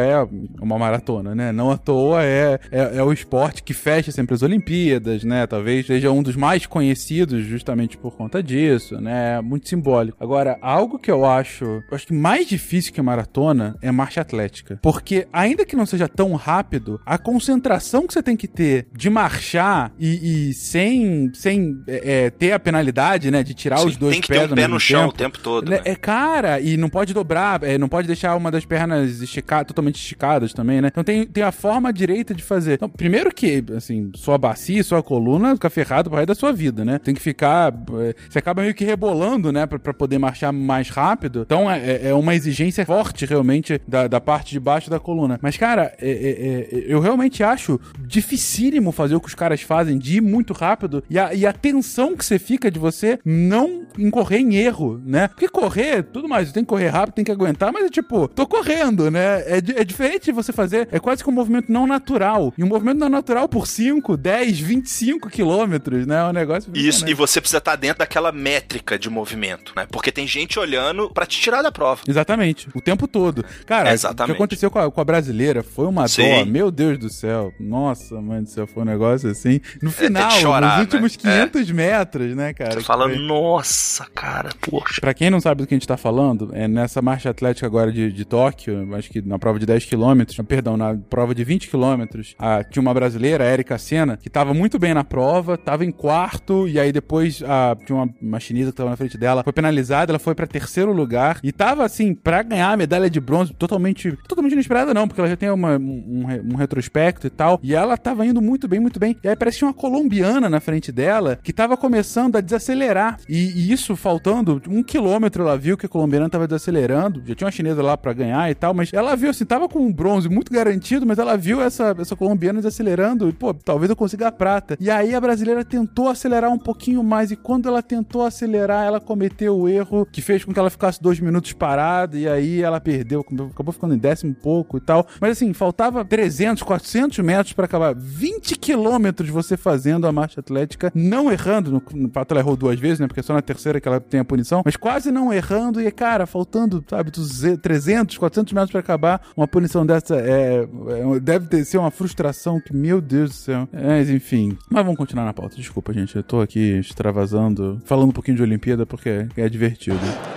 é 0.00 0.16
uma 0.60 0.78
maratona, 0.78 1.34
né? 1.34 1.52
Não 1.52 1.70
à 1.70 1.76
toa 1.76 2.22
é, 2.22 2.58
é, 2.70 2.96
é 2.96 3.02
o 3.02 3.12
esporte 3.12 3.62
que 3.62 3.72
fecha 3.72 4.12
sempre 4.12 4.34
as 4.34 4.42
Olimpíadas, 4.42 5.24
né? 5.24 5.46
Talvez 5.46 5.86
seja 5.86 6.10
um 6.10 6.22
dos 6.22 6.36
mais 6.36 6.66
conhecidos 6.66 7.44
justamente 7.44 7.96
por 7.96 8.16
conta 8.16 8.42
disso, 8.42 9.00
né? 9.00 9.40
Muito 9.40 9.68
simbólico. 9.68 10.16
Agora, 10.20 10.43
algo 10.60 10.98
que 10.98 11.10
eu 11.10 11.24
acho, 11.24 11.64
eu 11.64 11.82
acho 11.92 12.06
que 12.06 12.12
mais 12.12 12.46
difícil 12.46 12.92
que 12.92 13.00
a 13.00 13.02
maratona 13.02 13.76
é 13.82 13.90
marcha 13.90 14.20
atlética. 14.20 14.78
Porque, 14.82 15.26
ainda 15.32 15.64
que 15.64 15.76
não 15.76 15.86
seja 15.86 16.08
tão 16.08 16.34
rápido, 16.34 17.00
a 17.04 17.18
concentração 17.18 18.06
que 18.06 18.12
você 18.12 18.22
tem 18.22 18.36
que 18.36 18.48
ter 18.48 18.86
de 18.92 19.08
marchar 19.10 19.92
e, 19.98 20.50
e 20.50 20.54
sem, 20.54 21.30
sem 21.34 21.82
é, 21.86 22.26
é, 22.26 22.30
ter 22.30 22.52
a 22.52 22.58
penalidade, 22.58 23.30
né? 23.30 23.42
De 23.42 23.54
tirar 23.54 23.78
Sim, 23.78 23.88
os 23.88 23.96
dois 23.96 24.14
tem 24.14 24.22
que 24.22 24.28
pés 24.28 24.40
ter 24.42 24.52
um 24.52 24.54
pé 24.54 24.68
no 24.68 24.80
chão 24.80 25.08
o 25.08 25.12
tempo 25.12 25.38
todo. 25.38 25.70
Né? 25.70 25.80
É, 25.84 25.94
cara, 25.94 26.60
e 26.60 26.76
não 26.76 26.88
pode 26.88 27.14
dobrar, 27.14 27.62
é, 27.62 27.78
não 27.78 27.88
pode 27.88 28.06
deixar 28.06 28.36
uma 28.36 28.50
das 28.50 28.64
pernas 28.64 29.18
totalmente 29.66 29.96
esticadas 29.96 30.52
também, 30.52 30.80
né? 30.80 30.88
Então 30.88 31.04
tem, 31.04 31.26
tem 31.26 31.42
a 31.42 31.52
forma 31.52 31.92
direita 31.92 32.34
de 32.34 32.42
fazer. 32.42 32.74
Então, 32.74 32.88
primeiro 32.88 33.32
que, 33.34 33.64
assim, 33.76 34.10
sua 34.14 34.38
bacia, 34.38 34.82
sua 34.82 35.02
coluna 35.02 35.54
fica 35.54 35.70
ferrado 35.70 36.10
pro 36.10 36.18
resto 36.18 36.28
da 36.28 36.34
sua 36.34 36.52
vida, 36.52 36.84
né? 36.84 36.98
Tem 36.98 37.14
que 37.14 37.20
ficar. 37.20 37.72
É, 38.00 38.14
você 38.28 38.38
acaba 38.38 38.62
meio 38.62 38.74
que 38.74 38.84
rebolando, 38.84 39.52
né? 39.52 39.66
Pra, 39.66 39.78
pra 39.78 39.94
poder 39.94 40.18
marchar 40.18 40.33
mais 40.52 40.88
rápido. 40.88 41.42
Então 41.42 41.70
é, 41.70 42.08
é 42.08 42.14
uma 42.14 42.34
exigência 42.34 42.84
forte, 42.84 43.26
realmente, 43.26 43.80
da, 43.86 44.06
da 44.06 44.20
parte 44.20 44.50
de 44.52 44.60
baixo 44.60 44.90
da 44.90 44.98
coluna. 44.98 45.38
Mas, 45.42 45.56
cara, 45.56 45.94
é, 46.00 46.10
é, 46.10 46.78
é 46.78 46.84
eu 46.86 47.00
realmente 47.00 47.42
acho 47.42 47.80
dificílimo 47.98 48.92
fazer 48.92 49.14
o 49.14 49.20
que 49.20 49.28
os 49.28 49.34
caras 49.34 49.62
fazem 49.62 49.98
de 49.98 50.18
ir 50.18 50.20
muito 50.20 50.52
rápido 50.52 51.02
e 51.08 51.18
a, 51.18 51.34
e 51.34 51.46
a 51.46 51.52
tensão 51.52 52.16
que 52.16 52.24
você 52.24 52.38
fica 52.38 52.70
de 52.70 52.78
você 52.78 53.18
não 53.24 53.86
incorrer 53.98 54.40
em 54.40 54.56
erro, 54.56 55.00
né? 55.04 55.28
Porque 55.28 55.48
correr, 55.48 56.02
tudo 56.02 56.28
mais, 56.28 56.52
tem 56.52 56.64
que 56.64 56.68
correr 56.68 56.88
rápido, 56.88 57.14
tem 57.14 57.24
que 57.24 57.32
aguentar, 57.32 57.72
mas 57.72 57.84
é 57.84 57.88
tipo, 57.88 58.28
tô 58.28 58.46
correndo, 58.46 59.10
né? 59.10 59.40
É, 59.42 59.56
é 59.56 59.84
diferente 59.84 60.32
você 60.32 60.52
fazer, 60.52 60.88
é 60.90 60.98
quase 60.98 61.22
que 61.22 61.30
um 61.30 61.32
movimento 61.32 61.70
não 61.70 61.86
natural. 61.86 62.52
E 62.56 62.64
um 62.64 62.66
movimento 62.66 62.98
não 62.98 63.08
natural 63.08 63.48
por 63.48 63.66
5, 63.66 64.16
10, 64.16 64.60
25 64.60 65.28
quilômetros, 65.30 66.06
né? 66.06 66.20
É 66.20 66.24
um 66.24 66.32
negócio. 66.32 66.70
Isso, 66.74 67.08
e 67.08 67.14
você 67.14 67.40
precisa 67.40 67.58
estar 67.58 67.76
dentro 67.76 67.98
daquela 67.98 68.32
métrica 68.32 68.98
de 68.98 69.08
movimento, 69.08 69.72
né? 69.76 69.86
Porque 69.90 70.10
tem 70.10 70.23
gente 70.26 70.58
olhando 70.58 71.10
para 71.10 71.26
te 71.26 71.40
tirar 71.40 71.62
da 71.62 71.72
prova. 71.72 72.02
Exatamente, 72.06 72.68
o 72.74 72.80
tempo 72.80 73.06
todo. 73.06 73.44
Cara, 73.66 73.92
Exatamente. 73.92 74.32
o 74.32 74.34
que 74.34 74.42
aconteceu 74.42 74.70
com 74.70 74.78
a, 74.78 74.90
com 74.90 75.00
a 75.00 75.04
brasileira 75.04 75.62
foi 75.62 75.86
uma 75.86 76.06
Sim. 76.08 76.22
dó, 76.22 76.44
meu 76.44 76.70
Deus 76.70 76.98
do 76.98 77.08
céu. 77.08 77.52
Nossa, 77.58 78.20
mãe 78.20 78.42
do 78.42 78.48
céu, 78.48 78.66
foi 78.66 78.82
um 78.82 78.86
negócio 78.86 79.30
assim. 79.30 79.60
No 79.82 79.90
final, 79.90 80.30
é, 80.30 80.36
é 80.36 80.40
chorar, 80.40 80.78
nos 80.78 80.80
últimos 80.86 81.16
né? 81.22 81.48
500 81.48 81.70
é. 81.70 81.72
metros, 81.72 82.36
né, 82.36 82.52
cara? 82.52 82.74
Tô 82.74 82.80
falando, 82.80 83.14
foi... 83.14 83.26
nossa, 83.26 84.06
cara, 84.14 84.50
poxa. 84.60 85.00
Pra 85.00 85.14
quem 85.14 85.30
não 85.30 85.40
sabe 85.40 85.62
do 85.62 85.66
que 85.66 85.74
a 85.74 85.76
gente 85.76 85.88
tá 85.88 85.96
falando, 85.96 86.50
é 86.52 86.66
nessa 86.68 87.00
marcha 87.02 87.30
atlética 87.30 87.66
agora 87.66 87.92
de, 87.92 88.12
de 88.12 88.24
Tóquio, 88.24 88.94
acho 88.94 89.10
que 89.10 89.20
na 89.22 89.38
prova 89.38 89.58
de 89.58 89.66
10 89.66 89.84
quilômetros, 89.84 90.36
perdão, 90.46 90.76
na 90.76 90.94
prova 90.94 91.34
de 91.34 91.44
20 91.44 91.68
quilômetros, 91.68 92.34
tinha 92.70 92.80
uma 92.80 92.94
brasileira, 92.94 93.44
a 93.44 93.52
Erika 93.52 93.78
Senna, 93.78 94.16
que 94.16 94.30
tava 94.30 94.54
muito 94.54 94.78
bem 94.78 94.94
na 94.94 95.04
prova, 95.04 95.56
tava 95.56 95.84
em 95.84 95.90
quarto, 95.90 96.68
e 96.68 96.78
aí 96.78 96.92
depois 96.92 97.42
a, 97.42 97.76
tinha 97.84 97.96
uma, 97.96 98.08
uma 98.20 98.40
chinesa 98.40 98.70
que 98.70 98.76
tava 98.76 98.90
na 98.90 98.96
frente 98.96 99.18
dela, 99.18 99.42
foi 99.42 99.52
penalizada, 99.52 100.13
ela 100.14 100.18
foi 100.18 100.34
pra 100.34 100.46
terceiro 100.46 100.92
lugar, 100.92 101.38
e 101.42 101.52
tava 101.52 101.84
assim, 101.84 102.14
pra 102.14 102.42
ganhar 102.42 102.72
a 102.72 102.76
medalha 102.76 103.10
de 103.10 103.20
bronze, 103.20 103.52
totalmente, 103.52 104.16
totalmente 104.28 104.52
inesperada 104.52 104.94
não, 104.94 105.06
porque 105.06 105.20
ela 105.20 105.30
já 105.30 105.36
tem 105.36 105.50
uma, 105.50 105.76
um, 105.76 106.24
um 106.52 106.56
retrospecto 106.56 107.26
e 107.26 107.30
tal, 107.30 107.58
e 107.62 107.74
ela 107.74 107.96
tava 107.96 108.24
indo 108.24 108.40
muito 108.40 108.68
bem, 108.68 108.80
muito 108.80 109.00
bem, 109.00 109.16
e 109.22 109.28
aí 109.28 109.36
parecia 109.36 109.66
uma 109.66 109.74
colombiana 109.74 110.48
na 110.48 110.60
frente 110.60 110.92
dela, 110.92 111.38
que 111.42 111.52
tava 111.52 111.76
começando 111.76 112.36
a 112.36 112.40
desacelerar, 112.40 113.18
e, 113.28 113.50
e 113.50 113.72
isso 113.72 113.96
faltando 113.96 114.62
um 114.68 114.82
quilômetro, 114.82 115.42
ela 115.42 115.58
viu 115.58 115.76
que 115.76 115.86
a 115.86 115.88
colombiana 115.88 116.28
tava 116.28 116.46
desacelerando, 116.46 117.22
já 117.26 117.34
tinha 117.34 117.46
uma 117.46 117.52
chinesa 117.52 117.82
lá 117.82 117.96
para 117.96 118.12
ganhar 118.12 118.50
e 118.50 118.54
tal, 118.54 118.72
mas 118.72 118.92
ela 118.92 119.16
viu 119.16 119.30
assim, 119.30 119.44
tava 119.44 119.68
com 119.68 119.80
um 119.80 119.92
bronze 119.92 120.28
muito 120.28 120.52
garantido, 120.52 121.06
mas 121.06 121.18
ela 121.18 121.36
viu 121.36 121.60
essa, 121.60 121.94
essa 121.98 122.14
colombiana 122.14 122.60
desacelerando 122.60 123.28
e, 123.28 123.32
pô, 123.32 123.52
talvez 123.52 123.90
eu 123.90 123.96
consiga 123.96 124.28
a 124.28 124.32
prata. 124.32 124.76
E 124.80 124.90
aí 124.90 125.14
a 125.14 125.20
brasileira 125.20 125.64
tentou 125.64 126.08
acelerar 126.08 126.50
um 126.50 126.58
pouquinho 126.58 127.02
mais 127.02 127.30
e 127.30 127.36
quando 127.36 127.68
ela 127.68 127.82
tentou 127.82 128.22
acelerar, 128.22 128.84
ela 128.86 129.00
cometeu 129.00 129.56
o 129.56 129.68
erro 129.68 130.03
que 130.06 130.22
fez 130.22 130.44
com 130.44 130.52
que 130.52 130.58
ela 130.58 130.70
ficasse 130.70 131.02
dois 131.02 131.20
minutos 131.20 131.52
parada 131.52 132.18
e 132.18 132.28
aí 132.28 132.62
ela 132.62 132.80
perdeu, 132.80 133.24
acabou 133.50 133.72
ficando 133.72 133.94
em 133.94 133.98
décimo 133.98 134.34
pouco 134.34 134.76
e 134.76 134.80
tal. 134.80 135.06
Mas 135.20 135.32
assim, 135.32 135.52
faltava 135.52 136.04
300, 136.04 136.62
400 136.62 137.18
metros 137.20 137.52
para 137.52 137.66
acabar. 137.66 137.94
20 137.94 138.56
quilômetros 138.58 139.28
você 139.28 139.56
fazendo 139.56 140.06
a 140.06 140.12
marcha 140.12 140.40
atlética, 140.40 140.92
não 140.94 141.30
errando. 141.30 141.70
No, 141.70 141.82
no 141.94 142.10
ela 142.34 142.40
errou 142.40 142.56
duas 142.56 142.78
vezes, 142.78 143.00
né? 143.00 143.06
Porque 143.06 143.20
é 143.20 143.22
só 143.22 143.34
na 143.34 143.42
terceira 143.42 143.80
que 143.80 143.86
ela 143.86 144.00
tem 144.00 144.20
a 144.20 144.24
punição, 144.24 144.62
mas 144.64 144.76
quase 144.76 145.12
não 145.12 145.32
errando. 145.32 145.80
E, 145.80 145.90
cara, 145.90 146.26
faltando, 146.26 146.84
sabe, 146.88 147.10
300, 147.10 148.18
400 148.18 148.52
metros 148.52 148.70
para 148.70 148.80
acabar, 148.80 149.20
uma 149.36 149.46
punição 149.46 149.84
dessa 149.84 150.16
é, 150.16 150.62
é, 150.62 151.20
deve 151.20 151.46
ter 151.46 151.64
ser 151.64 151.78
uma 151.78 151.90
frustração 151.90 152.60
que, 152.60 152.74
meu 152.74 153.00
Deus 153.00 153.30
do 153.30 153.36
céu. 153.36 153.68
Mas, 153.72 154.10
enfim. 154.10 154.56
Mas 154.70 154.84
vamos 154.84 154.98
continuar 154.98 155.24
na 155.24 155.32
pauta. 155.32 155.56
Desculpa, 155.56 155.92
gente. 155.92 156.16
Eu 156.16 156.22
tô 156.22 156.40
aqui 156.40 156.78
extravasando, 156.78 157.80
falando 157.84 158.10
um 158.10 158.12
pouquinho 158.12 158.36
de 158.36 158.42
Olimpíada 158.42 158.86
porque 158.86 159.26
é 159.36 159.48
divertido. 159.48 159.93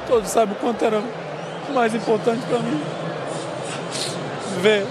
Todos 0.08 0.30
sabem 0.30 0.56
o 0.56 0.58
quanto 0.58 0.84
era 0.84 1.02
mais 1.74 1.94
importante 1.94 2.46
para 2.48 2.60
mim 2.60 2.82
ver 4.62 4.86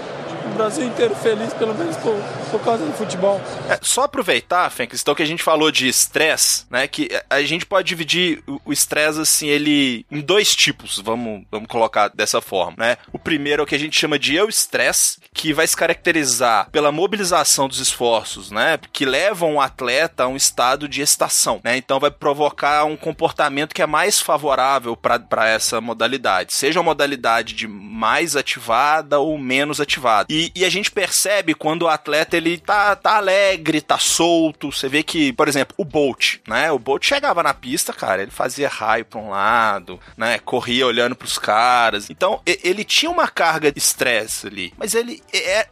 o 0.45 0.55
Brasil 0.55 0.85
inteiro 0.85 1.15
feliz, 1.15 1.53
pelo 1.53 1.73
menos 1.73 1.95
por, 1.97 2.15
por 2.47 2.61
causa 2.61 2.85
do 2.85 2.93
futebol. 2.93 3.41
É, 3.69 3.79
só 3.81 4.03
aproveitar, 4.03 4.69
Fênix, 4.69 5.01
então 5.01 5.15
que 5.15 5.23
a 5.23 5.27
gente 5.27 5.43
falou 5.43 5.71
de 5.71 5.87
estresse, 5.87 6.65
né? 6.69 6.87
Que 6.87 7.09
a 7.29 7.41
gente 7.43 7.65
pode 7.65 7.87
dividir 7.87 8.43
o 8.65 8.71
estresse, 8.71 9.19
assim, 9.19 9.47
ele 9.47 10.05
em 10.11 10.21
dois 10.21 10.55
tipos, 10.55 10.99
vamos, 10.99 11.43
vamos 11.51 11.67
colocar 11.67 12.09
dessa 12.09 12.41
forma, 12.41 12.75
né? 12.77 12.97
O 13.11 13.19
primeiro 13.19 13.61
é 13.61 13.63
o 13.63 13.67
que 13.67 13.75
a 13.75 13.79
gente 13.79 13.99
chama 13.99 14.17
de 14.17 14.35
eu 14.35 14.47
estresse, 14.47 15.19
que 15.33 15.53
vai 15.53 15.67
se 15.67 15.75
caracterizar 15.75 16.69
pela 16.71 16.91
mobilização 16.91 17.67
dos 17.67 17.79
esforços, 17.79 18.51
né? 18.51 18.79
Que 18.91 19.05
levam 19.05 19.55
o 19.55 19.61
atleta 19.61 20.23
a 20.23 20.27
um 20.27 20.35
estado 20.35 20.87
de 20.87 21.01
estação, 21.01 21.59
né? 21.63 21.77
Então 21.77 21.99
vai 21.99 22.11
provocar 22.11 22.85
um 22.85 22.95
comportamento 22.95 23.73
que 23.73 23.81
é 23.81 23.87
mais 23.87 24.19
favorável 24.19 24.95
para 24.95 25.47
essa 25.47 25.81
modalidade, 25.81 26.53
seja 26.53 26.79
uma 26.79 26.87
modalidade 26.91 27.53
de 27.53 27.67
mais 27.67 28.35
ativada 28.35 29.19
ou 29.19 29.37
menos 29.37 29.81
ativada. 29.81 30.27
E, 30.29 30.51
e 30.55 30.63
a 30.63 30.69
gente 30.69 30.91
percebe 30.91 31.53
quando 31.53 31.83
o 31.83 31.87
atleta 31.87 32.36
ele 32.37 32.57
tá, 32.57 32.95
tá 32.95 33.17
alegre, 33.17 33.81
tá 33.81 33.97
solto. 33.97 34.71
Você 34.71 34.87
vê 34.87 35.03
que, 35.03 35.33
por 35.33 35.47
exemplo, 35.47 35.75
o 35.77 35.85
Bolt, 35.85 36.37
né? 36.47 36.71
O 36.71 36.79
Bolt 36.79 37.05
chegava 37.05 37.43
na 37.43 37.53
pista, 37.53 37.93
cara, 37.93 38.21
ele 38.21 38.31
fazia 38.31 38.69
raio 38.69 39.05
pra 39.05 39.19
um 39.19 39.29
lado, 39.29 39.99
né? 40.15 40.39
Corria 40.39 40.85
olhando 40.85 41.15
pros 41.15 41.37
caras. 41.37 42.09
Então, 42.09 42.41
ele 42.45 42.83
tinha 42.83 43.11
uma 43.11 43.27
carga 43.27 43.71
de 43.71 43.79
estresse 43.79 44.47
ali. 44.47 44.73
Mas 44.77 44.93
ele 44.93 45.21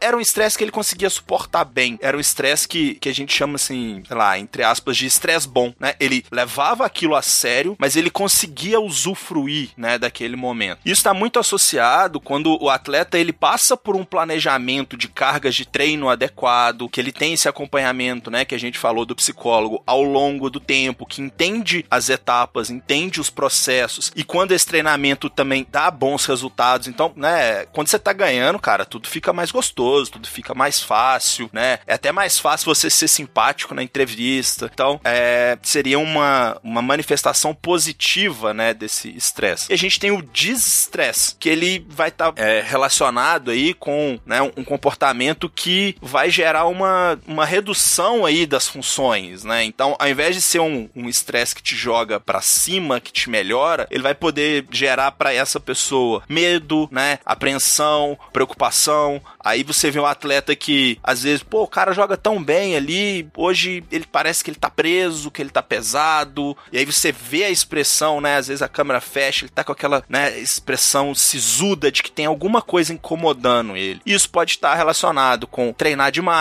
era 0.00 0.16
um 0.16 0.20
estresse 0.20 0.56
que 0.56 0.64
ele 0.64 0.70
conseguia 0.70 1.10
suportar 1.10 1.64
bem. 1.64 1.98
Era 2.00 2.16
um 2.16 2.20
estresse 2.20 2.68
que, 2.68 2.94
que 2.94 3.08
a 3.08 3.14
gente 3.14 3.32
chama 3.32 3.56
assim, 3.56 4.02
sei 4.06 4.16
lá, 4.16 4.38
entre 4.38 4.62
aspas, 4.62 4.96
de 4.96 5.06
estresse 5.06 5.48
bom, 5.48 5.72
né? 5.78 5.94
Ele 6.00 6.24
levava 6.30 6.84
aquilo 6.84 7.14
a 7.14 7.22
sério, 7.22 7.76
mas 7.78 7.96
ele 7.96 8.10
conseguia 8.10 8.80
usufruir, 8.80 9.70
né, 9.76 9.98
daquele 9.98 10.36
momento. 10.36 10.80
Isso 10.84 11.00
está 11.00 11.14
muito 11.14 11.38
associado 11.38 12.20
quando 12.20 12.56
o 12.62 12.70
atleta 12.70 13.18
ele 13.18 13.32
passa 13.32 13.76
por 13.76 13.96
um 13.96 14.04
planejamento 14.04 14.96
de 14.96 15.08
cargas 15.08 15.54
de 15.54 15.66
treino 15.66 16.08
adequado, 16.08 16.46
que 16.90 17.00
ele 17.00 17.12
tem 17.12 17.32
esse 17.32 17.48
acompanhamento, 17.48 18.30
né, 18.30 18.44
que 18.44 18.54
a 18.54 18.58
gente 18.58 18.78
falou 18.78 19.04
do 19.04 19.16
psicólogo 19.16 19.82
ao 19.86 20.02
longo 20.02 20.50
do 20.50 20.60
tempo, 20.60 21.06
que 21.06 21.22
entende 21.22 21.84
as 21.90 22.08
etapas, 22.08 22.70
entende 22.70 23.20
os 23.20 23.30
processos 23.30 24.12
e 24.14 24.24
quando 24.24 24.52
esse 24.52 24.66
treinamento 24.66 25.28
também 25.28 25.66
dá 25.70 25.90
bons 25.90 26.24
resultados, 26.26 26.88
então, 26.88 27.12
né, 27.16 27.66
quando 27.66 27.88
você 27.88 27.98
tá 27.98 28.12
ganhando, 28.12 28.58
cara, 28.58 28.84
tudo 28.84 29.08
fica 29.08 29.32
mais 29.32 29.50
gostoso, 29.50 30.12
tudo 30.12 30.28
fica 30.28 30.54
mais 30.54 30.80
fácil, 30.80 31.50
né? 31.52 31.78
É 31.86 31.94
até 31.94 32.12
mais 32.12 32.38
fácil 32.38 32.74
você 32.74 32.88
ser 32.88 33.08
simpático 33.08 33.74
na 33.74 33.82
entrevista. 33.82 34.70
Então, 34.72 35.00
é, 35.04 35.58
seria 35.62 35.98
uma, 35.98 36.58
uma 36.62 36.82
manifestação 36.82 37.54
positiva, 37.54 38.54
né, 38.54 38.72
desse 38.72 39.14
estresse. 39.16 39.66
E 39.70 39.74
a 39.74 39.78
gente 39.78 40.00
tem 40.00 40.10
o 40.10 40.22
desestresse, 40.22 41.36
que 41.38 41.48
ele 41.48 41.84
vai 41.88 42.08
estar 42.08 42.32
tá, 42.32 42.42
é, 42.42 42.62
relacionado 42.62 43.50
aí 43.50 43.74
com 43.74 44.18
né, 44.24 44.40
um 44.42 44.64
comportamento 44.64 45.48
que 45.48 45.96
vai 46.00 46.30
gerar 46.30 46.45
uma, 46.66 47.18
uma 47.26 47.44
redução 47.44 48.24
aí 48.24 48.46
das 48.46 48.68
funções, 48.68 49.44
né? 49.44 49.64
Então, 49.64 49.96
ao 49.98 50.08
invés 50.08 50.34
de 50.34 50.42
ser 50.42 50.60
um 50.60 50.88
estresse 51.08 51.52
um 51.52 51.56
que 51.56 51.62
te 51.62 51.76
joga 51.76 52.20
para 52.20 52.40
cima, 52.40 53.00
que 53.00 53.12
te 53.12 53.28
melhora, 53.30 53.86
ele 53.90 54.02
vai 54.02 54.14
poder 54.14 54.66
gerar 54.70 55.12
para 55.12 55.32
essa 55.32 55.58
pessoa 55.58 56.22
medo, 56.28 56.88
né, 56.90 57.18
apreensão, 57.24 58.18
preocupação. 58.32 59.20
Aí 59.40 59.62
você 59.62 59.90
vê 59.90 60.00
um 60.00 60.06
atleta 60.06 60.54
que 60.54 60.98
às 61.02 61.22
vezes, 61.22 61.42
pô, 61.42 61.62
o 61.62 61.68
cara 61.68 61.92
joga 61.92 62.16
tão 62.16 62.42
bem 62.42 62.76
ali, 62.76 63.28
hoje 63.36 63.84
ele 63.90 64.06
parece 64.10 64.42
que 64.42 64.50
ele 64.50 64.58
tá 64.58 64.70
preso, 64.70 65.30
que 65.30 65.40
ele 65.40 65.50
tá 65.50 65.62
pesado. 65.62 66.56
E 66.72 66.78
aí 66.78 66.84
você 66.84 67.12
vê 67.12 67.44
a 67.44 67.50
expressão, 67.50 68.20
né? 68.20 68.36
Às 68.36 68.48
vezes 68.48 68.62
a 68.62 68.68
câmera 68.68 69.00
fecha, 69.00 69.44
ele 69.44 69.52
tá 69.52 69.64
com 69.64 69.72
aquela, 69.72 70.02
né, 70.08 70.38
expressão 70.38 71.14
sisuda 71.14 71.90
de 71.90 72.02
que 72.02 72.10
tem 72.10 72.26
alguma 72.26 72.60
coisa 72.60 72.92
incomodando 72.92 73.76
ele. 73.76 74.00
Isso 74.04 74.28
pode 74.28 74.52
estar 74.52 74.74
relacionado 74.74 75.46
com 75.46 75.72
treinar 75.72 76.10
demais, 76.10 76.35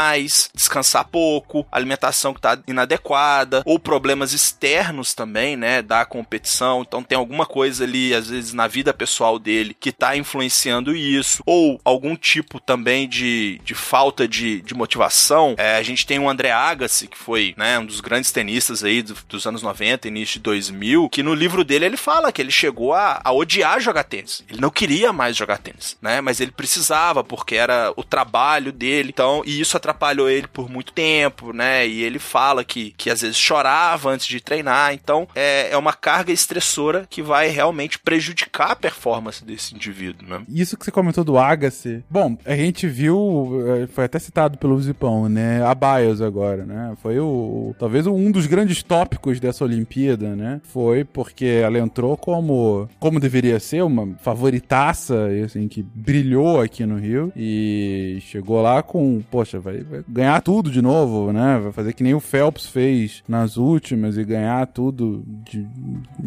descansar 0.53 1.05
pouco, 1.05 1.65
alimentação 1.71 2.33
que 2.33 2.41
tá 2.41 2.57
inadequada, 2.67 3.63
ou 3.65 3.79
problemas 3.79 4.33
externos 4.33 5.13
também, 5.13 5.55
né, 5.55 5.81
da 5.81 6.05
competição. 6.05 6.81
Então 6.81 7.03
tem 7.03 7.17
alguma 7.17 7.45
coisa 7.45 7.83
ali, 7.83 8.13
às 8.13 8.29
vezes, 8.29 8.53
na 8.53 8.67
vida 8.67 8.93
pessoal 8.93 9.39
dele 9.39 9.75
que 9.79 9.91
tá 9.91 10.15
influenciando 10.17 10.95
isso, 10.95 11.41
ou 11.45 11.79
algum 11.83 12.15
tipo 12.15 12.59
também 12.59 13.07
de, 13.07 13.59
de 13.63 13.73
falta 13.73 14.27
de, 14.27 14.61
de 14.61 14.73
motivação. 14.73 15.55
É, 15.57 15.77
a 15.77 15.83
gente 15.83 16.05
tem 16.05 16.19
o 16.19 16.29
André 16.29 16.51
Agassi, 16.51 17.07
que 17.07 17.17
foi, 17.17 17.53
né, 17.57 17.79
um 17.79 17.85
dos 17.85 18.01
grandes 18.01 18.31
tenistas 18.31 18.83
aí 18.83 19.01
do, 19.01 19.15
dos 19.27 19.45
anos 19.45 19.61
90, 19.61 20.07
início 20.07 20.35
de 20.35 20.39
2000, 20.39 21.09
que 21.09 21.23
no 21.23 21.33
livro 21.33 21.63
dele 21.63 21.85
ele 21.85 21.97
fala 21.97 22.31
que 22.31 22.41
ele 22.41 22.51
chegou 22.51 22.93
a, 22.93 23.21
a 23.23 23.31
odiar 23.31 23.79
jogar 23.79 24.03
tênis. 24.03 24.43
Ele 24.49 24.59
não 24.59 24.69
queria 24.69 25.13
mais 25.13 25.35
jogar 25.35 25.57
tênis, 25.57 25.97
né? 26.01 26.21
Mas 26.21 26.39
ele 26.39 26.51
precisava, 26.51 27.23
porque 27.23 27.55
era 27.55 27.93
o 27.95 28.03
trabalho 28.03 28.71
dele. 28.71 29.09
Então, 29.09 29.41
e 29.45 29.59
isso 29.59 29.77
atrapalhou 29.85 30.29
ele 30.29 30.47
por 30.47 30.69
muito 30.69 30.91
tempo, 30.91 31.53
né? 31.53 31.87
E 31.87 32.03
ele 32.03 32.17
fala 32.17 32.63
que, 32.63 32.93
que 32.97 33.09
às 33.09 33.21
vezes 33.21 33.37
chorava 33.37 34.09
antes 34.09 34.25
de 34.25 34.41
treinar. 34.41 34.93
Então, 34.93 35.27
é, 35.35 35.69
é 35.71 35.77
uma 35.77 35.93
carga 35.93 36.31
estressora 36.31 37.05
que 37.09 37.21
vai 37.21 37.47
realmente 37.49 37.99
prejudicar 37.99 38.71
a 38.71 38.75
performance 38.75 39.45
desse 39.45 39.75
indivíduo, 39.75 40.27
né? 40.27 40.41
Isso 40.49 40.77
que 40.77 40.83
você 40.83 40.91
comentou 40.91 41.23
do 41.23 41.37
Agassi. 41.37 42.03
Bom, 42.09 42.37
a 42.45 42.55
gente 42.55 42.87
viu, 42.87 43.63
é, 43.83 43.87
foi 43.87 44.05
até 44.05 44.17
citado 44.17 44.57
pelo 44.57 44.79
Zipão, 44.81 45.29
né? 45.29 45.63
A 45.63 45.75
Bios 45.75 46.21
agora, 46.21 46.65
né? 46.65 46.93
Foi 47.01 47.19
o, 47.19 47.75
talvez 47.77 48.07
um 48.07 48.31
dos 48.31 48.47
grandes 48.47 48.81
tópicos 48.81 49.39
dessa 49.39 49.63
Olimpíada, 49.63 50.35
né? 50.35 50.61
Foi 50.63 51.03
porque 51.03 51.45
ela 51.45 51.77
entrou 51.77 52.17
como, 52.17 52.89
como 52.99 53.19
deveria 53.19 53.59
ser, 53.59 53.83
uma 53.83 54.15
favoritaça, 54.21 55.27
assim, 55.43 55.67
que 55.67 55.83
brilhou 55.83 56.61
aqui 56.61 56.85
no 56.85 56.97
Rio 56.97 57.31
e 57.35 58.17
chegou 58.21 58.61
lá 58.61 58.81
com, 58.81 59.21
poxa, 59.29 59.59
vai, 59.59 59.74
vai 59.83 60.03
ganhar 60.07 60.41
tudo 60.41 60.69
de 60.69 60.81
novo, 60.81 61.31
né? 61.31 61.59
Vai 61.61 61.71
fazer 61.71 61.93
que 61.93 62.03
nem 62.03 62.13
o 62.13 62.19
Phelps 62.19 62.67
fez 62.67 63.23
nas 63.27 63.57
últimas 63.57 64.17
e 64.17 64.23
ganhar 64.23 64.65
tudo 64.67 65.23
de, 65.27 65.65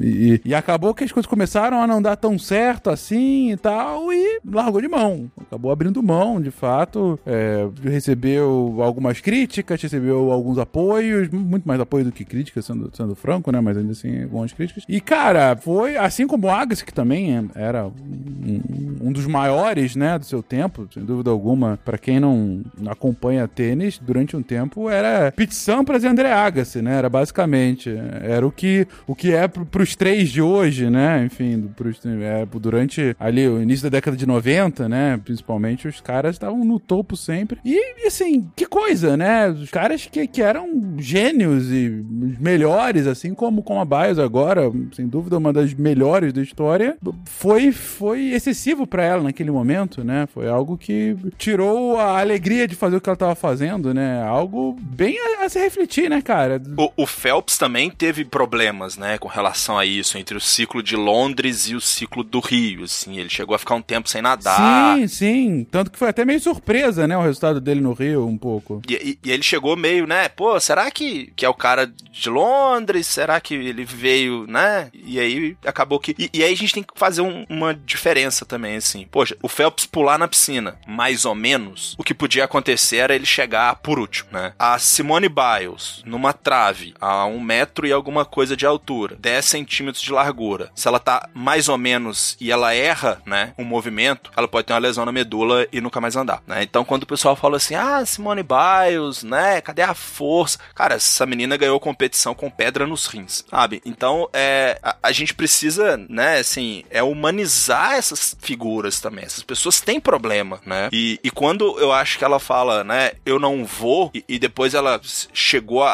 e, 0.01 0.41
e 0.45 0.55
acabou 0.55 0.95
que 0.95 1.05
as 1.05 1.13
coisas 1.13 1.29
começaram 1.29 1.81
a 1.81 1.87
não 1.87 2.01
dar 2.01 2.17
tão 2.17 2.39
certo 2.39 2.91
assim 2.91 3.53
e 3.53 3.57
tal 3.57 4.13
e 4.13 4.41
largou 4.45 4.81
de 4.81 4.89
mão. 4.89 5.31
Acabou 5.41 5.71
abrindo 5.71 6.03
mão, 6.03 6.41
de 6.41 6.51
fato. 6.51 7.19
É, 7.27 7.69
recebeu 7.83 8.77
algumas 8.81 9.21
críticas, 9.21 9.81
recebeu 9.81 10.31
alguns 10.33 10.59
apoios, 10.59 11.29
muito 11.31 11.67
mais 11.67 11.81
apoio 11.81 12.05
do 12.05 12.13
que 12.13 12.25
críticas, 12.25 12.65
sendo, 12.65 12.91
sendo 12.95 13.15
franco, 13.15 13.51
né? 13.53 13.61
Mas 13.61 13.77
ainda 13.77 13.93
assim, 13.93 14.23
algumas 14.23 14.53
críticas. 14.53 14.85
E, 14.89 15.01
cara, 15.01 15.57
foi 15.57 15.97
assim 15.97 16.27
como 16.27 16.47
o 16.47 16.51
Agassi, 16.51 16.85
que 16.85 16.93
também 16.93 17.49
era 17.55 17.87
um, 17.87 19.09
um, 19.09 19.13
dos 19.13 19.27
maiores, 19.27 19.97
né, 19.97 20.19
do 20.19 20.25
seu 20.25 20.43
tempo, 20.43 20.89
sem 20.93 21.05
dúvida 21.05 21.31
alguma. 21.31 21.79
para 21.85 21.99
quem 21.99 22.19
não 22.19 22.63
acompanha 22.87 23.38
tênis, 23.47 23.99
durante 23.99 24.37
um 24.37 24.43
tempo 24.43 24.89
era 24.89 25.31
Pete 25.33 25.55
Sampras 25.55 26.03
e 26.03 26.07
André 26.07 26.33
Agassi, 26.33 26.83
né? 26.83 26.97
Era 26.97 27.09
basicamente. 27.09 27.95
Era 28.23 28.47
o 28.47 28.51
que, 28.51 28.87
o 29.07 29.15
que 29.15 29.33
é 29.33 29.47
pro, 29.47 29.67
pros 29.67 29.95
três 29.95 30.31
de 30.31 30.41
hoje, 30.41 30.89
né? 30.91 31.25
Enfim, 31.25 31.71
pros, 31.77 32.01
é, 32.05 32.47
durante 32.47 33.15
ali 33.19 33.47
o 33.47 33.61
início 33.61 33.85
da 33.85 33.97
década 33.97 34.17
de 34.17 34.27
90, 34.27 34.89
né? 34.89 35.21
Principalmente, 35.23 35.87
os 35.87 36.01
caras 36.01 36.35
estavam 36.35 36.65
no 36.65 36.81
topo 36.81 37.17
sempre. 37.17 37.59
E, 37.65 38.07
assim, 38.07 38.49
que 38.57 38.67
coisa, 38.67 39.17
né? 39.17 39.49
Os 39.49 39.71
caras 39.71 40.07
que, 40.07 40.27
que 40.27 40.43
eram 40.43 40.97
gênios 40.99 41.71
e 41.71 42.05
melhores, 42.41 43.07
assim 43.07 43.35
como, 43.35 43.63
como 43.63 43.81
a 43.81 43.85
Bios 43.85 44.19
agora, 44.19 44.71
sem 44.93 45.07
dúvida, 45.07 45.39
uma 45.39 45.53
das 45.53 45.75
melhores 45.75 46.33
da 46.33 46.43
história, 46.43 46.97
foi, 47.25 47.73
foi 47.73 48.33
excessivo 48.33 48.87
para 48.87 49.05
ela 49.05 49.23
naquele 49.23 49.51
momento, 49.51 50.03
né? 50.03 50.27
Foi 50.33 50.49
algo 50.49 50.77
que 50.77 51.17
tirou 51.37 51.99
a 51.99 52.21
alegria 52.21 52.67
de 52.67 52.75
fazer 52.75 52.97
o 52.97 53.01
que 53.01 53.09
ela 53.09 53.17
tava 53.17 53.28
fazendo, 53.35 53.93
né? 53.95 54.23
Algo 54.23 54.77
bem 54.81 55.19
a, 55.19 55.45
a 55.45 55.49
se 55.49 55.59
refletir, 55.59 56.09
né, 56.11 56.21
cara? 56.23 56.61
O, 56.77 57.03
o, 57.03 57.07
Phelps 57.07 57.59
também 57.59 57.91
teve 57.91 58.25
problemas, 58.25 58.97
né, 58.97 59.19
com 59.19 59.29
relação 59.29 59.79
a 59.79 59.85
isso, 59.85 60.19
entre 60.19 60.37
o 60.37 60.41
ciclo 60.41 60.83
de 60.83 60.97
Londres 60.97 61.69
e 61.69 61.75
o 61.75 61.81
ciclo 61.81 62.23
do 62.23 62.41
Rio, 62.41 62.85
assim. 62.85 63.19
Ele 63.19 63.29
chegou 63.29 63.55
a 63.55 63.59
ficar 63.59 63.75
um 63.75 63.83
tempo 63.83 64.09
sem 64.09 64.23
nadar. 64.23 64.97
Sim, 64.97 65.09
sim. 65.09 65.67
Tanto 65.71 65.91
que 65.91 65.99
foi 65.99 66.09
até 66.09 66.25
meio 66.25 66.41
surpresa, 66.41 67.07
né, 67.07 67.17
o 67.17 67.23
resultado 67.23 67.61
dele 67.61 67.81
no 67.81 67.93
Rio, 67.93 68.27
um 68.27 68.39
pouco. 68.39 68.83
E, 68.89 68.95
e, 68.95 69.19
e 69.29 69.33
ele 69.33 69.43
chegou 69.43 69.77
meio, 69.77 70.07
né, 70.07 70.29
pô, 70.29 70.59
será 70.61 70.91
que, 70.91 71.33
que 71.35 71.45
é 71.45 71.49
o 71.49 71.55
cara 71.55 71.87
de 71.87 72.29
Londres? 72.29 73.07
Será 73.07 73.41
que 73.41 73.55
ele 73.55 73.85
veio, 73.85 74.47
né? 74.47 74.91
E 74.95 75.19
aí 75.19 75.57
acabou 75.65 75.99
que. 75.99 76.15
E, 76.19 76.31
e 76.33 76.43
aí 76.43 76.53
a 76.53 76.57
gente 76.57 76.75
tem 76.75 76.83
que 76.83 76.93
fazer 76.95 77.23
um, 77.23 77.45
uma 77.49 77.75
diferença 77.75 78.45
também, 78.45 78.77
assim. 78.77 79.07
Poxa, 79.11 79.37
o 79.43 79.49
Phelps 79.49 79.87
pular 79.87 80.19
na 80.19 80.29
piscina, 80.29 80.77
mais 80.87 81.25
ou 81.25 81.35
menos, 81.35 81.95
o 81.99 82.05
que 82.05 82.15
podia 82.15 82.45
acontecer 82.45 83.08
era 83.09 83.15
ele 83.15 83.27
chegar 83.27 83.77
por 83.77 83.99
último, 83.99 84.31
né? 84.33 84.53
A 84.59 84.79
Simone 84.79 85.29
Biles, 85.29 86.03
numa 86.05 86.33
trave, 86.33 86.95
a 87.01 87.25
um 87.27 87.41
metro 87.41 87.87
e 87.87 87.93
alguma 87.93 88.25
coisa 88.25 88.57
de 88.57 88.67
altura, 88.67 89.17
10 89.19 89.45
centímetros 89.45 90.03
de 90.03 90.13
largura, 90.13 90.71
se 90.75 90.87
ela 90.87 90.99
tá 90.99 91.29
mais 91.35 91.69
ou 91.69 91.79
menos 91.79 92.37
e 92.41 92.53
ela 92.53 92.75
erra, 92.75 93.21
né, 93.25 93.55
um 93.59 93.65
movimento, 93.65 94.31
ela 94.37 94.49
pode 94.49 94.67
ter 94.67 94.73
uma 94.73 94.79
lesão 94.79 95.05
na 95.05 95.13
medula 95.13 95.67
e 95.73 95.81
nunca 95.81 96.01
mais 96.01 96.17
andar, 96.17 96.43
né? 96.47 96.63
Então 96.63 96.85
quando 96.85 97.05
o 97.05 97.07
pessoal 97.07 97.35
fala 97.35 97.57
assim, 97.57 97.75
ah, 97.75 98.05
Simone 98.05 98.43
Biles, 98.43 99.23
né, 99.23 99.61
cadê 99.61 99.83
a 99.83 99.95
força? 99.95 100.59
Cara, 100.75 100.97
essa 100.97 101.27
menina 101.27 101.57
ganhou 101.57 101.81
competição 101.81 102.35
com 102.35 102.51
pedra 102.51 102.87
nos 102.87 103.07
rins, 103.07 103.45
sabe? 103.49 103.81
Então, 103.85 104.29
é, 104.33 104.79
a, 104.83 104.97
a 105.05 105.13
gente 105.13 105.35
precisa, 105.35 105.97
né, 106.09 106.39
assim, 106.39 106.85
é 106.91 107.03
humanizar 107.03 107.95
essas 107.95 108.37
figuras 108.41 109.01
também. 109.01 109.25
Essas 109.25 109.43
pessoas 109.43 109.81
têm 109.81 110.01
problema, 110.01 110.61
né? 110.67 110.89
E, 110.93 111.19
e 111.23 111.31
quando 111.31 111.79
eu 111.79 111.93
acho 111.93 112.19
que 112.19 112.25
ela 112.25 112.39
fala, 112.39 112.85
né, 112.85 112.98
eu 113.25 113.39
não 113.39 113.65
vou, 113.65 114.11
e, 114.15 114.25
e 114.29 114.39
depois 114.39 114.75
ela 114.75 115.01
chegou 115.33 115.83
a, 115.83 115.91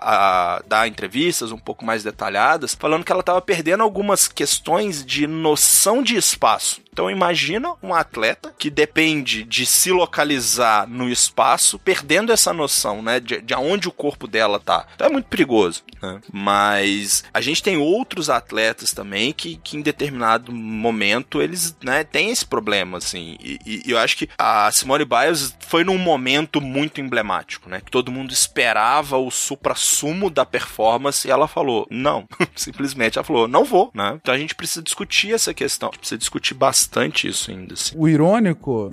a, 0.00 0.62
dar 0.66 0.88
entrevistas 0.88 1.52
um 1.52 1.58
pouco 1.58 1.84
mais 1.84 2.02
detalhadas, 2.02 2.74
falando 2.74 3.04
que 3.04 3.12
ela 3.12 3.20
estava 3.20 3.40
perdendo 3.40 3.82
algumas 3.82 4.28
questões 4.28 5.04
de 5.04 5.26
noção 5.26 6.02
de 6.02 6.16
espaço 6.16 6.80
Então 6.98 7.08
imagina 7.08 7.74
um 7.80 7.94
atleta 7.94 8.52
que 8.58 8.68
depende 8.68 9.44
de 9.44 9.64
se 9.64 9.92
localizar 9.92 10.84
no 10.88 11.08
espaço, 11.08 11.78
perdendo 11.78 12.32
essa 12.32 12.52
noção, 12.52 13.00
né, 13.00 13.20
de, 13.20 13.40
de 13.40 13.54
onde 13.54 13.86
o 13.86 13.92
corpo 13.92 14.26
dela 14.26 14.58
tá. 14.58 14.84
Então 14.96 15.06
é 15.06 15.10
muito 15.10 15.26
perigoso, 15.26 15.84
né? 16.02 16.20
Mas 16.32 17.22
a 17.32 17.40
gente 17.40 17.62
tem 17.62 17.76
outros 17.76 18.28
atletas 18.28 18.90
também 18.90 19.32
que, 19.32 19.58
que 19.62 19.76
em 19.76 19.80
determinado 19.80 20.50
momento 20.50 21.40
eles, 21.40 21.76
né, 21.84 22.02
têm 22.02 22.30
esse 22.30 22.44
problema, 22.44 22.98
assim. 22.98 23.36
E, 23.40 23.84
e 23.86 23.92
eu 23.92 23.96
acho 23.96 24.16
que 24.16 24.28
a 24.36 24.68
Simone 24.72 25.04
Biles 25.04 25.56
foi 25.60 25.84
num 25.84 25.98
momento 25.98 26.60
muito 26.60 27.00
emblemático, 27.00 27.70
né? 27.70 27.80
Que 27.80 27.92
todo 27.92 28.10
mundo 28.10 28.32
esperava 28.32 29.16
o 29.18 29.30
supra-sumo 29.30 30.30
da 30.30 30.44
performance 30.44 31.28
e 31.28 31.30
ela 31.30 31.46
falou, 31.46 31.86
não. 31.88 32.26
Simplesmente 32.56 33.18
ela 33.18 33.24
falou, 33.24 33.46
não 33.46 33.62
vou, 33.62 33.92
né? 33.94 34.18
Então 34.20 34.34
a 34.34 34.38
gente 34.38 34.56
precisa 34.56 34.82
discutir 34.82 35.32
essa 35.32 35.54
questão. 35.54 35.90
A 35.90 35.92
gente 35.92 36.00
precisa 36.00 36.18
discutir 36.18 36.54
bastante 36.54 36.87
isso 37.26 37.50
ainda, 37.50 37.74
assim. 37.74 37.94
O 37.96 38.08
irônico, 38.08 38.90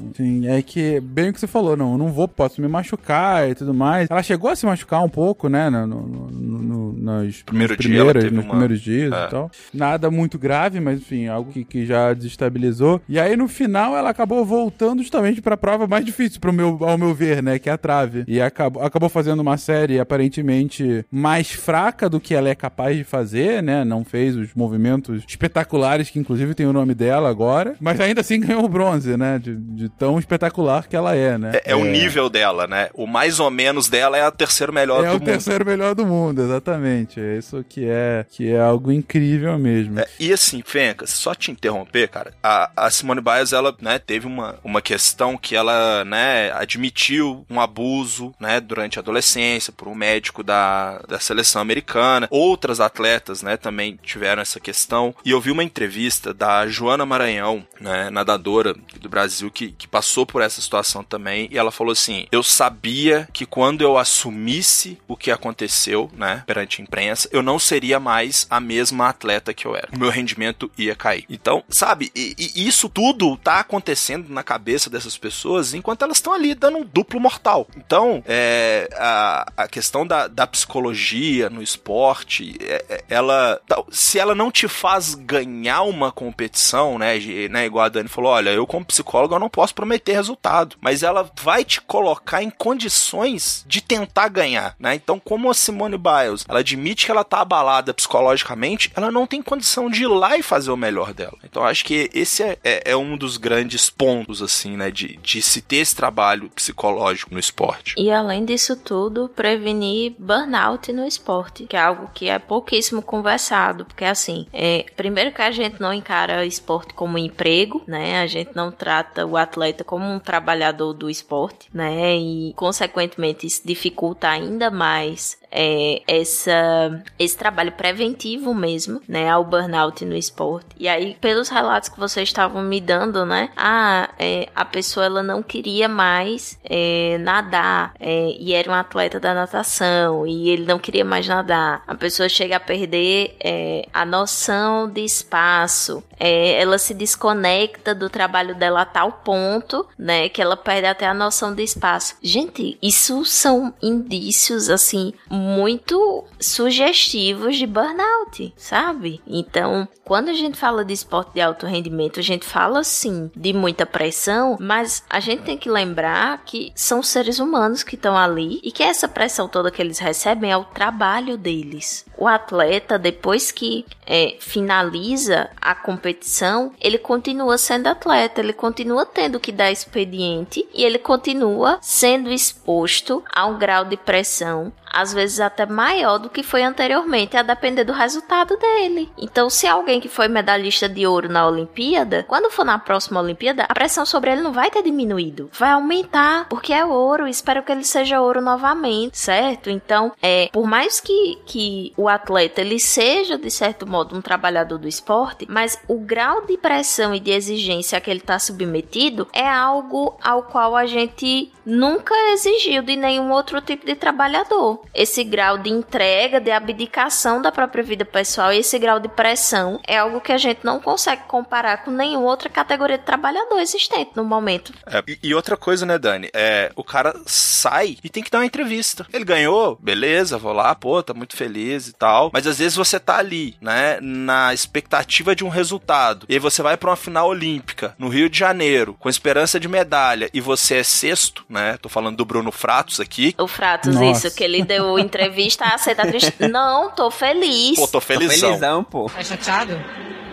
é 0.47 0.61
que, 0.61 0.99
bem 0.99 1.29
o 1.29 1.33
que 1.33 1.39
você 1.39 1.47
falou, 1.47 1.75
não, 1.77 1.97
não 1.97 2.11
vou, 2.11 2.27
posso 2.27 2.61
me 2.61 2.67
machucar 2.67 3.49
e 3.49 3.55
tudo 3.55 3.73
mais. 3.73 4.09
Ela 4.09 4.21
chegou 4.23 4.49
a 4.49 4.55
se 4.55 4.65
machucar 4.65 5.03
um 5.03 5.09
pouco, 5.09 5.47
né? 5.49 5.69
No, 5.69 5.85
no, 5.87 6.05
no, 6.07 6.31
no 6.31 6.93
nos, 6.93 7.41
Primeiro 7.43 7.75
teve 7.75 8.31
nos 8.35 8.43
uma- 8.45 8.49
primeiros 8.51 8.81
dias 8.81 9.11
É. 9.13 9.25
e 9.25 9.29
tal. 9.29 9.51
Nada 9.73 10.09
muito 10.11 10.37
grave, 10.37 10.79
mas 10.79 10.99
enfim, 10.99 11.27
algo 11.27 11.51
que, 11.51 11.63
que 11.63 11.85
já 11.85 12.13
desestabilizou. 12.13 13.01
E 13.07 13.19
aí 13.19 13.35
no 13.35 13.47
final 13.47 13.95
ela 13.95 14.09
acabou 14.09 14.43
voltando 14.45 15.01
justamente 15.01 15.41
pra 15.41 15.55
prova 15.57 15.87
mais 15.87 16.03
difícil, 16.05 16.39
pro 16.39 16.53
meu, 16.53 16.77
ao 16.81 16.97
meu 16.97 17.13
ver, 17.13 17.41
né? 17.43 17.59
Que 17.59 17.69
é 17.69 17.73
a 17.73 17.77
trave. 17.77 18.23
E 18.27 18.41
acabou, 18.41 18.81
acabou 18.83 19.09
fazendo 19.09 19.39
uma 19.41 19.57
série 19.57 19.99
aparentemente 19.99 21.05
mais 21.11 21.51
fraca 21.51 22.09
do 22.09 22.19
que 22.19 22.33
ela 22.33 22.49
é 22.49 22.55
capaz 22.55 22.97
de 22.97 23.03
fazer, 23.03 23.61
né? 23.63 23.83
Não 23.85 24.03
fez 24.03 24.35
os 24.35 24.53
movimentos 24.53 25.23
espetaculares, 25.27 26.09
que 26.09 26.19
inclusive 26.19 26.53
tem 26.53 26.65
o 26.65 26.73
nome 26.73 26.93
dela 26.93 27.29
agora. 27.29 27.74
Mas 27.79 27.99
ainda 27.99 28.21
assim 28.21 28.39
ganhou 28.39 28.63
o 28.63 28.69
bronze, 28.69 29.15
né? 29.17 29.39
De, 29.39 29.55
de 29.55 29.89
tão 29.89 30.17
espetacular 30.19 30.87
que 30.87 30.95
ela 30.95 31.15
é, 31.15 31.37
né? 31.37 31.51
É, 31.55 31.71
é 31.71 31.75
o 31.75 31.83
nível 31.83 32.29
dela, 32.29 32.67
né? 32.67 32.89
O 32.93 33.05
mais 33.07 33.39
ou 33.39 33.49
menos 33.49 33.87
dela 33.87 34.17
é 34.17 34.21
a 34.23 34.31
terceiro 34.31 34.73
melhor 34.73 35.03
É 35.03 35.09
do 35.09 35.09
o 35.11 35.13
mundo. 35.19 35.25
terceiro 35.25 35.65
melhor 35.65 35.95
do 35.95 36.05
mundo, 36.05 36.41
exatamente. 36.41 37.19
É 37.19 37.37
isso 37.37 37.63
que 37.67 37.85
é, 37.87 38.25
que 38.29 38.51
é 38.51 38.59
algo 38.59 38.91
incrível 38.91 39.57
mesmo. 39.57 39.99
É, 39.99 40.07
e 40.19 40.31
assim, 40.31 40.61
Fencas, 40.65 41.09
só 41.11 41.33
te 41.33 41.51
interromper, 41.51 42.07
cara, 42.07 42.33
a, 42.43 42.71
a 42.75 42.89
Simone 42.89 43.21
Biles, 43.21 43.53
ela, 43.53 43.75
né, 43.81 43.99
teve 43.99 44.25
uma, 44.27 44.55
uma 44.63 44.81
questão 44.81 45.37
que 45.37 45.55
ela, 45.55 46.03
né, 46.05 46.51
admitiu 46.53 47.45
um 47.49 47.59
abuso, 47.59 48.33
né, 48.39 48.59
durante 48.59 48.99
a 48.99 49.01
adolescência 49.01 49.73
por 49.73 49.87
um 49.87 49.95
médico 49.95 50.43
da, 50.43 50.99
da 51.07 51.19
seleção 51.19 51.61
americana. 51.61 52.27
Outras 52.29 52.79
atletas, 52.79 53.41
né, 53.41 53.57
também 53.57 53.97
tiveram 54.03 54.41
essa 54.41 54.59
questão. 54.59 55.13
E 55.25 55.31
eu 55.31 55.41
vi 55.41 55.51
uma 55.51 55.63
entrevista 55.63 56.33
da 56.33 56.67
Joana 56.67 57.05
Maranhão, 57.05 57.64
né, 57.79 58.09
nadadora 58.09 58.73
do 58.99 59.09
Brasil, 59.09 59.49
que, 59.51 59.71
que 59.71 59.87
passou 59.87 60.25
por 60.25 60.41
essa 60.41 60.61
situação 60.61 61.03
também, 61.03 61.47
e 61.51 61.57
ela 61.57 61.71
falou 61.71 61.91
assim, 61.91 62.27
eu 62.31 62.43
sabia 62.43 63.27
que 63.33 63.45
quando 63.45 63.81
eu 63.81 63.97
assumisse 63.97 64.97
o 65.07 65.15
que 65.15 65.31
aconteceu, 65.31 66.09
né, 66.13 66.43
perante 66.45 66.81
a 66.81 66.83
imprensa, 66.83 67.29
eu 67.31 67.41
não 67.41 67.59
seria 67.59 67.99
mais 67.99 68.47
a 68.49 68.59
mesma 68.59 69.09
atleta 69.09 69.53
que 69.53 69.65
eu 69.65 69.75
era. 69.75 69.89
O 69.93 69.99
meu 69.99 70.09
rendimento 70.09 70.69
ia 70.77 70.95
cair. 70.95 71.25
Então, 71.29 71.63
sabe, 71.69 72.11
e, 72.15 72.35
e 72.55 72.67
isso 72.67 72.89
tudo 72.89 73.37
tá 73.37 73.59
acontecendo 73.59 74.29
na 74.29 74.43
cabeça 74.43 74.89
dessas 74.89 75.17
pessoas 75.17 75.73
enquanto 75.73 76.03
elas 76.03 76.17
estão 76.17 76.33
ali 76.33 76.53
dando 76.55 76.77
um 76.79 76.85
duplo 76.85 77.19
mortal. 77.19 77.67
Então, 77.77 78.23
é, 78.25 78.89
a, 78.95 79.51
a 79.57 79.67
questão 79.67 80.05
da, 80.05 80.27
da 80.27 80.47
psicologia 80.47 81.49
no 81.49 81.61
esporte, 81.61 82.55
é- 82.61 82.85
é- 82.89 83.03
ela, 83.09 83.59
se 83.91 84.19
ela 84.19 84.35
não 84.35 84.51
te 84.51 84.67
faz 84.67 85.15
ganhar 85.15 85.83
uma 85.83 86.11
competição, 86.11 86.97
né, 86.97 87.17
né, 87.55 87.65
igual 87.65 87.85
a 87.85 87.89
Dani 87.89 88.09
falou, 88.09 88.31
olha, 88.31 88.49
eu 88.49 88.67
como 88.67 88.83
psicólogo 88.85 89.33
eu 89.33 89.39
não 89.39 89.47
posso 89.49 89.73
prometer 89.73 90.11
resultado, 90.11 90.75
mas 90.81 91.03
ela 91.03 91.29
vai 91.41 91.63
te 91.63 91.79
colocar 91.79 92.43
em 92.43 92.49
condições 92.49 93.63
de 93.65 93.81
tentar 93.81 94.27
ganhar, 94.27 94.75
né? 94.79 94.95
Então, 94.95 95.19
como 95.19 95.49
a 95.49 95.53
Simone 95.53 95.97
Biles, 95.97 96.45
ela 96.49 96.59
admite 96.59 97.05
que 97.05 97.11
ela 97.11 97.23
tá 97.23 97.39
abalada 97.39 97.93
psicologicamente, 97.93 98.91
ela 98.95 99.09
não 99.09 99.25
tem 99.25 99.41
condição 99.41 99.89
de 99.89 100.03
ir 100.03 100.07
lá 100.07 100.37
e 100.37 100.43
fazer 100.43 100.71
o 100.71 100.77
melhor 100.77 101.13
dela. 101.13 101.37
Então, 101.43 101.63
acho 101.63 101.85
que 101.85 102.09
esse 102.13 102.43
é, 102.43 102.57
é- 102.63 102.91
é 102.91 102.95
um 102.97 103.15
dos 103.17 103.37
grandes 103.37 103.89
pontos, 103.89 104.41
assim, 104.41 104.75
né, 104.75 104.91
de, 104.91 105.17
de 105.17 105.41
se 105.41 105.61
ter 105.61 105.77
esse 105.77 105.95
trabalho 105.95 106.49
psicológico 106.49 107.33
no 107.33 107.39
esporte. 107.39 107.95
E 107.97 108.11
além 108.11 108.43
disso 108.43 108.75
tudo, 108.75 109.29
prevenir 109.29 110.13
burnout 110.19 110.91
no 110.91 111.05
esporte, 111.07 111.65
que 111.67 111.75
é 111.77 111.79
algo 111.81 112.09
que 112.13 112.27
é 112.27 112.37
pouquíssimo 112.37 113.01
conversado, 113.01 113.85
porque 113.85 114.03
assim, 114.05 114.45
é, 114.51 114.85
primeiro 114.95 115.31
que 115.31 115.41
a 115.41 115.51
gente 115.51 115.79
não 115.79 115.93
encara 115.93 116.45
esporte 116.45 116.93
como 116.93 117.17
emprego, 117.45 117.83
né? 117.85 118.21
A 118.21 118.27
gente 118.27 118.55
não 118.55 118.71
trata 118.71 119.25
o 119.25 119.37
atleta 119.37 119.83
como 119.83 120.05
um 120.05 120.19
trabalhador 120.19 120.93
do 120.93 121.09
esporte, 121.09 121.69
né? 121.71 122.15
E 122.17 122.53
consequentemente 122.55 123.45
isso 123.45 123.61
dificulta 123.63 124.27
ainda 124.29 124.71
mais 124.71 125.37
é, 125.55 126.01
essa, 126.05 127.01
esse 127.17 127.37
trabalho 127.37 127.71
preventivo 127.71 128.53
mesmo, 128.53 129.01
né, 129.07 129.29
ao 129.29 129.45
burnout 129.45 130.03
no 130.03 130.15
esporte. 130.15 130.67
E 130.77 130.87
aí, 130.87 131.15
pelos 131.21 131.47
relatos 131.47 131.87
que 131.87 131.97
vocês 131.97 132.27
estavam 132.27 132.61
me 132.61 132.81
dando, 132.81 133.25
né, 133.25 133.49
ah, 133.55 134.09
é, 134.19 134.49
a 134.53 134.65
pessoa 134.65 135.05
ela 135.05 135.23
não 135.23 135.41
queria 135.41 135.87
mais 135.87 136.59
é, 136.63 137.17
nadar 137.19 137.93
é, 137.99 138.35
e 138.37 138.53
era 138.53 138.69
um 138.69 138.73
atleta 138.73 139.19
da 139.19 139.33
natação 139.33 140.27
e 140.27 140.49
ele 140.49 140.65
não 140.65 140.77
queria 140.77 141.05
mais 141.05 141.25
nadar. 141.25 141.83
A 141.87 141.95
pessoa 141.95 142.27
chega 142.27 142.57
a 142.57 142.59
perder 142.59 143.37
é, 143.39 143.87
a 143.93 144.05
noção 144.05 144.89
de 144.89 145.01
espaço, 145.05 146.03
é, 146.19 146.59
ela 146.61 146.77
se 146.77 146.93
desconecta 146.93 147.95
do 147.95 148.09
trabalho 148.09 148.55
dela 148.55 148.81
a 148.81 148.85
tal 148.85 149.11
ponto, 149.11 149.87
né, 149.97 150.27
que 150.27 150.41
ela 150.41 150.57
perde 150.57 150.87
até 150.87 151.07
a 151.07 151.13
noção 151.13 151.55
de 151.55 151.63
espaço. 151.63 152.15
Gente, 152.21 152.77
isso 152.81 153.23
são 153.23 153.73
indícios 153.81 154.69
assim 154.69 155.13
muito 155.45 156.23
sugestivos 156.41 157.55
de 157.55 157.67
burnout, 157.67 158.51
sabe? 158.57 159.21
Então, 159.27 159.87
quando 160.03 160.29
a 160.29 160.33
gente 160.33 160.57
fala 160.57 160.83
de 160.83 160.93
esporte 160.93 161.33
de 161.35 161.41
alto 161.41 161.67
rendimento, 161.67 162.19
a 162.19 162.23
gente 162.23 162.45
fala 162.45 162.83
sim 162.83 163.29
de 163.35 163.53
muita 163.53 163.85
pressão, 163.85 164.57
mas 164.59 165.03
a 165.07 165.19
gente 165.19 165.43
tem 165.43 165.57
que 165.57 165.69
lembrar 165.69 166.43
que 166.45 166.71
são 166.75 167.03
seres 167.03 167.37
humanos 167.37 167.83
que 167.83 167.93
estão 167.95 168.17
ali 168.17 168.59
e 168.63 168.71
que 168.71 168.81
essa 168.81 169.07
pressão 169.07 169.47
toda 169.47 169.69
que 169.69 169.81
eles 169.81 169.99
recebem 169.99 170.51
é 170.51 170.57
o 170.57 170.63
trabalho 170.63 171.37
deles. 171.37 172.05
O 172.17 172.27
atleta, 172.27 172.97
depois 172.97 173.51
que 173.51 173.85
é, 174.05 174.37
finaliza 174.39 175.49
a 175.61 175.75
competição, 175.75 176.71
ele 176.81 176.97
continua 176.97 177.57
sendo 177.57 177.87
atleta, 177.87 178.41
ele 178.41 178.53
continua 178.53 179.05
tendo 179.05 179.39
que 179.39 179.51
dar 179.51 179.71
expediente 179.71 180.67
e 180.73 180.83
ele 180.83 180.97
continua 180.97 181.77
sendo 181.81 182.31
exposto 182.31 183.23
a 183.33 183.45
um 183.45 183.57
grau 183.57 183.85
de 183.85 183.97
pressão, 183.97 184.71
às 184.95 185.13
vezes 185.13 185.41
até 185.41 185.65
maior 185.65 186.17
do 186.17 186.29
que 186.29 186.41
foi 186.41 186.63
anteriormente, 186.63 187.35
a 187.35 187.43
depender 187.43 187.83
do 187.83 187.91
resultado 187.91 188.57
dele. 188.57 189.11
Então, 189.17 189.49
se 189.49 189.67
alguém 189.67 189.99
que 189.99 190.07
foi 190.07 190.29
medalhista 190.29 190.87
de 190.87 191.05
ouro 191.05 191.27
na 191.27 191.45
Olimpíada, 191.45 192.23
quando 192.27 192.49
for 192.49 192.63
na 192.63 192.79
próxima 192.79 193.19
Olimpíada, 193.19 193.65
a 193.67 193.73
pressão 193.73 194.05
sobre 194.05 194.31
ele 194.31 194.41
não 194.41 194.53
vai 194.53 194.71
ter 194.71 194.81
diminuído, 194.81 195.49
vai 195.51 195.71
aumentar, 195.71 196.47
porque 196.47 196.71
é 196.71 196.85
ouro, 196.85 197.27
espero 197.27 197.61
que 197.61 197.71
ele 197.71 197.83
seja 197.83 198.21
ouro 198.21 198.41
novamente, 198.41 199.17
certo? 199.17 199.69
Então, 199.69 200.13
é, 200.21 200.49
por 200.53 200.65
mais 200.65 201.01
que, 201.01 201.39
que 201.45 201.93
o 201.97 202.07
atleta 202.07 202.61
ele 202.61 202.79
seja 202.79 203.37
de 203.37 203.51
certo 203.51 203.85
modo 203.85 204.15
um 204.15 204.21
trabalhador 204.21 204.77
do 204.77 204.87
esporte, 204.87 205.45
mas 205.49 205.77
o 205.87 205.99
grau 205.99 206.45
de 206.45 206.57
pressão 206.57 207.13
e 207.13 207.19
de 207.19 207.31
exigência 207.31 207.99
que 207.99 208.09
ele 208.09 208.21
está 208.21 208.39
submetido 208.39 209.27
é 209.33 209.47
algo 209.47 210.17
ao 210.23 210.43
qual 210.43 210.75
a 210.75 210.85
gente 210.85 211.51
nunca 211.65 212.13
exigiu 212.31 212.83
de 212.83 212.95
nenhum 212.95 213.31
outro 213.31 213.59
tipo 213.59 213.85
de 213.85 213.95
trabalhador. 213.95 214.84
Esse 214.93 215.23
grau 215.23 215.57
de 215.57 215.69
entrega, 215.69 216.39
de 216.39 216.51
abdicação 216.51 217.41
da 217.41 217.51
própria 217.51 217.83
vida 217.83 218.05
pessoal 218.05 218.53
e 218.53 218.59
esse 218.59 218.77
grau 218.79 218.99
de 218.99 219.07
pressão 219.07 219.79
é 219.87 219.97
algo 219.97 220.21
que 220.21 220.31
a 220.31 220.37
gente 220.37 220.59
não 220.63 220.79
consegue 220.79 221.23
comparar 221.27 221.83
com 221.83 221.91
nenhuma 221.91 222.25
outra 222.25 222.49
categoria 222.49 222.97
de 222.97 223.03
trabalhador 223.03 223.59
existente 223.59 224.11
no 224.15 224.23
momento. 224.23 224.73
É, 224.87 225.03
e, 225.21 225.33
outra 225.33 225.57
coisa, 225.57 225.85
né, 225.85 225.97
Dani? 225.97 226.29
É, 226.33 226.71
o 226.75 226.83
cara 226.83 227.13
sai 227.25 227.97
e 228.03 228.09
tem 228.09 228.23
que 228.23 228.29
dar 228.29 228.39
uma 228.39 228.45
entrevista. 228.45 229.05
Ele 229.11 229.25
ganhou, 229.25 229.77
beleza, 229.81 230.37
vou 230.37 230.53
lá, 230.53 230.73
pô, 230.75 231.01
tá 231.01 231.13
muito 231.13 231.35
feliz 231.35 231.87
e 231.87 231.93
tal. 231.93 232.29
Mas 232.33 232.47
às 232.47 232.59
vezes 232.59 232.75
você 232.75 232.99
tá 232.99 233.17
ali, 233.17 233.55
né, 233.61 233.99
na 234.01 234.53
expectativa 234.53 235.35
de 235.35 235.43
um 235.43 235.49
resultado. 235.49 236.25
E 236.29 236.33
aí 236.33 236.39
você 236.39 236.61
vai 236.61 236.77
pra 236.77 236.89
uma 236.89 236.95
final 236.95 237.29
olímpica 237.29 237.95
no 237.97 238.09
Rio 238.09 238.29
de 238.29 238.37
Janeiro, 238.37 238.95
com 238.99 239.09
esperança 239.09 239.59
de 239.59 239.67
medalha, 239.67 240.29
e 240.33 240.41
você 240.41 240.75
é 240.75 240.83
sexto, 240.83 241.45
né? 241.49 241.77
Tô 241.81 241.89
falando 241.89 242.17
do 242.17 242.25
Bruno 242.25 242.51
Fratos 242.51 242.99
aqui. 242.99 243.35
O 243.37 243.47
Fratos, 243.47 243.95
Nossa. 243.95 244.27
isso, 244.27 244.37
que 244.37 244.43
ele 244.43 244.57
deu 244.65 244.99
entrevista, 244.99 245.65
ah, 245.65 245.77
você 245.77 245.93
tá 245.95 246.05
triste? 246.05 246.33
Não, 246.49 246.89
tô 246.91 247.09
feliz. 247.11 247.75
Pô, 247.77 247.87
tô 247.87 248.01
felizão. 248.01 248.49
Felizão, 248.49 248.83
pô. 248.83 249.09
Tá 249.09 249.23
chateado? 249.23 249.79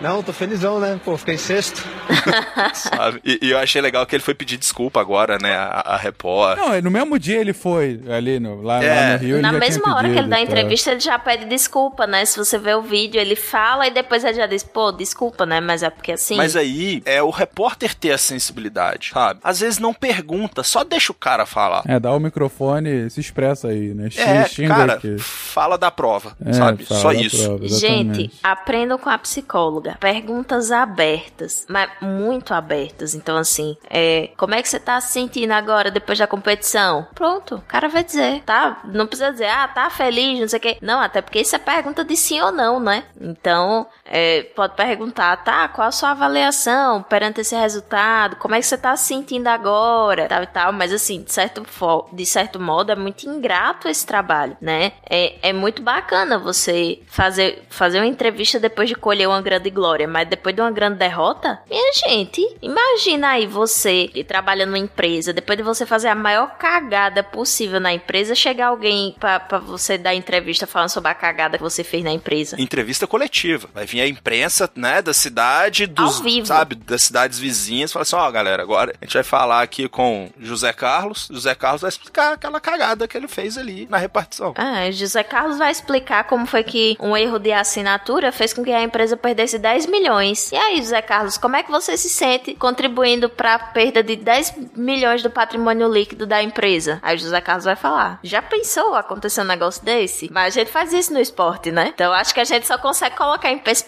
Não, 0.01 0.21
tô 0.21 0.33
felizão, 0.33 0.81
né? 0.81 0.99
Pô, 1.05 1.15
fiquei 1.17 1.35
em 1.35 1.37
sexto. 1.37 1.81
sabe? 2.73 3.21
E, 3.23 3.39
e 3.41 3.51
eu 3.51 3.57
achei 3.57 3.81
legal 3.81 4.05
que 4.05 4.13
ele 4.13 4.21
foi 4.21 4.33
pedir 4.33 4.57
desculpa 4.57 4.99
agora, 4.99 5.37
né? 5.41 5.55
A, 5.55 5.93
a 5.93 5.97
repórter. 5.97 6.61
Não, 6.61 6.81
no 6.81 6.91
mesmo 6.91 7.17
dia 7.17 7.39
ele 7.39 7.53
foi 7.53 8.01
ali 8.09 8.37
no, 8.37 8.61
lá, 8.61 8.83
É. 8.83 8.93
lá 8.93 9.13
no 9.13 9.23
Rio. 9.23 9.41
Na 9.41 9.53
mesma 9.53 9.95
hora 9.95 10.09
que 10.09 10.17
ele 10.17 10.27
dá 10.27 10.35
a 10.35 10.39
pedido, 10.39 10.51
entrevista, 10.57 10.91
ele 10.91 10.99
já 10.99 11.17
pede 11.17 11.45
desculpa, 11.45 12.05
né? 12.05 12.25
Se 12.25 12.37
você 12.37 12.57
vê 12.57 12.73
o 12.73 12.81
vídeo, 12.81 13.19
ele 13.19 13.37
fala 13.37 13.87
e 13.87 13.91
depois 13.91 14.25
ele 14.25 14.33
já 14.33 14.45
diz, 14.45 14.61
pô, 14.61 14.91
desculpa, 14.91 15.45
né? 15.45 15.61
Mas 15.61 15.83
é 15.83 15.89
porque 15.89 16.11
assim. 16.11 16.35
Mas 16.35 16.57
aí 16.57 17.01
é 17.05 17.23
o 17.23 17.29
repórter 17.29 17.95
ter 17.95 18.11
a 18.11 18.17
sensibilidade, 18.17 19.11
sabe? 19.13 19.39
Às 19.41 19.61
vezes 19.61 19.79
não 19.79 19.93
pergunta, 19.93 20.63
só 20.63 20.83
deixa 20.83 21.13
o 21.13 21.15
cara 21.15 21.45
falar. 21.45 21.81
É, 21.87 21.97
dá 21.97 22.11
o 22.11 22.19
microfone 22.19 23.05
e 23.05 23.09
se 23.09 23.21
expressa 23.21 23.69
aí, 23.69 23.93
né? 23.93 24.09
É, 24.29 24.47
xinga 24.47 24.75
cara, 24.75 24.93
aqui. 24.93 25.17
fala 25.19 25.77
da 25.77 25.91
prova, 25.91 26.35
É, 26.45 26.53
sabe? 26.53 26.85
Só 26.85 27.11
isso. 27.11 27.43
prova, 27.43 27.67
Gente, 27.67 28.31
aprendam 28.43 28.97
com 28.97 29.09
a 29.09 29.17
psicóloga. 29.17 29.97
Perguntas 29.99 30.71
abertas, 30.71 31.65
mas 31.69 31.89
muito 32.01 32.53
abertas. 32.53 33.13
Então, 33.15 33.37
assim, 33.37 33.75
é, 33.89 34.29
como 34.37 34.55
é 34.55 34.61
que 34.61 34.69
você 34.69 34.79
tá 34.79 34.99
se 35.01 35.13
sentindo 35.13 35.51
agora, 35.51 35.91
depois 35.91 36.17
da 36.17 36.27
competição? 36.27 37.07
Pronto, 37.13 37.55
o 37.55 37.61
cara 37.61 37.87
vai 37.89 38.03
dizer, 38.03 38.41
tá? 38.45 38.81
Não 38.85 39.05
precisa 39.07 39.31
dizer, 39.31 39.47
ah, 39.47 39.67
tá 39.67 39.89
feliz, 39.89 40.39
não 40.39 40.47
sei 40.47 40.59
o 40.59 40.61
quê. 40.61 40.77
Não, 40.81 40.99
até 40.99 41.21
porque 41.21 41.39
isso 41.41 41.55
é 41.55 41.59
pergunta 41.59 42.03
de 42.03 42.15
sim 42.15 42.39
ou 42.41 42.51
não, 42.51 42.79
né? 42.79 43.03
Então, 43.19 43.87
é, 44.15 44.43
pode 44.55 44.75
perguntar, 44.75 45.37
tá? 45.37 45.67
Qual 45.67 45.87
a 45.87 45.91
sua 45.91 46.11
avaliação 46.11 47.01
perante 47.01 47.41
esse 47.41 47.55
resultado? 47.55 48.35
Como 48.35 48.53
é 48.53 48.59
que 48.59 48.65
você 48.67 48.77
tá 48.77 48.95
se 48.95 49.07
sentindo 49.07 49.47
agora? 49.47 50.27
Tal 50.27 50.43
e 50.43 50.47
tal. 50.47 50.71
Mas, 50.71 50.93
assim, 50.93 51.23
de 51.23 51.33
certo, 51.33 51.65
de 52.13 52.23
certo 52.23 52.59
modo, 52.59 52.91
é 52.91 52.95
muito 52.95 53.27
ingrato 53.27 53.87
esse 53.87 54.05
trabalho, 54.05 54.55
né? 54.61 54.91
É, 55.09 55.49
é 55.49 55.51
muito 55.51 55.81
bacana 55.81 56.37
você 56.37 56.99
fazer, 57.07 57.63
fazer 57.71 57.97
uma 57.97 58.05
entrevista 58.05 58.59
depois 58.59 58.87
de 58.87 58.93
colher 58.93 59.27
uma 59.27 59.41
grande 59.41 59.71
glória, 59.71 60.07
mas 60.07 60.29
depois 60.29 60.53
de 60.53 60.61
uma 60.61 60.69
grande 60.69 60.99
derrota, 60.99 61.59
minha 61.67 61.91
gente, 61.93 62.39
imagina 62.61 63.29
aí 63.29 63.47
você 63.47 64.09
que 64.09 64.23
trabalha 64.23 64.67
numa 64.67 64.77
empresa, 64.77 65.33
depois 65.33 65.57
de 65.57 65.63
você 65.63 65.87
fazer 65.87 66.09
a 66.09 66.15
maior 66.15 66.55
cagada 66.59 67.23
possível 67.23 67.79
na 67.79 67.91
empresa, 67.91 68.35
chegar 68.35 68.67
alguém 68.67 69.15
pra 69.19 69.39
você 69.57 69.97
dar 69.97 70.13
entrevista 70.13 70.67
falando 70.67 70.89
sobre 70.89 71.09
a 71.09 71.15
cagada 71.15 71.57
que 71.57 71.63
você 71.63 71.83
fez 71.83 72.03
na 72.03 72.11
empresa. 72.11 72.61
Entrevista 72.61 73.07
coletiva. 73.07 73.67
Vai 73.73 73.87
vir 73.87 74.02
a 74.03 74.07
imprensa, 74.07 74.69
né, 74.75 75.01
da 75.01 75.13
cidade, 75.13 75.87
dos, 75.87 76.17
Ao 76.17 76.23
vivo. 76.23 76.45
sabe, 76.45 76.75
das 76.75 77.03
cidades 77.03 77.39
vizinhas, 77.39 77.91
fala 77.91 78.03
assim, 78.03 78.15
ó, 78.15 78.29
galera, 78.31 78.61
agora 78.61 78.93
a 79.01 79.05
gente 79.05 79.13
vai 79.13 79.23
falar 79.23 79.61
aqui 79.61 79.87
com 79.87 80.29
José 80.39 80.73
Carlos, 80.73 81.27
José 81.31 81.55
Carlos 81.55 81.81
vai 81.81 81.89
explicar 81.89 82.33
aquela 82.33 82.59
cagada 82.59 83.07
que 83.07 83.17
ele 83.17 83.27
fez 83.27 83.57
ali 83.57 83.87
na 83.89 83.97
repartição. 83.97 84.53
Ah, 84.57 84.89
José 84.91 85.23
Carlos 85.23 85.57
vai 85.57 85.71
explicar 85.71 86.25
como 86.25 86.45
foi 86.45 86.63
que 86.63 86.97
um 86.99 87.15
erro 87.15 87.39
de 87.39 87.51
assinatura 87.51 88.31
fez 88.31 88.53
com 88.53 88.63
que 88.63 88.71
a 88.71 88.83
empresa 88.83 89.15
perdesse 89.15 89.57
10 89.57 89.85
milhões. 89.87 90.51
E 90.51 90.55
aí, 90.55 90.77
José 90.77 91.01
Carlos, 91.01 91.37
como 91.37 91.55
é 91.55 91.63
que 91.63 91.71
você 91.71 91.97
se 91.97 92.09
sente 92.09 92.55
contribuindo 92.55 93.29
para 93.29 93.55
a 93.55 93.59
perda 93.59 94.03
de 94.03 94.15
10 94.15 94.53
milhões 94.75 95.23
do 95.23 95.29
patrimônio 95.29 95.91
líquido 95.91 96.25
da 96.25 96.41
empresa? 96.41 96.99
Aí 97.01 97.17
José 97.17 97.41
Carlos 97.41 97.65
vai 97.65 97.75
falar: 97.75 98.19
Já 98.23 98.41
pensou 98.41 98.95
acontecer 98.95 99.41
um 99.41 99.45
negócio 99.45 99.83
desse? 99.83 100.29
Mas 100.31 100.55
a 100.55 100.59
gente 100.59 100.71
faz 100.71 100.93
isso 100.93 101.13
no 101.13 101.19
esporte, 101.19 101.71
né? 101.71 101.91
Então 101.93 102.11
acho 102.13 102.33
que 102.33 102.39
a 102.39 102.45
gente 102.45 102.67
só 102.67 102.77
consegue 102.77 103.15
colocar 103.15 103.51
em 103.51 103.59
perspectiva 103.59 103.82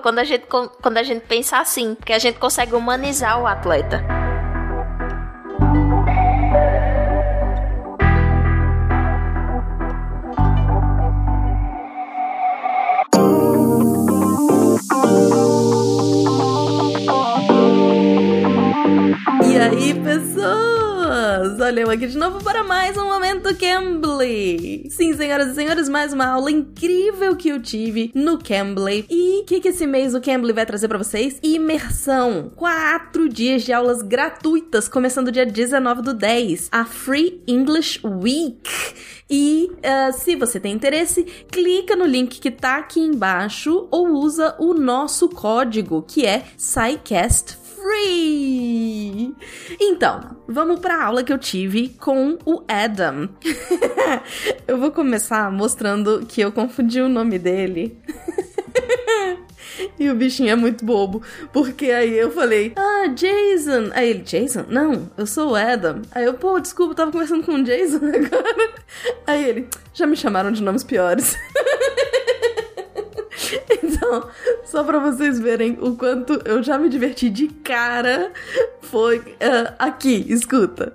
quando 0.00 0.18
a 0.18 0.24
gente, 0.24 0.46
quando 0.46 0.98
a 0.98 1.02
gente 1.02 1.24
pensa 1.26 1.58
assim, 1.58 1.94
porque 1.94 2.12
a 2.12 2.18
gente 2.18 2.38
consegue 2.38 2.74
humanizar 2.74 3.40
o 3.40 3.46
atleta. 3.46 4.04
E 19.44 19.58
aí, 19.58 19.94
pessoas? 21.36 21.60
Olha 21.60 21.80
eu 21.80 21.90
aqui 21.90 22.06
de 22.06 22.16
novo 22.16 22.42
para 22.42 22.64
mais 22.64 22.96
um 22.96 23.04
Momento 23.04 23.54
Cambly. 23.56 24.88
Sim, 24.90 25.14
senhoras 25.14 25.48
e 25.48 25.54
senhores, 25.54 25.88
mais 25.88 26.12
uma 26.12 26.26
aula 26.26 26.50
incrível 26.50 27.36
que 27.36 27.48
eu 27.48 27.60
tive 27.60 28.10
no 28.14 28.38
Cambly. 28.38 29.06
E 29.10 29.42
o 29.42 29.44
que, 29.44 29.60
que 29.60 29.68
esse 29.68 29.86
mês 29.86 30.14
o 30.14 30.20
Cambly 30.20 30.52
vai 30.52 30.64
trazer 30.64 30.88
para 30.88 30.98
vocês? 30.98 31.38
Imersão. 31.42 32.50
Quatro 32.56 33.28
dias 33.28 33.62
de 33.62 33.72
aulas 33.72 34.02
gratuitas, 34.02 34.88
começando 34.88 35.32
dia 35.32 35.46
19 35.46 36.02
do 36.02 36.14
10. 36.14 36.68
A 36.72 36.84
Free 36.84 37.42
English 37.46 38.00
Week. 38.04 38.62
E 39.28 39.70
ah, 39.82 40.12
se 40.12 40.36
você 40.36 40.60
tem 40.60 40.72
interesse, 40.72 41.24
clica 41.50 41.96
no 41.96 42.06
link 42.06 42.40
que 42.40 42.50
tá 42.50 42.76
aqui 42.76 43.00
embaixo 43.00 43.88
ou 43.90 44.08
usa 44.08 44.54
o 44.58 44.72
nosso 44.72 45.28
código, 45.28 46.02
que 46.02 46.24
é 46.24 46.44
SciCast 46.56 47.65
Free! 47.86 49.32
Então, 49.80 50.36
vamos 50.48 50.80
pra 50.80 51.04
aula 51.04 51.22
que 51.22 51.32
eu 51.32 51.38
tive 51.38 51.90
com 51.90 52.36
o 52.44 52.64
Adam. 52.66 53.28
eu 54.66 54.76
vou 54.76 54.90
começar 54.90 55.52
mostrando 55.52 56.26
que 56.26 56.40
eu 56.40 56.50
confundi 56.50 57.00
o 57.00 57.08
nome 57.08 57.38
dele. 57.38 57.96
E 59.98 60.08
o 60.08 60.14
bichinho 60.14 60.50
é 60.50 60.56
muito 60.56 60.86
bobo, 60.86 61.22
porque 61.52 61.90
aí 61.90 62.16
eu 62.16 62.30
falei, 62.30 62.72
ah, 62.76 63.08
Jason. 63.08 63.90
Aí 63.92 64.08
ele, 64.08 64.20
Jason? 64.20 64.64
Não, 64.68 65.10
eu 65.18 65.26
sou 65.26 65.50
o 65.50 65.54
Adam. 65.54 66.00
Aí 66.12 66.24
eu, 66.24 66.32
pô, 66.32 66.58
desculpa, 66.58 66.94
tava 66.94 67.12
conversando 67.12 67.44
com 67.44 67.52
o 67.52 67.62
Jason 67.62 67.96
agora. 68.08 68.74
Aí 69.26 69.44
ele, 69.44 69.68
já 69.92 70.06
me 70.06 70.16
chamaram 70.16 70.50
de 70.50 70.62
nomes 70.62 70.82
piores. 70.82 71.36
Então, 73.82 74.28
só 74.64 74.84
pra 74.84 74.98
vocês 74.98 75.38
verem 75.38 75.78
o 75.80 75.96
quanto 75.96 76.40
eu 76.44 76.62
já 76.62 76.78
me 76.78 76.88
diverti 76.88 77.30
de 77.30 77.48
cara, 77.48 78.32
foi 78.82 79.18
uh, 79.18 79.74
aqui, 79.78 80.24
escuta. 80.28 80.92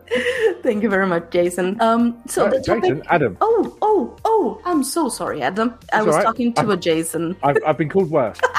Thank 0.61 0.83
you 0.83 0.89
very 0.89 1.07
much, 1.07 1.25
Jason. 1.31 1.77
Um, 1.81 2.15
so 2.27 2.45
Uh, 2.45 2.49
the 2.49 2.61
topic... 2.61 2.83
Jason, 2.83 3.01
Adam. 3.07 3.37
Oh, 3.41 3.75
oh, 3.81 4.15
oh, 4.25 4.61
I'm 4.65 4.83
so 4.83 5.09
sorry, 5.09 5.41
Adam. 5.41 5.73
I 5.91 5.97
That's 5.97 6.05
was 6.05 6.15
right. 6.15 6.25
talking 6.25 6.53
to 6.53 6.71
a 6.71 6.77
Jason. 6.77 7.35
I've, 7.43 7.57
I've 7.65 7.77
been 7.77 7.89
called 7.89 8.11
worse. 8.11 8.37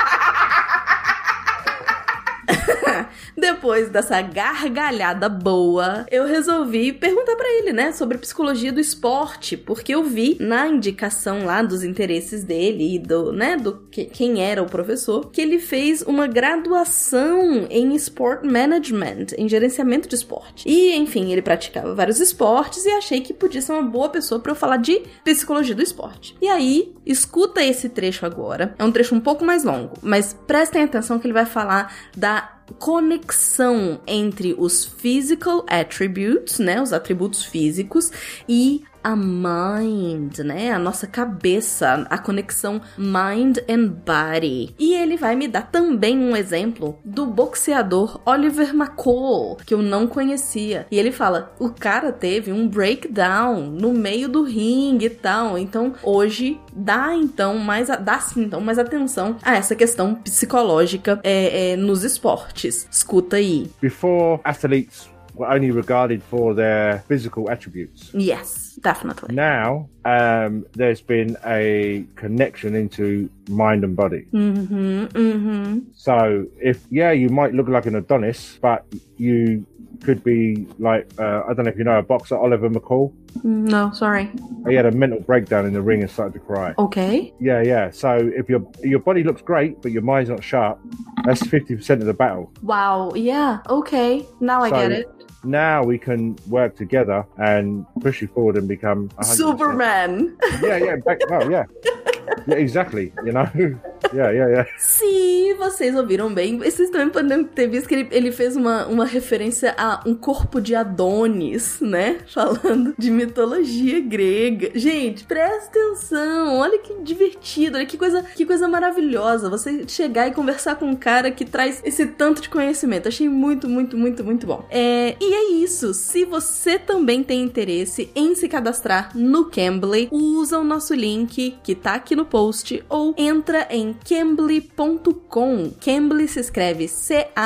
Depois 3.36 3.88
dessa 3.88 4.20
gargalhada 4.20 5.28
boa, 5.28 6.06
eu 6.10 6.26
resolvi 6.26 6.92
perguntar 6.92 7.36
pra 7.36 7.48
ele, 7.48 7.72
né, 7.72 7.92
sobre 7.92 8.18
psicologia 8.18 8.72
do 8.72 8.80
esporte, 8.80 9.56
porque 9.56 9.94
eu 9.94 10.04
vi 10.04 10.36
na 10.38 10.66
indicação 10.68 11.44
lá 11.44 11.62
dos 11.62 11.82
interesses 11.82 12.44
dele 12.44 12.96
e 12.96 12.98
do, 12.98 13.32
né, 13.32 13.56
do 13.56 13.78
que, 13.90 14.04
quem 14.04 14.42
era 14.42 14.62
o 14.62 14.66
professor, 14.66 15.30
que 15.30 15.40
ele 15.40 15.58
fez 15.58 16.02
uma 16.02 16.26
graduação 16.26 17.66
em 17.70 17.94
Sport 17.94 18.44
Management, 18.44 19.26
em 19.38 19.48
gerenciamento 19.48 20.08
de 20.08 20.14
esporte. 20.14 20.68
E, 20.68 20.94
enfim, 20.96 21.32
ele 21.32 21.42
praticava 21.42 21.94
vários 21.94 22.20
esportes 22.20 22.84
e 22.84 22.90
achei 22.90 23.20
que 23.20 23.32
podia 23.32 23.62
ser 23.62 23.72
uma 23.72 23.82
boa 23.82 24.08
pessoa 24.08 24.40
pra 24.40 24.52
eu 24.52 24.56
falar 24.56 24.76
de 24.76 25.02
psicologia 25.24 25.74
do 25.74 25.82
esporte. 25.82 26.36
E 26.40 26.48
aí, 26.48 26.94
escuta 27.06 27.62
esse 27.62 27.88
trecho 27.88 28.26
agora. 28.26 28.74
É 28.78 28.84
um 28.84 28.92
trecho 28.92 29.14
um 29.14 29.20
pouco 29.20 29.44
mais 29.44 29.64
longo, 29.64 29.94
mas 30.02 30.36
prestem 30.46 30.82
atenção 30.82 31.18
que 31.18 31.26
ele 31.26 31.34
vai 31.34 31.46
falar 31.46 31.94
da 32.16 32.61
conexão 32.72 34.00
entre 34.06 34.54
os 34.58 34.84
physical 34.84 35.64
attributes, 35.68 36.58
né, 36.58 36.80
os 36.80 36.92
atributos 36.92 37.44
físicos 37.44 38.10
e 38.48 38.82
a 39.02 39.14
mind, 39.16 40.38
né? 40.38 40.72
A 40.72 40.78
nossa 40.78 41.06
cabeça, 41.06 42.06
a 42.08 42.18
conexão 42.18 42.80
mind 42.96 43.58
and 43.68 43.88
body. 43.88 44.74
E 44.78 44.94
ele 44.94 45.16
vai 45.16 45.34
me 45.36 45.48
dar 45.48 45.70
também 45.70 46.18
um 46.18 46.36
exemplo 46.36 46.98
do 47.04 47.26
boxeador 47.26 48.20
Oliver 48.26 48.74
McCall, 48.74 49.56
que 49.66 49.74
eu 49.74 49.82
não 49.82 50.06
conhecia. 50.06 50.86
E 50.90 50.98
ele 50.98 51.12
fala: 51.12 51.54
o 51.58 51.70
cara 51.70 52.12
teve 52.12 52.52
um 52.52 52.68
breakdown 52.68 53.60
no 53.66 53.92
meio 53.92 54.28
do 54.28 54.42
ringue 54.42 55.06
e 55.06 55.10
tal. 55.10 55.58
Então, 55.58 55.94
hoje 56.02 56.60
dá 56.72 57.14
então 57.14 57.58
mais 57.58 57.90
a- 57.90 57.96
dá 57.96 58.18
sim 58.20 58.42
então 58.44 58.60
mais 58.60 58.78
atenção 58.78 59.36
a 59.42 59.56
essa 59.56 59.74
questão 59.74 60.14
psicológica 60.14 61.20
é, 61.22 61.72
é, 61.72 61.76
nos 61.76 62.02
esportes. 62.04 62.86
Escuta 62.90 63.36
aí. 63.36 63.70
Before, 63.80 64.40
athletes 64.44 65.08
were 65.34 65.50
only 65.54 65.70
regarded 65.70 66.22
for 66.30 66.54
their 66.54 67.02
physical 67.08 67.48
attributes. 67.48 68.10
Yes, 68.14 68.71
definitely. 68.82 69.34
Now, 69.34 69.88
um, 70.04 70.66
there's 70.72 71.00
been 71.00 71.36
a 71.44 72.04
connection 72.16 72.74
into 72.74 73.30
mind 73.48 73.84
and 73.84 73.96
body. 73.96 74.26
Uhum, 74.32 75.08
uhum. 75.12 75.84
So, 75.94 76.46
if, 76.60 76.84
yeah, 76.90 77.12
you 77.12 77.28
might 77.28 77.54
look 77.54 77.68
like 77.68 77.86
an 77.86 77.96
Adonis, 77.96 78.58
but 78.60 78.84
you 79.16 79.66
could 80.02 80.24
be 80.24 80.66
like, 80.78 81.08
uh, 81.18 81.42
I 81.48 81.54
don't 81.54 81.64
know 81.64 81.70
if 81.70 81.78
you 81.78 81.84
know 81.84 81.98
a 81.98 82.02
boxer, 82.02 82.36
Oliver 82.36 82.68
McCall. 82.68 83.12
No, 83.44 83.92
sorry. 83.92 84.30
He 84.66 84.74
had 84.74 84.86
a 84.86 84.90
mental 84.90 85.20
breakdown 85.20 85.64
in 85.64 85.72
the 85.72 85.80
ring 85.80 86.02
and 86.02 86.10
started 86.10 86.34
to 86.34 86.40
cry. 86.40 86.74
Okay. 86.78 87.32
Yeah, 87.40 87.62
yeah. 87.62 87.90
So 87.90 88.30
if 88.34 88.48
your 88.48 88.66
your 88.82 88.98
body 88.98 89.22
looks 89.22 89.42
great 89.42 89.80
but 89.80 89.92
your 89.92 90.02
mind's 90.02 90.28
not 90.28 90.44
sharp, 90.44 90.80
that's 91.24 91.46
fifty 91.46 91.74
percent 91.76 92.00
of 92.00 92.06
the 92.06 92.14
battle. 92.14 92.52
Wow. 92.62 93.12
Yeah. 93.14 93.60
Okay. 93.68 94.26
Now 94.40 94.62
I 94.62 94.70
get 94.70 94.92
it. 94.92 95.21
Now 95.44 95.82
we 95.82 95.98
can 95.98 96.38
work 96.48 96.76
together 96.76 97.26
and 97.36 97.84
push 98.00 98.22
you 98.22 98.28
forward 98.28 98.56
and 98.56 98.68
become 98.68 99.08
100%. 99.10 99.24
Superman. 99.24 100.36
Yeah, 100.62 100.76
yeah, 100.76 100.96
back, 100.96 101.18
well, 101.28 101.50
yeah, 101.50 101.64
yeah, 102.46 102.60
exactly. 102.60 103.12
You 103.24 103.32
know, 103.32 103.48
Yeah, 104.12 104.30
yeah, 104.30 104.50
yeah. 104.50 104.70
Sim, 104.78 105.54
vocês 105.54 105.94
ouviram 105.94 106.32
bem. 106.32 106.58
Vocês 106.58 106.90
também 106.90 107.08
podem 107.08 107.44
ter 107.44 107.66
visto 107.66 107.88
que 107.88 107.94
ele, 107.94 108.08
ele 108.10 108.32
fez 108.32 108.56
uma, 108.56 108.86
uma 108.86 109.06
referência 109.06 109.74
a 109.78 110.02
um 110.06 110.14
corpo 110.14 110.60
de 110.60 110.74
Adonis, 110.74 111.80
né? 111.80 112.18
Falando 112.26 112.94
de 112.98 113.10
mitologia 113.10 114.00
grega. 114.00 114.70
Gente, 114.74 115.24
presta 115.24 115.70
atenção. 115.70 116.58
Olha 116.58 116.78
que 116.78 116.94
divertido. 117.02 117.76
Olha 117.76 117.86
que 117.86 117.96
coisa, 117.96 118.22
que 118.22 118.44
coisa 118.44 118.68
maravilhosa. 118.68 119.48
Você 119.48 119.84
chegar 119.88 120.28
e 120.28 120.32
conversar 120.32 120.76
com 120.76 120.86
um 120.86 120.96
cara 120.96 121.30
que 121.30 121.44
traz 121.44 121.80
esse 121.84 122.06
tanto 122.06 122.42
de 122.42 122.48
conhecimento. 122.48 123.08
Achei 123.08 123.28
muito, 123.28 123.68
muito, 123.68 123.96
muito, 123.96 124.22
muito 124.22 124.46
bom. 124.46 124.66
É, 124.70 125.16
e 125.20 125.34
é 125.34 125.52
isso. 125.52 125.94
Se 125.94 126.24
você 126.24 126.78
também 126.78 127.22
tem 127.22 127.42
interesse 127.42 128.10
em 128.14 128.34
se 128.34 128.48
cadastrar 128.48 129.16
no 129.16 129.46
Cambly, 129.46 130.08
usa 130.10 130.58
o 130.58 130.64
nosso 130.64 130.94
link 130.94 131.56
que 131.62 131.74
tá 131.74 131.94
aqui 131.94 132.14
no 132.14 132.21
post 132.24 132.84
ou 132.88 133.14
entra 133.16 133.66
em 133.70 133.92
cambly.com. 133.92 135.72
Cambly 135.80 136.28
se 136.28 136.40
escreve 136.40 136.88
C-A-M-B-L-Y. 136.88 137.42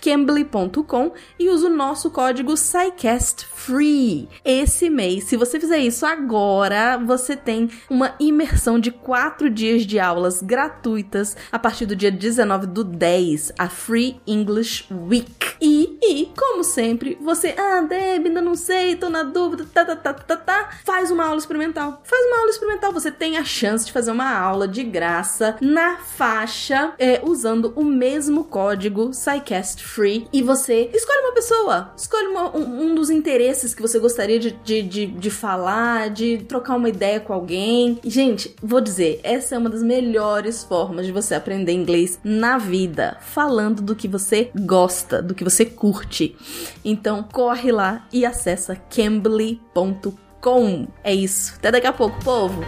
Cambly.com 0.00 1.12
e 1.38 1.48
usa 1.48 1.66
o 1.66 1.76
nosso 1.76 2.10
código 2.10 2.56
SciCastFree. 2.56 4.28
Esse 4.44 4.90
mês, 4.90 5.24
se 5.24 5.36
você 5.36 5.58
fizer 5.58 5.78
isso 5.78 6.06
agora, 6.06 6.96
você 6.98 7.36
tem 7.36 7.68
uma 7.88 8.14
imersão 8.20 8.78
de 8.78 8.90
4 8.90 9.50
dias 9.50 9.86
de 9.86 9.98
aulas 9.98 10.42
gratuitas 10.42 11.36
a 11.50 11.58
partir 11.58 11.86
do 11.86 11.96
dia 11.96 12.10
19 12.10 12.66
do 12.66 12.84
10, 12.84 13.52
a 13.58 13.68
Free 13.68 14.20
English 14.26 14.86
Week. 14.92 15.49
E, 15.60 15.98
e 16.02 16.32
como 16.36 16.64
sempre, 16.64 17.18
você, 17.20 17.54
ah, 17.58 17.80
Deb, 17.82 18.26
ainda 18.26 18.40
não 18.40 18.54
sei, 18.54 18.96
tô 18.96 19.08
na 19.08 19.22
dúvida, 19.22 19.66
tá, 19.72 19.84
tá, 19.84 19.96
tá, 19.96 20.14
tá, 20.14 20.36
tá, 20.36 20.70
faz 20.84 21.10
uma 21.10 21.24
aula 21.24 21.38
experimental. 21.38 22.00
Faz 22.04 22.26
uma 22.26 22.38
aula 22.38 22.50
experimental, 22.50 22.92
você 22.92 23.10
tem 23.10 23.36
a 23.36 23.44
chance 23.44 23.84
de 23.86 23.92
fazer 23.92 24.10
uma 24.10 24.30
aula 24.38 24.66
de 24.66 24.82
graça 24.82 25.56
na 25.60 25.98
faixa 25.98 26.92
é, 26.98 27.20
usando 27.22 27.72
o 27.76 27.84
mesmo 27.84 28.44
código 28.44 29.12
SciCast 29.12 29.84
Free 29.84 30.26
e 30.32 30.42
você 30.42 30.90
escolhe 30.94 31.20
uma 31.20 31.34
pessoa, 31.34 31.92
escolhe 31.96 32.26
uma- 32.28 32.56
um, 32.56 32.82
um 32.90 32.94
dos 32.94 33.10
interesses 33.10 33.74
que 33.74 33.82
você 33.82 33.98
gostaria 33.98 34.38
de, 34.38 34.52
de, 34.52 34.82
de, 34.82 35.06
de 35.06 35.30
falar, 35.30 36.10
de 36.10 36.38
trocar 36.48 36.76
uma 36.76 36.88
ideia 36.88 37.20
com 37.20 37.32
alguém. 37.32 37.98
Gente, 38.04 38.54
vou 38.62 38.80
dizer, 38.80 39.20
essa 39.22 39.54
é 39.54 39.58
uma 39.58 39.68
das 39.70 39.82
melhores 39.82 40.64
formas 40.64 41.04
de 41.06 41.12
você 41.12 41.34
aprender 41.34 41.72
inglês 41.72 42.18
na 42.24 42.56
vida, 42.58 43.18
falando 43.20 43.82
do 43.82 43.94
que 43.96 44.08
você 44.08 44.50
gosta, 44.54 45.20
do 45.20 45.34
que 45.34 45.42
você 45.44 45.49
curte. 45.66 46.36
Então, 46.84 47.22
corre 47.22 47.72
lá 47.72 48.06
e 48.12 48.24
acessa 48.24 48.76
cambly.com. 48.76 50.16
É 51.04 51.14
isso. 51.14 51.54
Até 51.56 51.70
daqui 51.70 51.86
a 51.86 51.92
pouco, 51.92 52.22
povo. 52.24 52.64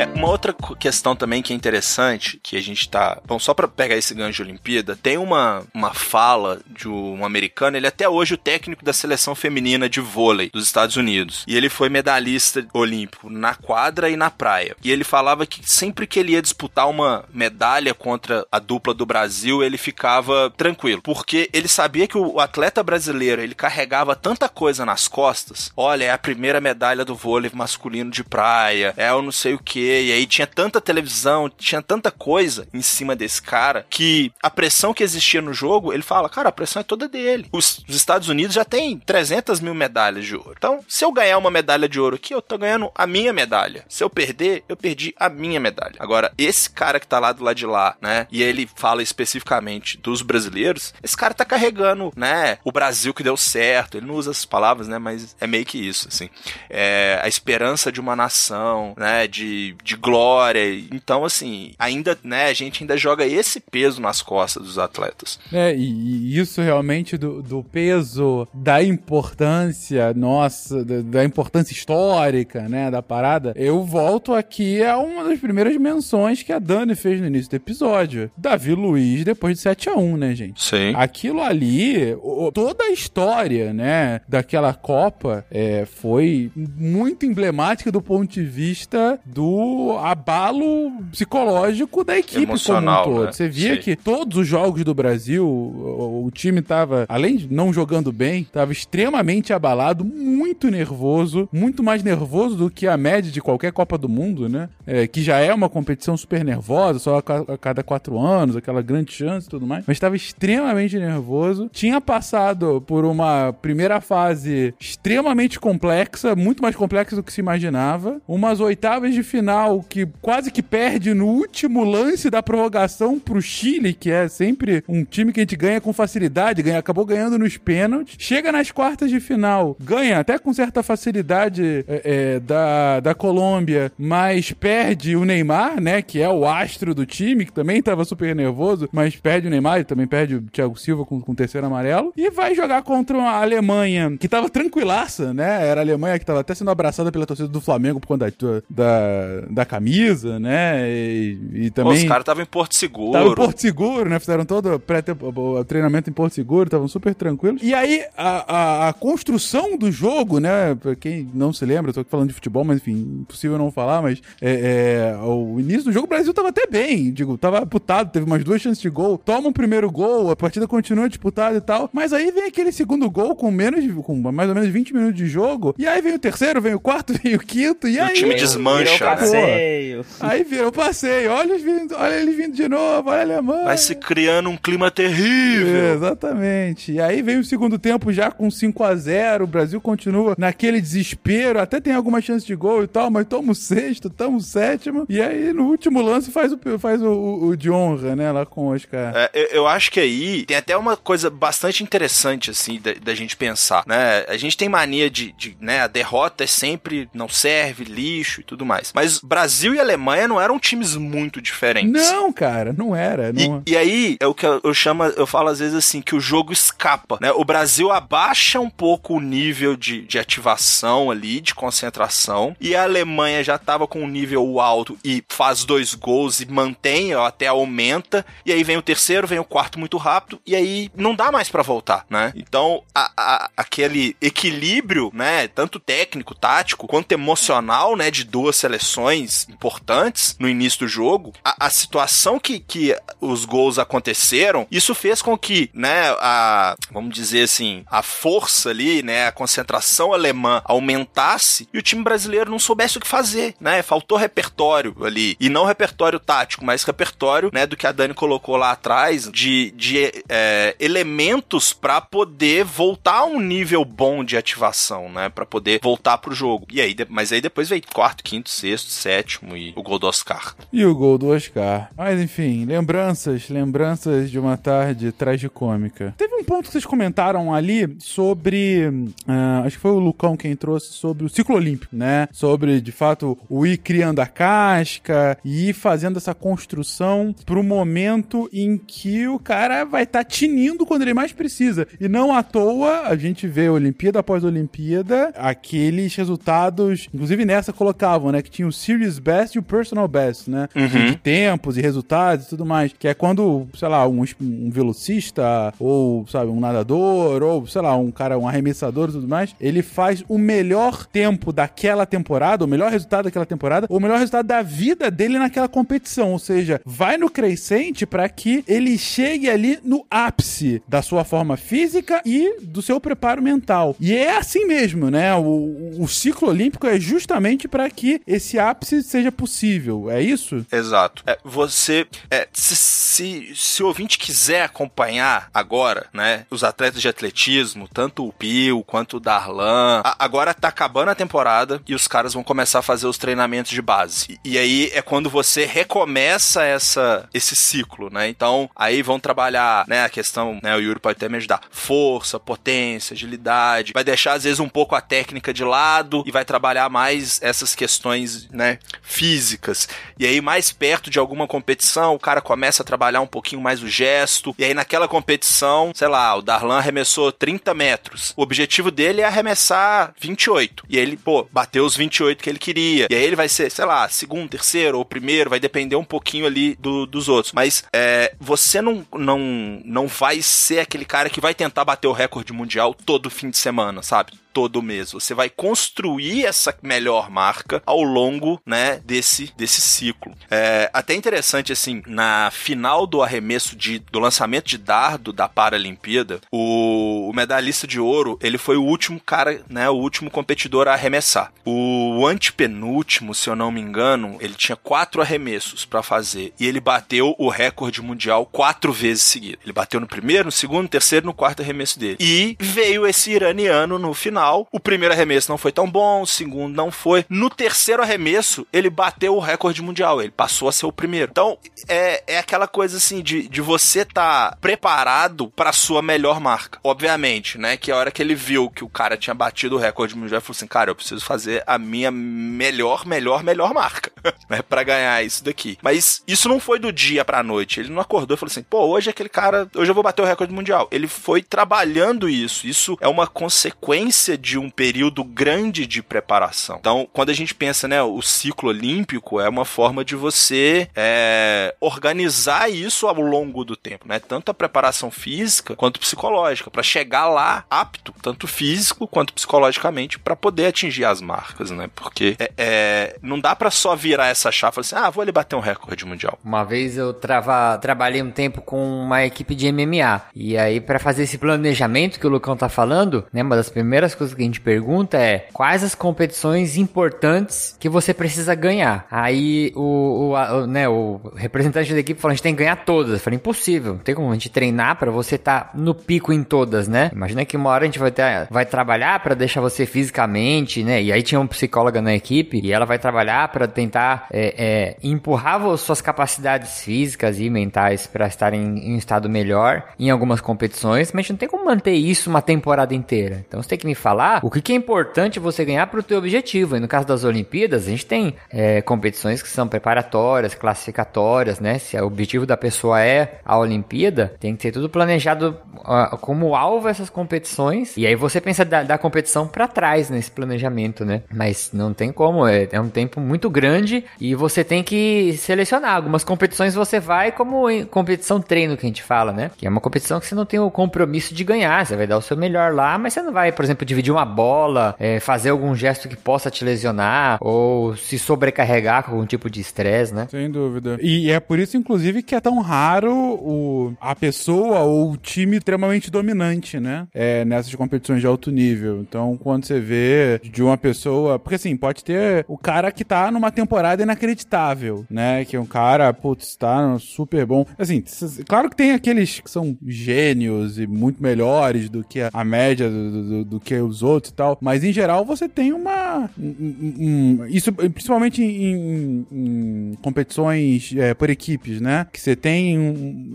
É, 0.00 0.06
uma 0.16 0.30
outra 0.30 0.54
questão 0.78 1.14
também 1.14 1.42
que 1.42 1.52
é 1.52 1.56
interessante, 1.56 2.40
que 2.42 2.56
a 2.56 2.62
gente 2.62 2.88
tá. 2.88 3.20
Bom, 3.26 3.38
só 3.38 3.52
pra 3.52 3.68
pegar 3.68 3.96
esse 3.96 4.14
gancho 4.14 4.42
de 4.42 4.48
Olimpíada, 4.48 4.96
tem 4.96 5.18
uma, 5.18 5.62
uma 5.74 5.92
fala 5.92 6.58
de 6.66 6.88
um 6.88 7.22
americano, 7.22 7.76
ele 7.76 7.84
é 7.84 7.90
até 7.90 8.08
hoje 8.08 8.32
o 8.32 8.38
técnico 8.38 8.82
da 8.82 8.94
seleção 8.94 9.34
feminina 9.34 9.90
de 9.90 10.00
vôlei 10.00 10.48
dos 10.48 10.64
Estados 10.64 10.96
Unidos. 10.96 11.44
E 11.46 11.54
ele 11.54 11.68
foi 11.68 11.90
medalhista 11.90 12.66
olímpico 12.72 13.28
na 13.28 13.54
quadra 13.54 14.08
e 14.08 14.16
na 14.16 14.30
praia. 14.30 14.74
E 14.82 14.90
ele 14.90 15.04
falava 15.04 15.44
que 15.44 15.60
sempre 15.64 16.06
que 16.06 16.18
ele 16.18 16.32
ia 16.32 16.40
disputar 16.40 16.88
uma 16.88 17.26
medalha 17.30 17.92
contra 17.92 18.46
a 18.50 18.58
dupla 18.58 18.94
do 18.94 19.04
Brasil, 19.04 19.62
ele 19.62 19.76
ficava 19.76 20.50
tranquilo. 20.56 21.02
Porque 21.02 21.50
ele 21.52 21.68
sabia 21.68 22.06
que 22.06 22.16
o 22.16 22.40
atleta 22.40 22.82
brasileiro 22.82 23.42
ele 23.42 23.54
carregava 23.54 24.16
tanta 24.16 24.48
coisa 24.48 24.86
nas 24.86 25.06
costas. 25.06 25.70
Olha, 25.76 26.04
é 26.04 26.10
a 26.10 26.16
primeira 26.16 26.58
medalha 26.58 27.04
do 27.04 27.14
vôlei 27.14 27.50
masculino 27.52 28.10
de 28.10 28.24
praia, 28.24 28.94
é 28.96 29.12
o 29.12 29.20
não 29.20 29.32
sei 29.32 29.52
o 29.52 29.58
que. 29.58 29.89
E 29.90 30.12
aí 30.12 30.26
tinha 30.26 30.46
tanta 30.46 30.80
televisão, 30.80 31.50
tinha 31.50 31.82
tanta 31.82 32.10
coisa 32.10 32.66
em 32.72 32.82
cima 32.82 33.16
desse 33.16 33.42
cara 33.42 33.86
que 33.88 34.32
a 34.42 34.50
pressão 34.50 34.94
que 34.94 35.02
existia 35.02 35.42
no 35.42 35.52
jogo, 35.52 35.92
ele 35.92 36.02
fala, 36.02 36.28
cara, 36.28 36.48
a 36.48 36.52
pressão 36.52 36.80
é 36.80 36.84
toda 36.84 37.08
dele. 37.08 37.48
Os, 37.52 37.84
os 37.88 37.96
Estados 37.96 38.28
Unidos 38.28 38.54
já 38.54 38.64
tem 38.64 38.98
300 38.98 39.60
mil 39.60 39.74
medalhas 39.74 40.24
de 40.24 40.36
ouro. 40.36 40.54
Então, 40.56 40.80
se 40.88 41.04
eu 41.04 41.12
ganhar 41.12 41.38
uma 41.38 41.50
medalha 41.50 41.88
de 41.88 42.00
ouro 42.00 42.16
aqui, 42.16 42.34
eu 42.34 42.42
tô 42.42 42.56
ganhando 42.58 42.90
a 42.94 43.06
minha 43.06 43.32
medalha. 43.32 43.84
Se 43.88 44.02
eu 44.04 44.10
perder, 44.10 44.64
eu 44.68 44.76
perdi 44.76 45.14
a 45.18 45.28
minha 45.28 45.60
medalha. 45.60 45.94
Agora, 45.98 46.32
esse 46.36 46.68
cara 46.70 47.00
que 47.00 47.06
tá 47.06 47.18
lá 47.18 47.32
do 47.32 47.44
lado 47.44 47.56
de 47.56 47.66
lá, 47.66 47.96
né? 48.00 48.26
E 48.30 48.42
ele 48.42 48.68
fala 48.74 49.02
especificamente 49.02 49.98
dos 49.98 50.22
brasileiros, 50.22 50.94
esse 51.02 51.16
cara 51.16 51.34
tá 51.34 51.44
carregando, 51.44 52.12
né? 52.16 52.58
O 52.64 52.72
Brasil 52.72 53.12
que 53.14 53.22
deu 53.22 53.36
certo. 53.36 53.96
Ele 53.96 54.06
não 54.06 54.14
usa 54.14 54.30
essas 54.30 54.44
palavras, 54.44 54.88
né? 54.88 54.98
Mas 54.98 55.36
é 55.40 55.46
meio 55.46 55.64
que 55.64 55.78
isso, 55.78 56.08
assim. 56.08 56.28
É, 56.68 57.20
a 57.22 57.28
esperança 57.28 57.90
de 57.90 58.00
uma 58.00 58.14
nação, 58.16 58.94
né? 58.96 59.26
De, 59.26 59.74
de 59.82 59.96
glória. 59.96 60.60
Então, 60.92 61.24
assim, 61.24 61.72
ainda, 61.78 62.16
né? 62.22 62.46
A 62.46 62.52
gente 62.52 62.82
ainda 62.82 62.96
joga 62.96 63.26
esse 63.26 63.60
peso 63.60 64.00
nas 64.00 64.22
costas 64.22 64.62
dos 64.62 64.78
atletas. 64.78 65.38
É, 65.52 65.74
e, 65.74 66.38
isso 66.38 66.60
realmente 66.60 67.16
do, 67.16 67.42
do 67.42 67.62
peso 67.62 68.46
da 68.52 68.82
importância 68.82 70.12
nossa, 70.14 70.84
da, 70.84 71.00
da 71.02 71.24
importância 71.24 71.72
histórica, 71.72 72.68
né, 72.68 72.90
da 72.90 73.02
parada, 73.02 73.52
eu 73.56 73.82
volto 73.84 74.34
aqui 74.34 74.82
a 74.82 74.98
uma 74.98 75.24
das 75.24 75.38
primeiras 75.38 75.76
menções 75.76 76.42
que 76.42 76.52
a 76.52 76.58
Dani 76.58 76.94
fez 76.94 77.20
no 77.20 77.26
início 77.26 77.50
do 77.50 77.56
episódio. 77.56 78.30
Davi 78.36 78.74
Luiz 78.74 79.24
depois 79.24 79.56
de 79.56 79.62
7 79.62 79.88
a 79.88 79.94
1 79.94 80.16
né, 80.16 80.34
gente? 80.34 80.62
Sim. 80.62 80.92
Aquilo 80.94 81.40
ali, 81.40 82.16
toda 82.52 82.84
a 82.84 82.90
história, 82.90 83.72
né, 83.72 84.20
daquela 84.28 84.72
Copa 84.72 85.44
é, 85.50 85.84
foi 85.86 86.50
muito 86.54 87.26
emblemática 87.26 87.90
do 87.90 88.00
ponto 88.00 88.30
de 88.30 88.42
vista 88.42 89.18
do 89.24 89.59
abalo 89.98 90.92
psicológico 91.10 92.04
da 92.04 92.18
equipe 92.18 92.42
Emocional, 92.42 93.04
como 93.04 93.14
um 93.14 93.18
todo. 93.18 93.26
né? 93.26 93.32
Você 93.32 93.48
via 93.48 93.74
Sim. 93.74 93.80
que 93.80 93.96
todos 93.96 94.38
os 94.38 94.46
jogos 94.46 94.84
do 94.84 94.94
Brasil, 94.94 95.46
o, 95.46 96.24
o 96.26 96.30
time 96.30 96.62
tava, 96.62 97.06
além 97.08 97.36
de 97.36 97.52
não 97.52 97.72
jogando 97.72 98.12
bem, 98.12 98.44
tava 98.44 98.72
extremamente 98.72 99.52
abalado, 99.52 100.04
muito 100.04 100.70
nervoso, 100.70 101.48
muito 101.52 101.82
mais 101.82 102.02
nervoso 102.02 102.56
do 102.56 102.70
que 102.70 102.86
a 102.86 102.96
média 102.96 103.30
de 103.30 103.40
qualquer 103.40 103.72
Copa 103.72 103.96
do 103.96 104.08
Mundo, 104.08 104.48
né? 104.48 104.68
É, 104.86 105.06
que 105.06 105.22
já 105.22 105.38
é 105.38 105.52
uma 105.52 105.68
competição 105.68 106.16
super 106.16 106.44
nervosa, 106.44 106.98
só 106.98 107.18
a, 107.18 107.54
a 107.54 107.58
cada 107.58 107.82
quatro 107.82 108.18
anos, 108.18 108.56
aquela 108.56 108.82
grande 108.82 109.12
chance 109.12 109.46
e 109.46 109.50
tudo 109.50 109.66
mais. 109.66 109.84
Mas 109.86 109.96
estava 109.96 110.16
extremamente 110.16 110.98
nervoso. 110.98 111.68
Tinha 111.72 112.00
passado 112.00 112.82
por 112.86 113.04
uma 113.04 113.52
primeira 113.52 114.00
fase 114.00 114.74
extremamente 114.80 115.58
complexa, 115.58 116.34
muito 116.34 116.62
mais 116.62 116.74
complexa 116.76 117.16
do 117.16 117.22
que 117.22 117.32
se 117.32 117.40
imaginava. 117.40 118.20
Umas 118.26 118.60
oitavas 118.60 119.14
de 119.14 119.22
final 119.22 119.49
que 119.88 120.06
quase 120.20 120.50
que 120.50 120.62
perde 120.62 121.14
no 121.14 121.26
último 121.26 121.84
lance 121.84 122.30
da 122.30 122.42
prorrogação 122.42 123.18
pro 123.18 123.40
Chile, 123.40 123.92
que 123.92 124.10
é 124.10 124.28
sempre 124.28 124.82
um 124.88 125.04
time 125.04 125.32
que 125.32 125.40
a 125.40 125.42
gente 125.42 125.56
ganha 125.56 125.80
com 125.80 125.92
facilidade, 125.92 126.62
ganha, 126.62 126.78
acabou 126.78 127.04
ganhando 127.04 127.38
nos 127.38 127.56
pênaltis. 127.56 128.16
Chega 128.18 128.52
nas 128.52 128.70
quartas 128.70 129.10
de 129.10 129.20
final, 129.20 129.76
ganha 129.80 130.18
até 130.18 130.38
com 130.38 130.52
certa 130.52 130.82
facilidade 130.82 131.84
é, 131.88 132.02
é, 132.04 132.40
da, 132.40 133.00
da 133.00 133.14
Colômbia, 133.14 133.92
mas 133.98 134.52
perde 134.52 135.16
o 135.16 135.24
Neymar, 135.24 135.80
né? 135.80 136.02
Que 136.02 136.20
é 136.20 136.28
o 136.28 136.46
astro 136.46 136.94
do 136.94 137.06
time, 137.06 137.44
que 137.44 137.52
também 137.52 137.82
tava 137.82 138.04
super 138.04 138.34
nervoso, 138.34 138.88
mas 138.92 139.16
perde 139.16 139.46
o 139.46 139.50
Neymar 139.50 139.80
e 139.80 139.84
também 139.84 140.06
perde 140.06 140.36
o 140.36 140.42
Thiago 140.42 140.78
Silva 140.78 141.04
com, 141.04 141.20
com 141.20 141.32
o 141.32 141.36
terceiro 141.36 141.66
amarelo. 141.66 142.12
E 142.16 142.30
vai 142.30 142.54
jogar 142.54 142.82
contra 142.82 143.18
a 143.18 143.42
Alemanha, 143.42 144.16
que 144.18 144.28
tava 144.28 144.48
tranquilaça, 144.48 145.34
né? 145.34 145.66
Era 145.66 145.80
a 145.80 145.84
Alemanha 145.84 146.18
que 146.18 146.24
tava 146.24 146.40
até 146.40 146.54
sendo 146.54 146.70
abraçada 146.70 147.10
pela 147.10 147.26
torcida 147.26 147.48
do 147.48 147.60
Flamengo 147.60 148.00
por 148.00 148.06
conta 148.06 148.20
da, 148.26 148.62
da, 148.68 149.39
da 149.48 149.64
camisa, 149.64 150.38
né? 150.38 150.88
E, 150.90 151.38
e 151.54 151.70
Pô, 151.70 151.82
também. 151.82 151.98
os 151.98 152.04
caras 152.04 152.22
estavam 152.22 152.42
em 152.42 152.46
Porto 152.46 152.74
Seguro. 152.74 153.12
Tava 153.12 153.28
em 153.28 153.34
Porto 153.34 153.60
Seguro, 153.60 154.10
né? 154.10 154.18
Fizeram 154.18 154.44
todo 154.44 154.74
o 154.74 155.60
o 155.60 155.64
treinamento 155.64 156.10
em 156.10 156.12
Porto 156.12 156.34
Seguro, 156.34 156.64
estavam 156.64 156.88
super 156.88 157.14
tranquilos. 157.14 157.62
E 157.62 157.74
aí, 157.74 158.04
a, 158.16 158.54
a, 158.54 158.88
a 158.88 158.92
construção 158.92 159.76
do 159.76 159.90
jogo, 159.90 160.38
né? 160.38 160.74
Pra 160.74 160.94
quem 160.94 161.28
não 161.34 161.52
se 161.52 161.64
lembra, 161.64 161.90
eu 161.90 161.94
tô 161.94 162.00
aqui 162.00 162.10
falando 162.10 162.28
de 162.28 162.34
futebol, 162.34 162.64
mas 162.64 162.78
enfim, 162.78 163.20
impossível 163.22 163.58
não 163.58 163.70
falar, 163.70 164.02
mas 164.02 164.20
é, 164.40 165.12
é, 165.12 165.24
o 165.24 165.58
início 165.58 165.84
do 165.84 165.92
jogo, 165.92 166.06
o 166.06 166.08
Brasil 166.08 166.32
tava 166.34 166.48
até 166.48 166.66
bem, 166.66 167.12
digo, 167.12 167.36
tava 167.38 167.60
disputado, 167.60 168.10
teve 168.10 168.26
umas 168.26 168.42
duas 168.44 168.60
chances 168.60 168.80
de 168.80 168.90
gol, 168.90 169.18
toma 169.18 169.48
o 169.48 169.52
primeiro 169.52 169.90
gol, 169.90 170.30
a 170.30 170.36
partida 170.36 170.66
continua 170.66 171.08
disputada 171.08 171.56
e 171.56 171.60
tal, 171.60 171.88
mas 171.92 172.12
aí 172.12 172.30
vem 172.30 172.44
aquele 172.44 172.72
segundo 172.72 173.08
gol 173.10 173.34
com 173.34 173.50
menos, 173.50 173.84
com 174.04 174.16
mais 174.32 174.48
ou 174.48 174.54
menos 174.54 174.70
20 174.70 174.94
minutos 174.94 175.16
de 175.16 175.26
jogo, 175.26 175.74
e 175.78 175.86
aí 175.86 176.00
vem 176.00 176.14
o 176.14 176.18
terceiro, 176.18 176.60
vem 176.60 176.74
o 176.74 176.80
quarto, 176.80 177.12
vem 177.22 177.34
o 177.34 177.38
quinto, 177.40 177.86
e, 177.88 177.96
E 177.96 177.98
o 177.98 178.04
aí... 178.04 178.14
time 178.14 178.34
desmancha, 178.34 179.04
né? 179.16 179.16
Passeio. 179.32 180.06
Aí 180.20 180.44
vira 180.44 180.68
um 180.68 180.72
passeio. 180.72 181.30
Olha, 181.30 181.50
eles 181.50 181.62
vindo, 181.62 181.94
olha 181.96 182.14
ele 182.14 182.32
vindo 182.32 182.54
de 182.54 182.68
novo, 182.68 183.10
olha 183.10 183.18
a 183.18 183.22
Alemanha. 183.22 183.64
Vai 183.64 183.78
se 183.78 183.94
criando 183.94 184.48
um 184.48 184.56
clima 184.56 184.90
terrível. 184.90 185.94
Exatamente. 185.94 186.92
E 186.92 187.00
aí 187.00 187.22
vem 187.22 187.38
o 187.38 187.44
segundo 187.44 187.78
tempo 187.78 188.12
já 188.12 188.30
com 188.30 188.50
5 188.50 188.84
a 188.84 188.94
0 188.94 189.44
O 189.44 189.46
Brasil 189.46 189.80
continua 189.80 190.34
naquele 190.38 190.80
desespero. 190.80 191.60
Até 191.60 191.80
tem 191.80 191.94
alguma 191.94 192.20
chance 192.20 192.46
de 192.46 192.54
gol 192.54 192.84
e 192.84 192.86
tal, 192.86 193.10
mas 193.10 193.26
toma 193.26 193.52
o 193.52 193.54
sexto, 193.54 194.10
toma 194.10 194.38
o 194.38 194.40
sétimo. 194.40 195.06
E 195.08 195.20
aí 195.20 195.52
no 195.52 195.64
último 195.64 196.00
lance 196.00 196.30
faz 196.30 196.52
o, 196.52 196.78
faz 196.78 197.02
o, 197.02 197.10
o, 197.10 197.46
o 197.48 197.56
de 197.56 197.70
honra, 197.70 198.16
né? 198.16 198.30
Lá 198.32 198.46
com 198.46 198.68
o 198.68 198.74
Oscar. 198.74 199.12
É, 199.14 199.30
eu, 199.34 199.46
eu 199.60 199.66
acho 199.66 199.90
que 199.90 200.00
aí 200.00 200.44
tem 200.44 200.56
até 200.56 200.76
uma 200.76 200.96
coisa 200.96 201.30
bastante 201.30 201.82
interessante, 201.82 202.50
assim, 202.50 202.80
da, 202.80 202.92
da 202.94 203.14
gente 203.14 203.36
pensar, 203.36 203.84
né? 203.86 204.24
A 204.28 204.36
gente 204.36 204.56
tem 204.56 204.68
mania 204.68 205.10
de, 205.10 205.32
de, 205.32 205.56
né? 205.60 205.80
A 205.80 205.86
derrota 205.86 206.44
é 206.44 206.46
sempre 206.46 207.08
não 207.14 207.28
serve, 207.28 207.84
lixo 207.84 208.40
e 208.40 208.44
tudo 208.44 208.64
mais. 208.64 208.92
Mas 208.94 209.19
Brasil 209.22 209.74
e 209.74 209.80
Alemanha 209.80 210.28
não 210.28 210.40
eram 210.40 210.58
times 210.58 210.96
muito 210.96 211.40
diferentes. 211.40 212.10
Não, 212.10 212.32
cara, 212.32 212.74
não 212.76 212.94
era. 212.94 213.32
Não... 213.32 213.62
E, 213.66 213.72
e 213.72 213.76
aí 213.76 214.16
é 214.20 214.26
o 214.26 214.34
que 214.34 214.46
eu, 214.46 214.60
eu 214.62 214.74
chamo, 214.74 215.04
eu 215.04 215.26
falo 215.26 215.48
às 215.48 215.58
vezes 215.58 215.74
assim, 215.74 216.00
que 216.00 216.14
o 216.14 216.20
jogo 216.20 216.52
escapa, 216.52 217.18
né? 217.20 217.32
O 217.32 217.44
Brasil 217.44 217.90
abaixa 217.90 218.60
um 218.60 218.70
pouco 218.70 219.14
o 219.14 219.20
nível 219.20 219.76
de, 219.76 220.02
de 220.02 220.18
ativação 220.18 221.10
ali, 221.10 221.40
de 221.40 221.54
concentração, 221.54 222.56
e 222.60 222.74
a 222.74 222.84
Alemanha 222.84 223.42
já 223.42 223.58
tava 223.58 223.86
com 223.86 224.02
um 224.02 224.08
nível 224.08 224.60
alto 224.60 224.98
e 225.04 225.22
faz 225.28 225.64
dois 225.64 225.94
gols 225.94 226.40
e 226.40 226.46
mantém, 226.46 227.14
ó, 227.14 227.26
até 227.26 227.46
aumenta, 227.46 228.24
e 228.44 228.52
aí 228.52 228.62
vem 228.62 228.76
o 228.76 228.82
terceiro, 228.82 229.26
vem 229.26 229.38
o 229.38 229.44
quarto 229.44 229.78
muito 229.78 229.96
rápido, 229.96 230.40
e 230.46 230.54
aí 230.54 230.90
não 230.96 231.14
dá 231.14 231.30
mais 231.30 231.48
para 231.48 231.62
voltar, 231.62 232.06
né? 232.08 232.32
Então, 232.34 232.82
a, 232.94 233.10
a, 233.16 233.50
aquele 233.56 234.16
equilíbrio, 234.20 235.10
né, 235.12 235.48
tanto 235.48 235.78
técnico, 235.78 236.34
tático, 236.34 236.86
quanto 236.86 237.12
emocional, 237.12 237.96
né, 237.96 238.10
de 238.10 238.24
duas 238.24 238.56
seleções 238.56 239.09
importantes 239.14 240.36
no 240.38 240.48
início 240.48 240.80
do 240.80 240.88
jogo, 240.88 241.32
a, 241.44 241.66
a 241.66 241.70
situação 241.70 242.38
que, 242.38 242.58
que 242.58 242.96
os 243.20 243.44
gols 243.44 243.78
aconteceram, 243.78 244.66
isso 244.70 244.94
fez 244.94 245.22
com 245.22 245.36
que, 245.36 245.70
né, 245.74 246.10
a, 246.20 246.76
vamos 246.90 247.14
dizer 247.14 247.44
assim, 247.44 247.84
a 247.90 248.02
força 248.02 248.70
ali, 248.70 249.02
né, 249.02 249.26
a 249.26 249.32
concentração 249.32 250.12
alemã 250.12 250.62
aumentasse 250.64 251.68
e 251.72 251.78
o 251.78 251.82
time 251.82 252.02
brasileiro 252.02 252.50
não 252.50 252.58
soubesse 252.58 252.98
o 252.98 253.00
que 253.00 253.06
fazer, 253.06 253.54
né? 253.60 253.82
Faltou 253.82 254.18
repertório 254.18 254.94
ali. 255.04 255.36
E 255.40 255.48
não 255.48 255.64
repertório 255.64 256.18
tático, 256.18 256.64
mas 256.64 256.82
repertório, 256.82 257.50
né, 257.52 257.66
do 257.66 257.76
que 257.76 257.86
a 257.86 257.92
Dani 257.92 258.14
colocou 258.14 258.56
lá 258.56 258.72
atrás, 258.72 259.30
de, 259.30 259.70
de 259.72 260.12
é, 260.28 260.76
elementos 260.78 261.72
para 261.72 262.00
poder 262.00 262.64
voltar 262.64 263.18
a 263.18 263.24
um 263.24 263.40
nível 263.40 263.84
bom 263.84 264.24
de 264.24 264.36
ativação, 264.36 265.08
né? 265.08 265.28
para 265.28 265.46
poder 265.46 265.80
voltar 265.82 266.18
pro 266.18 266.34
jogo. 266.34 266.66
E 266.70 266.80
aí, 266.80 266.96
mas 267.08 267.32
aí 267.32 267.40
depois 267.40 267.68
veio 267.68 267.82
quarto, 267.92 268.22
quinto, 268.22 268.50
sexto, 268.50 268.90
sétimo 269.00 269.56
e 269.56 269.72
o 269.74 269.82
gol 269.82 269.98
do 269.98 270.06
Oscar. 270.06 270.54
E 270.72 270.84
o 270.84 270.94
gol 270.94 271.16
do 271.16 271.28
Oscar. 271.28 271.90
Mas 271.96 272.20
enfim, 272.20 272.64
lembranças, 272.64 273.48
lembranças 273.48 274.30
de 274.30 274.38
uma 274.38 274.56
tarde 274.56 275.10
tragicômica. 275.12 276.14
Teve 276.16 276.34
um 276.34 276.44
ponto 276.44 276.66
que 276.66 276.72
vocês 276.72 276.84
comentaram 276.84 277.54
ali 277.54 277.96
sobre. 277.98 278.88
Uh, 279.26 279.64
acho 279.64 279.76
que 279.76 279.82
foi 279.82 279.92
o 279.92 279.98
Lucão 279.98 280.36
quem 280.36 280.54
trouxe 280.54 280.92
sobre 280.92 281.24
o 281.24 281.28
ciclo 281.28 281.56
olímpico, 281.56 281.96
né? 281.96 282.28
Sobre, 282.32 282.80
de 282.80 282.92
fato, 282.92 283.38
o 283.48 283.66
ir 283.66 283.78
criando 283.78 284.20
a 284.20 284.26
casca 284.26 285.38
e 285.44 285.70
ir 285.70 285.72
fazendo 285.72 286.18
essa 286.18 286.34
construção 286.34 287.34
pro 287.46 287.62
momento 287.62 288.48
em 288.52 288.76
que 288.76 289.26
o 289.28 289.38
cara 289.38 289.84
vai 289.84 290.02
estar 290.02 290.24
tá 290.24 290.24
tinindo 290.24 290.84
quando 290.84 291.02
ele 291.02 291.14
mais 291.14 291.32
precisa. 291.32 291.86
E 292.00 292.08
não 292.08 292.34
à 292.34 292.42
toa, 292.42 293.02
a 293.02 293.16
gente 293.16 293.46
vê 293.46 293.68
Olimpíada 293.68 294.20
após 294.20 294.44
Olimpíada, 294.44 295.32
aqueles 295.36 296.14
resultados, 296.14 297.08
inclusive 297.12 297.44
nessa 297.44 297.72
colocavam, 297.72 298.32
né? 298.32 298.42
Que 298.42 298.50
tinha 298.50 298.68
o 298.68 298.72
Series 298.90 299.20
Best 299.20 299.54
e 299.54 299.58
o 299.60 299.62
Personal 299.62 300.08
Best, 300.08 300.50
né? 300.50 300.68
Uhum. 300.74 301.06
De 301.06 301.16
tempos 301.16 301.78
e 301.78 301.80
resultados 301.80 302.46
e 302.46 302.48
tudo 302.48 302.66
mais. 302.66 302.92
Que 302.98 303.06
é 303.06 303.14
quando, 303.14 303.68
sei 303.74 303.88
lá, 303.88 304.06
um, 304.08 304.24
um 304.40 304.70
velocista, 304.70 305.72
ou, 305.78 306.26
sabe, 306.26 306.50
um 306.50 306.58
nadador, 306.58 307.40
ou, 307.40 307.66
sei 307.68 307.82
lá, 307.82 307.96
um 307.96 308.10
cara, 308.10 308.36
um 308.36 308.48
arremessador 308.48 309.10
e 309.10 309.12
tudo 309.12 309.28
mais, 309.28 309.54
ele 309.60 309.80
faz 309.80 310.24
o 310.28 310.36
melhor 310.36 311.06
tempo 311.06 311.52
daquela 311.52 312.04
temporada, 312.04 312.64
o 312.64 312.68
melhor 312.68 312.90
resultado 312.90 313.24
daquela 313.26 313.46
temporada, 313.46 313.86
ou 313.88 313.98
o 313.98 314.00
melhor 314.00 314.18
resultado 314.18 314.46
da 314.46 314.60
vida 314.60 315.08
dele 315.08 315.38
naquela 315.38 315.68
competição. 315.68 316.32
Ou 316.32 316.38
seja, 316.40 316.80
vai 316.84 317.16
no 317.16 317.30
crescente 317.30 318.04
para 318.04 318.28
que 318.28 318.64
ele 318.66 318.98
chegue 318.98 319.48
ali 319.48 319.78
no 319.84 320.04
ápice 320.10 320.82
da 320.88 321.00
sua 321.00 321.22
forma 321.22 321.56
física 321.56 322.20
e 322.26 322.56
do 322.60 322.82
seu 322.82 322.98
preparo 323.00 323.40
mental. 323.40 323.94
E 324.00 324.16
é 324.16 324.36
assim 324.36 324.66
mesmo, 324.66 325.10
né? 325.10 325.32
O, 325.36 325.92
o 326.00 326.08
ciclo 326.08 326.48
olímpico 326.48 326.88
é 326.88 326.98
justamente 326.98 327.68
para 327.68 327.88
que 327.88 328.20
esse 328.26 328.58
ápice 328.58 328.69
seja 329.02 329.32
possível. 329.32 330.10
É 330.10 330.20
isso? 330.20 330.64
Exato. 330.70 331.22
É, 331.26 331.38
você, 331.44 332.06
é, 332.30 332.48
se, 332.52 332.76
se, 332.76 333.52
se 333.54 333.82
o 333.82 333.86
ouvinte 333.86 334.18
quiser 334.18 334.62
acompanhar 334.62 335.48
agora, 335.52 336.06
né, 336.12 336.46
os 336.50 336.64
atletas 336.64 337.00
de 337.00 337.08
atletismo, 337.08 337.88
tanto 337.88 338.26
o 338.26 338.32
Pio 338.32 338.82
quanto 338.84 339.16
o 339.16 339.20
Darlan, 339.20 340.02
a, 340.04 340.16
agora 340.24 340.54
tá 340.54 340.68
acabando 340.68 341.10
a 341.10 341.14
temporada 341.14 341.80
e 341.86 341.94
os 341.94 342.06
caras 342.06 342.34
vão 342.34 342.42
começar 342.42 342.80
a 342.80 342.82
fazer 342.82 343.06
os 343.06 343.18
treinamentos 343.18 343.70
de 343.70 343.82
base. 343.82 344.38
E, 344.44 344.52
e 344.52 344.58
aí 344.58 344.90
é 344.92 345.02
quando 345.02 345.30
você 345.30 345.64
recomeça 345.64 346.62
essa, 346.62 347.28
esse 347.32 347.56
ciclo, 347.56 348.10
né? 348.10 348.28
Então, 348.28 348.68
aí 348.74 349.02
vão 349.02 349.18
trabalhar, 349.18 349.84
né, 349.88 350.04
a 350.04 350.08
questão, 350.08 350.58
né, 350.62 350.74
o 350.76 350.80
Yuri 350.80 351.00
pode 351.00 351.16
até 351.16 351.28
me 351.28 351.36
ajudar, 351.36 351.60
força, 351.70 352.38
potência, 352.38 353.14
agilidade, 353.14 353.92
vai 353.92 354.04
deixar 354.04 354.34
às 354.34 354.44
vezes 354.44 354.60
um 354.60 354.68
pouco 354.68 354.94
a 354.94 355.00
técnica 355.00 355.52
de 355.52 355.64
lado 355.64 356.22
e 356.26 356.30
vai 356.30 356.44
trabalhar 356.44 356.88
mais 356.88 357.40
essas 357.42 357.74
questões, 357.74 358.48
né, 358.50 358.59
físicas. 359.02 359.88
E 360.18 360.26
aí 360.26 360.40
mais 360.40 360.72
perto 360.72 361.10
de 361.10 361.18
alguma 361.18 361.46
competição, 361.46 362.14
o 362.14 362.18
cara 362.18 362.40
começa 362.40 362.82
a 362.82 362.86
trabalhar 362.86 363.20
um 363.20 363.26
pouquinho 363.26 363.60
mais 363.60 363.82
o 363.82 363.88
gesto, 363.88 364.54
e 364.58 364.64
aí 364.64 364.74
naquela 364.74 365.08
competição, 365.08 365.92
sei 365.94 366.08
lá, 366.08 366.34
o 366.36 366.42
Darlan 366.42 366.78
arremessou 366.78 367.32
30 367.32 367.74
metros. 367.74 368.32
O 368.36 368.42
objetivo 368.42 368.90
dele 368.90 369.20
é 369.20 369.24
arremessar 369.24 370.14
28. 370.20 370.84
E 370.88 370.98
ele, 370.98 371.16
pô, 371.16 371.46
bateu 371.50 371.84
os 371.84 371.96
28 371.96 372.42
que 372.42 372.50
ele 372.50 372.58
queria. 372.58 373.06
E 373.10 373.14
aí 373.14 373.22
ele 373.22 373.36
vai 373.36 373.48
ser, 373.48 373.70
sei 373.70 373.84
lá, 373.84 374.08
segundo, 374.08 374.50
terceiro 374.50 374.98
ou 374.98 375.04
primeiro, 375.04 375.50
vai 375.50 375.60
depender 375.60 375.96
um 375.96 376.04
pouquinho 376.04 376.46
ali 376.46 376.76
do, 376.76 377.06
dos 377.06 377.28
outros. 377.28 377.52
Mas 377.52 377.84
é, 377.92 378.34
você 378.38 378.80
não, 378.80 379.06
não, 379.12 379.38
não 379.84 380.06
vai 380.06 380.42
ser 380.42 380.80
aquele 380.80 381.04
cara 381.04 381.30
que 381.30 381.40
vai 381.40 381.54
tentar 381.54 381.84
bater 381.84 382.08
o 382.08 382.12
recorde 382.12 382.52
mundial 382.52 382.94
todo 382.94 383.30
fim 383.30 383.50
de 383.50 383.58
semana, 383.58 384.02
sabe? 384.02 384.32
Todo 384.52 384.82
mês. 384.82 385.12
Você 385.12 385.34
vai 385.34 385.48
construir 385.48 386.44
essa 386.44 386.74
melhor 386.82 387.30
marca 387.30 387.82
ao 387.86 388.02
longo, 388.02 388.60
né, 388.64 389.00
desse, 389.04 389.52
desse 389.56 389.80
ciclo. 389.80 390.34
É 390.50 390.90
até 390.92 391.14
interessante, 391.14 391.72
assim, 391.72 392.02
na 392.06 392.50
final 392.50 393.06
do 393.06 393.22
arremesso 393.22 393.76
de, 393.76 393.98
do 393.98 394.18
lançamento 394.18 394.66
de 394.66 394.78
dardo 394.78 395.32
da 395.32 395.48
Paralimpíada, 395.48 396.40
o, 396.50 397.28
o 397.28 397.32
medalhista 397.32 397.86
de 397.86 398.00
ouro, 398.00 398.38
ele 398.42 398.58
foi 398.58 398.76
o 398.76 398.84
último 398.84 399.20
cara, 399.20 399.60
né, 399.68 399.88
o 399.88 399.94
último 399.94 400.30
competidor 400.30 400.88
a 400.88 400.92
arremessar. 400.92 401.52
O 401.64 402.26
antepenúltimo, 402.26 403.34
se 403.34 403.48
eu 403.48 403.56
não 403.56 403.70
me 403.70 403.80
engano, 403.80 404.36
ele 404.40 404.54
tinha 404.54 404.76
quatro 404.76 405.22
arremessos 405.22 405.84
para 405.84 406.02
fazer 406.02 406.52
e 406.58 406.66
ele 406.66 406.80
bateu 406.80 407.34
o 407.38 407.48
recorde 407.48 408.02
mundial 408.02 408.46
quatro 408.46 408.92
vezes 408.92 409.24
seguidas. 409.24 409.60
Ele 409.62 409.72
bateu 409.72 410.00
no 410.00 410.06
primeiro, 410.06 410.46
no 410.46 410.52
segundo, 410.52 410.82
no 410.82 410.88
terceiro, 410.88 411.26
no 411.26 411.34
quarto 411.34 411.62
arremesso 411.62 411.98
dele. 411.98 412.16
E 412.20 412.56
veio 412.60 413.06
esse 413.06 413.30
iraniano 413.30 413.98
no 413.98 414.12
final. 414.14 414.39
O 414.72 414.80
primeiro 414.80 415.14
arremesso 415.14 415.50
não 415.50 415.58
foi 415.58 415.72
tão 415.72 415.90
bom, 415.90 416.22
o 416.22 416.26
segundo 416.26 416.74
não 416.74 416.90
foi. 416.90 417.24
No 417.28 417.50
terceiro 417.50 418.02
arremesso, 418.02 418.66
ele 418.72 418.90
bateu 418.90 419.36
o 419.36 419.40
recorde 419.40 419.82
mundial. 419.82 420.20
Ele 420.20 420.30
passou 420.30 420.68
a 420.68 420.72
ser 420.72 420.86
o 420.86 420.92
primeiro. 420.92 421.30
Então, 421.30 421.58
é, 421.88 422.22
é 422.26 422.38
aquela 422.38 422.66
coisa 422.66 422.96
assim 422.96 423.22
de, 423.22 423.48
de 423.48 423.60
você 423.60 424.04
tá 424.04 424.56
preparado 424.60 425.48
para 425.50 425.72
sua 425.72 426.02
melhor 426.02 426.40
marca. 426.40 426.78
Obviamente, 426.82 427.58
né? 427.58 427.76
Que 427.76 427.90
a 427.90 427.96
hora 427.96 428.10
que 428.10 428.22
ele 428.22 428.34
viu 428.34 428.70
que 428.70 428.84
o 428.84 428.88
cara 428.88 429.16
tinha 429.16 429.34
batido 429.34 429.76
o 429.76 429.78
recorde 429.78 430.16
mundial, 430.16 430.38
ele 430.38 430.44
falou 430.44 430.56
assim: 430.56 430.66
cara, 430.66 430.90
eu 430.90 430.94
preciso 430.94 431.24
fazer 431.24 431.62
a 431.66 431.78
minha 431.78 432.10
melhor, 432.10 433.06
melhor, 433.06 433.42
melhor 433.42 433.74
marca, 433.74 434.10
né? 434.48 434.62
Pra 434.62 434.82
ganhar 434.82 435.22
isso 435.24 435.44
daqui. 435.44 435.78
Mas 435.82 436.22
isso 436.26 436.48
não 436.48 436.60
foi 436.60 436.78
do 436.78 436.92
dia 436.92 437.24
pra 437.24 437.42
noite. 437.42 437.80
Ele 437.80 437.90
não 437.90 438.00
acordou 438.00 438.34
e 438.34 438.38
falou 438.38 438.50
assim: 438.50 438.62
pô, 438.62 438.86
hoje 438.86 439.10
aquele 439.10 439.28
cara, 439.28 439.68
hoje 439.74 439.90
eu 439.90 439.94
vou 439.94 440.04
bater 440.04 440.22
o 440.22 440.26
recorde 440.26 440.52
mundial. 440.52 440.88
Ele 440.90 441.06
foi 441.06 441.42
trabalhando 441.42 442.28
isso. 442.28 442.66
Isso 442.66 442.96
é 443.00 443.08
uma 443.08 443.26
consequência 443.26 444.29
de 444.36 444.58
um 444.58 444.70
período 444.70 445.24
grande 445.24 445.86
de 445.86 446.02
preparação. 446.02 446.76
Então, 446.80 447.08
quando 447.12 447.30
a 447.30 447.34
gente 447.34 447.54
pensa, 447.54 447.86
né, 447.86 448.02
o 448.02 448.20
ciclo 448.22 448.68
olímpico 448.68 449.40
é 449.40 449.48
uma 449.48 449.64
forma 449.64 450.04
de 450.04 450.14
você 450.14 450.88
é, 450.94 451.74
organizar 451.80 452.70
isso 452.70 453.06
ao 453.06 453.20
longo 453.20 453.64
do 453.64 453.76
tempo, 453.76 454.06
né? 454.08 454.18
Tanto 454.18 454.50
a 454.50 454.54
preparação 454.54 455.10
física 455.10 455.74
quanto 455.76 456.00
psicológica, 456.00 456.70
para 456.70 456.82
chegar 456.82 457.28
lá 457.28 457.64
apto, 457.70 458.14
tanto 458.22 458.46
físico 458.46 459.06
quanto 459.06 459.32
psicologicamente, 459.32 460.18
para 460.18 460.36
poder 460.36 460.66
atingir 460.66 461.04
as 461.04 461.20
marcas, 461.20 461.70
né? 461.70 461.88
Porque 461.94 462.36
é, 462.38 462.52
é, 462.56 463.16
não 463.22 463.38
dá 463.38 463.54
para 463.54 463.70
só 463.70 463.94
virar 463.94 464.28
essa 464.28 464.50
chave 464.50 464.78
e 464.78 464.80
assim, 464.80 464.94
ah, 464.96 465.10
vou 465.10 465.22
ali 465.22 465.32
bater 465.32 465.56
um 465.56 465.60
recorde 465.60 466.04
mundial. 466.04 466.38
Uma 466.44 466.64
vez 466.64 466.96
eu 466.96 467.12
trava, 467.12 467.76
trabalhei 467.78 468.22
um 468.22 468.30
tempo 468.30 468.60
com 468.60 468.80
uma 469.02 469.24
equipe 469.24 469.54
de 469.54 469.70
MMA, 469.72 470.22
e 470.34 470.56
aí 470.56 470.80
para 470.80 470.98
fazer 470.98 471.24
esse 471.24 471.38
planejamento 471.38 472.18
que 472.18 472.26
o 472.26 472.30
Lucão 472.30 472.56
tá 472.56 472.68
falando, 472.68 473.26
né, 473.32 473.42
uma 473.42 473.56
das 473.56 473.68
primeiras 473.68 474.14
coisas 474.20 474.34
que 474.36 474.42
a 474.42 474.44
gente 474.44 474.60
pergunta 474.60 475.16
é 475.18 475.48
quais 475.52 475.82
as 475.82 475.94
competições 475.94 476.76
importantes 476.76 477.76
que 477.80 477.88
você 477.88 478.12
precisa 478.14 478.54
ganhar. 478.54 479.06
Aí 479.10 479.72
o, 479.74 480.30
o, 480.30 480.36
a- 480.36 480.56
o, 480.58 480.66
né, 480.66 480.88
o 480.88 481.20
representante 481.34 481.92
da 481.92 481.98
equipe 482.00 482.20
falou, 482.20 482.32
a 482.32 482.34
gente 482.34 482.42
tem 482.42 482.54
que 482.54 482.58
ganhar 482.62 482.76
todas. 482.84 483.12
Eu 483.14 483.18
falei, 483.20 483.36
impossível, 483.38 483.94
não 483.94 484.00
tem 484.00 484.14
como 484.14 484.30
a 484.30 484.34
gente 484.34 484.48
treinar 484.50 484.96
pra 484.96 485.10
você 485.10 485.34
estar 485.36 485.70
no 485.74 485.94
pico 485.94 486.32
em 486.32 486.42
todas, 486.42 486.86
né? 486.88 487.10
Imagina 487.14 487.44
que 487.44 487.56
uma 487.56 487.70
hora 487.70 487.84
a 487.84 487.86
gente 487.86 487.98
vai, 487.98 488.10
ter, 488.10 488.46
vai 488.50 488.66
trabalhar 488.66 489.20
pra 489.22 489.34
deixar 489.34 489.60
você 489.60 489.86
fisicamente, 489.86 490.82
né? 490.84 491.02
E 491.02 491.12
aí 491.12 491.22
tinha 491.22 491.40
uma 491.40 491.48
psicóloga 491.48 492.02
na 492.02 492.14
equipe 492.14 492.60
e 492.62 492.72
ela 492.72 492.84
vai 492.84 492.98
trabalhar 492.98 493.48
pra 493.48 493.66
tentar 493.66 494.26
é, 494.30 494.54
é, 494.58 494.96
empurrar 495.02 495.60
suas 495.78 496.00
capacidades 496.00 496.82
físicas 496.82 497.38
e 497.40 497.48
mentais 497.48 498.06
pra 498.06 498.26
estarem 498.26 498.60
em 498.78 498.94
um 498.94 498.98
estado 498.98 499.28
melhor 499.28 499.84
em 499.98 500.10
algumas 500.10 500.40
competições, 500.40 501.12
mas 501.12 501.20
a 501.20 501.22
gente 501.22 501.30
não 501.32 501.38
tem 501.38 501.48
como 501.48 501.64
manter 501.64 501.92
isso 501.92 502.28
uma 502.28 502.42
temporada 502.42 502.94
inteira. 502.94 503.44
Então 503.46 503.62
você 503.62 503.68
tem 503.70 503.78
que 503.78 503.86
me 503.86 503.94
falar 503.94 504.09
o 504.42 504.50
que, 504.50 504.60
que 504.60 504.72
é 504.72 504.76
importante 504.76 505.38
você 505.38 505.64
ganhar 505.64 505.86
pro 505.86 506.02
teu 506.02 506.18
objetivo. 506.18 506.76
E 506.76 506.80
no 506.80 506.88
caso 506.88 507.06
das 507.06 507.24
Olimpíadas, 507.24 507.86
a 507.86 507.90
gente 507.90 508.06
tem 508.06 508.34
é, 508.50 508.80
competições 508.82 509.42
que 509.42 509.48
são 509.48 509.66
preparatórias, 509.68 510.54
classificatórias, 510.54 511.60
né? 511.60 511.78
Se 511.78 511.96
o 511.96 512.06
objetivo 512.06 512.46
da 512.46 512.56
pessoa 512.56 513.00
é 513.00 513.40
a 513.44 513.58
Olimpíada, 513.58 514.34
tem 514.40 514.54
que 514.54 514.62
ter 514.62 514.72
tudo 514.72 514.88
planejado 514.88 515.56
ah, 515.84 516.16
como 516.20 516.54
alvo 516.54 516.88
essas 516.88 517.10
competições. 517.10 517.96
E 517.96 518.06
aí 518.06 518.14
você 518.14 518.40
pensa 518.40 518.64
da, 518.64 518.82
da 518.82 518.98
competição 518.98 519.46
pra 519.46 519.66
trás 519.66 520.10
nesse 520.10 520.30
planejamento, 520.30 521.04
né? 521.04 521.22
Mas 521.32 521.70
não 521.72 521.92
tem 521.92 522.12
como, 522.12 522.46
é, 522.46 522.68
é 522.70 522.80
um 522.80 522.88
tempo 522.88 523.20
muito 523.20 523.48
grande 523.48 524.04
e 524.20 524.34
você 524.34 524.64
tem 524.64 524.82
que 524.82 525.34
selecionar. 525.38 525.96
Algumas 525.96 526.24
competições 526.24 526.74
você 526.74 527.00
vai 527.00 527.32
como 527.32 527.66
competição 527.86 528.40
treino 528.40 528.76
que 528.76 528.86
a 528.86 528.88
gente 528.88 529.02
fala, 529.02 529.32
né? 529.32 529.50
Que 529.56 529.66
é 529.66 529.70
uma 529.70 529.80
competição 529.80 530.18
que 530.20 530.26
você 530.26 530.34
não 530.34 530.44
tem 530.44 530.58
o 530.58 530.70
compromisso 530.70 531.34
de 531.34 531.44
ganhar, 531.44 531.84
você 531.84 531.96
vai 531.96 532.06
dar 532.06 532.18
o 532.18 532.22
seu 532.22 532.36
melhor 532.36 532.72
lá, 532.72 532.98
mas 532.98 533.12
você 533.12 533.22
não 533.22 533.32
vai, 533.32 533.52
por 533.52 533.64
exemplo, 533.64 533.84
dividir 533.84 533.99
uma 534.08 534.24
bola, 534.24 534.94
é, 535.00 535.18
fazer 535.18 535.50
algum 535.50 535.74
gesto 535.74 536.08
que 536.08 536.14
possa 536.16 536.48
te 536.48 536.64
lesionar 536.64 537.38
ou 537.40 537.96
se 537.96 538.16
sobrecarregar 538.20 539.02
com 539.02 539.12
algum 539.12 539.26
tipo 539.26 539.50
de 539.50 539.60
estresse, 539.60 540.14
né? 540.14 540.28
Sem 540.30 540.48
dúvida. 540.48 540.96
E 541.02 541.28
é 541.30 541.40
por 541.40 541.58
isso, 541.58 541.76
inclusive, 541.76 542.22
que 542.22 542.36
é 542.36 542.40
tão 542.40 542.60
raro 542.60 543.12
o, 543.12 543.92
a 544.00 544.14
pessoa 544.14 544.80
ou 544.80 545.10
o 545.12 545.16
time 545.16 545.56
extremamente 545.56 546.10
dominante, 546.10 546.78
né? 546.78 547.08
É, 547.12 547.44
nessas 547.44 547.74
competições 547.74 548.20
de 548.20 548.26
alto 548.28 548.50
nível. 548.52 549.00
Então, 549.00 549.36
quando 549.36 549.64
você 549.64 549.80
vê 549.80 550.38
de 550.44 550.62
uma 550.62 550.76
pessoa. 550.76 551.38
Porque 551.38 551.56
assim, 551.56 551.76
pode 551.76 552.04
ter 552.04 552.44
o 552.46 552.56
cara 552.56 552.92
que 552.92 553.04
tá 553.04 553.30
numa 553.30 553.50
temporada 553.50 554.02
inacreditável, 554.02 555.04
né? 555.10 555.44
Que 555.44 555.56
é 555.56 555.60
um 555.60 555.66
cara, 555.66 556.12
putz, 556.12 556.54
tá 556.56 556.96
super 557.00 557.44
bom. 557.46 557.64
Assim, 557.78 558.04
claro 558.46 558.68
que 558.70 558.76
tem 558.76 558.92
aqueles 558.92 559.40
que 559.40 559.50
são 559.50 559.76
gênios 559.86 560.78
e 560.78 560.86
muito 560.86 561.22
melhores 561.22 561.88
do 561.88 562.04
que 562.04 562.20
a, 562.20 562.30
a 562.32 562.44
média 562.44 562.88
do, 562.88 563.10
do- 563.10 563.44
do 563.44 563.60
que 563.60 563.74
os 563.90 564.02
outros 564.02 564.30
e 564.30 564.34
tal. 564.34 564.58
Mas 564.60 564.82
em 564.84 564.92
geral 564.92 565.24
você 565.24 565.48
tem 565.48 565.72
uma. 565.72 566.30
um- 566.38 566.94
um- 567.40 567.46
isso 567.48 567.72
principalmente 567.72 568.42
em, 568.42 569.26
em 569.30 569.94
competições 570.02 570.94
é, 570.96 571.14
por 571.14 571.30
equipes, 571.30 571.80
né? 571.80 572.06
Que 572.12 572.20
você 572.20 572.34
tem 572.36 572.74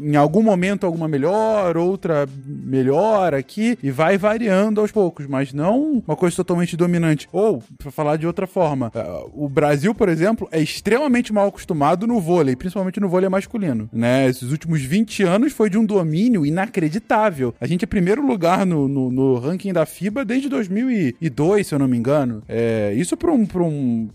em 0.03 0.15
algum 0.15 0.41
momento 0.41 0.85
alguma 0.85 1.07
melhor, 1.07 1.77
outra 1.77 2.27
melhor 2.45 3.33
aqui 3.33 3.77
e 3.81 3.91
vai 3.91 4.17
variando 4.17 4.81
aos 4.81 4.91
poucos, 4.91 5.27
mas 5.27 5.53
não 5.53 6.03
uma 6.05 6.15
coisa 6.15 6.35
totalmente 6.35 6.75
dominante. 6.77 7.27
Ou, 7.31 7.61
pra 7.77 7.91
falar 7.91 8.17
de 8.17 8.27
outra 8.27 8.47
forma, 8.47 8.91
ah, 8.95 9.25
o 9.33 9.47
Brasil, 9.49 9.93
por 9.93 10.09
exemplo, 10.09 10.47
é 10.51 10.59
extremamente 10.61 11.31
mal 11.33 11.47
acostumado 11.47 12.07
no 12.07 12.19
vôlei, 12.19 12.55
principalmente 12.55 12.99
no 12.99 13.09
vôlei 13.09 13.29
masculino, 13.29 13.89
né? 13.91 14.27
Esses 14.29 14.51
últimos 14.51 14.81
20 14.81 15.23
anos 15.23 15.53
foi 15.53 15.69
de 15.69 15.77
um 15.77 15.85
domínio 15.85 16.45
inacreditável. 16.45 17.53
A 17.59 17.67
gente 17.67 17.83
é 17.83 17.87
primeiro 17.87 18.25
lugar 18.25 18.65
no, 18.65 18.87
no, 18.87 19.11
no 19.11 19.35
ranking 19.39 19.73
da 19.73 19.85
FIBA 19.85 20.23
desde 20.25 20.44
2002, 20.49 21.67
se 21.67 21.75
eu 21.75 21.79
não 21.79 21.87
me 21.87 21.97
engano. 21.97 22.41
É, 22.47 22.93
isso 22.95 23.15
para 23.17 23.31
um, 23.31 23.45
pra 23.45 23.63
um, 23.63 24.07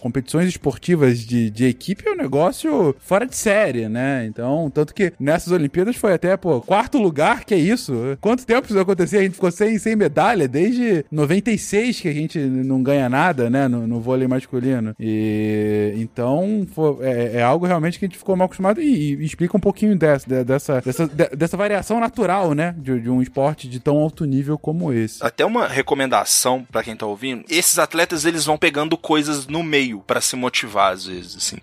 competições 0.00 0.48
esportivas 0.48 1.18
de, 1.20 1.50
de 1.50 1.64
equipe 1.66 2.06
é 2.08 2.12
um 2.12 2.16
negócio 2.16 2.94
fora 3.00 3.26
de 3.26 3.36
série, 3.36 3.88
né? 3.88 4.26
Então, 4.26 4.70
tanto 4.72 4.94
que 4.94 5.12
nessas 5.18 5.52
Olimpíadas 5.52 5.96
foi 5.96 6.12
até, 6.12 6.36
pô, 6.36 6.60
quarto 6.60 6.98
lugar, 6.98 7.44
que 7.44 7.54
é 7.54 7.58
isso? 7.58 8.16
Quanto 8.20 8.46
tempo 8.46 8.66
isso 8.68 8.78
acontecer? 8.78 9.18
A 9.18 9.22
gente 9.22 9.34
ficou 9.34 9.50
sem, 9.50 9.78
sem 9.78 9.96
medalha 9.96 10.46
desde 10.48 11.04
96 11.10 12.00
que 12.00 12.08
a 12.08 12.12
gente 12.12 12.38
não 12.38 12.82
ganha 12.82 13.08
nada, 13.08 13.48
né, 13.50 13.68
no, 13.68 13.86
no 13.86 14.00
vôlei 14.00 14.26
masculino. 14.28 14.94
E 14.98 15.92
então 15.96 16.66
foi- 16.72 16.96
é, 17.06 17.36
é 17.36 17.42
algo 17.42 17.66
realmente 17.66 17.98
que 17.98 18.04
a 18.04 18.08
gente 18.08 18.18
ficou 18.18 18.36
mal 18.36 18.46
acostumado 18.46 18.80
e, 18.80 19.14
e 19.14 19.24
explica 19.24 19.56
um 19.56 19.60
pouquinho 19.60 19.96
dessa, 19.96 20.28
de- 20.28 20.44
dessa, 20.44 20.80
dessa, 20.80 21.06
de- 21.06 21.36
dessa 21.36 21.56
variação 21.56 22.00
natural, 22.00 22.54
né, 22.54 22.74
de, 22.78 23.00
de 23.00 23.10
um 23.10 23.22
esporte 23.22 23.68
de 23.68 23.80
tão 23.80 23.98
alto 23.98 24.24
nível 24.24 24.58
como 24.58 24.92
esse. 24.92 25.24
Até 25.24 25.44
uma 25.54 25.68
recomendação 25.68 26.66
pra 26.70 26.82
quem 26.82 26.96
tá 26.96 27.06
ouvindo, 27.06 27.44
esses 27.48 27.78
atletas 27.78 28.24
eles 28.24 28.44
vão 28.44 28.58
pegando 28.58 28.96
coisas 28.96 29.46
no 29.46 29.62
meio 29.62 30.00
pra 30.00 30.20
se 30.20 30.34
motivar 30.36 30.92
às 30.92 31.06
vezes, 31.06 31.36
assim. 31.36 31.56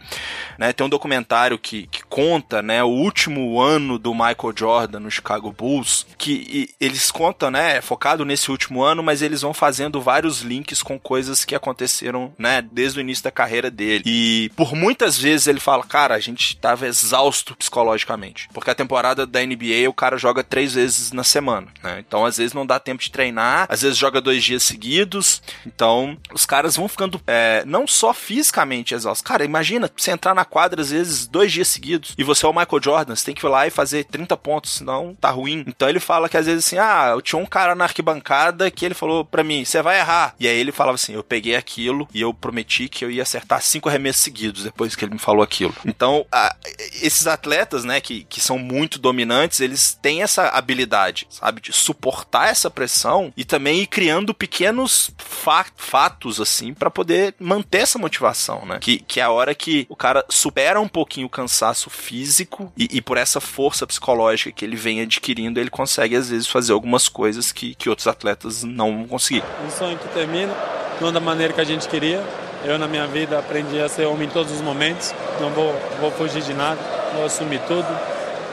Né, 0.58 0.72
tem 0.72 0.86
um 0.86 0.90
documentário 0.90 1.58
que, 1.58 1.88
que 1.88 2.04
conta, 2.04 2.62
né, 2.62 2.84
o 2.84 2.88
último 2.88 3.60
ano 3.60 3.98
do 4.00 4.14
Michael 4.14 4.54
Jordan 4.56 5.00
no 5.02 5.12
Chicago 5.12 5.52
Bulls, 5.52 6.06
que 6.18 6.32
e, 6.32 6.70
eles 6.80 7.12
contam, 7.12 7.52
né, 7.52 7.78
é 7.78 7.82
focado 7.82 8.24
nesse 8.24 8.50
último 8.50 8.82
ano, 8.82 9.04
mas 9.04 9.22
eles 9.22 9.42
vão 9.42 9.54
fazendo 9.54 10.02
vários 10.02 10.42
links 10.42 10.82
com 10.82 11.00
coisas 11.00 11.44
que 11.44 11.56
aconteceram, 11.56 12.34
né, 12.38 12.62
desde 12.62 13.00
o 13.00 13.02
início 13.02 13.24
da 13.24 13.32
carreira 13.32 13.70
dele. 13.70 14.04
E 14.06 14.52
por 14.56 14.76
muitas 14.76 15.18
vezes 15.18 15.48
ele 15.48 15.60
fala, 15.60 15.84
cara, 15.84 16.16
a 16.16 16.20
gente 16.20 16.56
tava 16.58 16.88
exausto 16.88 17.56
psicologicamente, 17.56 18.48
porque 18.54 18.70
a 18.70 18.76
temporada 18.76 19.26
da 19.26 19.46
NBA 19.46 19.90
o 19.90 19.94
cara 19.94 20.18
joga 20.18 20.44
três 20.44 20.76
vezes 20.76 21.12
na 21.12 21.24
semana, 21.24 21.68
né? 21.84 22.04
Então 22.06 22.26
às 22.26 22.38
vezes 22.38 22.54
não 22.54 22.66
dá 22.66 22.80
tempo 22.80 23.02
de 23.02 23.12
treinar, 23.12 23.68
às 23.72 23.82
vezes 23.82 23.98
joga 23.98 24.20
dois 24.22 24.44
dias 24.44 24.62
seguidos. 24.64 25.42
Então 25.66 26.18
os 26.34 26.46
caras 26.46 26.76
vão 26.76 26.88
ficando 26.88 27.20
é, 27.26 27.64
não 27.66 27.88
só 27.88 28.14
fisicamente 28.14 28.94
exaustos. 28.94 29.26
Cara, 29.26 29.44
imagina 29.46 29.90
você 29.96 30.12
entrar 30.12 30.36
na 30.36 30.46
quadra 30.46 30.82
às 30.82 30.92
vezes 30.92 31.26
dois 31.26 31.52
dias 31.52 31.70
seguidos 31.70 32.14
e 32.18 32.24
você 32.24 32.46
é 32.46 32.50
o 32.50 32.54
Michael 32.54 32.82
Jordan, 32.84 33.16
você 33.16 33.26
tem 33.26 33.34
que 33.36 33.46
ir 33.46 33.50
lá 33.50 33.66
e 33.66 33.72
fazer 33.72 34.04
30 34.04 34.36
pontos, 34.38 34.72
senão 34.74 35.16
tá 35.20 35.30
ruim. 35.30 35.64
Então 35.66 35.88
ele 35.90 36.00
fala 36.00 36.28
que 36.28 36.38
às 36.38 36.46
vezes 36.46 36.66
assim, 36.66 36.78
ah, 36.78 37.12
eu 37.14 37.22
tinha 37.22 37.40
um 37.42 37.46
cara 37.46 37.74
na 37.74 37.86
arquibancada 37.86 38.70
que 38.70 38.86
ele 38.86 38.94
falou 38.94 39.24
pra 39.24 39.44
mim, 39.44 39.64
você 39.64 39.82
vai 39.82 40.00
errar. 40.00 40.36
E 40.40 40.48
aí 40.48 40.58
ele 40.58 40.72
falava 40.72 40.96
assim, 40.96 41.14
eu 41.14 41.24
peguei 41.24 41.56
aquilo 41.56 42.08
e 42.14 42.20
eu 42.22 42.34
prometi 42.34 42.90
que 42.90 43.06
eu 43.06 43.10
ia 43.12 43.24
acertar 43.24 43.62
cinco 43.62 43.88
arremessos 43.88 44.22
seguidos 44.22 44.64
depois 44.64 44.96
que 44.96 45.06
ele 45.06 45.14
me 45.14 45.20
falou 45.20 45.42
aquilo. 45.44 45.74
Então, 45.86 46.26
a- 46.32 46.56
esses 47.02 47.26
atletas, 47.28 47.84
né, 47.84 48.02
que, 48.02 48.24
que 48.26 48.42
são 48.42 48.58
muito 48.60 49.00
dominantes, 49.00 49.60
eles 49.60 49.98
têm 50.02 50.22
essa 50.24 50.50
habilidade, 50.50 51.28
sabe, 51.30 51.62
de 51.62 51.72
suportar 51.72 52.50
essa 52.50 52.70
pressão 52.70 53.32
e 53.38 53.46
também 53.46 53.61
ir 53.70 53.88
criando 53.88 54.34
pequenos 54.34 55.12
fa- 55.18 55.66
fatos, 55.76 56.42
assim, 56.42 56.74
pra 56.74 56.90
poder 56.90 57.36
manter 57.40 57.80
essa 57.80 58.00
motivação, 58.00 58.66
né? 58.66 58.80
Que, 58.82 59.00
que 59.00 59.20
é 59.20 59.24
a 59.24 59.30
hora 59.32 59.54
que 59.54 59.86
o 59.90 59.96
cara 59.96 60.26
supera 60.30 60.80
um 60.80 60.88
pouquinho 60.88 61.28
o 61.28 61.30
cansaço 61.30 61.90
físico 61.90 62.72
e, 62.78 62.88
e 62.92 63.02
por 63.02 63.18
essa 63.18 63.40
força 63.40 63.86
psicológica 63.86 64.52
que 64.52 64.66
ele 64.66 64.76
vem 64.76 65.02
adquirindo, 65.02 65.60
ele 65.60 65.70
consegue, 65.70 66.16
às 66.16 66.30
vezes, 66.30 66.48
fazer 66.48 66.74
algumas 66.74 67.08
coisas 67.08 67.52
que, 67.52 67.76
que 67.76 67.90
outros 67.90 68.08
atletas 68.08 68.64
não 68.64 68.98
vão 68.98 69.08
conseguir. 69.08 69.44
Um 69.66 69.70
sonho 69.70 69.98
que 69.98 70.08
termina, 70.10 70.54
não 71.00 71.12
da 71.12 71.20
maneira 71.20 71.54
que 71.54 71.62
a 71.62 71.66
gente 71.66 71.88
queria. 71.88 72.24
Eu, 72.64 72.78
na 72.78 72.88
minha 72.88 73.08
vida, 73.08 73.40
aprendi 73.40 73.80
a 73.80 73.90
ser 73.90 74.06
homem 74.06 74.28
em 74.28 74.32
todos 74.32 74.52
os 74.52 74.62
momentos. 74.62 75.14
Não 75.40 75.50
vou, 75.50 75.74
vou 76.00 76.12
fugir 76.12 76.44
de 76.44 76.54
nada, 76.54 76.80
vou 77.16 77.26
assumir 77.26 77.60
tudo 77.68 77.88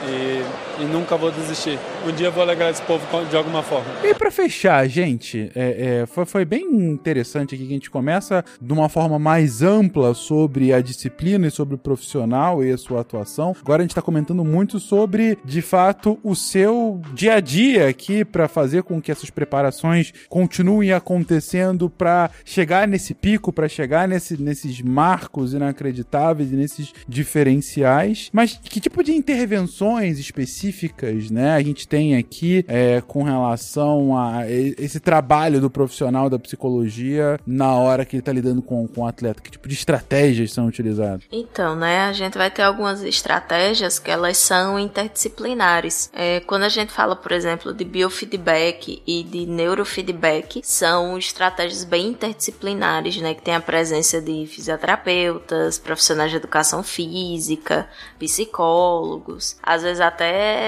e, 0.07 0.43
e 0.79 0.85
nunca 0.85 1.17
vou 1.17 1.31
desistir. 1.31 1.77
Um 2.07 2.11
dia 2.11 2.27
eu 2.27 2.31
vou 2.31 2.43
alegrar 2.43 2.69
esse 2.69 2.81
povo 2.81 3.05
de 3.29 3.35
alguma 3.35 3.61
forma. 3.61 3.85
E 4.03 4.13
pra 4.13 4.31
fechar, 4.31 4.87
gente, 4.87 5.51
é, 5.55 6.01
é, 6.01 6.05
foi, 6.05 6.25
foi 6.25 6.45
bem 6.45 6.65
interessante 6.65 7.55
aqui 7.55 7.65
que 7.65 7.71
a 7.71 7.75
gente 7.75 7.89
começa 7.89 8.43
de 8.61 8.73
uma 8.73 8.89
forma 8.89 9.19
mais 9.19 9.61
ampla 9.61 10.13
sobre 10.13 10.73
a 10.73 10.81
disciplina 10.81 11.47
e 11.47 11.51
sobre 11.51 11.75
o 11.75 11.77
profissional 11.77 12.63
e 12.63 12.71
a 12.71 12.77
sua 12.77 13.01
atuação. 13.01 13.55
Agora 13.61 13.81
a 13.81 13.85
gente 13.85 13.95
tá 13.95 14.01
comentando 14.01 14.43
muito 14.43 14.79
sobre, 14.79 15.37
de 15.43 15.61
fato, 15.61 16.19
o 16.23 16.35
seu 16.35 17.01
dia 17.13 17.35
a 17.35 17.39
dia 17.39 17.87
aqui 17.87 18.23
pra 18.23 18.47
fazer 18.47 18.83
com 18.83 19.01
que 19.01 19.11
essas 19.11 19.29
preparações 19.29 20.13
continuem 20.27 20.91
acontecendo 20.93 21.89
pra 21.89 22.29
chegar 22.45 22.87
nesse 22.87 23.13
pico, 23.13 23.51
pra 23.51 23.67
chegar 23.67 24.07
nesse, 24.07 24.41
nesses 24.41 24.81
marcos 24.81 25.53
inacreditáveis 25.53 26.51
e 26.51 26.55
nesses 26.55 26.93
diferenciais. 27.07 28.29
Mas 28.31 28.59
que 28.63 28.79
tipo 28.79 29.03
de 29.03 29.11
intervenções 29.13 30.19
específicas, 30.19 30.68
né, 31.31 31.55
a 31.55 31.61
gente 31.61 31.87
tem 31.87 32.15
aqui 32.15 32.63
é, 32.67 33.01
com 33.01 33.23
relação 33.23 34.17
a 34.17 34.49
esse 34.49 34.99
trabalho 34.99 35.59
do 35.59 35.69
profissional 35.69 36.29
da 36.29 36.39
psicologia 36.39 37.39
na 37.45 37.73
hora 37.73 38.05
que 38.05 38.15
ele 38.15 38.23
tá 38.23 38.31
lidando 38.31 38.61
com, 38.61 38.87
com 38.87 39.01
o 39.01 39.07
atleta? 39.07 39.41
Que 39.41 39.51
tipo 39.51 39.67
de 39.67 39.73
estratégias 39.73 40.51
são 40.51 40.67
utilizadas? 40.67 41.23
Então, 41.31 41.75
né, 41.75 42.01
a 42.01 42.13
gente 42.13 42.37
vai 42.37 42.49
ter 42.49 42.63
algumas 42.63 43.03
estratégias 43.03 43.99
que 43.99 44.11
elas 44.11 44.37
são 44.37 44.79
interdisciplinares. 44.79 46.09
É, 46.13 46.39
quando 46.41 46.63
a 46.63 46.69
gente 46.69 46.91
fala, 46.91 47.15
por 47.15 47.31
exemplo, 47.31 47.73
de 47.73 47.83
biofeedback 47.83 49.01
e 49.05 49.23
de 49.23 49.45
neurofeedback, 49.45 50.61
são 50.63 51.17
estratégias 51.17 51.83
bem 51.83 52.07
interdisciplinares, 52.07 53.17
né, 53.17 53.33
que 53.33 53.41
tem 53.41 53.55
a 53.55 53.61
presença 53.61 54.21
de 54.21 54.45
fisioterapeutas, 54.47 55.77
profissionais 55.77 56.31
de 56.31 56.37
educação 56.37 56.83
física, 56.83 57.87
psicólogos, 58.17 59.57
às 59.61 59.83
vezes 59.83 60.01
até 60.01 60.58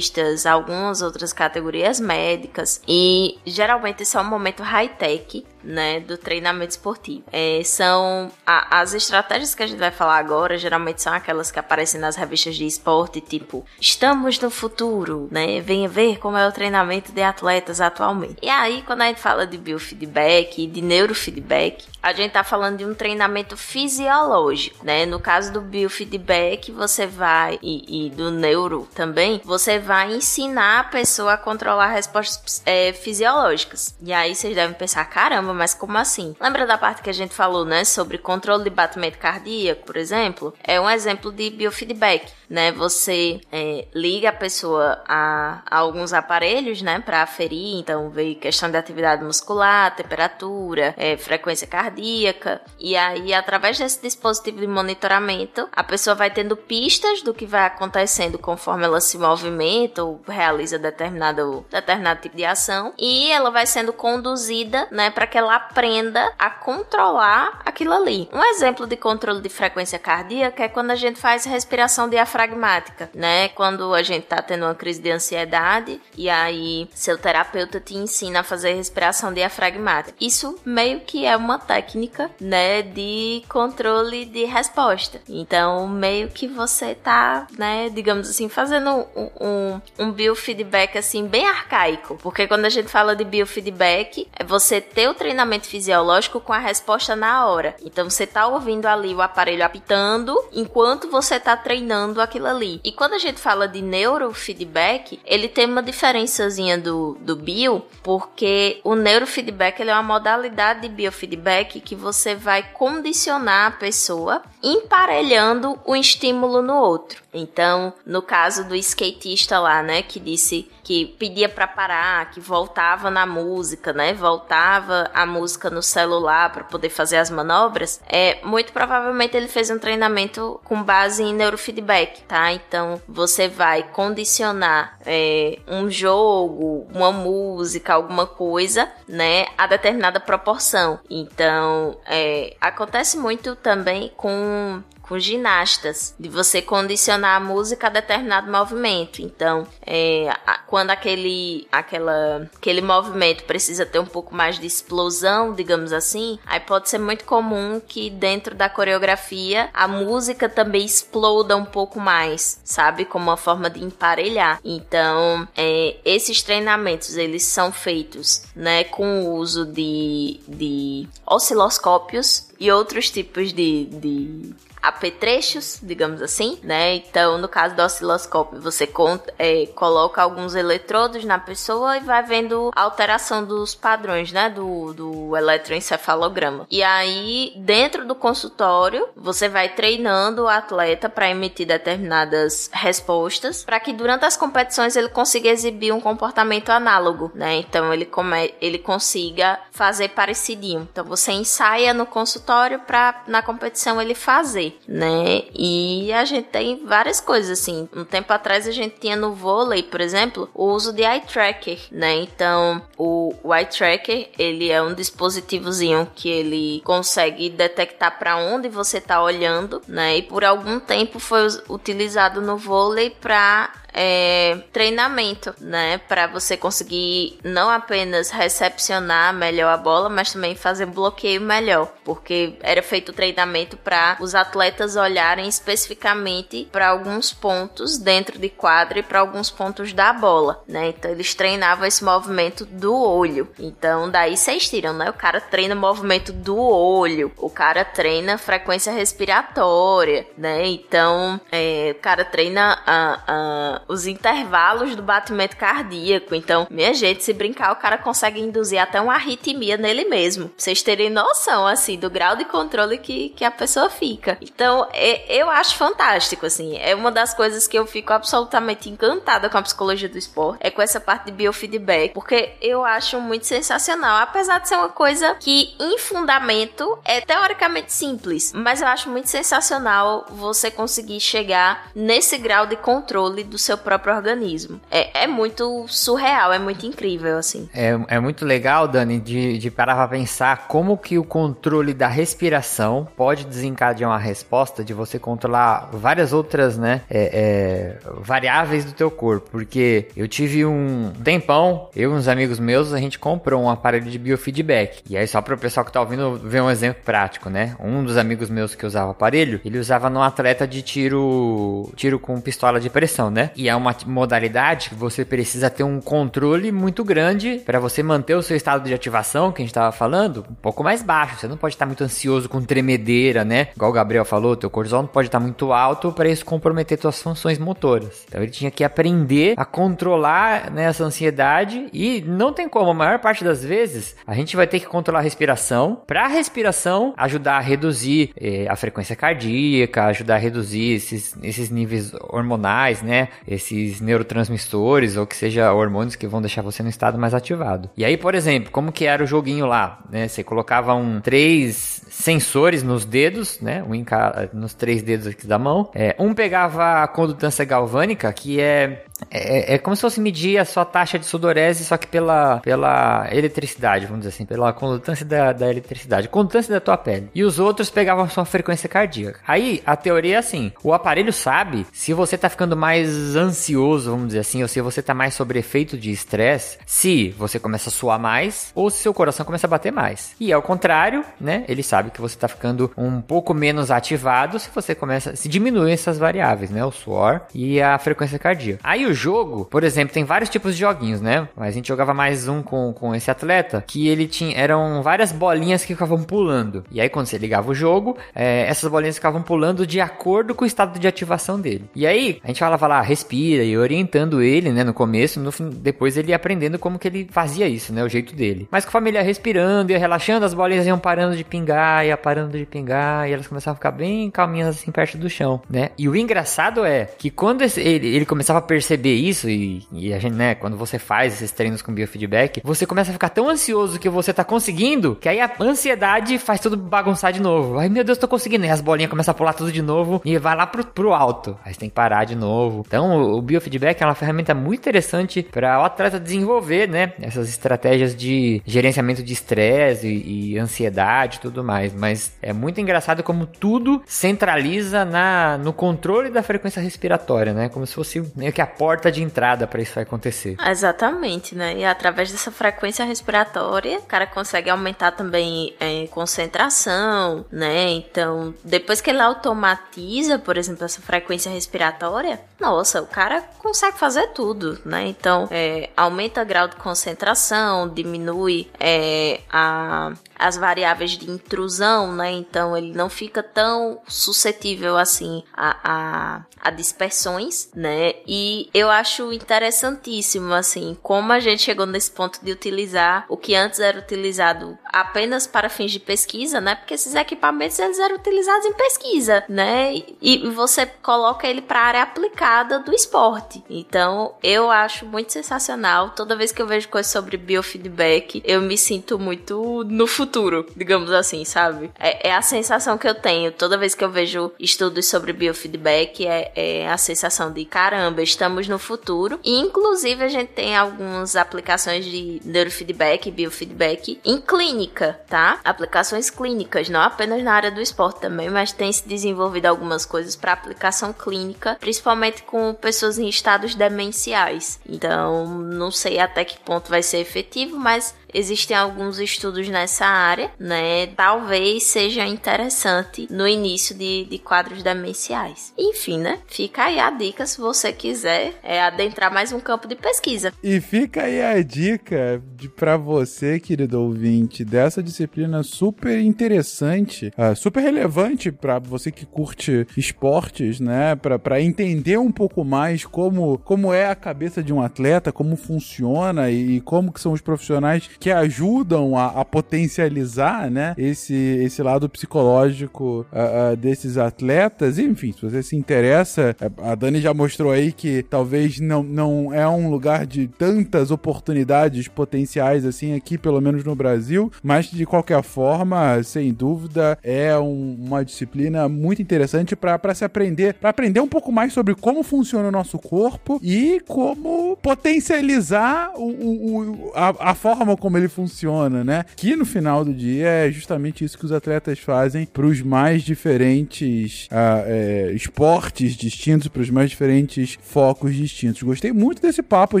dentistas, 0.04 0.46
algumas 0.46 1.02
outras 1.02 1.32
categorias 1.32 2.00
médicas. 2.00 2.80
E 2.86 3.38
geralmente 3.44 4.02
esse 4.02 4.16
é 4.16 4.20
um 4.20 4.24
momento 4.24 4.62
high-tech 4.62 5.44
né, 5.64 6.00
do 6.00 6.16
treinamento 6.16 6.70
esportivo. 6.70 7.24
É, 7.32 7.62
são 7.64 8.30
a, 8.46 8.80
as 8.80 8.94
estratégias 8.94 9.54
que 9.54 9.62
a 9.62 9.66
gente 9.66 9.78
vai 9.78 9.90
falar 9.90 10.18
agora, 10.18 10.58
geralmente 10.58 11.02
são 11.02 11.12
aquelas 11.12 11.50
que 11.50 11.58
aparecem 11.58 12.00
nas 12.00 12.16
revistas 12.16 12.56
de 12.56 12.66
esporte, 12.66 13.20
tipo, 13.20 13.64
estamos 13.80 14.38
no 14.38 14.50
futuro, 14.50 15.28
né? 15.30 15.60
Venha 15.60 15.88
ver 15.88 16.18
como 16.18 16.36
é 16.36 16.46
o 16.46 16.52
treinamento 16.52 17.12
de 17.12 17.22
atletas 17.22 17.80
atualmente. 17.80 18.36
E 18.42 18.48
aí, 18.48 18.82
quando 18.82 19.02
a 19.02 19.06
gente 19.06 19.20
fala 19.20 19.46
de 19.46 19.56
biofeedback 19.56 20.62
e 20.62 20.66
de 20.66 20.82
neurofeedback, 20.82 21.86
a 22.02 22.12
gente 22.12 22.32
tá 22.32 22.44
falando 22.44 22.78
de 22.78 22.84
um 22.84 22.94
treinamento 22.94 23.56
fisiológico, 23.56 24.84
né? 24.84 25.06
No 25.06 25.18
caso 25.18 25.50
do 25.52 25.60
biofeedback, 25.60 26.70
você 26.70 27.06
vai, 27.06 27.58
e, 27.62 28.06
e 28.06 28.10
do 28.10 28.30
neuro 28.30 28.86
também, 28.94 29.40
você 29.42 29.78
vai 29.78 30.12
ensinar 30.12 30.80
a 30.80 30.84
pessoa 30.84 31.32
a 31.32 31.38
controlar 31.38 31.86
respostas 31.86 32.62
é, 32.66 32.92
fisiológicas. 32.92 33.96
E 34.02 34.12
aí 34.12 34.34
vocês 34.34 34.54
devem 34.54 34.76
pensar, 34.76 35.04
caramba, 35.06 35.53
mas 35.54 35.72
como 35.74 35.96
assim? 35.96 36.34
Lembra 36.40 36.66
da 36.66 36.76
parte 36.76 37.02
que 37.02 37.10
a 37.10 37.14
gente 37.14 37.34
falou, 37.34 37.64
né? 37.64 37.84
Sobre 37.84 38.18
controle 38.18 38.64
de 38.64 38.70
batimento 38.70 39.18
cardíaco, 39.18 39.84
por 39.84 39.96
exemplo? 39.96 40.54
É 40.62 40.80
um 40.80 40.90
exemplo 40.90 41.32
de 41.32 41.50
biofeedback, 41.50 42.32
né? 42.48 42.72
Você 42.72 43.40
é, 43.50 43.86
liga 43.94 44.30
a 44.30 44.32
pessoa 44.32 45.02
a, 45.06 45.62
a 45.66 45.78
alguns 45.78 46.12
aparelhos, 46.12 46.82
né? 46.82 46.98
Para 47.00 47.22
aferir, 47.22 47.78
então 47.78 48.10
veio 48.10 48.36
questão 48.36 48.70
de 48.70 48.76
atividade 48.76 49.24
muscular, 49.24 49.94
temperatura, 49.94 50.94
é, 50.96 51.16
frequência 51.16 51.66
cardíaca 51.66 51.84
cardíaca. 51.84 52.60
E 52.78 52.96
aí, 52.96 53.32
através 53.32 53.78
desse 53.78 54.00
dispositivo 54.00 54.60
de 54.60 54.66
monitoramento, 54.66 55.68
a 55.72 55.82
pessoa 55.82 56.14
vai 56.14 56.30
tendo 56.30 56.56
pistas 56.56 57.22
do 57.22 57.34
que 57.34 57.46
vai 57.46 57.66
acontecendo 57.66 58.38
conforme 58.38 58.84
ela 58.84 59.00
se 59.00 59.18
movimenta 59.18 60.02
ou 60.02 60.20
realiza 60.26 60.78
determinado, 60.78 61.64
determinado 61.70 62.20
tipo 62.20 62.36
de 62.36 62.44
ação. 62.44 62.92
E 62.98 63.30
ela 63.30 63.50
vai 63.50 63.66
sendo 63.66 63.92
conduzida, 63.92 64.88
né, 64.90 65.10
para 65.10 65.26
que 65.26 65.38
ela 65.44 65.56
aprenda 65.56 66.32
a 66.38 66.50
controlar 66.50 67.60
aquilo 67.64 67.92
ali. 67.92 68.28
Um 68.32 68.42
exemplo 68.42 68.86
de 68.86 68.96
controle 68.96 69.40
de 69.40 69.48
frequência 69.48 69.98
cardíaca 69.98 70.64
é 70.64 70.68
quando 70.68 70.90
a 70.90 70.96
gente 70.96 71.20
faz 71.20 71.44
respiração 71.44 72.08
diafragmática, 72.08 73.10
né? 73.14 73.48
Quando 73.50 73.94
a 73.94 74.02
gente 74.02 74.26
tá 74.26 74.40
tendo 74.42 74.64
uma 74.64 74.74
crise 74.74 75.00
de 75.00 75.10
ansiedade 75.10 76.00
e 76.16 76.28
aí 76.28 76.88
seu 76.94 77.18
terapeuta 77.18 77.80
te 77.80 77.94
ensina 77.94 78.40
a 78.40 78.42
fazer 78.42 78.74
respiração 78.74 79.32
diafragmática. 79.32 80.16
Isso 80.20 80.58
meio 80.64 81.00
que 81.00 81.26
é 81.26 81.36
uma 81.36 81.58
técnica 81.58 82.30
né, 82.40 82.82
de 82.82 83.42
controle 83.48 84.24
de 84.24 84.44
resposta. 84.44 85.20
Então, 85.28 85.86
meio 85.86 86.28
que 86.28 86.46
você 86.48 86.94
tá, 86.94 87.46
né, 87.58 87.90
digamos 87.90 88.28
assim, 88.28 88.48
fazendo 88.48 88.90
um, 88.90 89.30
um, 89.40 89.80
um 89.98 90.12
biofeedback, 90.12 90.96
assim, 90.96 91.26
bem 91.26 91.46
arcaico. 91.46 92.18
Porque 92.22 92.46
quando 92.46 92.64
a 92.64 92.70
gente 92.70 92.88
fala 92.88 93.14
de 93.14 93.24
biofeedback, 93.24 94.28
é 94.32 94.44
você 94.44 94.80
ter 94.80 95.08
o 95.08 95.14
treinamento 95.14 95.33
fisiológico 95.68 96.40
com 96.40 96.52
a 96.52 96.58
resposta 96.58 97.16
na 97.16 97.46
hora. 97.46 97.74
Então, 97.84 98.08
você 98.08 98.26
tá 98.26 98.46
ouvindo 98.46 98.86
ali 98.86 99.14
o 99.14 99.22
aparelho 99.22 99.64
apitando 99.64 100.36
enquanto 100.52 101.10
você 101.10 101.40
tá 101.40 101.56
treinando 101.56 102.20
aquilo 102.20 102.46
ali. 102.46 102.80
E 102.84 102.92
quando 102.92 103.14
a 103.14 103.18
gente 103.18 103.40
fala 103.40 103.66
de 103.66 103.82
neurofeedback, 103.82 105.20
ele 105.24 105.48
tem 105.48 105.66
uma 105.66 105.82
diferençazinha 105.82 106.78
do, 106.78 107.16
do 107.20 107.36
bio, 107.36 107.84
porque 108.02 108.80
o 108.84 108.94
neurofeedback 108.94 109.80
ele 109.80 109.90
é 109.90 109.94
uma 109.94 110.02
modalidade 110.02 110.82
de 110.82 110.88
biofeedback 110.88 111.80
que 111.80 111.94
você 111.94 112.34
vai 112.34 112.62
condicionar 112.62 113.68
a 113.68 113.70
pessoa 113.70 114.42
emparelhando 114.62 115.78
o 115.84 115.94
estímulo 115.94 116.62
no 116.62 116.74
outro. 116.74 117.22
Então, 117.32 117.92
no 118.06 118.22
caso 118.22 118.64
do 118.64 118.74
skatista 118.76 119.58
lá, 119.58 119.82
né, 119.82 120.02
que 120.02 120.20
disse 120.20 120.70
que 120.82 121.06
pedia 121.18 121.48
para 121.48 121.66
parar, 121.66 122.30
que 122.30 122.40
voltava 122.40 123.10
na 123.10 123.26
música, 123.26 123.92
né, 123.92 124.12
voltava 124.12 125.10
a 125.12 125.23
música 125.26 125.70
no 125.70 125.82
celular 125.82 126.52
para 126.52 126.64
poder 126.64 126.90
fazer 126.90 127.16
as 127.16 127.30
manobras, 127.30 128.00
é 128.08 128.40
muito 128.44 128.72
provavelmente 128.72 129.36
ele 129.36 129.48
fez 129.48 129.70
um 129.70 129.78
treinamento 129.78 130.60
com 130.64 130.82
base 130.82 131.22
em 131.22 131.34
neurofeedback, 131.34 132.22
tá? 132.22 132.52
Então, 132.52 133.00
você 133.08 133.48
vai 133.48 133.82
condicionar 133.82 134.98
é, 135.04 135.58
um 135.66 135.90
jogo, 135.90 136.86
uma 136.94 137.12
música, 137.12 137.94
alguma 137.94 138.26
coisa, 138.26 138.90
né, 139.08 139.46
a 139.56 139.66
determinada 139.66 140.20
proporção. 140.20 140.98
Então, 141.08 141.96
é, 142.06 142.56
acontece 142.60 143.16
muito 143.16 143.56
também 143.56 144.12
com 144.16 144.82
com 145.06 145.18
ginastas, 145.18 146.14
de 146.18 146.28
você 146.28 146.62
condicionar 146.62 147.36
a 147.36 147.40
música 147.40 147.86
a 147.88 147.90
determinado 147.90 148.50
movimento. 148.50 149.20
Então, 149.20 149.66
é, 149.86 150.34
quando 150.66 150.90
aquele, 150.90 151.68
aquela, 151.70 152.50
aquele 152.56 152.80
movimento 152.80 153.44
precisa 153.44 153.84
ter 153.84 153.98
um 153.98 154.06
pouco 154.06 154.34
mais 154.34 154.58
de 154.58 154.66
explosão, 154.66 155.52
digamos 155.52 155.92
assim, 155.92 156.38
aí 156.46 156.58
pode 156.58 156.88
ser 156.88 156.98
muito 156.98 157.24
comum 157.24 157.80
que 157.86 158.08
dentro 158.08 158.54
da 158.54 158.68
coreografia 158.68 159.68
a 159.74 159.86
música 159.86 160.48
também 160.48 160.84
exploda 160.84 161.56
um 161.56 161.64
pouco 161.64 162.00
mais, 162.00 162.60
sabe? 162.64 163.04
Como 163.04 163.26
uma 163.26 163.36
forma 163.36 163.68
de 163.68 163.84
emparelhar. 163.84 164.58
Então, 164.64 165.46
é, 165.56 165.96
esses 166.04 166.42
treinamentos 166.42 167.16
eles 167.16 167.44
são 167.44 167.70
feitos, 167.70 168.44
né, 168.56 168.84
com 168.84 169.24
o 169.24 169.34
uso 169.34 169.66
de, 169.66 170.40
de 170.48 171.08
osciloscópios 171.26 172.48
e 172.58 172.70
outros 172.70 173.10
tipos 173.10 173.52
de, 173.52 173.84
de 173.86 174.54
apetrechos, 174.84 175.78
digamos 175.82 176.20
assim, 176.20 176.58
né? 176.62 176.96
Então, 176.96 177.38
no 177.38 177.48
caso 177.48 177.74
do 177.74 177.82
osciloscópio, 177.82 178.60
você 178.60 178.86
conta, 178.86 179.32
é, 179.38 179.66
coloca 179.74 180.22
alguns 180.22 180.54
eletrodos 180.54 181.24
na 181.24 181.38
pessoa 181.38 181.96
e 181.96 182.00
vai 182.00 182.22
vendo 182.22 182.70
a 182.76 182.82
alteração 182.82 183.42
dos 183.42 183.74
padrões, 183.74 184.30
né? 184.30 184.50
Do, 184.50 184.92
do 184.92 185.36
eletroencefalograma. 185.36 186.66
E 186.70 186.82
aí, 186.82 187.54
dentro 187.56 188.06
do 188.06 188.14
consultório, 188.14 189.08
você 189.16 189.48
vai 189.48 189.70
treinando 189.70 190.42
o 190.42 190.48
atleta 190.48 191.08
para 191.08 191.30
emitir 191.30 191.66
determinadas 191.66 192.68
respostas, 192.70 193.64
para 193.64 193.80
que 193.80 193.92
durante 193.92 194.26
as 194.26 194.36
competições 194.36 194.96
ele 194.96 195.08
consiga 195.08 195.48
exibir 195.48 195.92
um 195.92 196.00
comportamento 196.00 196.68
análogo, 196.68 197.32
né? 197.34 197.56
Então, 197.56 197.92
ele, 197.92 198.04
come, 198.04 198.52
ele 198.60 198.78
consiga 198.78 199.58
fazer 199.72 200.10
parecidinho. 200.10 200.86
Então, 200.92 201.04
você 201.06 201.32
ensaia 201.32 201.94
no 201.94 202.04
consultório 202.04 202.80
para 202.80 203.22
na 203.26 203.40
competição 203.40 204.00
ele 204.00 204.14
fazer 204.14 204.73
né? 204.86 205.42
E 205.54 206.12
a 206.12 206.24
gente 206.24 206.48
tem 206.48 206.84
várias 206.84 207.20
coisas 207.20 207.58
assim. 207.58 207.88
Um 207.94 208.04
tempo 208.04 208.32
atrás 208.32 208.66
a 208.66 208.70
gente 208.70 208.96
tinha 208.98 209.16
no 209.16 209.32
vôlei, 209.32 209.82
por 209.82 210.00
exemplo, 210.00 210.48
o 210.54 210.66
uso 210.66 210.92
de 210.92 211.02
eye 211.02 211.20
tracker, 211.20 211.78
né? 211.90 212.14
Então, 212.16 212.82
o, 212.96 213.34
o 213.42 213.54
eye 213.54 213.66
tracker, 213.66 214.30
ele 214.38 214.70
é 214.70 214.82
um 214.82 214.94
dispositivozinho 214.94 216.08
que 216.14 216.28
ele 216.28 216.82
consegue 216.84 217.48
detectar 217.50 218.18
para 218.18 218.36
onde 218.36 218.68
você 218.68 219.00
tá 219.00 219.22
olhando, 219.22 219.80
né? 219.86 220.18
E 220.18 220.22
por 220.22 220.44
algum 220.44 220.78
tempo 220.78 221.18
foi 221.18 221.46
utilizado 221.68 222.40
no 222.40 222.56
vôlei 222.56 223.10
para 223.10 223.72
é, 223.94 224.58
treinamento, 224.72 225.54
né? 225.60 225.98
Para 225.98 226.26
você 226.26 226.56
conseguir 226.56 227.38
não 227.44 227.70
apenas 227.70 228.30
recepcionar 228.30 229.32
melhor 229.32 229.72
a 229.72 229.76
bola, 229.76 230.08
mas 230.08 230.32
também 230.32 230.56
fazer 230.56 230.86
bloqueio 230.86 231.40
melhor, 231.40 231.92
porque 232.04 232.54
era 232.60 232.82
feito 232.82 233.12
treinamento 233.12 233.76
para 233.76 234.16
os 234.20 234.34
atletas 234.34 234.96
olharem 234.96 235.48
especificamente 235.48 236.68
para 236.72 236.88
alguns 236.88 237.32
pontos 237.32 237.96
dentro 237.96 238.38
de 238.38 238.48
quadra 238.48 238.98
e 238.98 239.02
para 239.02 239.20
alguns 239.20 239.50
pontos 239.50 239.92
da 239.92 240.12
bola, 240.12 240.62
né? 240.66 240.88
Então 240.88 241.10
eles 241.10 241.34
treinavam 241.34 241.86
esse 241.86 242.02
movimento 242.02 242.64
do 242.66 242.94
olho. 242.94 243.48
Então 243.58 244.10
daí 244.10 244.36
vocês 244.36 244.68
tiram, 244.68 244.92
né? 244.92 245.08
O 245.08 245.14
cara 245.14 245.40
treina 245.40 245.74
movimento 245.74 246.32
do 246.32 246.56
olho, 246.58 247.30
o 247.36 247.48
cara 247.48 247.84
treina 247.84 248.36
frequência 248.38 248.92
respiratória, 248.92 250.26
né? 250.36 250.66
Então 250.66 251.40
é, 251.52 251.94
o 251.96 252.00
cara 252.00 252.24
treina 252.24 252.82
a, 252.84 253.20
a 253.26 253.83
os 253.88 254.06
intervalos 254.06 254.94
do 254.96 255.02
batimento 255.02 255.56
cardíaco. 255.56 256.34
Então, 256.34 256.66
minha 256.70 256.94
gente, 256.94 257.24
se 257.24 257.32
brincar, 257.32 257.72
o 257.72 257.76
cara 257.76 257.98
consegue 257.98 258.40
induzir 258.40 258.80
até 258.80 259.00
uma 259.00 259.14
arritmia 259.14 259.76
nele 259.76 260.04
mesmo. 260.04 260.48
Pra 260.48 260.54
vocês 260.58 260.82
terem 260.82 261.10
noção, 261.10 261.66
assim, 261.66 261.98
do 261.98 262.10
grau 262.10 262.36
de 262.36 262.44
controle 262.44 262.98
que, 262.98 263.30
que 263.30 263.44
a 263.44 263.50
pessoa 263.50 263.88
fica. 263.88 264.38
Então, 264.40 264.88
é, 264.92 265.24
eu 265.28 265.50
acho 265.50 265.76
fantástico, 265.76 266.46
assim. 266.46 266.76
É 266.78 266.94
uma 266.94 267.10
das 267.10 267.34
coisas 267.34 267.66
que 267.66 267.78
eu 267.78 267.86
fico 267.86 268.12
absolutamente 268.12 268.88
encantada 268.88 269.48
com 269.48 269.58
a 269.58 269.62
psicologia 269.62 270.08
do 270.08 270.18
esporte. 270.18 270.58
É 270.60 270.70
com 270.70 270.82
essa 270.82 271.00
parte 271.00 271.26
de 271.26 271.32
biofeedback. 271.32 272.14
Porque 272.14 272.54
eu 272.60 272.84
acho 272.84 273.20
muito 273.20 273.46
sensacional. 273.46 274.18
Apesar 274.18 274.58
de 274.58 274.68
ser 274.68 274.76
uma 274.76 274.88
coisa 274.88 275.34
que, 275.36 275.74
em 275.78 275.98
fundamento, 275.98 276.98
é 277.04 277.20
teoricamente 277.20 277.92
simples. 277.92 278.52
Mas 278.54 278.80
eu 278.80 278.88
acho 278.88 279.08
muito 279.08 279.28
sensacional 279.28 280.26
você 280.30 280.70
conseguir 280.70 281.20
chegar 281.20 281.90
nesse 281.94 282.38
grau 282.38 282.66
de 282.66 282.76
controle 282.76 283.44
do 283.44 283.58
seu 283.58 283.73
seu 283.74 283.78
próprio 283.78 284.14
organismo. 284.14 284.80
É, 284.90 285.24
é 285.24 285.26
muito 285.26 285.86
surreal, 285.88 286.52
é 286.52 286.58
muito 286.58 286.86
incrível, 286.86 287.36
assim. 287.36 287.68
É, 287.74 287.98
é 288.08 288.20
muito 288.20 288.44
legal, 288.44 288.86
Dani, 288.86 289.20
de, 289.20 289.58
de 289.58 289.70
parar 289.70 289.96
pra 289.96 290.08
pensar 290.08 290.68
como 290.68 290.96
que 290.96 291.18
o 291.18 291.24
controle 291.24 291.92
da 291.92 292.06
respiração 292.06 293.06
pode 293.16 293.44
desencadear 293.44 294.10
uma 294.10 294.18
resposta 294.18 294.84
de 294.84 294.94
você 294.94 295.18
controlar 295.18 295.88
várias 295.92 296.32
outras, 296.32 296.78
né, 296.78 297.02
é, 297.10 297.98
é, 298.04 298.10
variáveis 298.20 298.84
do 298.84 298.92
teu 298.92 299.10
corpo. 299.10 299.50
Porque 299.50 300.08
eu 300.16 300.28
tive 300.28 300.64
um 300.64 301.12
tempão, 301.22 301.88
eu 301.94 302.12
e 302.12 302.14
uns 302.14 302.28
amigos 302.28 302.58
meus, 302.58 302.92
a 302.92 302.98
gente 302.98 303.18
comprou 303.18 303.62
um 303.62 303.70
aparelho 303.70 304.10
de 304.10 304.18
biofeedback. 304.18 305.02
E 305.08 305.16
aí, 305.16 305.26
só 305.26 305.40
para 305.40 305.54
o 305.54 305.58
pessoal 305.58 305.84
que 305.84 305.92
tá 305.92 306.00
ouvindo 306.00 306.36
ver 306.36 306.62
um 306.62 306.70
exemplo 306.70 307.02
prático, 307.04 307.50
né? 307.50 307.76
Um 307.80 308.04
dos 308.04 308.16
amigos 308.16 308.48
meus 308.48 308.74
que 308.74 308.86
usava 308.86 309.08
o 309.08 309.10
aparelho, 309.10 309.60
ele 309.64 309.78
usava 309.78 310.08
no 310.08 310.22
atleta 310.22 310.66
de 310.66 310.82
tiro, 310.82 311.90
tiro 311.96 312.18
com 312.18 312.40
pistola 312.40 312.80
de 312.80 312.90
pressão, 312.90 313.30
né? 313.30 313.50
E 313.56 313.63
é 313.68 313.76
uma 313.76 313.94
modalidade 314.06 314.88
que 314.88 314.94
você 314.94 315.24
precisa 315.24 315.70
ter 315.70 315.84
um 315.84 316.00
controle 316.00 316.70
muito 316.72 317.04
grande 317.04 317.62
para 317.64 317.78
você 317.78 318.02
manter 318.02 318.34
o 318.34 318.42
seu 318.42 318.56
estado 318.56 318.84
de 318.84 318.94
ativação, 318.94 319.52
que 319.52 319.62
a 319.62 319.64
gente 319.64 319.74
tava 319.74 319.92
falando, 319.92 320.44
um 320.50 320.54
pouco 320.54 320.82
mais 320.82 321.02
baixo. 321.02 321.36
Você 321.36 321.48
não 321.48 321.56
pode 321.56 321.74
estar 321.74 321.86
muito 321.86 322.04
ansioso 322.04 322.48
com 322.48 322.62
tremedeira, 322.62 323.44
né? 323.44 323.68
Igual 323.74 323.90
o 323.90 323.94
Gabriel 323.94 324.24
falou, 324.24 324.56
teu 324.56 324.70
cortisol 324.70 325.02
não 325.02 325.08
pode 325.08 325.28
estar 325.28 325.40
muito 325.40 325.72
alto 325.72 326.12
para 326.12 326.28
isso 326.28 326.44
comprometer 326.44 326.98
tuas 326.98 327.20
funções 327.20 327.58
motoras. 327.58 328.24
Então 328.28 328.42
ele 328.42 328.50
tinha 328.50 328.70
que 328.70 328.84
aprender 328.84 329.54
a 329.56 329.64
controlar 329.64 330.70
né, 330.70 330.84
essa 330.84 331.04
ansiedade 331.04 331.88
e 331.92 332.22
não 332.22 332.52
tem 332.52 332.68
como, 332.68 332.90
a 332.90 332.94
maior 332.94 333.18
parte 333.18 333.44
das 333.44 333.64
vezes 333.64 334.16
a 334.26 334.34
gente 334.34 334.56
vai 334.56 334.66
ter 334.66 334.80
que 334.80 334.86
controlar 334.86 335.20
a 335.20 335.22
respiração 335.22 336.02
para 336.06 336.24
a 336.24 336.28
respiração 336.28 337.14
ajudar 337.16 337.56
a 337.56 337.60
reduzir 337.60 338.30
eh, 338.40 338.66
a 338.68 338.76
frequência 338.76 339.16
cardíaca, 339.16 340.04
ajudar 340.06 340.36
a 340.36 340.38
reduzir 340.38 340.94
esses, 340.94 341.36
esses 341.42 341.70
níveis 341.70 342.12
hormonais, 342.30 343.02
né? 343.02 343.28
Esses 343.54 344.00
neurotransmissores 344.00 345.16
ou 345.16 345.26
que 345.26 345.36
seja 345.36 345.72
hormônios 345.72 346.16
que 346.16 346.26
vão 346.26 346.40
deixar 346.40 346.62
você 346.62 346.82
no 346.82 346.88
estado 346.88 347.18
mais 347.18 347.34
ativado. 347.34 347.90
E 347.96 348.04
aí, 348.04 348.16
por 348.16 348.34
exemplo, 348.34 348.70
como 348.70 348.92
que 348.92 349.04
era 349.04 349.22
o 349.22 349.26
joguinho 349.26 349.66
lá, 349.66 350.00
né? 350.10 350.28
Você 350.28 350.42
colocava 350.42 350.94
um 350.94 351.20
três 351.20 352.02
sensores 352.08 352.82
nos 352.82 353.04
dedos, 353.04 353.60
né? 353.60 353.82
Um 353.82 354.04
nos 354.52 354.74
três 354.74 355.02
dedos 355.02 355.26
aqui 355.26 355.46
da 355.46 355.58
mão. 355.58 355.90
É, 355.94 356.14
um 356.18 356.34
pegava 356.34 357.02
a 357.02 357.08
condutância 357.08 357.64
galvânica, 357.64 358.32
que 358.32 358.60
é 358.60 359.04
é, 359.30 359.74
é, 359.74 359.78
como 359.78 359.94
se 359.94 360.02
fosse 360.02 360.20
medir 360.20 360.58
a 360.58 360.64
sua 360.64 360.84
taxa 360.84 361.18
de 361.18 361.26
sudorese, 361.26 361.84
só 361.84 361.96
que 361.96 362.06
pela, 362.06 362.60
pela 362.60 363.28
eletricidade, 363.30 364.06
vamos 364.06 364.20
dizer 364.20 364.34
assim, 364.34 364.44
pela 364.44 364.72
condutância 364.72 365.24
da, 365.24 365.52
da 365.52 365.70
eletricidade, 365.70 366.28
condutância 366.28 366.72
da 366.72 366.80
tua 366.80 366.96
pele. 366.96 367.30
E 367.34 367.44
os 367.44 367.58
outros 367.58 367.90
pegavam 367.90 368.28
sua 368.28 368.44
frequência 368.44 368.88
cardíaca. 368.88 369.40
Aí, 369.46 369.82
a 369.86 369.96
teoria 369.96 370.36
é 370.36 370.38
assim, 370.38 370.72
o 370.82 370.92
aparelho 370.92 371.32
sabe 371.32 371.86
se 371.92 372.12
você 372.12 372.36
tá 372.36 372.48
ficando 372.48 372.76
mais 372.76 373.36
ansioso, 373.36 374.10
vamos 374.10 374.28
dizer 374.28 374.40
assim, 374.40 374.62
ou 374.62 374.68
se 374.68 374.80
você 374.80 375.02
tá 375.02 375.14
mais 375.14 375.34
sobre 375.34 375.58
efeito 375.58 375.96
de 375.96 376.10
estresse, 376.10 376.78
se 376.86 377.30
você 377.30 377.58
começa 377.58 377.88
a 377.88 377.92
suar 377.92 378.18
mais, 378.18 378.72
ou 378.74 378.90
se 378.90 378.98
seu 378.98 379.14
coração 379.14 379.46
começa 379.46 379.66
a 379.66 379.70
bater 379.70 379.92
mais. 379.92 380.34
E 380.40 380.52
ao 380.52 380.62
contrário, 380.62 381.24
né, 381.40 381.64
ele 381.68 381.82
sabe 381.82 382.10
que 382.10 382.20
você 382.20 382.36
tá 382.36 382.48
ficando 382.48 382.90
um 382.96 383.20
pouco 383.20 383.54
menos 383.54 383.90
ativado 383.90 384.58
se 384.58 384.70
você 384.74 384.94
começa, 384.94 385.36
se 385.36 385.48
diminui 385.48 385.92
essas 385.92 386.18
variáveis, 386.18 386.70
né, 386.70 386.84
o 386.84 386.90
suor 386.90 387.42
e 387.54 387.80
a 387.80 387.98
frequência 387.98 388.38
cardíaca. 388.38 388.80
Aí 388.82 389.03
o 389.06 389.14
jogo, 389.14 389.64
por 389.64 389.84
exemplo, 389.84 390.14
tem 390.14 390.24
vários 390.24 390.50
tipos 390.50 390.74
de 390.74 390.80
joguinhos, 390.80 391.20
né? 391.20 391.48
Mas 391.56 391.68
a 391.68 391.72
gente 391.72 391.88
jogava 391.88 392.14
mais 392.14 392.48
um 392.48 392.62
com, 392.62 392.92
com 392.92 393.14
esse 393.14 393.30
atleta, 393.30 393.84
que 393.86 394.08
ele 394.08 394.26
tinha. 394.26 394.56
Eram 394.56 395.02
várias 395.02 395.32
bolinhas 395.32 395.82
que 395.82 395.94
ficavam 395.94 396.22
pulando. 396.22 396.84
E 396.90 397.00
aí, 397.00 397.08
quando 397.08 397.26
você 397.26 397.38
ligava 397.38 397.70
o 397.70 397.74
jogo, 397.74 398.16
é, 398.34 398.66
essas 398.68 398.90
bolinhas 398.90 399.16
ficavam 399.16 399.42
pulando 399.42 399.86
de 399.86 400.00
acordo 400.00 400.54
com 400.54 400.64
o 400.64 400.66
estado 400.66 400.98
de 400.98 401.06
ativação 401.06 401.60
dele. 401.60 401.84
E 401.94 402.06
aí, 402.06 402.40
a 402.42 402.48
gente 402.48 402.60
falava 402.60 402.86
lá, 402.86 403.00
respira, 403.00 403.62
e 403.62 403.76
orientando 403.76 404.42
ele, 404.42 404.70
né, 404.70 404.84
no 404.84 404.94
começo, 404.94 405.40
no, 405.40 405.50
depois 405.70 406.16
ele 406.16 406.30
ia 406.30 406.36
aprendendo 406.36 406.78
como 406.78 406.98
que 406.98 407.08
ele 407.08 407.28
fazia 407.30 407.68
isso, 407.68 407.92
né? 407.92 408.02
O 408.02 408.08
jeito 408.08 408.34
dele. 408.34 408.68
Mas 408.70 408.84
com 408.84 408.90
a 408.90 408.92
família 408.92 409.22
respirando, 409.22 409.92
ia 409.92 409.98
relaxando, 409.98 410.44
as 410.44 410.54
bolinhas 410.54 410.86
iam 410.86 410.98
parando 410.98 411.36
de 411.36 411.44
pingar, 411.44 412.06
ia 412.06 412.16
parando 412.16 412.56
de 412.58 412.66
pingar, 412.66 413.28
e 413.28 413.32
elas 413.32 413.46
começavam 413.46 413.74
a 413.74 413.76
ficar 413.76 413.90
bem 413.90 414.30
calminhas 414.30 414.68
assim 414.68 414.90
perto 414.90 415.18
do 415.18 415.28
chão, 415.28 415.60
né? 415.68 415.90
E 415.98 416.08
o 416.08 416.16
engraçado 416.16 416.84
é 416.84 417.04
que 417.04 417.30
quando 417.30 417.62
esse, 417.62 417.80
ele, 417.80 418.08
ele 418.08 418.26
começava 418.26 418.58
a 418.58 418.62
perceber 418.62 418.93
perceber 418.94 419.14
isso 419.14 419.48
e, 419.48 419.82
e, 419.92 420.12
a 420.12 420.18
gente, 420.18 420.34
né, 420.34 420.54
quando 420.54 420.76
você 420.76 420.98
faz 420.98 421.34
esses 421.34 421.50
treinos 421.50 421.82
com 421.82 421.92
biofeedback, 421.92 422.60
você 422.64 422.86
começa 422.86 423.10
a 423.10 423.12
ficar 423.12 423.28
tão 423.28 423.48
ansioso 423.48 423.98
que 423.98 424.08
você 424.08 424.32
tá 424.32 424.44
conseguindo, 424.44 425.16
que 425.16 425.28
aí 425.28 425.40
a 425.40 425.50
ansiedade 425.60 426.38
faz 426.38 426.60
tudo 426.60 426.76
bagunçar 426.76 427.32
de 427.32 427.40
novo. 427.40 427.78
Ai, 427.78 427.88
meu 427.88 428.04
Deus, 428.04 428.18
tô 428.18 428.28
conseguindo. 428.28 428.64
E 428.64 428.70
as 428.70 428.80
bolinhas 428.80 429.10
começam 429.10 429.32
a 429.32 429.34
pular 429.34 429.52
tudo 429.52 429.72
de 429.72 429.82
novo 429.82 430.22
e 430.24 430.38
vai 430.38 430.56
lá 430.56 430.66
pro, 430.66 430.84
pro 430.84 431.12
alto. 431.12 431.58
Aí 431.64 431.72
você 431.72 431.80
tem 431.80 431.88
que 431.88 431.94
parar 431.94 432.24
de 432.24 432.34
novo. 432.34 432.84
Então, 432.86 433.34
o, 433.34 433.42
biofeedback 433.42 434.02
é 434.02 434.06
uma 434.06 434.14
ferramenta 434.14 434.54
muito 434.54 434.80
interessante 434.80 435.42
para 435.42 435.80
o 435.80 435.84
atleta 435.84 436.20
desenvolver, 436.20 436.88
né, 436.88 437.12
essas 437.20 437.48
estratégias 437.48 438.14
de 438.14 438.62
gerenciamento 438.64 439.22
de 439.22 439.32
estresse 439.32 440.06
e, 440.06 440.52
e 440.52 440.58
ansiedade 440.58 441.38
e 441.38 441.40
tudo 441.40 441.64
mais. 441.64 441.92
Mas 441.94 442.32
é 442.40 442.52
muito 442.52 442.80
engraçado 442.80 443.22
como 443.22 443.46
tudo 443.46 444.02
centraliza 444.06 445.04
na, 445.04 445.58
no 445.58 445.72
controle 445.72 446.30
da 446.30 446.42
frequência 446.42 446.80
respiratória, 446.80 447.52
né? 447.52 447.68
Como 447.68 447.86
se 447.86 447.94
fosse 447.94 448.22
meio 448.36 448.52
que 448.52 448.60
a 448.60 448.66
porta 448.84 449.10
de 449.10 449.22
entrada 449.22 449.66
para 449.66 449.80
isso 449.80 449.98
acontecer. 449.98 450.56
Exatamente, 450.62 451.54
né? 451.54 451.74
E 451.78 451.86
através 451.86 452.30
dessa 452.30 452.50
frequência 452.50 453.02
respiratória, 453.02 453.98
o 453.98 454.02
cara 454.02 454.26
consegue 454.26 454.68
aumentar 454.68 455.12
também 455.12 455.74
é, 455.80 456.06
concentração, 456.08 457.46
né? 457.50 457.88
Então, 457.92 458.54
depois 458.62 459.00
que 459.00 459.08
ele 459.08 459.22
automatiza, 459.22 460.38
por 460.38 460.58
exemplo, 460.58 460.84
essa 460.84 461.00
frequência 461.00 461.50
respiratória, 461.50 462.38
nossa, 462.60 463.00
o 463.00 463.06
cara 463.06 463.42
consegue 463.58 463.98
fazer 463.98 464.26
tudo, 464.34 464.78
né? 464.84 465.06
Então, 465.06 465.48
é, 465.50 465.88
aumenta 465.96 466.42
o 466.42 466.44
grau 466.46 466.68
de 466.68 466.76
concentração, 466.76 467.88
diminui 467.88 468.70
é, 468.78 469.40
a 469.50 470.12
as 470.38 470.56
variáveis 470.56 471.12
de 471.12 471.30
intrusão, 471.30 472.12
né? 472.12 472.32
Então 472.32 472.76
ele 472.76 472.92
não 472.92 473.08
fica 473.08 473.42
tão 473.42 474.00
suscetível 474.06 474.96
assim 474.96 475.42
a, 475.52 475.76
a, 475.84 476.44
a, 476.60 476.70
dispersões, 476.70 477.70
né? 477.74 478.14
E 478.26 478.68
eu 478.74 478.90
acho 478.90 479.32
interessantíssimo 479.32 480.52
assim 480.52 480.96
como 481.02 481.32
a 481.32 481.40
gente 481.40 481.62
chegou 481.62 481.86
nesse 481.86 482.10
ponto 482.10 482.44
de 482.44 482.52
utilizar 482.52 483.24
o 483.28 483.36
que 483.36 483.54
antes 483.54 483.80
era 483.80 483.98
utilizado 483.98 484.76
apenas 484.92 485.46
para 485.46 485.68
fins 485.68 485.92
de 485.92 486.00
pesquisa, 486.00 486.60
né? 486.60 486.74
Porque 486.74 486.94
esses 486.94 487.14
equipamentos 487.14 487.78
eles 487.78 487.98
eram 487.98 488.16
utilizados 488.16 488.66
em 488.66 488.72
pesquisa, 488.74 489.44
né? 489.48 489.94
E, 489.94 490.16
e 490.20 490.50
você 490.50 490.86
coloca 490.86 491.46
ele 491.46 491.62
para 491.62 491.80
a 491.80 491.84
área 491.84 492.02
aplicada 492.02 492.78
do 492.80 492.92
esporte. 492.92 493.62
Então 493.70 494.34
eu 494.42 494.70
acho 494.70 495.06
muito 495.06 495.32
sensacional. 495.32 496.10
Toda 496.10 496.36
vez 496.36 496.52
que 496.52 496.60
eu 496.60 496.66
vejo 496.66 496.88
coisas 496.88 497.10
sobre 497.10 497.36
biofeedback, 497.36 498.42
eu 498.44 498.60
me 498.60 498.76
sinto 498.76 499.18
muito 499.18 499.84
no 499.84 500.06
futuro 500.06 500.23
futuro, 500.24 500.66
digamos 500.74 501.10
assim, 501.10 501.44
sabe? 501.44 501.90
É, 501.98 502.28
é, 502.28 502.34
a 502.34 502.40
sensação 502.40 502.96
que 502.96 503.06
eu 503.06 503.14
tenho 503.14 503.52
toda 503.52 503.76
vez 503.76 503.94
que 503.94 504.02
eu 504.02 504.10
vejo 504.10 504.50
estudos 504.58 505.06
sobre 505.06 505.32
biofeedback, 505.32 506.26
é, 506.26 506.52
é 506.54 506.88
a 506.88 506.96
sensação 506.96 507.52
de 507.52 507.64
caramba, 507.64 508.22
estamos 508.22 508.66
no 508.66 508.78
futuro. 508.78 509.38
E 509.44 509.60
inclusive 509.60 510.24
a 510.24 510.28
gente 510.28 510.48
tem 510.48 510.76
algumas 510.76 511.36
aplicações 511.36 512.04
de 512.04 512.40
neurofeedback, 512.44 513.30
biofeedback 513.30 514.18
em 514.24 514.40
clínica, 514.40 515.20
tá? 515.28 515.60
Aplicações 515.62 516.30
clínicas, 516.30 516.88
não 516.88 517.00
apenas 517.00 517.42
na 517.42 517.52
área 517.52 517.70
do 517.70 517.80
esporte 517.80 518.20
também, 518.20 518.48
mas 518.48 518.72
tem 518.72 518.90
se 518.92 519.06
desenvolvido 519.06 519.66
algumas 519.66 520.06
coisas 520.06 520.34
para 520.34 520.52
aplicação 520.52 521.12
clínica, 521.12 521.76
principalmente 521.78 522.42
com 522.44 522.72
pessoas 522.72 523.18
em 523.18 523.28
estados 523.28 523.74
demenciais. 523.74 524.80
Então, 524.88 525.46
não 525.46 525.90
sei 525.90 526.18
até 526.18 526.44
que 526.44 526.58
ponto 526.60 526.88
vai 526.88 527.02
ser 527.02 527.18
efetivo, 527.18 527.76
mas 527.78 528.14
Existem 528.34 528.76
alguns 528.76 529.20
estudos 529.20 529.68
nessa 529.68 530.04
área, 530.04 530.50
né? 530.58 531.06
Talvez 531.06 531.84
seja 531.84 532.26
interessante 532.26 533.28
no 533.30 533.46
início 533.46 533.94
de, 533.96 534.24
de 534.24 534.38
quadros 534.38 534.82
demenciais. 534.82 535.72
Enfim, 535.78 536.18
né? 536.18 536.40
Fica 536.48 536.86
aí 536.86 536.98
a 536.98 537.10
dica 537.10 537.46
se 537.46 537.60
você 537.60 537.92
quiser 537.92 538.54
é, 538.60 538.82
adentrar 538.82 539.32
mais 539.32 539.52
um 539.52 539.60
campo 539.60 539.86
de 539.86 539.94
pesquisa. 539.94 540.52
E 540.64 540.80
fica 540.80 541.22
aí 541.22 541.40
a 541.40 541.62
dica 541.62 542.42
para 542.74 542.96
você, 542.96 543.60
querido 543.60 544.00
ouvinte, 544.00 544.64
dessa 544.64 545.00
disciplina 545.00 545.62
super 545.62 546.18
interessante, 546.18 547.32
uh, 547.38 547.54
super 547.54 547.82
relevante 547.82 548.50
para 548.50 548.80
você 548.80 549.12
que 549.12 549.24
curte 549.24 549.86
esportes, 549.96 550.80
né? 550.80 551.14
Para 551.14 551.60
entender 551.60 552.18
um 552.18 552.32
pouco 552.32 552.64
mais 552.64 553.04
como, 553.04 553.58
como 553.58 553.92
é 553.92 554.08
a 554.08 554.14
cabeça 554.16 554.60
de 554.60 554.72
um 554.72 554.82
atleta, 554.82 555.30
como 555.30 555.54
funciona 555.54 556.50
e, 556.50 556.76
e 556.76 556.80
como 556.80 557.12
que 557.12 557.20
são 557.20 557.32
os 557.32 557.40
profissionais 557.40 558.10
que 558.24 558.30
ajudam 558.30 559.18
a, 559.18 559.26
a 559.42 559.44
potencializar, 559.44 560.70
né, 560.70 560.94
esse, 560.96 561.34
esse 561.34 561.82
lado 561.82 562.08
psicológico 562.08 563.26
uh, 563.30 563.74
uh, 563.74 563.76
desses 563.76 564.16
atletas. 564.16 564.98
Enfim, 564.98 565.30
se 565.30 565.42
você 565.42 565.62
se 565.62 565.76
interessa, 565.76 566.56
a 566.78 566.94
Dani 566.94 567.20
já 567.20 567.34
mostrou 567.34 567.70
aí 567.70 567.92
que 567.92 568.22
talvez 568.22 568.80
não, 568.80 569.02
não 569.02 569.52
é 569.52 569.68
um 569.68 569.90
lugar 569.90 570.24
de 570.24 570.48
tantas 570.48 571.10
oportunidades 571.10 572.08
potenciais 572.08 572.86
assim 572.86 573.14
aqui, 573.14 573.36
pelo 573.36 573.60
menos 573.60 573.84
no 573.84 573.94
Brasil, 573.94 574.50
mas 574.62 574.86
de 574.86 575.04
qualquer 575.04 575.42
forma, 575.42 576.22
sem 576.22 576.50
dúvida, 576.50 577.18
é 577.22 577.54
um, 577.58 577.94
uma 578.06 578.24
disciplina 578.24 578.88
muito 578.88 579.20
interessante 579.20 579.76
para 579.76 580.14
se 580.14 580.24
aprender, 580.24 580.72
para 580.72 580.88
aprender 580.88 581.20
um 581.20 581.28
pouco 581.28 581.52
mais 581.52 581.74
sobre 581.74 581.94
como 581.94 582.22
funciona 582.22 582.68
o 582.68 582.72
nosso 582.72 582.98
corpo 582.98 583.60
e 583.62 584.00
como 584.08 584.78
potencializar 584.78 586.12
o, 586.16 586.30
o, 586.30 587.12
a, 587.14 587.50
a, 587.50 587.54
forma 587.54 587.94
como 587.98 588.13
ele 588.18 588.28
funciona, 588.28 589.04
né? 589.04 589.24
Que 589.36 589.56
no 589.56 589.64
final 589.64 590.04
do 590.04 590.12
dia 590.12 590.46
é 590.46 590.70
justamente 590.70 591.24
isso 591.24 591.38
que 591.38 591.44
os 591.44 591.52
atletas 591.52 591.98
fazem 591.98 592.46
para 592.46 592.66
os 592.66 592.80
mais 592.80 593.22
diferentes 593.22 594.46
uh, 594.46 594.84
é, 594.86 595.32
esportes 595.32 596.16
distintos, 596.16 596.68
para 596.68 596.82
os 596.82 596.90
mais 596.90 597.10
diferentes 597.10 597.78
focos 597.82 598.34
distintos. 598.34 598.82
Gostei 598.82 599.12
muito 599.12 599.42
desse 599.42 599.62
papo, 599.62 600.00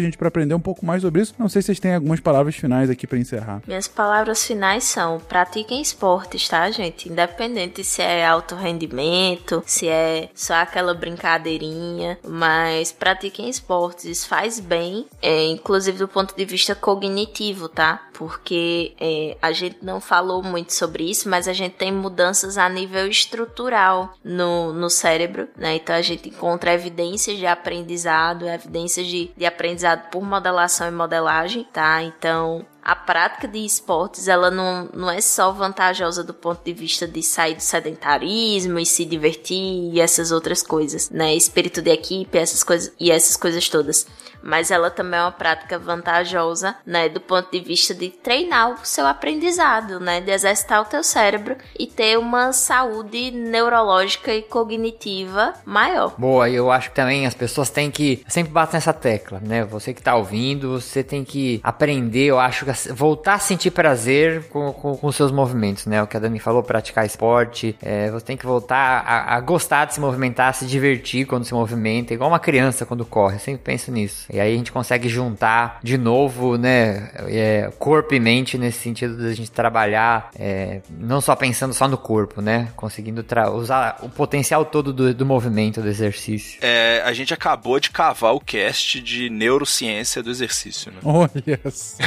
gente, 0.00 0.16
para 0.16 0.28
aprender 0.28 0.54
um 0.54 0.60
pouco 0.60 0.84
mais 0.84 1.02
sobre 1.02 1.22
isso. 1.22 1.34
Não 1.38 1.48
sei 1.48 1.62
se 1.62 1.66
vocês 1.66 1.80
têm 1.80 1.94
algumas 1.94 2.20
palavras 2.20 2.54
finais 2.54 2.90
aqui 2.90 3.06
para 3.06 3.18
encerrar. 3.18 3.62
Minhas 3.66 3.88
palavras 3.88 4.44
finais 4.44 4.84
são: 4.84 5.18
pratiquem 5.18 5.80
esportes, 5.80 6.48
tá, 6.48 6.70
gente? 6.70 7.08
Independente 7.08 7.82
se 7.84 8.02
é 8.02 8.26
alto 8.26 8.54
rendimento, 8.54 9.62
se 9.66 9.88
é 9.88 10.28
só 10.34 10.54
aquela 10.54 10.94
brincadeirinha, 10.94 12.18
mas 12.26 12.92
pratiquem 12.92 13.48
esportes, 13.48 14.24
faz 14.24 14.60
bem, 14.60 15.06
é, 15.20 15.46
inclusive 15.46 15.98
do 15.98 16.08
ponto 16.08 16.34
de 16.36 16.44
vista 16.44 16.74
cognitivo, 16.74 17.68
tá? 17.68 18.03
Porque 18.12 18.94
é, 19.00 19.36
a 19.40 19.52
gente 19.52 19.78
não 19.82 20.00
falou 20.00 20.42
muito 20.42 20.72
sobre 20.72 21.10
isso, 21.10 21.28
mas 21.28 21.48
a 21.48 21.52
gente 21.52 21.74
tem 21.74 21.92
mudanças 21.92 22.58
a 22.58 22.68
nível 22.68 23.06
estrutural 23.06 24.14
no, 24.22 24.72
no 24.72 24.90
cérebro, 24.90 25.48
né? 25.56 25.76
Então 25.76 25.94
a 25.94 26.02
gente 26.02 26.28
encontra 26.28 26.72
evidências 26.72 27.38
de 27.38 27.46
aprendizado, 27.46 28.46
evidências 28.46 29.06
de, 29.06 29.30
de 29.36 29.46
aprendizado 29.46 30.10
por 30.10 30.22
modelação 30.22 30.88
e 30.88 30.90
modelagem, 30.90 31.66
tá? 31.72 32.02
Então 32.02 32.64
a 32.84 32.94
prática 32.94 33.48
de 33.48 33.64
esportes 33.64 34.28
ela 34.28 34.50
não, 34.50 34.90
não 34.92 35.10
é 35.10 35.20
só 35.20 35.50
vantajosa 35.50 36.22
do 36.22 36.34
ponto 36.34 36.62
de 36.62 36.74
vista 36.74 37.08
de 37.08 37.22
sair 37.22 37.54
do 37.54 37.62
sedentarismo 37.62 38.78
e 38.78 38.84
se 38.84 39.06
divertir 39.06 39.90
e 39.92 40.00
essas 40.00 40.30
outras 40.30 40.62
coisas, 40.62 41.08
né? 41.08 41.34
Espírito 41.34 41.80
de 41.80 41.90
equipe, 41.90 42.36
essas 42.36 42.62
coisas 42.62 42.92
e 43.00 43.10
essas 43.10 43.36
coisas 43.36 43.68
todas 43.68 44.06
mas 44.44 44.70
ela 44.70 44.90
também 44.90 45.18
é 45.18 45.22
uma 45.22 45.32
prática 45.32 45.78
vantajosa, 45.78 46.76
né, 46.86 47.08
do 47.08 47.20
ponto 47.20 47.50
de 47.50 47.60
vista 47.60 47.94
de 47.94 48.10
treinar 48.10 48.72
o 48.72 48.84
seu 48.84 49.06
aprendizado, 49.06 49.98
né, 49.98 50.20
de 50.20 50.30
exercitar 50.30 50.82
o 50.82 50.84
teu 50.84 51.02
cérebro 51.02 51.56
e 51.78 51.86
ter 51.86 52.18
uma 52.18 52.52
saúde 52.52 53.30
neurológica 53.30 54.32
e 54.34 54.42
cognitiva 54.42 55.54
maior. 55.64 56.14
Boa, 56.18 56.50
eu 56.50 56.70
acho 56.70 56.90
que 56.90 56.96
também 56.96 57.26
as 57.26 57.34
pessoas 57.34 57.70
têm 57.70 57.90
que 57.90 58.22
sempre 58.28 58.52
bater 58.52 58.74
nessa 58.74 58.92
tecla, 58.92 59.40
né? 59.40 59.64
Você 59.64 59.94
que 59.94 60.02
tá 60.02 60.16
ouvindo, 60.16 60.80
você 60.80 61.02
tem 61.02 61.24
que 61.24 61.60
aprender, 61.62 62.26
eu 62.26 62.38
acho 62.38 62.64
que 62.64 62.92
voltar 62.92 63.34
a 63.34 63.38
sentir 63.38 63.70
prazer 63.70 64.48
com, 64.48 64.72
com, 64.72 64.96
com 64.96 65.12
seus 65.12 65.30
movimentos, 65.30 65.86
né? 65.86 66.02
O 66.02 66.06
que 66.06 66.16
a 66.16 66.20
Dani 66.20 66.38
falou, 66.38 66.62
praticar 66.62 67.06
esporte, 67.06 67.76
é, 67.80 68.10
você 68.10 68.24
tem 68.24 68.36
que 68.36 68.46
voltar 68.46 69.04
a, 69.06 69.36
a 69.36 69.40
gostar 69.40 69.86
de 69.86 69.94
se 69.94 70.00
movimentar, 70.00 70.54
se 70.54 70.66
divertir 70.66 71.26
quando 71.26 71.44
se 71.44 71.54
movimenta, 71.54 72.12
igual 72.12 72.28
uma 72.28 72.40
criança 72.40 72.84
quando 72.84 73.06
corre, 73.06 73.36
eu 73.36 73.40
sempre 73.40 73.62
penso 73.62 73.90
nisso. 73.92 74.26
E 74.34 74.40
aí 74.40 74.52
a 74.52 74.56
gente 74.56 74.72
consegue 74.72 75.08
juntar 75.08 75.78
de 75.80 75.96
novo, 75.96 76.58
né, 76.58 77.08
é, 77.28 77.70
corpo 77.78 78.14
e 78.14 78.20
mente 78.20 78.58
nesse 78.58 78.80
sentido 78.80 79.16
de 79.16 79.26
a 79.26 79.32
gente 79.32 79.48
trabalhar, 79.48 80.30
é, 80.36 80.80
não 80.98 81.20
só 81.20 81.36
pensando 81.36 81.72
só 81.72 81.86
no 81.86 81.96
corpo, 81.96 82.42
né, 82.42 82.66
conseguindo 82.74 83.24
usar 83.54 83.98
o 84.02 84.08
potencial 84.08 84.64
todo 84.64 84.92
do, 84.92 85.14
do 85.14 85.24
movimento, 85.24 85.80
do 85.80 85.86
exercício. 85.86 86.58
É, 86.60 87.00
a 87.04 87.12
gente 87.12 87.32
acabou 87.32 87.78
de 87.78 87.90
cavar 87.90 88.34
o 88.34 88.40
cast 88.40 89.00
de 89.00 89.30
neurociência 89.30 90.20
do 90.20 90.30
exercício, 90.30 90.90
né? 90.90 90.98
Olha 91.04 91.60
só. 91.70 92.02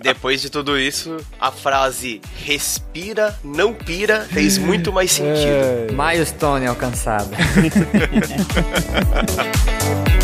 Depois 0.00 0.42
de 0.42 0.50
tudo 0.50 0.76
isso, 0.76 1.16
a 1.40 1.52
frase 1.52 2.20
respira, 2.44 3.38
não 3.44 3.72
pira 3.72 4.22
fez 4.22 4.58
muito 4.58 4.92
mais 4.92 5.12
sentido. 5.12 5.36
É... 5.36 5.86
Milestone 5.92 6.66
alcançado. 6.66 7.30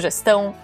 sugestão, 0.01 0.55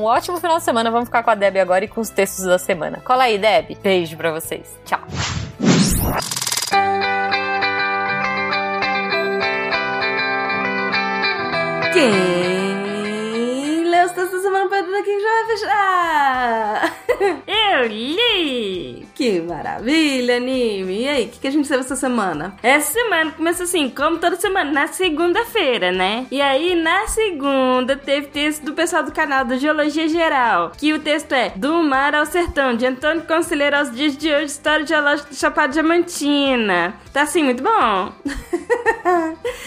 um 0.00 0.04
ótimo 0.04 0.40
final 0.40 0.58
de 0.58 0.64
semana. 0.64 0.90
Vamos 0.90 1.08
ficar 1.08 1.22
com 1.22 1.30
a 1.30 1.34
Deb 1.34 1.56
agora 1.58 1.84
e 1.84 1.88
com 1.88 2.00
os 2.00 2.08
textos 2.08 2.44
da 2.44 2.58
semana. 2.58 3.00
Cola 3.04 3.24
aí, 3.24 3.38
Deb. 3.38 3.76
Beijo 3.82 4.16
pra 4.16 4.32
vocês. 4.32 4.66
Tchau. 4.84 5.00
Quem 11.92 12.49
os 14.04 14.12
textos 14.12 14.42
da 14.42 14.48
semana 14.48 14.68
perdida 14.68 15.02
quem 15.02 15.20
já 15.20 15.28
vai 15.28 15.46
fechar? 15.46 16.96
Eu 17.46 17.86
li! 17.86 19.06
Que 19.14 19.40
maravilha, 19.40 20.36
anime! 20.36 21.02
E 21.02 21.08
aí, 21.08 21.24
o 21.26 21.28
que, 21.28 21.40
que 21.40 21.48
a 21.48 21.50
gente 21.50 21.68
teve 21.68 21.80
essa 21.80 21.96
semana? 21.96 22.54
Essa 22.62 22.92
semana 22.94 23.30
começa 23.32 23.64
assim, 23.64 23.90
como 23.90 24.18
toda 24.18 24.36
semana, 24.36 24.70
na 24.70 24.86
segunda-feira, 24.86 25.92
né? 25.92 26.26
E 26.30 26.40
aí, 26.40 26.74
na 26.74 27.06
segunda, 27.08 27.96
teve 27.96 28.28
texto 28.28 28.64
do 28.64 28.72
pessoal 28.72 29.02
do 29.02 29.12
canal 29.12 29.44
do 29.44 29.58
Geologia 29.58 30.08
Geral, 30.08 30.72
que 30.76 30.92
o 30.92 30.98
texto 31.00 31.32
é 31.32 31.50
Do 31.54 31.82
Mar 31.82 32.14
ao 32.14 32.26
Sertão, 32.26 32.74
de 32.74 32.86
Antônio 32.86 33.26
Conselheiro 33.26 33.76
aos 33.76 33.90
dias 33.94 34.16
de 34.16 34.32
hoje, 34.32 34.46
História 34.46 34.86
geológica 34.86 35.28
do 35.28 35.36
Chapada 35.36 35.72
Diamantina. 35.72 36.94
Tá 37.12 37.22
assim, 37.22 37.42
muito 37.42 37.62
bom! 37.62 38.12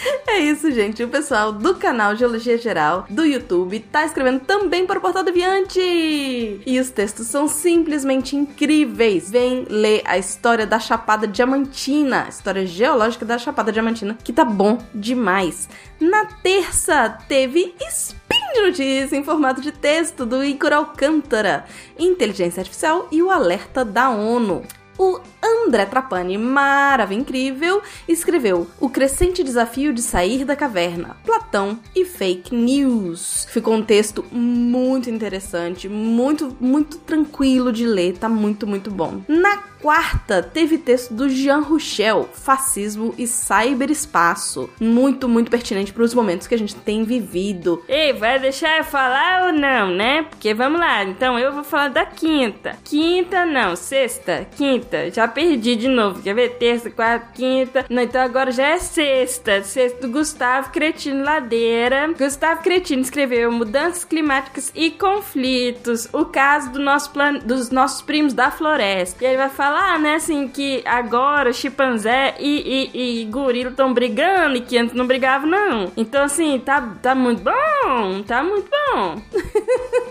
é 0.28 0.38
isso, 0.38 0.70
gente. 0.70 1.02
O 1.02 1.08
pessoal 1.08 1.52
do 1.52 1.74
canal 1.74 2.16
Geologia 2.16 2.58
Geral 2.58 3.06
do 3.08 3.24
YouTube 3.24 3.80
tá 3.80 4.04
escrevendo 4.04 4.40
também 4.40 4.86
para 4.86 4.98
o 4.98 5.02
Portal 5.02 5.24
Deviante. 5.24 5.80
E 5.80 6.78
os 6.80 6.90
textos 6.90 7.26
são 7.26 7.48
simplesmente 7.48 8.36
incríveis. 8.36 9.30
Vem 9.30 9.66
ler 9.68 10.02
a 10.04 10.18
história 10.18 10.66
da 10.66 10.78
Chapada 10.78 11.26
Diamantina, 11.26 12.26
história 12.28 12.66
geológica 12.66 13.24
da 13.24 13.38
Chapada 13.38 13.72
Diamantina, 13.72 14.16
que 14.22 14.32
tá 14.32 14.44
bom 14.44 14.78
demais. 14.94 15.68
Na 16.00 16.26
terça, 16.26 17.18
teve 17.28 17.74
Spin 17.88 18.72
de 18.72 19.14
em 19.14 19.24
formato 19.24 19.60
de 19.60 19.72
texto 19.72 20.24
do 20.24 20.44
Igor 20.44 20.72
Alcântara, 20.72 21.64
Inteligência 21.98 22.60
Artificial 22.60 23.08
e 23.10 23.22
o 23.22 23.30
alerta 23.30 23.84
da 23.84 24.10
ONU. 24.10 24.62
O 24.96 25.18
André 25.44 25.84
Trapani, 25.84 26.38
maravilha 26.38 27.20
incrível, 27.20 27.82
escreveu 28.08 28.66
O 28.80 28.88
Crescente 28.88 29.44
Desafio 29.44 29.92
de 29.92 30.00
Sair 30.00 30.44
da 30.44 30.56
Caverna, 30.56 31.16
Platão 31.24 31.78
e 31.94 32.04
Fake 32.04 32.54
News. 32.54 33.46
Ficou 33.50 33.74
um 33.74 33.82
texto 33.82 34.24
muito 34.32 35.10
interessante, 35.10 35.88
muito, 35.88 36.56
muito 36.58 36.96
tranquilo 36.98 37.70
de 37.70 37.86
ler, 37.86 38.16
tá 38.16 38.28
muito, 38.28 38.66
muito 38.66 38.90
bom. 38.90 39.20
Na 39.28 39.74
quarta, 39.84 40.42
teve 40.42 40.78
texto 40.78 41.12
do 41.12 41.28
Jean 41.28 41.58
Rouchel, 41.58 42.26
Fascismo 42.32 43.14
e 43.18 43.26
Cyberespaço. 43.26 44.70
Muito, 44.80 45.28
muito 45.28 45.50
pertinente 45.50 45.92
para 45.92 46.02
os 46.02 46.14
momentos 46.14 46.46
que 46.46 46.54
a 46.54 46.58
gente 46.58 46.74
tem 46.74 47.04
vivido. 47.04 47.84
Ei, 47.86 48.14
vai 48.14 48.38
deixar 48.38 48.78
eu 48.78 48.84
falar 48.84 49.44
ou 49.44 49.52
não, 49.52 49.90
né? 49.90 50.22
Porque 50.22 50.54
vamos 50.54 50.80
lá, 50.80 51.04
então 51.04 51.38
eu 51.38 51.52
vou 51.52 51.62
falar 51.62 51.88
da 51.88 52.06
quinta. 52.06 52.78
Quinta 52.82 53.44
não, 53.44 53.76
sexta, 53.76 54.46
quinta. 54.56 55.10
Já 55.10 55.28
perdi 55.34 55.76
de 55.76 55.88
novo. 55.88 56.22
Quer 56.22 56.34
ver? 56.34 56.50
Terça, 56.58 56.90
quarta, 56.90 57.28
quinta. 57.34 57.84
Não, 57.90 58.02
então 58.02 58.22
agora 58.22 58.50
já 58.50 58.68
é 58.68 58.78
sexta. 58.78 59.62
Sexta 59.62 60.06
do 60.06 60.12
Gustavo 60.12 60.70
Cretino 60.70 61.24
Ladeira. 61.24 62.12
Gustavo 62.16 62.62
Cretino 62.62 63.02
escreveu 63.02 63.50
Mudanças 63.52 64.04
Climáticas 64.04 64.72
e 64.74 64.90
Conflitos. 64.90 66.08
O 66.12 66.24
caso 66.24 66.72
do 66.72 66.78
nosso 66.78 67.10
plan... 67.10 67.34
dos 67.34 67.70
nossos 67.70 68.02
primos 68.02 68.32
da 68.32 68.50
floresta. 68.50 69.22
E 69.22 69.26
ele 69.26 69.36
vai 69.36 69.50
falar 69.50 69.74
falar, 69.74 69.98
né, 69.98 70.16
assim, 70.16 70.46
que 70.46 70.82
agora 70.84 71.52
chimpanzé 71.52 72.34
e, 72.38 72.90
e, 72.94 73.22
e 73.22 73.24
gorila 73.24 73.70
estão 73.70 73.92
brigando 73.92 74.56
e 74.56 74.60
que 74.60 74.78
antes 74.78 74.94
não 74.94 75.06
brigavam, 75.06 75.48
não. 75.48 75.92
Então, 75.96 76.22
assim, 76.24 76.58
tá, 76.58 76.80
tá 77.02 77.14
muito 77.14 77.42
bom, 77.42 78.22
tá 78.26 78.42
muito 78.42 78.68
bom. 78.70 79.22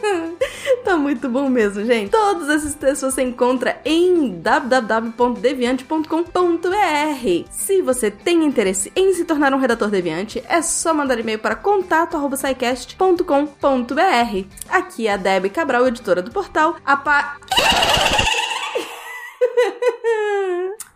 tá 0.83 0.97
muito 0.97 1.29
bom 1.29 1.49
mesmo, 1.49 1.85
gente. 1.85 2.09
Todos 2.09 2.49
esses 2.49 2.73
textos 2.75 3.13
você 3.13 3.21
encontra 3.21 3.79
em 3.85 4.29
www.deviante.com.br. 5.17 7.49
Se 7.49 7.81
você 7.81 8.11
tem 8.11 8.43
interesse 8.43 8.91
em 8.95 9.13
se 9.13 9.23
tornar 9.25 9.53
um 9.53 9.59
redator 9.59 9.89
deviante, 9.89 10.43
é 10.47 10.61
só 10.61 10.93
mandar 10.93 11.19
e-mail 11.19 11.39
para 11.39 11.55
contato@saicast.com.br. 11.55 14.47
Aqui 14.69 15.07
é 15.07 15.13
a 15.13 15.17
Debbie 15.17 15.49
Cabral, 15.49 15.87
editora 15.87 16.21
do 16.21 16.29
portal. 16.31 16.75
A 16.85 16.95
pa... 16.97 17.37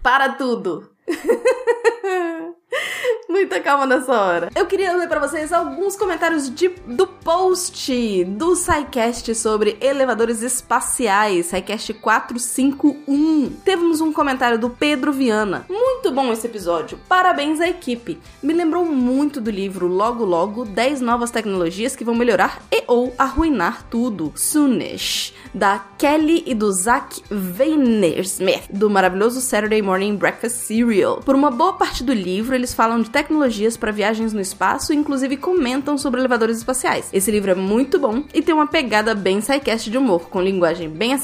Para 0.02 0.30
tudo. 0.30 0.90
Muita 3.30 3.60
calma 3.60 3.86
nessa 3.86 4.14
hora. 4.14 4.50
Eu 4.56 4.66
queria 4.66 4.96
ler 4.96 5.10
para 5.10 5.20
vocês 5.20 5.52
alguns 5.52 5.98
comentários 5.98 6.50
de, 6.50 6.70
do 6.70 7.06
post 7.06 8.24
do 8.24 8.56
SciCast 8.56 9.36
sobre 9.36 9.78
elevadores 9.82 10.42
espaciais, 10.42 11.48
SciCast 11.48 11.94
451. 11.96 13.50
Temos 13.66 14.00
um 14.00 14.14
comentário 14.14 14.58
do 14.58 14.70
Pedro 14.70 15.12
Viana. 15.12 15.66
Muito 15.70 16.10
bom 16.10 16.32
esse 16.32 16.48
episódio. 16.48 16.98
Parabéns 17.10 17.60
à 17.60 17.68
equipe. 17.68 18.18
Me 18.42 18.54
lembrou 18.54 18.86
muito 18.86 19.42
do 19.42 19.52
livro 19.52 19.88
Logo 19.88 20.24
Logo 20.24 20.64
10 20.64 21.02
novas 21.02 21.30
tecnologias 21.30 21.98
que 21.98 22.06
vão 22.06 22.16
melhorar 22.16 22.62
e 22.72 22.86
ou 22.88 23.14
arruinar 23.18 23.84
tudo. 23.90 24.32
Soonish, 24.36 25.34
da 25.54 25.84
Kelly 25.98 26.44
e 26.46 26.56
do 26.56 26.72
Zach 26.72 27.22
Weinersmith, 27.30 28.70
do 28.72 28.90
maravilhoso 28.90 29.42
Saturday 29.42 29.82
Morning 29.82 30.16
Breakfast 30.16 30.60
Cereal. 30.60 31.18
Por 31.18 31.36
uma 31.36 31.52
boa 31.52 31.74
parte 31.74 32.06
do 32.06 32.14
livro, 32.14 32.56
eles 32.56 32.74
falam 32.74 33.02
de 33.02 33.17
tecnologias 33.18 33.76
para 33.76 33.92
viagens 33.92 34.32
no 34.32 34.40
espaço 34.40 34.94
inclusive 34.94 35.38
comentam 35.38 35.98
sobre 35.98 36.20
elevadores 36.20 36.58
espaciais. 36.58 37.10
Esse 37.12 37.32
livro 37.32 37.50
é 37.50 37.56
muito 37.56 37.98
bom 37.98 38.24
e 38.32 38.44
tem 38.44 38.54
uma 38.54 38.68
pegada 38.68 39.16
bem 39.16 39.42
sidecast 39.42 39.90
de 39.90 39.98
humor, 39.98 40.30
com 40.30 40.40
linguagem 40.40 40.88
bem 40.88 41.16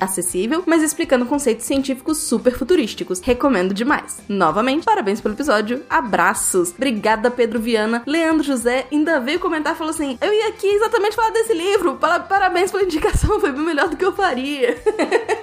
acessível, 0.00 0.62
mas 0.64 0.82
explicando 0.82 1.26
conceitos 1.26 1.66
científicos 1.66 2.16
super 2.16 2.56
futurísticos. 2.56 3.20
Recomendo 3.20 3.74
demais. 3.74 4.22
Novamente, 4.26 4.86
parabéns 4.86 5.20
pelo 5.20 5.34
episódio, 5.34 5.82
abraços. 5.90 6.72
Obrigada, 6.74 7.30
Pedro 7.30 7.60
Viana. 7.60 8.02
Leandro 8.06 8.42
José 8.42 8.86
ainda 8.90 9.20
veio 9.20 9.38
comentar 9.38 9.74
e 9.74 9.76
falou 9.76 9.92
assim: 9.92 10.16
Eu 10.22 10.32
ia 10.32 10.48
aqui 10.48 10.66
exatamente 10.66 11.14
falar 11.14 11.30
desse 11.30 11.52
livro. 11.52 11.96
Parabéns 11.96 12.70
pela 12.70 12.84
indicação, 12.84 13.38
foi 13.40 13.52
bem 13.52 13.60
melhor 13.62 13.90
do 13.90 13.98
que 13.98 14.04
eu 14.04 14.14
faria. 14.14 14.82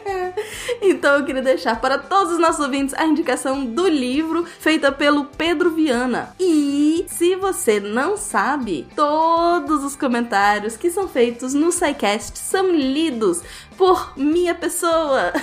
então 0.82 1.18
eu 1.18 1.26
queria 1.26 1.44
deixar 1.44 1.80
para 1.80 1.99
todos 1.99 2.34
os 2.34 2.40
nossos 2.40 2.60
ouvintes 2.60 2.95
a 2.95 3.06
indicação 3.06 3.64
do 3.64 3.88
livro 3.88 4.45
feita 4.60 4.91
pelo 4.91 5.26
Pedro 5.26 5.69
Viana. 5.69 5.91
E 6.40 7.06
se 7.08 7.36
você 7.36 7.80
não 7.80 8.18
sabe, 8.18 8.88
todos 8.96 9.84
os 9.84 9.96
comentários 9.96 10.78
que 10.78 10.90
são 10.90 11.08
feitos 11.08 11.54
no 11.54 11.72
SciCast 11.72 12.38
são 12.38 12.72
lidos 12.72 13.42
por 13.78 14.14
minha 14.16 14.54
pessoa 14.54 15.34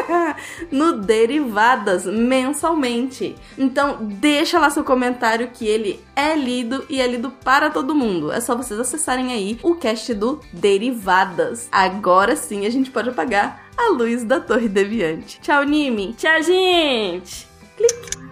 no 0.70 1.00
Derivadas 1.00 2.04
mensalmente. 2.06 3.34
Então, 3.58 3.98
deixa 4.00 4.58
lá 4.58 4.70
seu 4.70 4.84
comentário 4.84 5.50
que 5.52 5.66
ele 5.66 6.00
é 6.14 6.34
lido 6.36 6.84
e 6.88 7.00
é 7.00 7.06
lido 7.06 7.30
para 7.30 7.70
todo 7.70 7.94
mundo. 7.94 8.32
É 8.32 8.40
só 8.40 8.56
vocês 8.56 8.78
acessarem 8.78 9.32
aí 9.32 9.58
o 9.62 9.74
cast 9.74 10.14
do 10.14 10.40
Derivadas. 10.52 11.68
Agora 11.70 12.36
sim 12.36 12.66
a 12.66 12.70
gente 12.70 12.90
pode 12.90 13.10
apagar 13.10 13.64
a 13.76 13.90
luz 13.90 14.24
da 14.24 14.40
Torre 14.40 14.68
Deviante. 14.68 15.40
Tchau, 15.40 15.64
Nimi. 15.64 16.14
Tchau, 16.14 16.42
gente. 16.42 17.48
Clique. 17.76 18.31